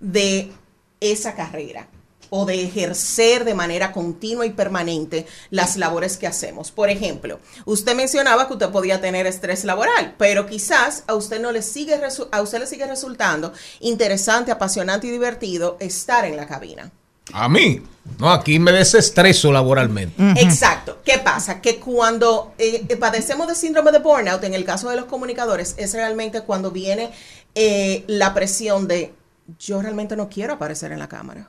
de 0.00 0.50
esa 0.98 1.34
carrera 1.34 1.86
o 2.30 2.46
de 2.46 2.62
ejercer 2.64 3.44
de 3.44 3.54
manera 3.54 3.92
continua 3.92 4.46
y 4.46 4.50
permanente 4.50 5.26
las 5.50 5.76
labores 5.76 6.16
que 6.16 6.26
hacemos. 6.26 6.70
Por 6.70 6.88
ejemplo, 6.88 7.40
usted 7.64 7.94
mencionaba 7.94 8.46
que 8.46 8.54
usted 8.54 8.70
podía 8.70 9.00
tener 9.00 9.26
estrés 9.26 9.64
laboral, 9.64 10.14
pero 10.16 10.46
quizás 10.46 11.04
a 11.08 11.14
usted 11.14 11.40
no 11.40 11.52
le 11.52 11.62
sigue 11.62 12.00
resu- 12.00 12.28
a 12.30 12.40
usted 12.40 12.60
le 12.60 12.66
sigue 12.66 12.86
resultando 12.86 13.52
interesante, 13.80 14.50
apasionante 14.52 15.06
y 15.06 15.10
divertido 15.10 15.76
estar 15.80 16.24
en 16.24 16.36
la 16.36 16.46
cabina. 16.46 16.90
A 17.32 17.48
mí. 17.48 17.82
No, 18.18 18.30
aquí 18.32 18.58
me 18.58 18.72
desestreso 18.72 19.52
laboralmente. 19.52 20.20
Exacto. 20.40 20.98
¿Qué 21.04 21.18
pasa? 21.18 21.60
Que 21.60 21.78
cuando 21.78 22.54
eh, 22.58 22.84
eh, 22.88 22.96
padecemos 22.96 23.46
de 23.46 23.54
síndrome 23.54 23.92
de 23.92 23.98
burnout, 24.00 24.42
en 24.42 24.54
el 24.54 24.64
caso 24.64 24.88
de 24.90 24.96
los 24.96 25.04
comunicadores, 25.04 25.74
es 25.76 25.92
realmente 25.94 26.40
cuando 26.40 26.72
viene 26.72 27.12
eh, 27.54 28.02
la 28.08 28.34
presión 28.34 28.88
de 28.88 29.12
yo 29.60 29.80
realmente 29.80 30.16
no 30.16 30.28
quiero 30.28 30.54
aparecer 30.54 30.90
en 30.92 30.98
la 30.98 31.08
cámara. 31.08 31.48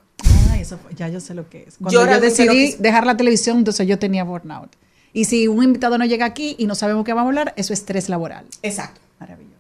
Eso 0.62 0.78
fue- 0.78 0.94
ya 0.96 1.08
yo 1.10 1.20
sé 1.20 1.34
lo 1.34 1.50
que 1.50 1.66
es. 1.68 1.76
Cuando 1.78 1.92
Yo 2.06 2.20
decidí 2.22 2.76
dejar 2.80 3.06
la 3.06 3.18
televisión, 3.18 3.58
entonces 3.58 3.88
yo 3.88 3.98
tenía 4.00 4.24
burnout. 4.24 4.72
Y 5.14 5.26
si 5.26 5.48
un 5.48 5.62
invitado 5.64 5.98
no 5.98 6.06
llega 6.06 6.26
aquí 6.26 6.56
y 6.58 6.66
no 6.68 6.76
sabemos 6.76 7.04
qué 7.04 7.14
vamos 7.14 7.28
a 7.28 7.30
hablar, 7.30 7.54
eso 7.58 7.74
es 7.74 7.80
estrés 7.80 8.08
laboral. 8.10 8.46
Exacto. 8.62 9.02
Maravilloso. 9.20 9.52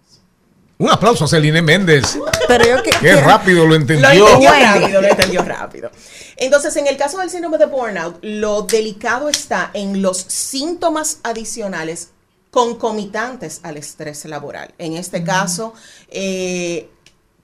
Un 0.77 0.89
aplauso 0.89 1.25
a 1.25 1.27
Celine 1.27 1.61
Méndez. 1.61 2.17
Pero 2.47 2.65
yo 2.65 2.81
que- 2.83 2.89
Qué 3.01 3.15
rápido 3.17 3.67
lo 3.67 3.75
entendió. 3.75 4.07
Lo 4.09 4.27
entendió 4.27 4.49
rápido, 4.51 5.01
lo 5.01 5.07
entendió 5.07 5.43
rápido. 5.43 5.91
Entonces, 6.37 6.75
en 6.77 6.87
el 6.87 6.97
caso 6.97 7.17
del 7.19 7.29
síndrome 7.29 7.57
de 7.59 7.65
burnout, 7.67 8.17
lo 8.23 8.63
delicado 8.63 9.29
está 9.29 9.69
en 9.73 10.01
los 10.01 10.17
síntomas 10.17 11.19
adicionales 11.23 12.09
concomitantes 12.49 13.59
al 13.63 13.77
estrés 13.77 14.25
laboral. 14.25 14.73
En 14.77 14.93
este 14.93 15.23
caso, 15.23 15.73
eh, 16.09 16.89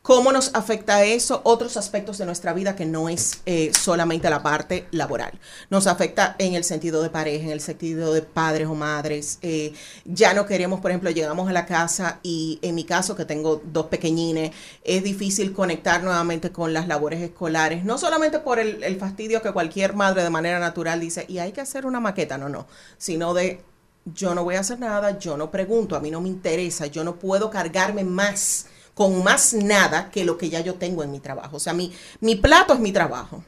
¿cómo 0.08 0.32
nos 0.32 0.56
afecta 0.56 1.04
eso? 1.04 1.42
Otros 1.44 1.76
aspectos 1.76 2.18
de 2.18 2.26
nuestra 2.26 2.54
vida 2.54 2.78
que 2.78 2.86
no 2.86 3.10
es 3.10 3.42
eh, 3.46 3.74
solamente 3.78 4.30
la 4.30 4.42
parte 4.42 4.88
laboral. 4.92 5.38
Nos 5.70 5.86
afecta 5.86 6.38
en 6.40 6.54
el 6.54 6.64
sentido 6.64 7.04
de 7.04 7.10
pareja, 7.10 7.44
en 7.44 7.52
el 7.52 7.60
sentido 7.60 8.14
de 8.14 8.22
padres 8.22 8.70
o 8.70 8.74
madres. 8.74 9.38
eh, 9.42 9.74
ya 10.06 10.34
no 10.34 10.46
queremos, 10.46 10.80
por 10.80 10.92
ejemplo, 10.92 11.10
llegamos 11.12 11.50
a 11.50 11.52
la 11.52 11.66
casa 11.66 12.22
y 12.24 12.58
en 12.62 12.76
mi 12.76 12.86
caso, 12.86 13.18
que 13.18 13.26
tengo 13.26 13.62
dos 13.66 13.88
pequeñines, 13.88 14.52
es 14.86 15.04
difícil 15.04 15.52
conectar 15.52 16.02
nuevamente 16.02 16.54
con 16.54 16.72
las 16.72 16.88
labores 16.88 17.22
escolares, 17.22 17.84
no 17.84 17.98
solamente 17.98 18.40
por 18.40 18.60
el, 18.60 18.86
el 18.86 18.96
fastidio 18.96 19.42
que 19.42 19.52
cualquier 19.52 19.94
madre 19.94 20.24
de 20.24 20.30
manera 20.30 20.58
natural 20.58 21.02
dice, 21.02 21.26
y 21.28 21.40
hay 21.40 21.52
que 21.52 21.60
hacer 21.60 21.86
una 21.86 22.00
maqueta, 22.00 22.38
no, 22.38 22.48
no, 22.48 22.66
sino 22.98 23.34
de 23.34 23.62
yo 24.06 24.34
no 24.34 24.46
voy 24.46 24.56
a 24.56 24.62
hacer 24.62 24.80
nada, 24.80 25.20
yo 25.20 25.36
no 25.36 25.52
pregunto, 25.52 25.98
a 25.98 26.00
mí 26.00 26.12
no 26.12 26.22
me 26.22 26.30
interesa, 26.30 26.86
yo 26.86 27.04
no 27.04 27.20
puedo 27.20 27.50
cargarme 27.50 28.06
más 28.06 28.68
con 28.98 29.24
más 29.24 29.54
nada 29.54 30.10
que 30.10 30.26
lo 30.26 30.40
que 30.40 30.50
ya 30.50 30.60
yo 30.62 30.74
tengo 30.74 31.04
en 31.04 31.12
mi 31.12 31.20
trabajo. 31.20 31.58
O 31.58 31.60
sea, 31.60 31.72
mi, 31.72 31.94
mi 32.20 32.36
plato 32.36 32.74
es 32.74 32.80
mi 32.80 32.92
trabajo. 32.92 33.44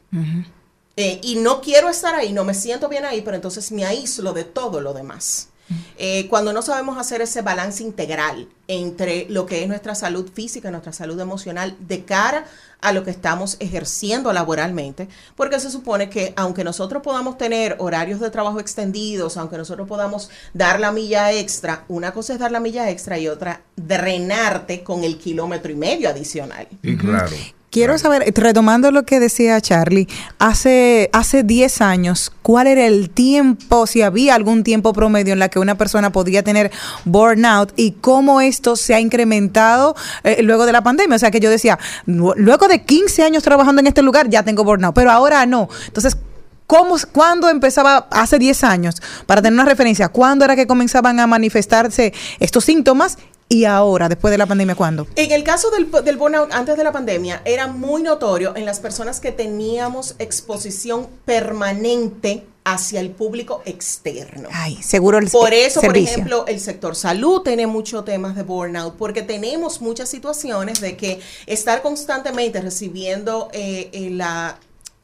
Eh, 0.95 1.19
y 1.23 1.37
no 1.37 1.59
quiero 1.59 1.89
estar 1.89 2.13
ahí, 2.13 2.31
no 2.31 2.43
me 2.43 2.53
siento 2.53 2.87
bien 2.87 3.03
ahí, 3.03 3.23
pero 3.23 3.35
entonces 3.35 3.71
me 3.71 3.83
aíslo 3.83 4.33
de 4.33 4.43
todo 4.43 4.79
lo 4.79 4.93
demás. 4.93 5.48
Eh, 5.97 6.27
cuando 6.29 6.53
no 6.53 6.61
sabemos 6.61 6.97
hacer 6.97 7.21
ese 7.21 7.41
balance 7.41 7.83
integral 7.83 8.47
entre 8.67 9.25
lo 9.29 9.45
que 9.45 9.63
es 9.63 9.67
nuestra 9.67 9.95
salud 9.95 10.29
física, 10.31 10.71
nuestra 10.71 10.93
salud 10.93 11.19
emocional, 11.19 11.75
de 11.79 12.05
cara 12.05 12.45
a 12.81 12.93
lo 12.93 13.03
que 13.03 13.11
estamos 13.11 13.57
ejerciendo 13.59 14.31
laboralmente, 14.31 15.09
porque 15.35 15.59
se 15.59 15.69
supone 15.69 16.09
que 16.09 16.33
aunque 16.37 16.63
nosotros 16.63 17.03
podamos 17.03 17.37
tener 17.37 17.75
horarios 17.79 18.19
de 18.19 18.29
trabajo 18.29 18.59
extendidos, 18.59 19.37
aunque 19.37 19.57
nosotros 19.57 19.87
podamos 19.87 20.29
dar 20.53 20.79
la 20.79 20.91
milla 20.91 21.31
extra, 21.33 21.83
una 21.87 22.13
cosa 22.13 22.33
es 22.33 22.39
dar 22.39 22.51
la 22.51 22.59
milla 22.59 22.89
extra 22.89 23.19
y 23.19 23.27
otra 23.27 23.61
drenarte 23.75 24.83
con 24.83 25.03
el 25.03 25.17
kilómetro 25.17 25.71
y 25.71 25.75
medio 25.75 26.09
adicional. 26.09 26.67
Sí, 26.81 26.97
claro. 26.97 27.35
Quiero 27.71 27.99
saber, 27.99 28.33
retomando 28.35 28.91
lo 28.91 29.03
que 29.03 29.19
decía 29.19 29.61
Charlie, 29.61 30.07
hace, 30.39 31.07
hace 31.13 31.43
10 31.43 31.81
años, 31.81 32.31
¿cuál 32.41 32.65
era 32.65 32.87
el 32.87 33.11
tiempo, 33.11 33.85
si 33.85 34.01
había 34.01 34.33
algún 34.33 34.63
tiempo 34.63 34.91
promedio 34.91 35.33
en 35.33 35.39
la 35.39 35.49
que 35.49 35.59
una 35.59 35.75
persona 35.77 36.11
podía 36.11 36.41
tener 36.43 36.71
burnout 37.05 37.71
y 37.75 37.91
cómo 37.91 38.41
esto 38.41 38.75
se 38.75 38.95
ha 38.95 38.99
incrementado 38.99 39.95
eh, 40.23 40.41
luego 40.41 40.65
de 40.65 40.71
la 40.71 40.81
pandemia? 40.81 41.15
O 41.15 41.19
sea, 41.19 41.29
que 41.29 41.39
yo 41.39 41.51
decía, 41.51 41.77
"Nu- 42.07 42.33
luego 42.35 42.67
de 42.67 42.83
15 42.85 43.21
años 43.21 43.43
trabajando 43.43 43.81
en 43.81 43.87
este 43.87 44.01
lugar 44.01 44.29
ya 44.29 44.41
tengo 44.41 44.63
burnout, 44.63 44.95
pero 44.95 45.11
ahora 45.11 45.45
no. 45.45 45.69
Entonces, 45.87 46.17
¿Cómo, 46.65 46.97
¿Cuándo 47.11 47.49
empezaba, 47.49 48.07
hace 48.11 48.37
10 48.37 48.63
años, 48.63 49.01
para 49.25 49.41
tener 49.41 49.53
una 49.53 49.65
referencia, 49.65 50.09
cuándo 50.09 50.45
era 50.45 50.55
que 50.55 50.67
comenzaban 50.67 51.19
a 51.19 51.25
manifestarse 51.25 52.13
estos 52.39 52.63
síntomas 52.63 53.17
y 53.49 53.65
ahora, 53.65 54.07
después 54.07 54.31
de 54.31 54.37
la 54.37 54.45
pandemia, 54.45 54.75
cuándo? 54.75 55.07
En 55.15 55.31
el 55.31 55.43
caso 55.43 55.71
del, 55.71 55.89
del 56.03 56.17
burnout 56.17 56.53
antes 56.53 56.77
de 56.77 56.83
la 56.83 56.91
pandemia, 56.91 57.41
era 57.45 57.65
muy 57.65 58.03
notorio 58.03 58.55
en 58.55 58.65
las 58.65 58.79
personas 58.79 59.19
que 59.19 59.31
teníamos 59.31 60.15
exposición 60.19 61.07
permanente 61.25 62.45
hacia 62.63 62.99
el 62.99 63.09
público 63.09 63.63
externo. 63.65 64.49
Ay, 64.51 64.77
seguro 64.83 65.17
el 65.17 65.29
Por 65.29 65.53
eso, 65.53 65.81
servicio. 65.81 65.87
por 65.89 65.97
ejemplo, 65.97 66.45
el 66.47 66.59
sector 66.59 66.95
salud 66.95 67.41
tiene 67.41 67.65
muchos 67.65 68.05
temas 68.05 68.35
de 68.35 68.43
burnout, 68.43 68.95
porque 68.95 69.23
tenemos 69.23 69.81
muchas 69.81 70.09
situaciones 70.09 70.79
de 70.79 70.95
que 70.95 71.19
estar 71.47 71.81
constantemente 71.81 72.61
recibiendo 72.61 73.49
eh, 73.53 73.89
eh, 73.91 74.09
la 74.11 74.59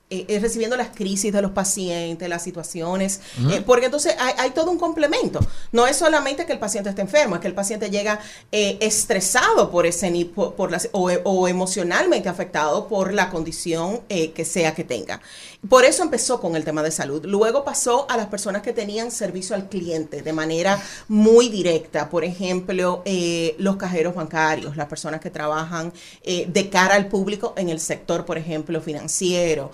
eh, 0.10 0.26
eh, 0.28 0.40
recibiendo 0.40 0.78
las 0.78 0.90
crisis 0.90 1.34
de 1.34 1.42
los 1.42 1.52
pacientes, 1.52 2.30
las 2.30 2.44
situaciones, 2.44 3.22
eh, 3.52 3.64
porque 3.66 3.86
entonces 3.88 4.16
hay, 4.20 4.34
hay 4.38 4.52
todo 4.52 4.70
un 4.70 4.78
complemento. 4.78 5.40
No 5.72 5.88
es 5.88 5.96
solamente 5.98 6.46
que 6.46 6.54
el 6.54 6.60
paciente 6.60 6.90
esté 6.90 7.02
enfermo, 7.02 7.36
es 7.36 7.42
que 7.42 7.48
el 7.48 7.56
paciente 7.56 7.90
llega 7.90 8.20
eh, 8.52 8.78
estresado 8.82 9.72
por 9.72 9.86
ese 9.88 10.12
ni- 10.12 10.26
por, 10.26 10.54
por 10.54 10.70
las- 10.72 10.90
o, 10.92 11.10
o 11.24 11.48
emocionalmente 11.48 12.30
afectado 12.30 12.88
por 12.88 13.14
la 13.14 13.30
condición 13.32 14.02
que 14.08 14.46
sea 14.46 14.76
que 14.76 14.84
tenga. 14.84 15.22
Por 15.70 15.86
eso 15.86 16.04
empezó 16.04 16.40
con 16.40 16.56
el 16.56 16.64
tema 16.64 16.84
de 16.84 16.92
salud. 16.92 17.26
Luego 17.26 17.64
pasó 17.64 18.06
a 18.10 18.18
las 18.18 18.28
personas 18.28 18.62
que 18.62 18.74
tenían 18.74 19.10
servicio 19.10 19.56
al 19.56 19.70
cliente 19.70 20.22
de 20.22 20.34
manera 20.34 20.82
muy 21.08 21.50
directa. 21.50 22.10
Por 22.10 22.24
ejemplo, 22.24 23.02
eh, 23.06 23.56
los 23.58 23.78
cajeros 23.78 24.16
bancarios, 24.16 24.76
las 24.78 24.88
personas 24.88 25.22
que 25.22 25.30
trabajan 25.30 25.94
eh, 26.24 26.46
de 26.48 26.70
cara 26.70 26.96
al 26.96 27.08
público 27.08 27.54
en 27.58 27.70
el 27.70 27.80
sector, 27.80 28.26
por 28.26 28.38
ejemplo, 28.38 28.82
financiero. 28.82 29.72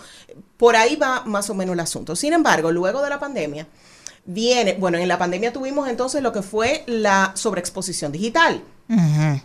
Por 0.57 0.75
ahí 0.75 0.95
va 0.95 1.23
más 1.25 1.49
o 1.49 1.55
menos 1.55 1.73
el 1.73 1.79
asunto. 1.79 2.15
Sin 2.15 2.33
embargo, 2.33 2.71
luego 2.71 3.01
de 3.01 3.09
la 3.09 3.19
pandemia, 3.19 3.67
viene, 4.25 4.75
bueno, 4.79 4.97
en 4.97 5.07
la 5.07 5.17
pandemia 5.17 5.51
tuvimos 5.51 5.89
entonces 5.89 6.21
lo 6.21 6.31
que 6.31 6.41
fue 6.41 6.83
la 6.87 7.31
sobreexposición 7.35 8.11
digital 8.11 8.63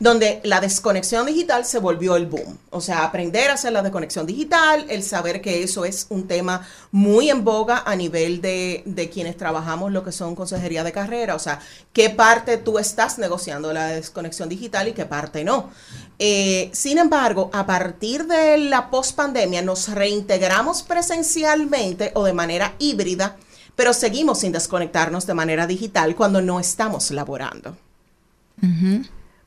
donde 0.00 0.40
la 0.42 0.60
desconexión 0.60 1.26
digital 1.26 1.64
se 1.64 1.78
volvió 1.78 2.16
el 2.16 2.26
boom. 2.26 2.58
O 2.70 2.80
sea, 2.80 3.04
aprender 3.04 3.50
a 3.50 3.54
hacer 3.54 3.72
la 3.72 3.82
desconexión 3.82 4.26
digital, 4.26 4.86
el 4.88 5.02
saber 5.02 5.40
que 5.40 5.62
eso 5.62 5.84
es 5.84 6.06
un 6.10 6.26
tema 6.26 6.66
muy 6.90 7.30
en 7.30 7.44
boga 7.44 7.82
a 7.86 7.94
nivel 7.94 8.40
de, 8.40 8.82
de 8.86 9.08
quienes 9.08 9.36
trabajamos 9.36 9.92
lo 9.92 10.02
que 10.02 10.12
son 10.12 10.34
consejería 10.34 10.82
de 10.82 10.92
carrera. 10.92 11.34
O 11.34 11.38
sea, 11.38 11.60
qué 11.92 12.10
parte 12.10 12.56
tú 12.56 12.78
estás 12.78 13.18
negociando 13.18 13.72
la 13.72 13.88
desconexión 13.88 14.48
digital 14.48 14.88
y 14.88 14.92
qué 14.92 15.06
parte 15.06 15.44
no. 15.44 15.70
Eh, 16.18 16.70
sin 16.72 16.98
embargo, 16.98 17.50
a 17.52 17.66
partir 17.66 18.26
de 18.26 18.58
la 18.58 18.90
pospandemia 18.90 19.62
nos 19.62 19.88
reintegramos 19.88 20.82
presencialmente 20.82 22.12
o 22.14 22.24
de 22.24 22.32
manera 22.32 22.74
híbrida, 22.78 23.36
pero 23.74 23.92
seguimos 23.92 24.40
sin 24.40 24.52
desconectarnos 24.52 25.26
de 25.26 25.34
manera 25.34 25.66
digital 25.66 26.16
cuando 26.16 26.40
no 26.40 26.58
estamos 26.58 27.10
laborando. 27.10 27.76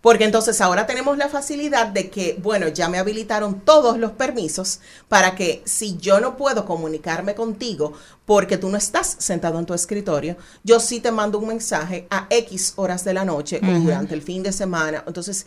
Porque 0.02 0.24
entonces 0.24 0.62
ahora 0.62 0.86
tenemos 0.86 1.18
la 1.18 1.28
facilidad 1.28 1.88
de 1.88 2.10
que, 2.10 2.38
bueno, 2.42 2.70
ya 2.70 2.88
me 2.88 3.00
habilitaron 3.00 3.60
todos 3.62 3.98
los 3.98 4.12
permisos 4.12 4.80
para 5.10 5.36
que 5.36 5.62
si 5.66 5.98
yo 5.98 6.22
no 6.22 6.38
puedo 6.38 6.66
comunicarme 6.66 7.36
contigo 7.36 7.94
porque 8.26 8.58
tú 8.58 8.70
no 8.70 8.78
estás 8.78 9.18
sentado 9.20 9.60
en 9.60 9.66
tu 9.66 9.74
escritorio, 9.74 10.38
yo 10.64 10.80
sí 10.80 11.02
te 11.02 11.12
mando 11.12 11.38
un 11.38 11.50
mensaje 11.50 12.08
a 12.10 12.28
X 12.30 12.74
horas 12.78 13.04
de 13.04 13.14
la 13.14 13.26
noche 13.26 13.60
o 13.62 13.80
durante 13.80 14.14
el 14.14 14.22
fin 14.22 14.42
de 14.42 14.54
semana. 14.54 15.04
Entonces, 15.06 15.46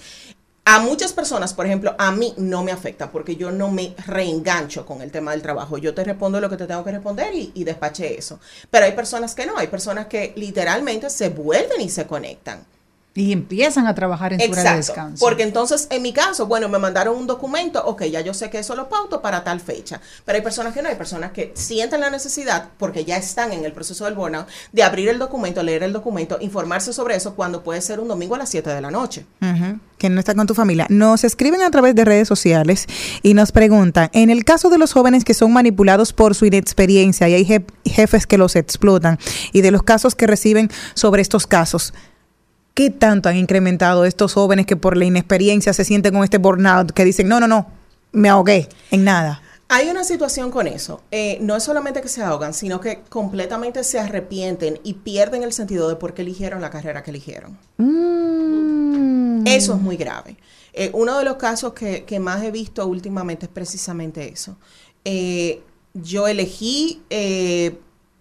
a 0.67 0.81
muchas 0.81 1.15
personas, 1.15 1.55
por 1.55 1.65
ejemplo, 1.65 1.95
a 1.99 2.13
mí 2.13 2.35
no 2.37 2.63
me 2.63 2.73
afecta 2.73 3.11
porque 3.11 3.37
yo 3.37 3.51
no 3.51 3.71
me 3.71 3.95
reengancho 4.07 4.85
con 4.85 5.01
el 5.01 5.11
tema 5.11 5.31
del 5.31 5.41
trabajo. 5.41 5.79
Yo 5.79 5.95
te 5.95 6.05
respondo 6.05 6.41
lo 6.41 6.51
que 6.51 6.59
te 6.59 6.67
tengo 6.67 6.85
que 6.85 6.93
responder 6.93 7.35
y, 7.35 7.53
y 7.55 7.65
despaché 7.65 8.19
eso. 8.19 8.39
Pero 8.71 8.85
hay 8.85 8.93
personas 8.93 9.35
que 9.35 9.47
no, 9.47 9.57
hay 9.57 9.69
personas 9.69 10.07
que 10.07 10.35
literalmente 10.37 11.09
se 11.09 11.31
vuelven 11.31 11.81
y 11.81 11.89
se 11.89 12.07
conectan. 12.07 12.65
Y 13.15 13.33
empiezan 13.33 13.87
a 13.87 13.95
trabajar 13.95 14.33
en 14.33 14.41
su 14.41 14.53
hora 14.53 14.63
de 14.63 14.77
descanso. 14.77 15.23
Porque 15.25 15.43
entonces, 15.43 15.87
en 15.91 16.01
mi 16.01 16.15
caso, 16.15 16.47
bueno, 16.47 16.71
me 16.71 16.79
mandaron 16.79 17.15
un 17.17 17.27
documento, 17.27 17.85
ok, 17.85 18.05
ya 18.05 18.23
yo 18.23 18.33
sé 18.33 18.49
que 18.49 18.59
eso 18.59 18.75
lo 18.75 18.89
pauto 18.89 19.21
para 19.21 19.45
tal 19.45 19.61
fecha. 19.61 20.01
Pero 20.25 20.37
hay 20.37 20.43
personas 20.43 20.73
que 20.73 20.81
no, 20.81 20.89
hay 20.89 20.95
personas 20.97 21.31
que 21.33 21.53
sienten 21.55 22.01
la 22.01 22.09
necesidad, 22.09 22.71
porque 22.79 23.05
ya 23.05 23.19
están 23.19 23.53
en 23.53 23.67
el 23.67 23.73
proceso 23.73 24.07
del 24.07 24.15
burnout, 24.15 24.47
de 24.73 24.83
abrir 24.83 25.11
el 25.11 25.19
documento, 25.19 25.63
leer 25.63 25.83
el 25.83 25.93
documento, 25.93 26.39
informarse 26.41 26.95
sobre 26.95 27.15
eso 27.15 27.35
cuando 27.35 27.63
puede 27.63 27.83
ser 27.83 28.01
un 28.01 28.09
domingo 28.09 28.35
a 28.35 28.39
las 28.39 28.49
7 28.49 28.71
de 28.71 28.81
la 28.81 28.91
noche. 28.91 29.27
Ujú, 29.43 29.79
que 29.99 30.09
no 30.09 30.19
está 30.19 30.35
con 30.35 30.47
tu 30.47 30.55
familia. 30.55 30.87
Nos 30.89 31.23
escriben 31.25 31.61
a 31.61 31.71
través 31.71 31.95
de 31.95 32.07
redes 32.07 32.27
sociales 32.29 32.87
y 33.23 33.35
nos 33.35 33.53
preguntan, 33.53 34.09
en 34.15 34.31
el 34.31 34.45
caso 34.47 34.71
de 34.71 34.79
los 34.79 34.95
jóvenes 34.95 35.25
que 35.25 35.35
son 35.35 35.53
manipulados 35.53 36.15
por 36.15 36.35
su 36.35 36.47
inexperiencia 36.47 37.29
y 37.29 37.35
hay 37.35 37.45
jef- 37.45 37.67
jefes 37.85 38.27
que 38.27 38.39
los 38.39 38.57
explotan 38.57 39.19
y 39.53 39.61
de 39.61 39.71
los 39.71 39.83
casos 39.83 40.15
que 40.15 40.27
reciben 40.27 40.71
sobre 40.95 41.21
estos 41.21 41.47
casos, 41.47 41.93
¿qué 42.75 42.91
tanto 42.91 43.29
han 43.29 43.37
incrementado 43.37 44.05
estos 44.05 44.33
jóvenes 44.33 44.67
que 44.67 44.77
por 44.77 44.97
la 44.97 45.05
inexperiencia 45.05 45.73
se 45.73 45.85
sienten 45.85 46.15
con 46.15 46.25
este 46.25 46.39
burnout 46.39 46.93
que 46.93 47.05
dicen, 47.05 47.29
no, 47.29 47.41
no, 47.41 47.49
no, 47.49 47.67
me 48.13 48.29
ahogué 48.29 48.69
en 48.91 49.05
nada? 49.05 49.43
Hay 49.75 49.89
una 49.89 50.05
situación 50.05 50.51
con 50.51 50.67
eso. 50.67 51.03
Eh, 51.11 51.39
no 51.41 51.57
es 51.57 51.63
solamente 51.63 52.03
que 52.03 52.09
se 52.09 52.23
ahogan, 52.23 52.53
sino 52.53 52.79
que 52.79 53.01
completamente 53.09 53.85
se 53.85 53.99
arrepienten 53.99 54.79
y 54.85 54.93
pierden 54.95 55.43
el 55.45 55.55
sentido 55.55 55.89
de 55.89 55.97
por 55.97 56.13
qué 56.13 56.21
eligieron 56.21 56.61
la 56.61 56.69
carrera 56.69 57.03
que 57.03 57.11
eligieron. 57.11 57.57
Eso 59.47 59.75
es 59.75 59.81
muy 59.81 59.97
grave. 59.97 60.37
Eh, 60.75 60.91
uno 60.93 61.19
de 61.19 61.25
los 61.25 61.37
casos 61.37 61.73
que, 61.73 62.05
que 62.05 62.21
más 62.21 62.43
he 62.43 62.51
visto 62.51 62.87
últimamente 62.87 63.47
es 63.47 63.53
precisamente 63.53 64.29
eso. 64.29 64.59
Eh, 65.07 65.63
yo 65.95 66.29
elegí 66.29 67.01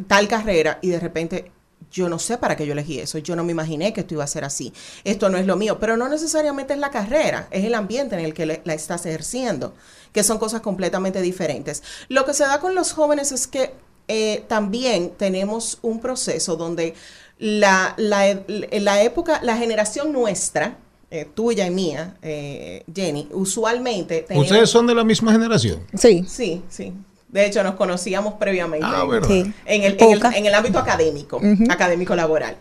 tal 0.07 0.29
carrera 0.29 0.79
y 0.81 0.87
de 0.87 0.99
repente 1.01 1.51
yo 1.91 2.07
no 2.09 2.17
sé 2.19 2.37
para 2.37 2.55
qué 2.55 2.65
yo 2.65 2.73
elegí 2.73 2.99
eso. 2.99 3.17
Yo 3.17 3.35
no 3.35 3.43
me 3.43 3.51
imaginé 3.51 3.93
que 3.93 4.01
esto 4.01 4.13
iba 4.13 4.23
a 4.23 4.27
ser 4.27 4.43
así. 4.45 4.71
Esto 5.03 5.29
no 5.29 5.37
es 5.37 5.45
lo 5.45 5.55
mío, 5.57 5.77
pero 5.79 5.97
no 5.97 6.07
necesariamente 6.09 6.73
es 6.73 6.79
la 6.79 6.89
carrera, 6.91 7.47
es 7.51 7.65
el 7.65 7.73
ambiente 7.75 8.15
en 8.15 8.23
el 8.25 8.33
que 8.33 8.45
le- 8.45 8.61
la 8.63 8.73
estás 8.73 9.05
ejerciendo, 9.05 9.73
que 10.13 10.23
son 10.23 10.37
cosas 10.39 10.61
completamente 10.61 11.21
diferentes. 11.21 11.83
Lo 12.09 12.25
que 12.25 12.33
se 12.33 12.43
da 12.43 12.59
con 12.59 12.75
los 12.75 12.93
jóvenes 12.93 13.31
es 13.31 13.47
que 13.47 13.73
eh, 14.07 14.43
también 14.47 15.11
tenemos 15.17 15.77
un 15.81 15.99
proceso 16.01 16.55
donde 16.55 16.95
la, 17.37 17.93
la, 17.97 18.41
la 18.47 19.01
época, 19.03 19.39
la 19.43 19.57
generación 19.57 20.11
nuestra, 20.11 20.77
eh, 21.09 21.27
tuya 21.33 21.65
y 21.67 21.71
mía, 21.71 22.17
eh, 22.21 22.83
Jenny, 22.93 23.27
usualmente 23.31 24.21
tenemos... 24.27 24.47
¿Ustedes 24.47 24.69
son 24.69 24.87
de 24.87 24.95
la 24.95 25.03
misma 25.03 25.31
generación? 25.31 25.81
Sí. 25.97 26.23
Sí, 26.27 26.63
sí. 26.69 26.93
De 27.31 27.45
hecho, 27.45 27.63
nos 27.63 27.75
conocíamos 27.75 28.33
previamente 28.35 28.85
Ah. 28.89 29.05
Sí. 29.27 29.53
en, 29.65 29.83
el, 29.83 29.93
en, 29.99 30.11
el, 30.11 30.19
Poca. 30.19 30.31
en 30.37 30.45
el 30.45 30.53
ámbito 30.53 30.79
académico, 30.79 31.37
Ujú. 31.37 31.63
académico 31.69 32.15
laboral. 32.15 32.57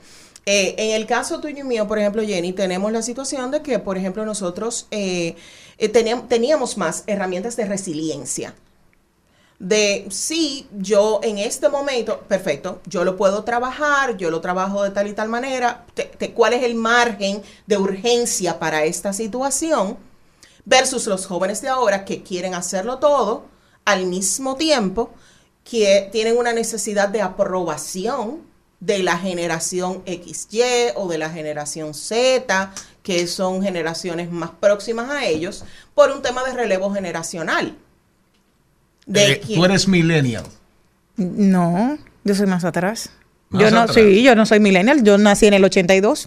Eh, 0.47 0.74
en 0.78 0.90
el 0.92 1.06
caso 1.06 1.40
tuyo 1.40 1.59
y 1.59 1.64
mío, 1.64 1.86
por 1.88 1.98
ejemplo, 1.98 2.22
Jenny, 2.22 2.52
tenemos 2.52 2.90
la 2.92 3.02
situación 3.02 3.51
de 3.51 3.62
que, 3.62 3.78
por 3.78 3.97
ejemplo, 3.98 4.24
nosotros 4.24 4.86
eh, 4.90 5.36
eh, 5.78 5.88
teníamos, 5.88 6.28
teníamos 6.28 6.76
más 6.78 7.05
herramientas 7.06 7.56
de 7.56 7.64
resiliencia. 7.66 8.55
De 9.59 10.06
sí, 10.09 10.66
yo 10.78 11.20
en 11.22 11.36
este 11.36 11.68
momento, 11.68 12.20
perfecto, 12.20 12.80
yo 12.86 13.05
lo 13.05 13.16
puedo 13.18 13.44
trabajar, 13.44 14.16
yo 14.16 14.30
lo 14.30 14.40
trabajo 14.40 14.82
de 14.82 14.90
tal 14.90 15.06
y 15.09 15.12
tal 15.12 15.28
manera, 15.28 15.84
te- 15.92 16.05
te- 16.05 16.32
cuál 16.32 16.55
es 16.55 16.62
el 16.62 16.74
margen 16.76 17.42
de 17.66 17.76
urgencia 17.76 18.59
para 18.59 18.84
esta 18.84 19.12
situación, 19.12 19.98
versus 20.64 21.06
los 21.06 21.26
jóvenes 21.26 21.60
de 21.60 21.68
ahora 21.68 22.05
que 22.06 22.22
quieren 22.22 22.55
hacerlo 22.55 22.98
todo 22.98 23.44
al 23.85 24.07
mismo 24.07 24.57
tiempo, 24.57 25.12
que 25.65 26.09
tienen 26.12 26.36
una 26.36 26.52
necesidad 26.52 27.09
de 27.09 27.23
aprobación 27.23 28.40
de 28.81 29.02
la 29.02 29.19
generación 29.19 30.02
XY 30.07 30.62
o 30.97 31.07
de 31.09 31.19
la 31.19 31.28
generación 31.31 31.93
Z, 31.94 32.73
que 33.02 33.27
son 33.27 33.62
generaciones 33.62 34.31
más 34.31 34.51
próximas 34.59 35.11
a 35.11 35.27
ellos, 35.27 35.65
por 35.94 36.11
un 36.11 36.23
tema 36.23 36.43
de 36.44 36.55
relevo 36.55 36.93
generacional. 36.93 37.77
De 39.07 39.32
Eh, 39.32 39.43
tú 39.55 39.65
eres 39.65 39.86
millennial. 39.89 40.44
No, 41.16 41.98
yo 42.24 42.35
soy 42.35 42.47
más 42.47 42.65
atrás. 42.65 43.11
Más 43.51 43.62
yo 43.62 43.70
no, 43.70 43.81
atrás. 43.81 43.97
sí, 43.97 44.23
yo 44.23 44.35
no 44.35 44.47
soy 44.47 44.61
millennial, 44.61 45.02
yo 45.02 45.19
nací 45.19 45.47
en 45.47 45.55
el 45.55 45.65
82. 45.65 46.27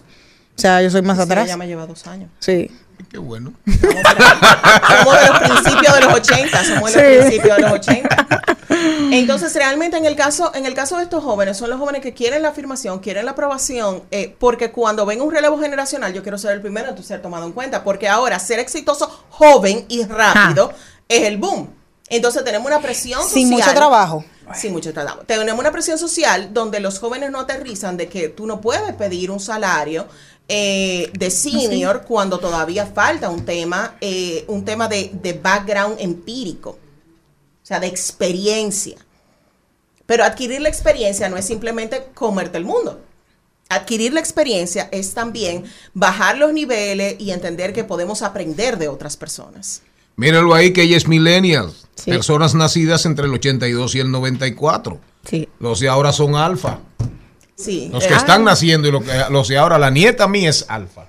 O 0.56 0.60
sea, 0.60 0.80
yo 0.82 0.90
soy 0.90 1.02
más 1.02 1.16
Sí, 1.16 1.22
atrás. 1.24 1.46
ella 1.46 1.56
me 1.56 1.66
lleva 1.66 1.86
dos 1.86 2.06
años. 2.06 2.30
Sí. 2.38 2.70
Qué 3.14 3.20
bueno. 3.20 3.52
Somos 3.64 5.20
de 5.20 5.28
los 5.28 5.38
principios 5.38 5.94
de 5.94 6.00
los 6.00 6.14
80, 6.14 6.64
somos 6.64 6.92
de 6.92 7.16
los 7.16 7.24
Sí. 7.26 7.30
principios 7.30 7.56
de 7.58 7.62
los 7.62 7.70
80. 7.70 8.26
Entonces, 9.12 9.54
realmente 9.54 9.96
en 9.96 10.04
el 10.04 10.16
caso, 10.16 10.50
en 10.52 10.66
el 10.66 10.74
caso 10.74 10.96
de 10.96 11.04
estos 11.04 11.22
jóvenes, 11.22 11.56
son 11.56 11.70
los 11.70 11.78
jóvenes 11.78 12.02
que 12.02 12.12
quieren 12.12 12.42
la 12.42 12.48
afirmación, 12.48 12.98
quieren 12.98 13.24
la 13.24 13.30
aprobación, 13.30 14.02
eh, 14.10 14.34
porque 14.40 14.72
cuando 14.72 15.06
ven 15.06 15.20
un 15.20 15.30
relevo 15.32 15.60
generacional, 15.60 16.12
yo 16.12 16.24
quiero 16.24 16.38
ser 16.38 16.54
el 16.54 16.60
primero 16.60 16.88
en 16.88 17.04
ser 17.04 17.22
tomado 17.22 17.46
en 17.46 17.52
cuenta, 17.52 17.84
porque 17.84 18.08
ahora 18.08 18.36
ser 18.40 18.58
exitoso, 18.58 19.08
joven 19.30 19.84
y 19.88 20.04
rápido 20.06 20.72
es 21.08 21.22
el 21.22 21.36
boom. 21.36 21.70
Entonces 22.16 22.44
tenemos 22.44 22.66
una 22.66 22.80
presión 22.80 23.22
Sin 23.22 23.48
social. 23.48 23.68
mucho 23.68 23.74
trabajo. 23.74 24.24
Sin 24.54 24.72
mucho 24.72 24.92
trabajo. 24.92 25.20
Tenemos 25.26 25.58
una 25.58 25.72
presión 25.72 25.98
social 25.98 26.52
donde 26.52 26.78
los 26.78 26.98
jóvenes 26.98 27.30
no 27.30 27.40
aterrizan 27.40 27.96
de 27.96 28.08
que 28.08 28.28
tú 28.28 28.46
no 28.46 28.60
puedes 28.60 28.92
pedir 28.94 29.30
un 29.30 29.40
salario 29.40 30.06
eh, 30.46 31.10
de 31.12 31.30
senior 31.30 32.04
cuando 32.06 32.38
todavía 32.38 32.86
falta 32.86 33.30
un 33.30 33.44
tema, 33.44 33.96
eh, 34.00 34.44
un 34.46 34.64
tema 34.64 34.86
de, 34.86 35.10
de 35.14 35.32
background 35.32 35.96
empírico, 35.98 36.70
o 36.70 37.66
sea, 37.66 37.80
de 37.80 37.86
experiencia. 37.86 38.96
Pero 40.06 40.22
adquirir 40.24 40.60
la 40.60 40.68
experiencia 40.68 41.28
no 41.28 41.36
es 41.36 41.46
simplemente 41.46 42.10
comerte 42.14 42.58
el 42.58 42.64
mundo. 42.64 43.00
Adquirir 43.70 44.12
la 44.12 44.20
experiencia 44.20 44.88
es 44.92 45.14
también 45.14 45.64
bajar 45.94 46.36
los 46.36 46.52
niveles 46.52 47.16
y 47.18 47.30
entender 47.30 47.72
que 47.72 47.82
podemos 47.82 48.22
aprender 48.22 48.76
de 48.78 48.88
otras 48.88 49.16
personas. 49.16 49.82
Míralo 50.16 50.54
ahí 50.54 50.72
que 50.72 50.82
ella 50.82 50.96
es 50.96 51.08
millennial. 51.08 51.72
Sí. 51.94 52.10
Personas 52.10 52.54
nacidas 52.54 53.06
entre 53.06 53.26
el 53.26 53.34
82 53.34 53.94
y 53.94 54.00
el 54.00 54.10
94. 54.10 55.00
Sí. 55.28 55.48
Los 55.60 55.80
de 55.80 55.88
ahora 55.88 56.12
son 56.12 56.36
alfa. 56.36 56.80
Sí. 57.56 57.88
Los 57.92 58.04
que 58.04 58.14
están 58.14 58.44
naciendo 58.44 58.88
y 58.88 58.92
los, 58.92 59.04
que, 59.04 59.12
los 59.30 59.48
de 59.48 59.58
ahora, 59.58 59.78
la 59.78 59.90
nieta 59.90 60.26
mía 60.28 60.50
es 60.50 60.66
alfa. 60.68 61.06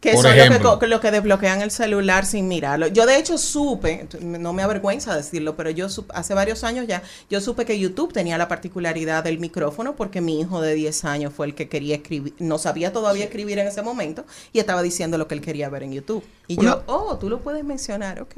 Que 0.00 0.12
Por 0.12 0.22
son 0.24 0.36
los 0.36 0.78
que, 0.78 0.86
los 0.88 1.00
que 1.00 1.10
desbloquean 1.10 1.62
el 1.62 1.70
celular 1.70 2.26
sin 2.26 2.48
mirarlo. 2.48 2.86
Yo 2.88 3.06
de 3.06 3.16
hecho 3.18 3.38
supe, 3.38 4.06
no 4.20 4.52
me 4.52 4.62
avergüenza 4.62 5.16
decirlo, 5.16 5.56
pero 5.56 5.70
yo 5.70 5.86
sup- 5.88 6.10
hace 6.12 6.34
varios 6.34 6.64
años 6.64 6.86
ya, 6.86 7.02
yo 7.30 7.40
supe 7.40 7.64
que 7.64 7.78
YouTube 7.78 8.12
tenía 8.12 8.36
la 8.36 8.46
particularidad 8.46 9.24
del 9.24 9.38
micrófono 9.38 9.96
porque 9.96 10.20
mi 10.20 10.38
hijo 10.38 10.60
de 10.60 10.74
10 10.74 11.04
años 11.06 11.32
fue 11.34 11.46
el 11.46 11.54
que 11.54 11.68
quería 11.70 11.94
escribir, 11.96 12.34
no 12.38 12.58
sabía 12.58 12.92
todavía 12.92 13.24
escribir 13.24 13.58
en 13.58 13.68
ese 13.68 13.80
momento 13.80 14.26
y 14.52 14.58
estaba 14.58 14.82
diciendo 14.82 15.16
lo 15.16 15.28
que 15.28 15.34
él 15.34 15.40
quería 15.40 15.70
ver 15.70 15.84
en 15.84 15.92
YouTube. 15.94 16.22
Y 16.46 16.58
Una- 16.60 16.70
yo, 16.72 16.82
oh, 16.86 17.16
tú 17.16 17.30
lo 17.30 17.40
puedes 17.40 17.64
mencionar, 17.64 18.20
ok. 18.20 18.34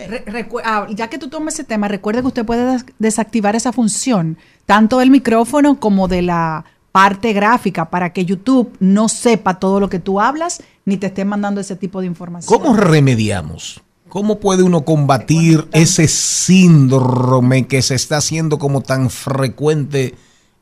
Ah, 0.65 0.87
ya 0.91 1.09
que 1.11 1.19
tú 1.19 1.29
tomas 1.29 1.55
ese 1.55 1.65
tema, 1.65 1.89
recuerde 1.89 2.21
que 2.21 2.29
usted 2.29 2.45
puede 2.47 2.65
des- 2.73 2.85
desactivar 3.01 3.57
esa 3.57 3.73
función, 3.73 4.39
tanto 4.65 4.99
del 4.99 5.11
micrófono 5.11 5.81
como 5.81 6.07
de 6.09 6.23
la 6.23 6.65
parte 6.93 7.33
gráfica, 7.33 7.91
para 7.91 8.13
que 8.13 8.25
YouTube 8.25 8.77
no 8.81 9.09
sepa 9.09 9.59
todo 9.59 9.81
lo 9.81 9.89
que 9.89 9.99
tú 9.99 10.21
hablas 10.21 10.63
ni 10.85 10.97
te 10.97 11.09
esté 11.09 11.25
mandando 11.25 11.61
ese 11.61 11.77
tipo 11.77 12.01
de 12.01 12.07
información. 12.07 12.59
¿Cómo 12.59 12.75
remediamos? 12.75 13.81
¿Cómo 14.09 14.41
puede 14.41 14.63
uno 14.63 14.85
combatir 14.85 15.69
ese 15.73 16.09
síndrome 16.09 17.67
que 17.67 17.83
se 17.83 17.95
está 17.95 18.17
haciendo 18.17 18.59
como 18.59 18.81
tan 18.81 19.11
frecuente 19.11 20.15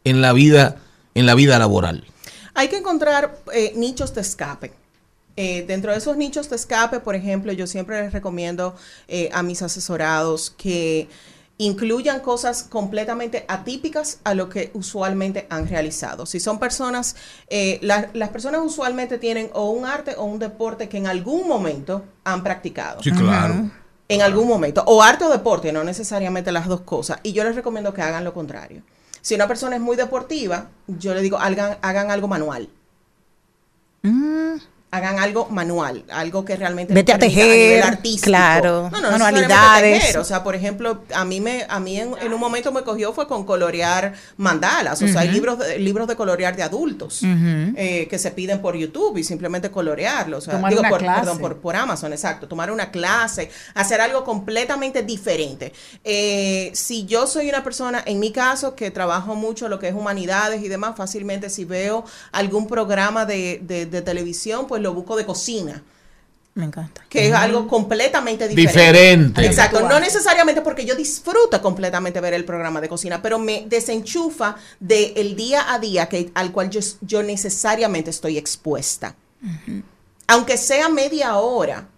en 0.02 0.20
la 0.20 0.32
vida, 0.32 0.78
en 1.14 1.26
la 1.26 1.34
vida 1.36 1.58
laboral? 1.58 2.04
Hay 2.54 2.68
que 2.68 2.78
encontrar 2.78 3.38
eh, 3.54 3.72
nichos 3.76 4.14
de 4.14 4.22
escape. 4.22 4.72
Eh, 5.36 5.64
dentro 5.68 5.92
de 5.92 5.98
esos 5.98 6.16
nichos 6.16 6.48
de 6.50 6.56
escape, 6.56 6.98
por 6.98 7.14
ejemplo, 7.14 7.52
yo 7.52 7.66
siempre 7.66 8.00
les 8.02 8.12
recomiendo 8.12 8.74
eh, 9.06 9.28
a 9.32 9.42
mis 9.42 9.62
asesorados 9.62 10.50
que 10.50 11.08
incluyan 11.58 12.20
cosas 12.20 12.64
completamente 12.64 13.44
atípicas 13.48 14.20
a 14.24 14.34
lo 14.34 14.48
que 14.50 14.70
usualmente 14.74 15.46
han 15.48 15.66
realizado. 15.68 16.26
Si 16.26 16.38
son 16.38 16.58
personas, 16.58 17.16
eh, 17.48 17.78
la- 17.82 18.10
las 18.12 18.28
personas 18.28 18.60
usualmente 18.62 19.16
tienen 19.18 19.50
o 19.54 19.70
un 19.70 19.86
arte 19.86 20.14
o 20.16 20.24
un 20.24 20.38
deporte 20.38 20.88
que 20.88 20.98
en 20.98 21.06
algún 21.06 21.48
momento 21.48 22.04
han 22.24 22.42
practicado. 22.42 23.02
Sí, 23.02 23.10
claro. 23.10 23.70
En 24.08 24.22
algún 24.22 24.46
momento. 24.46 24.84
O 24.86 25.02
arte 25.02 25.24
o 25.24 25.30
deporte, 25.30 25.72
no 25.72 25.82
necesariamente 25.82 26.52
las 26.52 26.68
dos 26.68 26.82
cosas. 26.82 27.18
Y 27.22 27.32
yo 27.32 27.42
les 27.42 27.56
recomiendo 27.56 27.92
que 27.94 28.02
hagan 28.02 28.22
lo 28.22 28.34
contrario. 28.34 28.82
Si 29.22 29.34
una 29.34 29.48
persona 29.48 29.76
es 29.76 29.82
muy 29.82 29.96
deportiva, 29.96 30.68
yo 30.86 31.14
le 31.14 31.22
digo, 31.22 31.38
hagan, 31.38 31.78
hagan 31.82 32.10
algo 32.10 32.28
manual. 32.28 32.68
Hagan 34.96 35.18
algo 35.18 35.46
manual, 35.50 36.04
algo 36.10 36.44
que 36.44 36.56
realmente 36.56 36.94
Vete 36.94 37.12
a 37.12 37.18
tejer, 37.18 37.44
nivel 37.46 37.82
artístico. 37.82 38.26
claro, 38.26 38.88
no, 38.90 39.00
no 39.00 39.10
manualidades. 39.10 40.00
tejer, 40.00 40.18
O 40.18 40.24
sea, 40.24 40.42
por 40.42 40.54
ejemplo, 40.54 41.02
a 41.14 41.24
mí 41.24 41.40
me, 41.40 41.66
a 41.68 41.78
mí 41.80 41.98
en, 42.00 42.14
en 42.20 42.32
un 42.32 42.40
momento 42.40 42.72
me 42.72 42.82
cogió 42.82 43.12
fue 43.12 43.28
con 43.28 43.44
colorear 43.44 44.14
mandalas. 44.36 45.00
O 45.02 45.08
sea, 45.08 45.20
hay 45.20 45.28
libros 45.30 45.58
de, 45.58 45.78
libros 45.78 46.08
de 46.08 46.16
colorear 46.16 46.56
de 46.56 46.62
adultos 46.62 47.20
eh, 47.22 48.06
que 48.10 48.18
se 48.18 48.30
piden 48.30 48.60
por 48.62 48.76
YouTube 48.76 49.18
y 49.18 49.24
simplemente 49.24 49.70
colorearlos. 49.70 50.38
O 50.38 50.50
sea, 50.50 50.54
Tomar 50.54 50.70
digo, 50.70 50.80
una 50.80 50.88
por, 50.90 50.98
clase. 51.00 51.20
perdón, 51.20 51.38
por, 51.38 51.56
por 51.58 51.76
Amazon, 51.76 52.12
exacto. 52.12 52.48
Tomar 52.48 52.70
una 52.70 52.90
clase, 52.90 53.50
hacer 53.74 54.00
algo 54.00 54.24
completamente 54.24 55.02
diferente. 55.02 55.72
Eh, 56.04 56.70
si 56.74 57.04
yo 57.06 57.26
soy 57.26 57.48
una 57.48 57.62
persona, 57.64 58.02
en 58.06 58.18
mi 58.20 58.30
caso, 58.32 58.74
que 58.74 58.90
trabajo 58.90 59.34
mucho 59.34 59.68
lo 59.68 59.78
que 59.78 59.88
es 59.88 59.94
humanidades 59.94 60.62
y 60.62 60.68
demás, 60.68 60.94
fácilmente 60.96 61.50
si 61.50 61.64
veo 61.64 62.04
algún 62.32 62.66
programa 62.66 63.26
de, 63.26 63.60
de- 63.62 63.86
de 63.86 64.02
televisión, 64.02 64.66
pues 64.66 64.80
lo 64.86 64.94
busco 64.94 65.16
de 65.16 65.26
cocina. 65.26 65.82
Me 66.54 66.64
encanta. 66.64 67.04
Que 67.10 67.28
es 67.28 67.34
algo 67.34 67.68
completamente 67.68 68.48
diferente. 68.48 68.78
Diferente. 68.78 69.46
Exacto. 69.46 69.86
No 69.86 70.00
necesariamente 70.00 70.62
porque 70.62 70.86
yo 70.86 70.94
disfruto 70.94 71.60
completamente 71.60 72.18
ver 72.20 72.32
el 72.32 72.46
programa 72.46 72.80
de 72.80 72.88
cocina, 72.88 73.20
pero 73.20 73.38
me 73.38 73.66
desenchufa 73.68 74.56
del 74.80 75.36
día 75.36 75.70
a 75.70 75.78
día 75.78 76.08
que, 76.08 76.30
al 76.34 76.52
cual 76.52 76.70
yo, 76.70 76.80
yo 77.02 77.22
necesariamente 77.22 78.08
estoy 78.08 78.38
expuesta 78.38 79.14
aunque 80.26 80.56
sea 80.56 80.88
media 80.88 81.36
hora, 81.36 81.88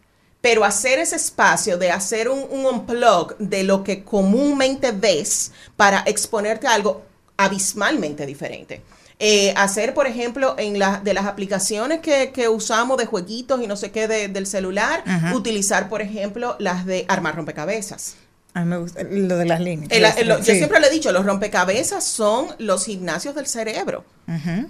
pero 0.41 0.65
hacer 0.65 0.99
ese 0.99 1.17
espacio 1.17 1.79
de 1.79 1.91
hacer 1.91 2.29
un, 2.29 2.45
un 2.51 2.67
unplug 2.67 3.37
de 3.39 3.65
lo 3.65 3.83
que 3.83 4.05
comúnmente 4.05 4.93
ves 4.93 5.53
para 5.77 6.03
exponerte 6.07 6.67
a 6.67 6.75
algo 6.75 7.03
abismalmente 7.37 8.27
diferente. 8.27 8.83
Eh, 9.21 9.53
hacer, 9.57 9.95
por 9.95 10.07
ejemplo, 10.07 10.55
en 10.59 10.79
la, 10.79 11.01
de 11.03 11.13
las 11.13 11.27
aplicaciones 11.27 11.99
que, 12.01 12.31
que 12.33 12.49
usamos 12.49 12.99
de 12.99 13.07
jueguitos 13.07 13.61
y 13.61 13.67
no 13.67 13.77
sé 13.77 13.91
qué 13.91 14.07
de- 14.07 14.29
del 14.29 14.47
celular, 14.47 15.03
Ajá. 15.07 15.35
utilizar, 15.35 15.89
por 15.89 16.03
ejemplo, 16.03 16.55
las 16.61 16.87
de 16.87 17.05
armar 17.09 17.35
rompecabezas. 17.35 18.15
A 18.55 18.61
mí 18.61 18.67
me 18.67 18.77
gusta 18.79 19.03
lo 19.03 19.37
de 19.37 19.45
las 19.45 19.61
líneas. 19.61 19.91
El- 19.91 20.05
el- 20.05 20.29
yo 20.29 20.45
Sí. 20.45 20.57
siempre 20.57 20.79
le 20.81 20.87
he 20.87 20.91
dicho, 20.91 21.11
los 21.11 21.27
rompecabezas 21.27 22.05
son 22.05 22.47
los 22.59 22.85
gimnasios 22.87 23.35
del 23.35 23.47
cerebro. 23.47 24.05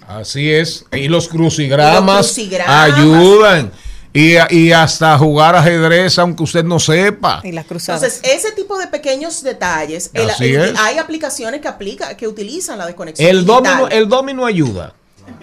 Así 0.07 0.51
es. 0.51 0.85
Y 0.93 1.09
los 1.09 1.29
crucigramas, 1.29 2.17
Los 2.19 2.27
crucigramas. 2.35 2.93
ayudan. 2.99 3.73
Y, 4.13 4.37
y 4.51 4.73
hasta 4.73 5.17
jugar 5.19 5.55
ajedrez, 5.55 6.19
aunque 6.19 6.43
usted 6.43 6.65
no 6.65 6.81
sepa. 6.81 7.41
Y 7.45 7.53
las 7.53 7.67
Entonces, 7.71 8.21
ese 8.23 8.53
tipo 8.53 8.79
de 8.79 8.87
pequeños 8.87 9.43
detalles, 9.43 10.11
el- 10.15 10.31
Así 10.31 10.55
el- 10.55 10.71
es. 10.71 10.79
hay 10.79 10.99
aplicaciones 10.99 11.61
que 11.61 11.69
aplica, 11.69 12.17
que 12.17 12.27
utilizan 12.27 12.79
la 12.79 12.87
desconexión. 12.87 13.29
El 13.29 13.45
digital. 13.45 13.63
domino, 13.65 13.89
el 13.89 14.09
domino 14.09 14.47
ayuda. 14.47 14.95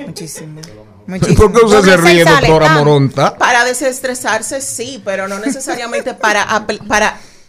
Muchísimo. 0.06 0.62
¿Por 1.08 1.20
qué 1.54 1.66
usted 1.66 1.82
se 1.84 1.98
ríe, 1.98 2.26
doctora 2.26 2.70
Moronta? 2.70 3.38
Para 3.38 3.64
desestresarse, 3.66 4.60
sí, 4.62 5.00
pero 5.06 5.28
no 5.28 5.38
necesariamente 5.38 6.16
para, 6.16 6.48
apl- 6.48 6.80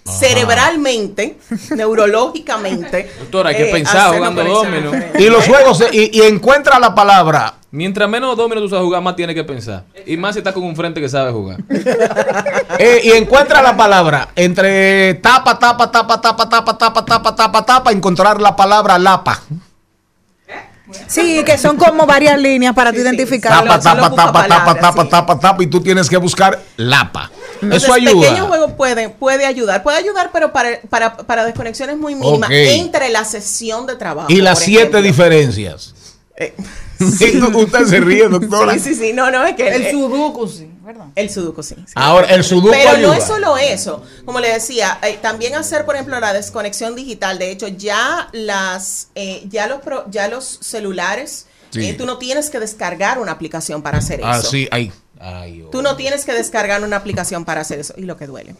cerebralmente, 0.06 1.36
neurológicamente. 1.76 3.10
Doctora, 3.18 3.50
hay 3.50 3.56
que 3.56 3.68
eh, 3.68 3.72
pensar 3.72 4.14
jugando 4.14 4.42
con 4.42 4.50
esa- 4.50 4.70
domino. 4.70 5.04
Y 5.18 5.28
los 5.28 5.46
juegos, 5.46 5.84
y, 5.92 6.18
y 6.18 6.22
encuentra 6.22 6.78
la 6.78 6.94
palabra. 6.94 7.54
Mientras 7.70 8.08
menos 8.08 8.36
domino 8.36 8.60
tú 8.60 8.68
sabes 8.68 8.84
jugar, 8.84 9.02
más 9.02 9.16
tienes 9.16 9.34
que 9.34 9.44
pensar. 9.44 9.84
Y 10.06 10.16
más 10.16 10.34
si 10.34 10.38
estás 10.38 10.54
con 10.54 10.62
un 10.62 10.74
frente 10.74 11.00
que 11.00 11.08
sabe 11.08 11.30
jugar. 11.32 11.58
eh, 12.78 13.00
y 13.04 13.10
encuentra 13.10 13.60
la 13.60 13.76
palabra. 13.76 14.28
Entre 14.34 15.14
tapa, 15.14 15.58
tapa, 15.58 15.90
tapa, 15.90 16.20
tapa, 16.20 16.48
tapa, 16.48 16.76
tapa, 16.78 17.04
tapa, 17.04 17.36
tapa, 17.36 17.66
tapa, 17.66 17.92
encontrar 17.92 18.40
la 18.40 18.56
palabra 18.56 18.98
lapa. 18.98 19.42
Sí, 21.08 21.42
que 21.44 21.58
son 21.58 21.76
como 21.76 22.06
varias 22.06 22.38
líneas 22.40 22.74
para 22.74 22.92
tú 22.92 22.98
identificar. 23.00 23.64
Tapa, 23.64 23.80
tapa, 23.80 24.10
tapa, 24.14 24.46
tapa, 24.46 24.74
tapa, 24.78 25.08
tapa, 25.08 25.38
tapa, 25.38 25.62
y 25.62 25.66
tú 25.66 25.80
tienes 25.80 26.08
que 26.08 26.16
buscar 26.16 26.62
lapa. 26.76 27.30
Entonces, 27.60 27.84
Eso 27.84 27.94
pequeños 27.94 28.24
ayuda. 28.26 28.42
juegos 28.46 28.72
puede, 28.72 29.08
puede 29.08 29.46
ayudar. 29.46 29.82
Puede 29.82 29.98
ayudar, 29.98 30.30
pero 30.32 30.52
para, 30.52 30.80
para, 30.88 31.16
para 31.16 31.44
desconexiones 31.44 31.96
muy 31.96 32.14
mínimas 32.14 32.50
entre 32.50 33.08
la 33.08 33.24
sesión 33.24 33.86
de 33.86 33.96
trabajo. 33.96 34.30
Y 34.30 34.40
las 34.40 34.60
siete 34.60 34.82
ejemplo. 34.82 35.02
diferencias. 35.02 35.95
Sí, 36.98 37.38
usted 37.54 37.84
se 37.84 38.00
ríe, 38.00 38.26
doctora. 38.26 38.72
Sí, 38.74 38.80
sí, 38.80 38.94
sí. 38.94 39.12
No, 39.12 39.30
no, 39.30 39.44
es 39.44 39.54
que. 39.54 39.68
El 39.68 39.82
eh, 39.82 39.90
sudoku, 39.90 40.48
sí, 40.48 40.70
¿verdad? 40.82 41.08
El 41.14 41.28
sudoku, 41.28 41.62
sí. 41.62 41.74
sí. 41.76 41.92
Ahora, 41.94 42.26
el 42.28 42.42
sudoku 42.42 42.70
Pero 42.70 42.96
no 42.98 43.12
es 43.12 43.24
solo 43.24 43.58
eso. 43.58 44.02
Como 44.24 44.40
le 44.40 44.50
decía, 44.50 44.98
eh, 45.02 45.18
también 45.20 45.54
hacer, 45.56 45.84
por 45.84 45.94
ejemplo, 45.96 46.18
la 46.20 46.32
desconexión 46.32 46.94
digital. 46.94 47.38
De 47.38 47.50
hecho, 47.50 47.68
ya 47.68 48.30
las, 48.32 49.08
eh, 49.14 49.44
ya 49.50 49.66
los, 49.66 49.82
pro- 49.82 50.06
ya 50.10 50.28
los 50.28 50.58
celulares, 50.62 51.46
Sí. 51.68 51.86
eh, 51.86 51.92
tú 51.94 52.06
no 52.06 52.16
tienes 52.16 52.48
que 52.48 52.60
descargar 52.60 53.18
una 53.18 53.32
aplicación 53.32 53.82
para 53.82 53.98
hacer 53.98 54.20
eso. 54.20 54.28
Ah, 54.30 54.40
sí, 54.40 54.66
ahí. 54.70 54.90
Ay, 55.20 55.62
oh. 55.62 55.70
Tú 55.70 55.82
no 55.82 55.96
tienes 55.96 56.24
que 56.24 56.32
descargar 56.32 56.82
una 56.82 56.96
aplicación 56.96 57.44
para 57.44 57.60
hacer 57.60 57.78
eso. 57.78 57.92
Y 57.98 58.02
lo 58.02 58.16
que 58.16 58.26
duele. 58.26 58.54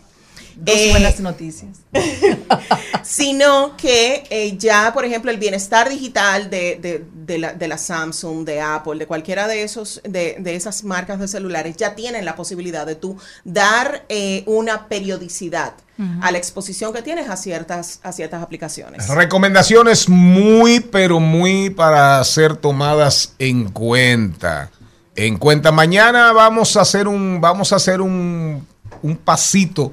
Dos 0.57 0.75
Eh, 0.75 0.91
buenas 0.91 1.21
noticias. 1.21 1.77
sino 3.03 3.77
que 3.77 4.25
eh, 4.31 4.57
ya, 4.59 4.93
por 4.93 5.05
ejemplo, 5.05 5.31
el 5.31 5.37
bienestar 5.39 5.89
digital 5.89 6.51
de, 6.51 6.79
de- 6.81 7.05
de 7.27 7.39
la, 7.39 7.53
de 7.53 7.69
la 7.69 7.77
Samsung, 7.79 8.45
de 8.45 8.61
Apple, 8.61 8.99
de 8.99 9.07
cualquiera 9.07 9.49
de 9.49 9.63
esos, 9.65 10.01
de, 10.05 10.37
de 10.39 10.55
esas 10.55 10.85
marcas 10.85 11.19
de 11.19 11.27
celulares, 11.29 11.77
ya 11.77 11.95
tienen 11.95 12.25
la 12.25 12.37
posibilidad 12.37 12.87
de 12.87 12.95
tú 12.95 13.17
dar 13.45 14.05
eh, 14.09 14.43
una 14.47 14.89
periodicidad 14.89 15.75
a 16.21 16.31
la 16.31 16.37
exposición 16.37 16.93
que 16.93 17.01
tienes 17.01 17.31
a 17.31 17.39
ciertas, 17.39 18.01
a 18.03 18.13
ciertas 18.13 18.43
aplicaciones. 18.43 19.09
Recomendaciones 19.09 20.11
muy, 20.11 20.81
pero 20.81 21.21
muy 21.21 21.71
para 21.71 22.23
ser 22.25 22.55
tomadas 22.55 23.33
en 23.39 23.71
cuenta. 23.71 24.71
En 25.15 25.39
cuenta. 25.39 25.73
Mañana 25.73 26.33
vamos 26.33 26.77
a 26.77 26.83
hacer 26.83 27.09
un, 27.09 27.41
vamos 27.41 27.73
a 27.73 27.77
hacer 27.77 28.03
un, 28.03 28.67
un 29.03 29.17
pasito 29.17 29.91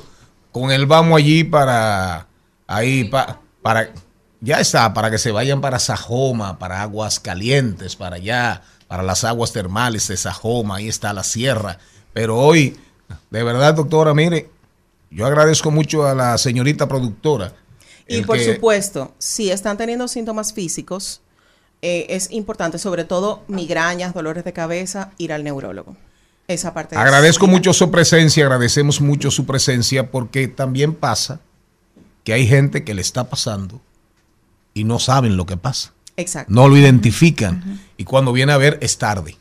con 0.53 0.71
el 0.71 0.85
vamos 0.85 1.17
allí 1.17 1.43
para 1.43 2.27
ahí 2.67 3.03
pa- 3.03 3.41
para 3.61 3.89
ya 4.39 4.59
está 4.61 4.93
para 4.93 5.11
que 5.11 5.17
se 5.17 5.31
vayan 5.31 5.59
para 5.59 5.79
Sajoma, 5.79 6.57
para 6.59 6.81
aguas 6.81 7.19
calientes, 7.19 7.95
para 7.97 8.15
allá, 8.15 8.61
para 8.87 9.03
las 9.03 9.23
aguas 9.25 9.51
termales 9.51 10.07
de 10.07 10.15
Sajoma. 10.15 10.77
Ahí 10.77 10.87
está 10.87 11.11
la 11.13 11.23
sierra. 11.23 11.79
Pero 12.13 12.37
hoy, 12.37 12.77
de 13.29 13.43
verdad, 13.43 13.73
doctora, 13.73 14.13
mire, 14.13 14.49
yo 15.09 15.25
agradezco 15.25 15.71
mucho 15.71 16.05
a 16.07 16.13
la 16.13 16.37
señorita 16.37 16.87
productora. 16.87 17.53
Y 18.07 18.21
por 18.21 18.37
que- 18.37 18.53
supuesto, 18.55 19.13
si 19.17 19.49
están 19.49 19.77
teniendo 19.77 20.07
síntomas 20.07 20.53
físicos, 20.53 21.21
eh, 21.81 22.05
es 22.09 22.29
importante, 22.31 22.77
sobre 22.77 23.05
todo 23.05 23.43
migrañas, 23.47 24.13
dolores 24.13 24.43
de 24.43 24.53
cabeza, 24.53 25.11
ir 25.17 25.33
al 25.33 25.43
neurólogo. 25.43 25.95
Esa 26.47 26.73
parte 26.73 26.95
es 26.95 27.01
Agradezco 27.01 27.47
mucho 27.47 27.73
su 27.73 27.89
presencia, 27.89 28.43
agradecemos 28.43 28.99
mucho 29.01 29.31
su 29.31 29.45
presencia 29.45 30.11
porque 30.11 30.47
también 30.47 30.93
pasa 30.93 31.39
que 32.23 32.33
hay 32.33 32.47
gente 32.47 32.83
que 32.83 32.93
le 32.93 33.01
está 33.01 33.29
pasando 33.29 33.81
y 34.73 34.83
no 34.83 34.99
saben 34.99 35.37
lo 35.37 35.45
que 35.45 35.57
pasa. 35.57 35.93
Exacto. 36.15 36.53
No 36.53 36.67
lo 36.67 36.77
identifican 36.77 37.81
y 37.97 38.03
cuando 38.03 38.33
viene 38.33 38.51
a 38.51 38.57
ver 38.57 38.77
es 38.81 38.97
tarde 38.97 39.37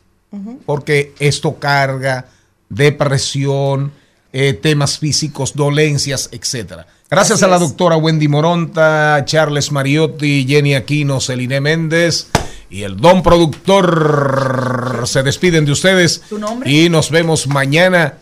porque 0.65 1.13
esto 1.19 1.59
carga 1.59 2.27
depresión, 2.69 3.91
eh, 4.31 4.53
temas 4.53 4.97
físicos, 4.97 5.53
dolencias, 5.55 6.29
etcétera. 6.31 6.87
Gracias 7.13 7.43
Así 7.43 7.45
a 7.45 7.47
la 7.47 7.57
es. 7.57 7.61
doctora 7.61 7.95
Wendy 7.95 8.27
Moronta, 8.27 9.21
Charles 9.25 9.71
Mariotti, 9.71 10.47
Jenny 10.47 10.73
Aquino, 10.73 11.21
Celine 11.21 11.61
Méndez 11.61 12.29
y 12.71 12.81
el 12.81 12.97
don 12.97 13.21
productor 13.21 15.03
se 15.05 15.21
despiden 15.21 15.63
de 15.63 15.73
ustedes 15.73 16.21
¿Tu 16.27 16.39
nombre? 16.39 16.71
y 16.71 16.89
nos 16.89 17.11
vemos 17.11 17.45
mañana 17.45 18.15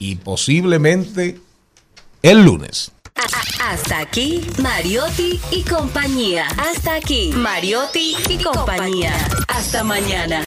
y 0.00 0.16
posiblemente 0.16 1.38
el 2.22 2.42
lunes. 2.44 2.90
Hasta 3.64 4.00
aquí, 4.00 4.44
Mariotti 4.60 5.38
y 5.52 5.62
compañía. 5.62 6.48
Hasta 6.56 6.94
aquí, 6.94 7.30
Mariotti 7.36 8.16
y 8.28 8.38
compañía. 8.42 9.12
Hasta 9.46 9.84
mañana. 9.84 10.44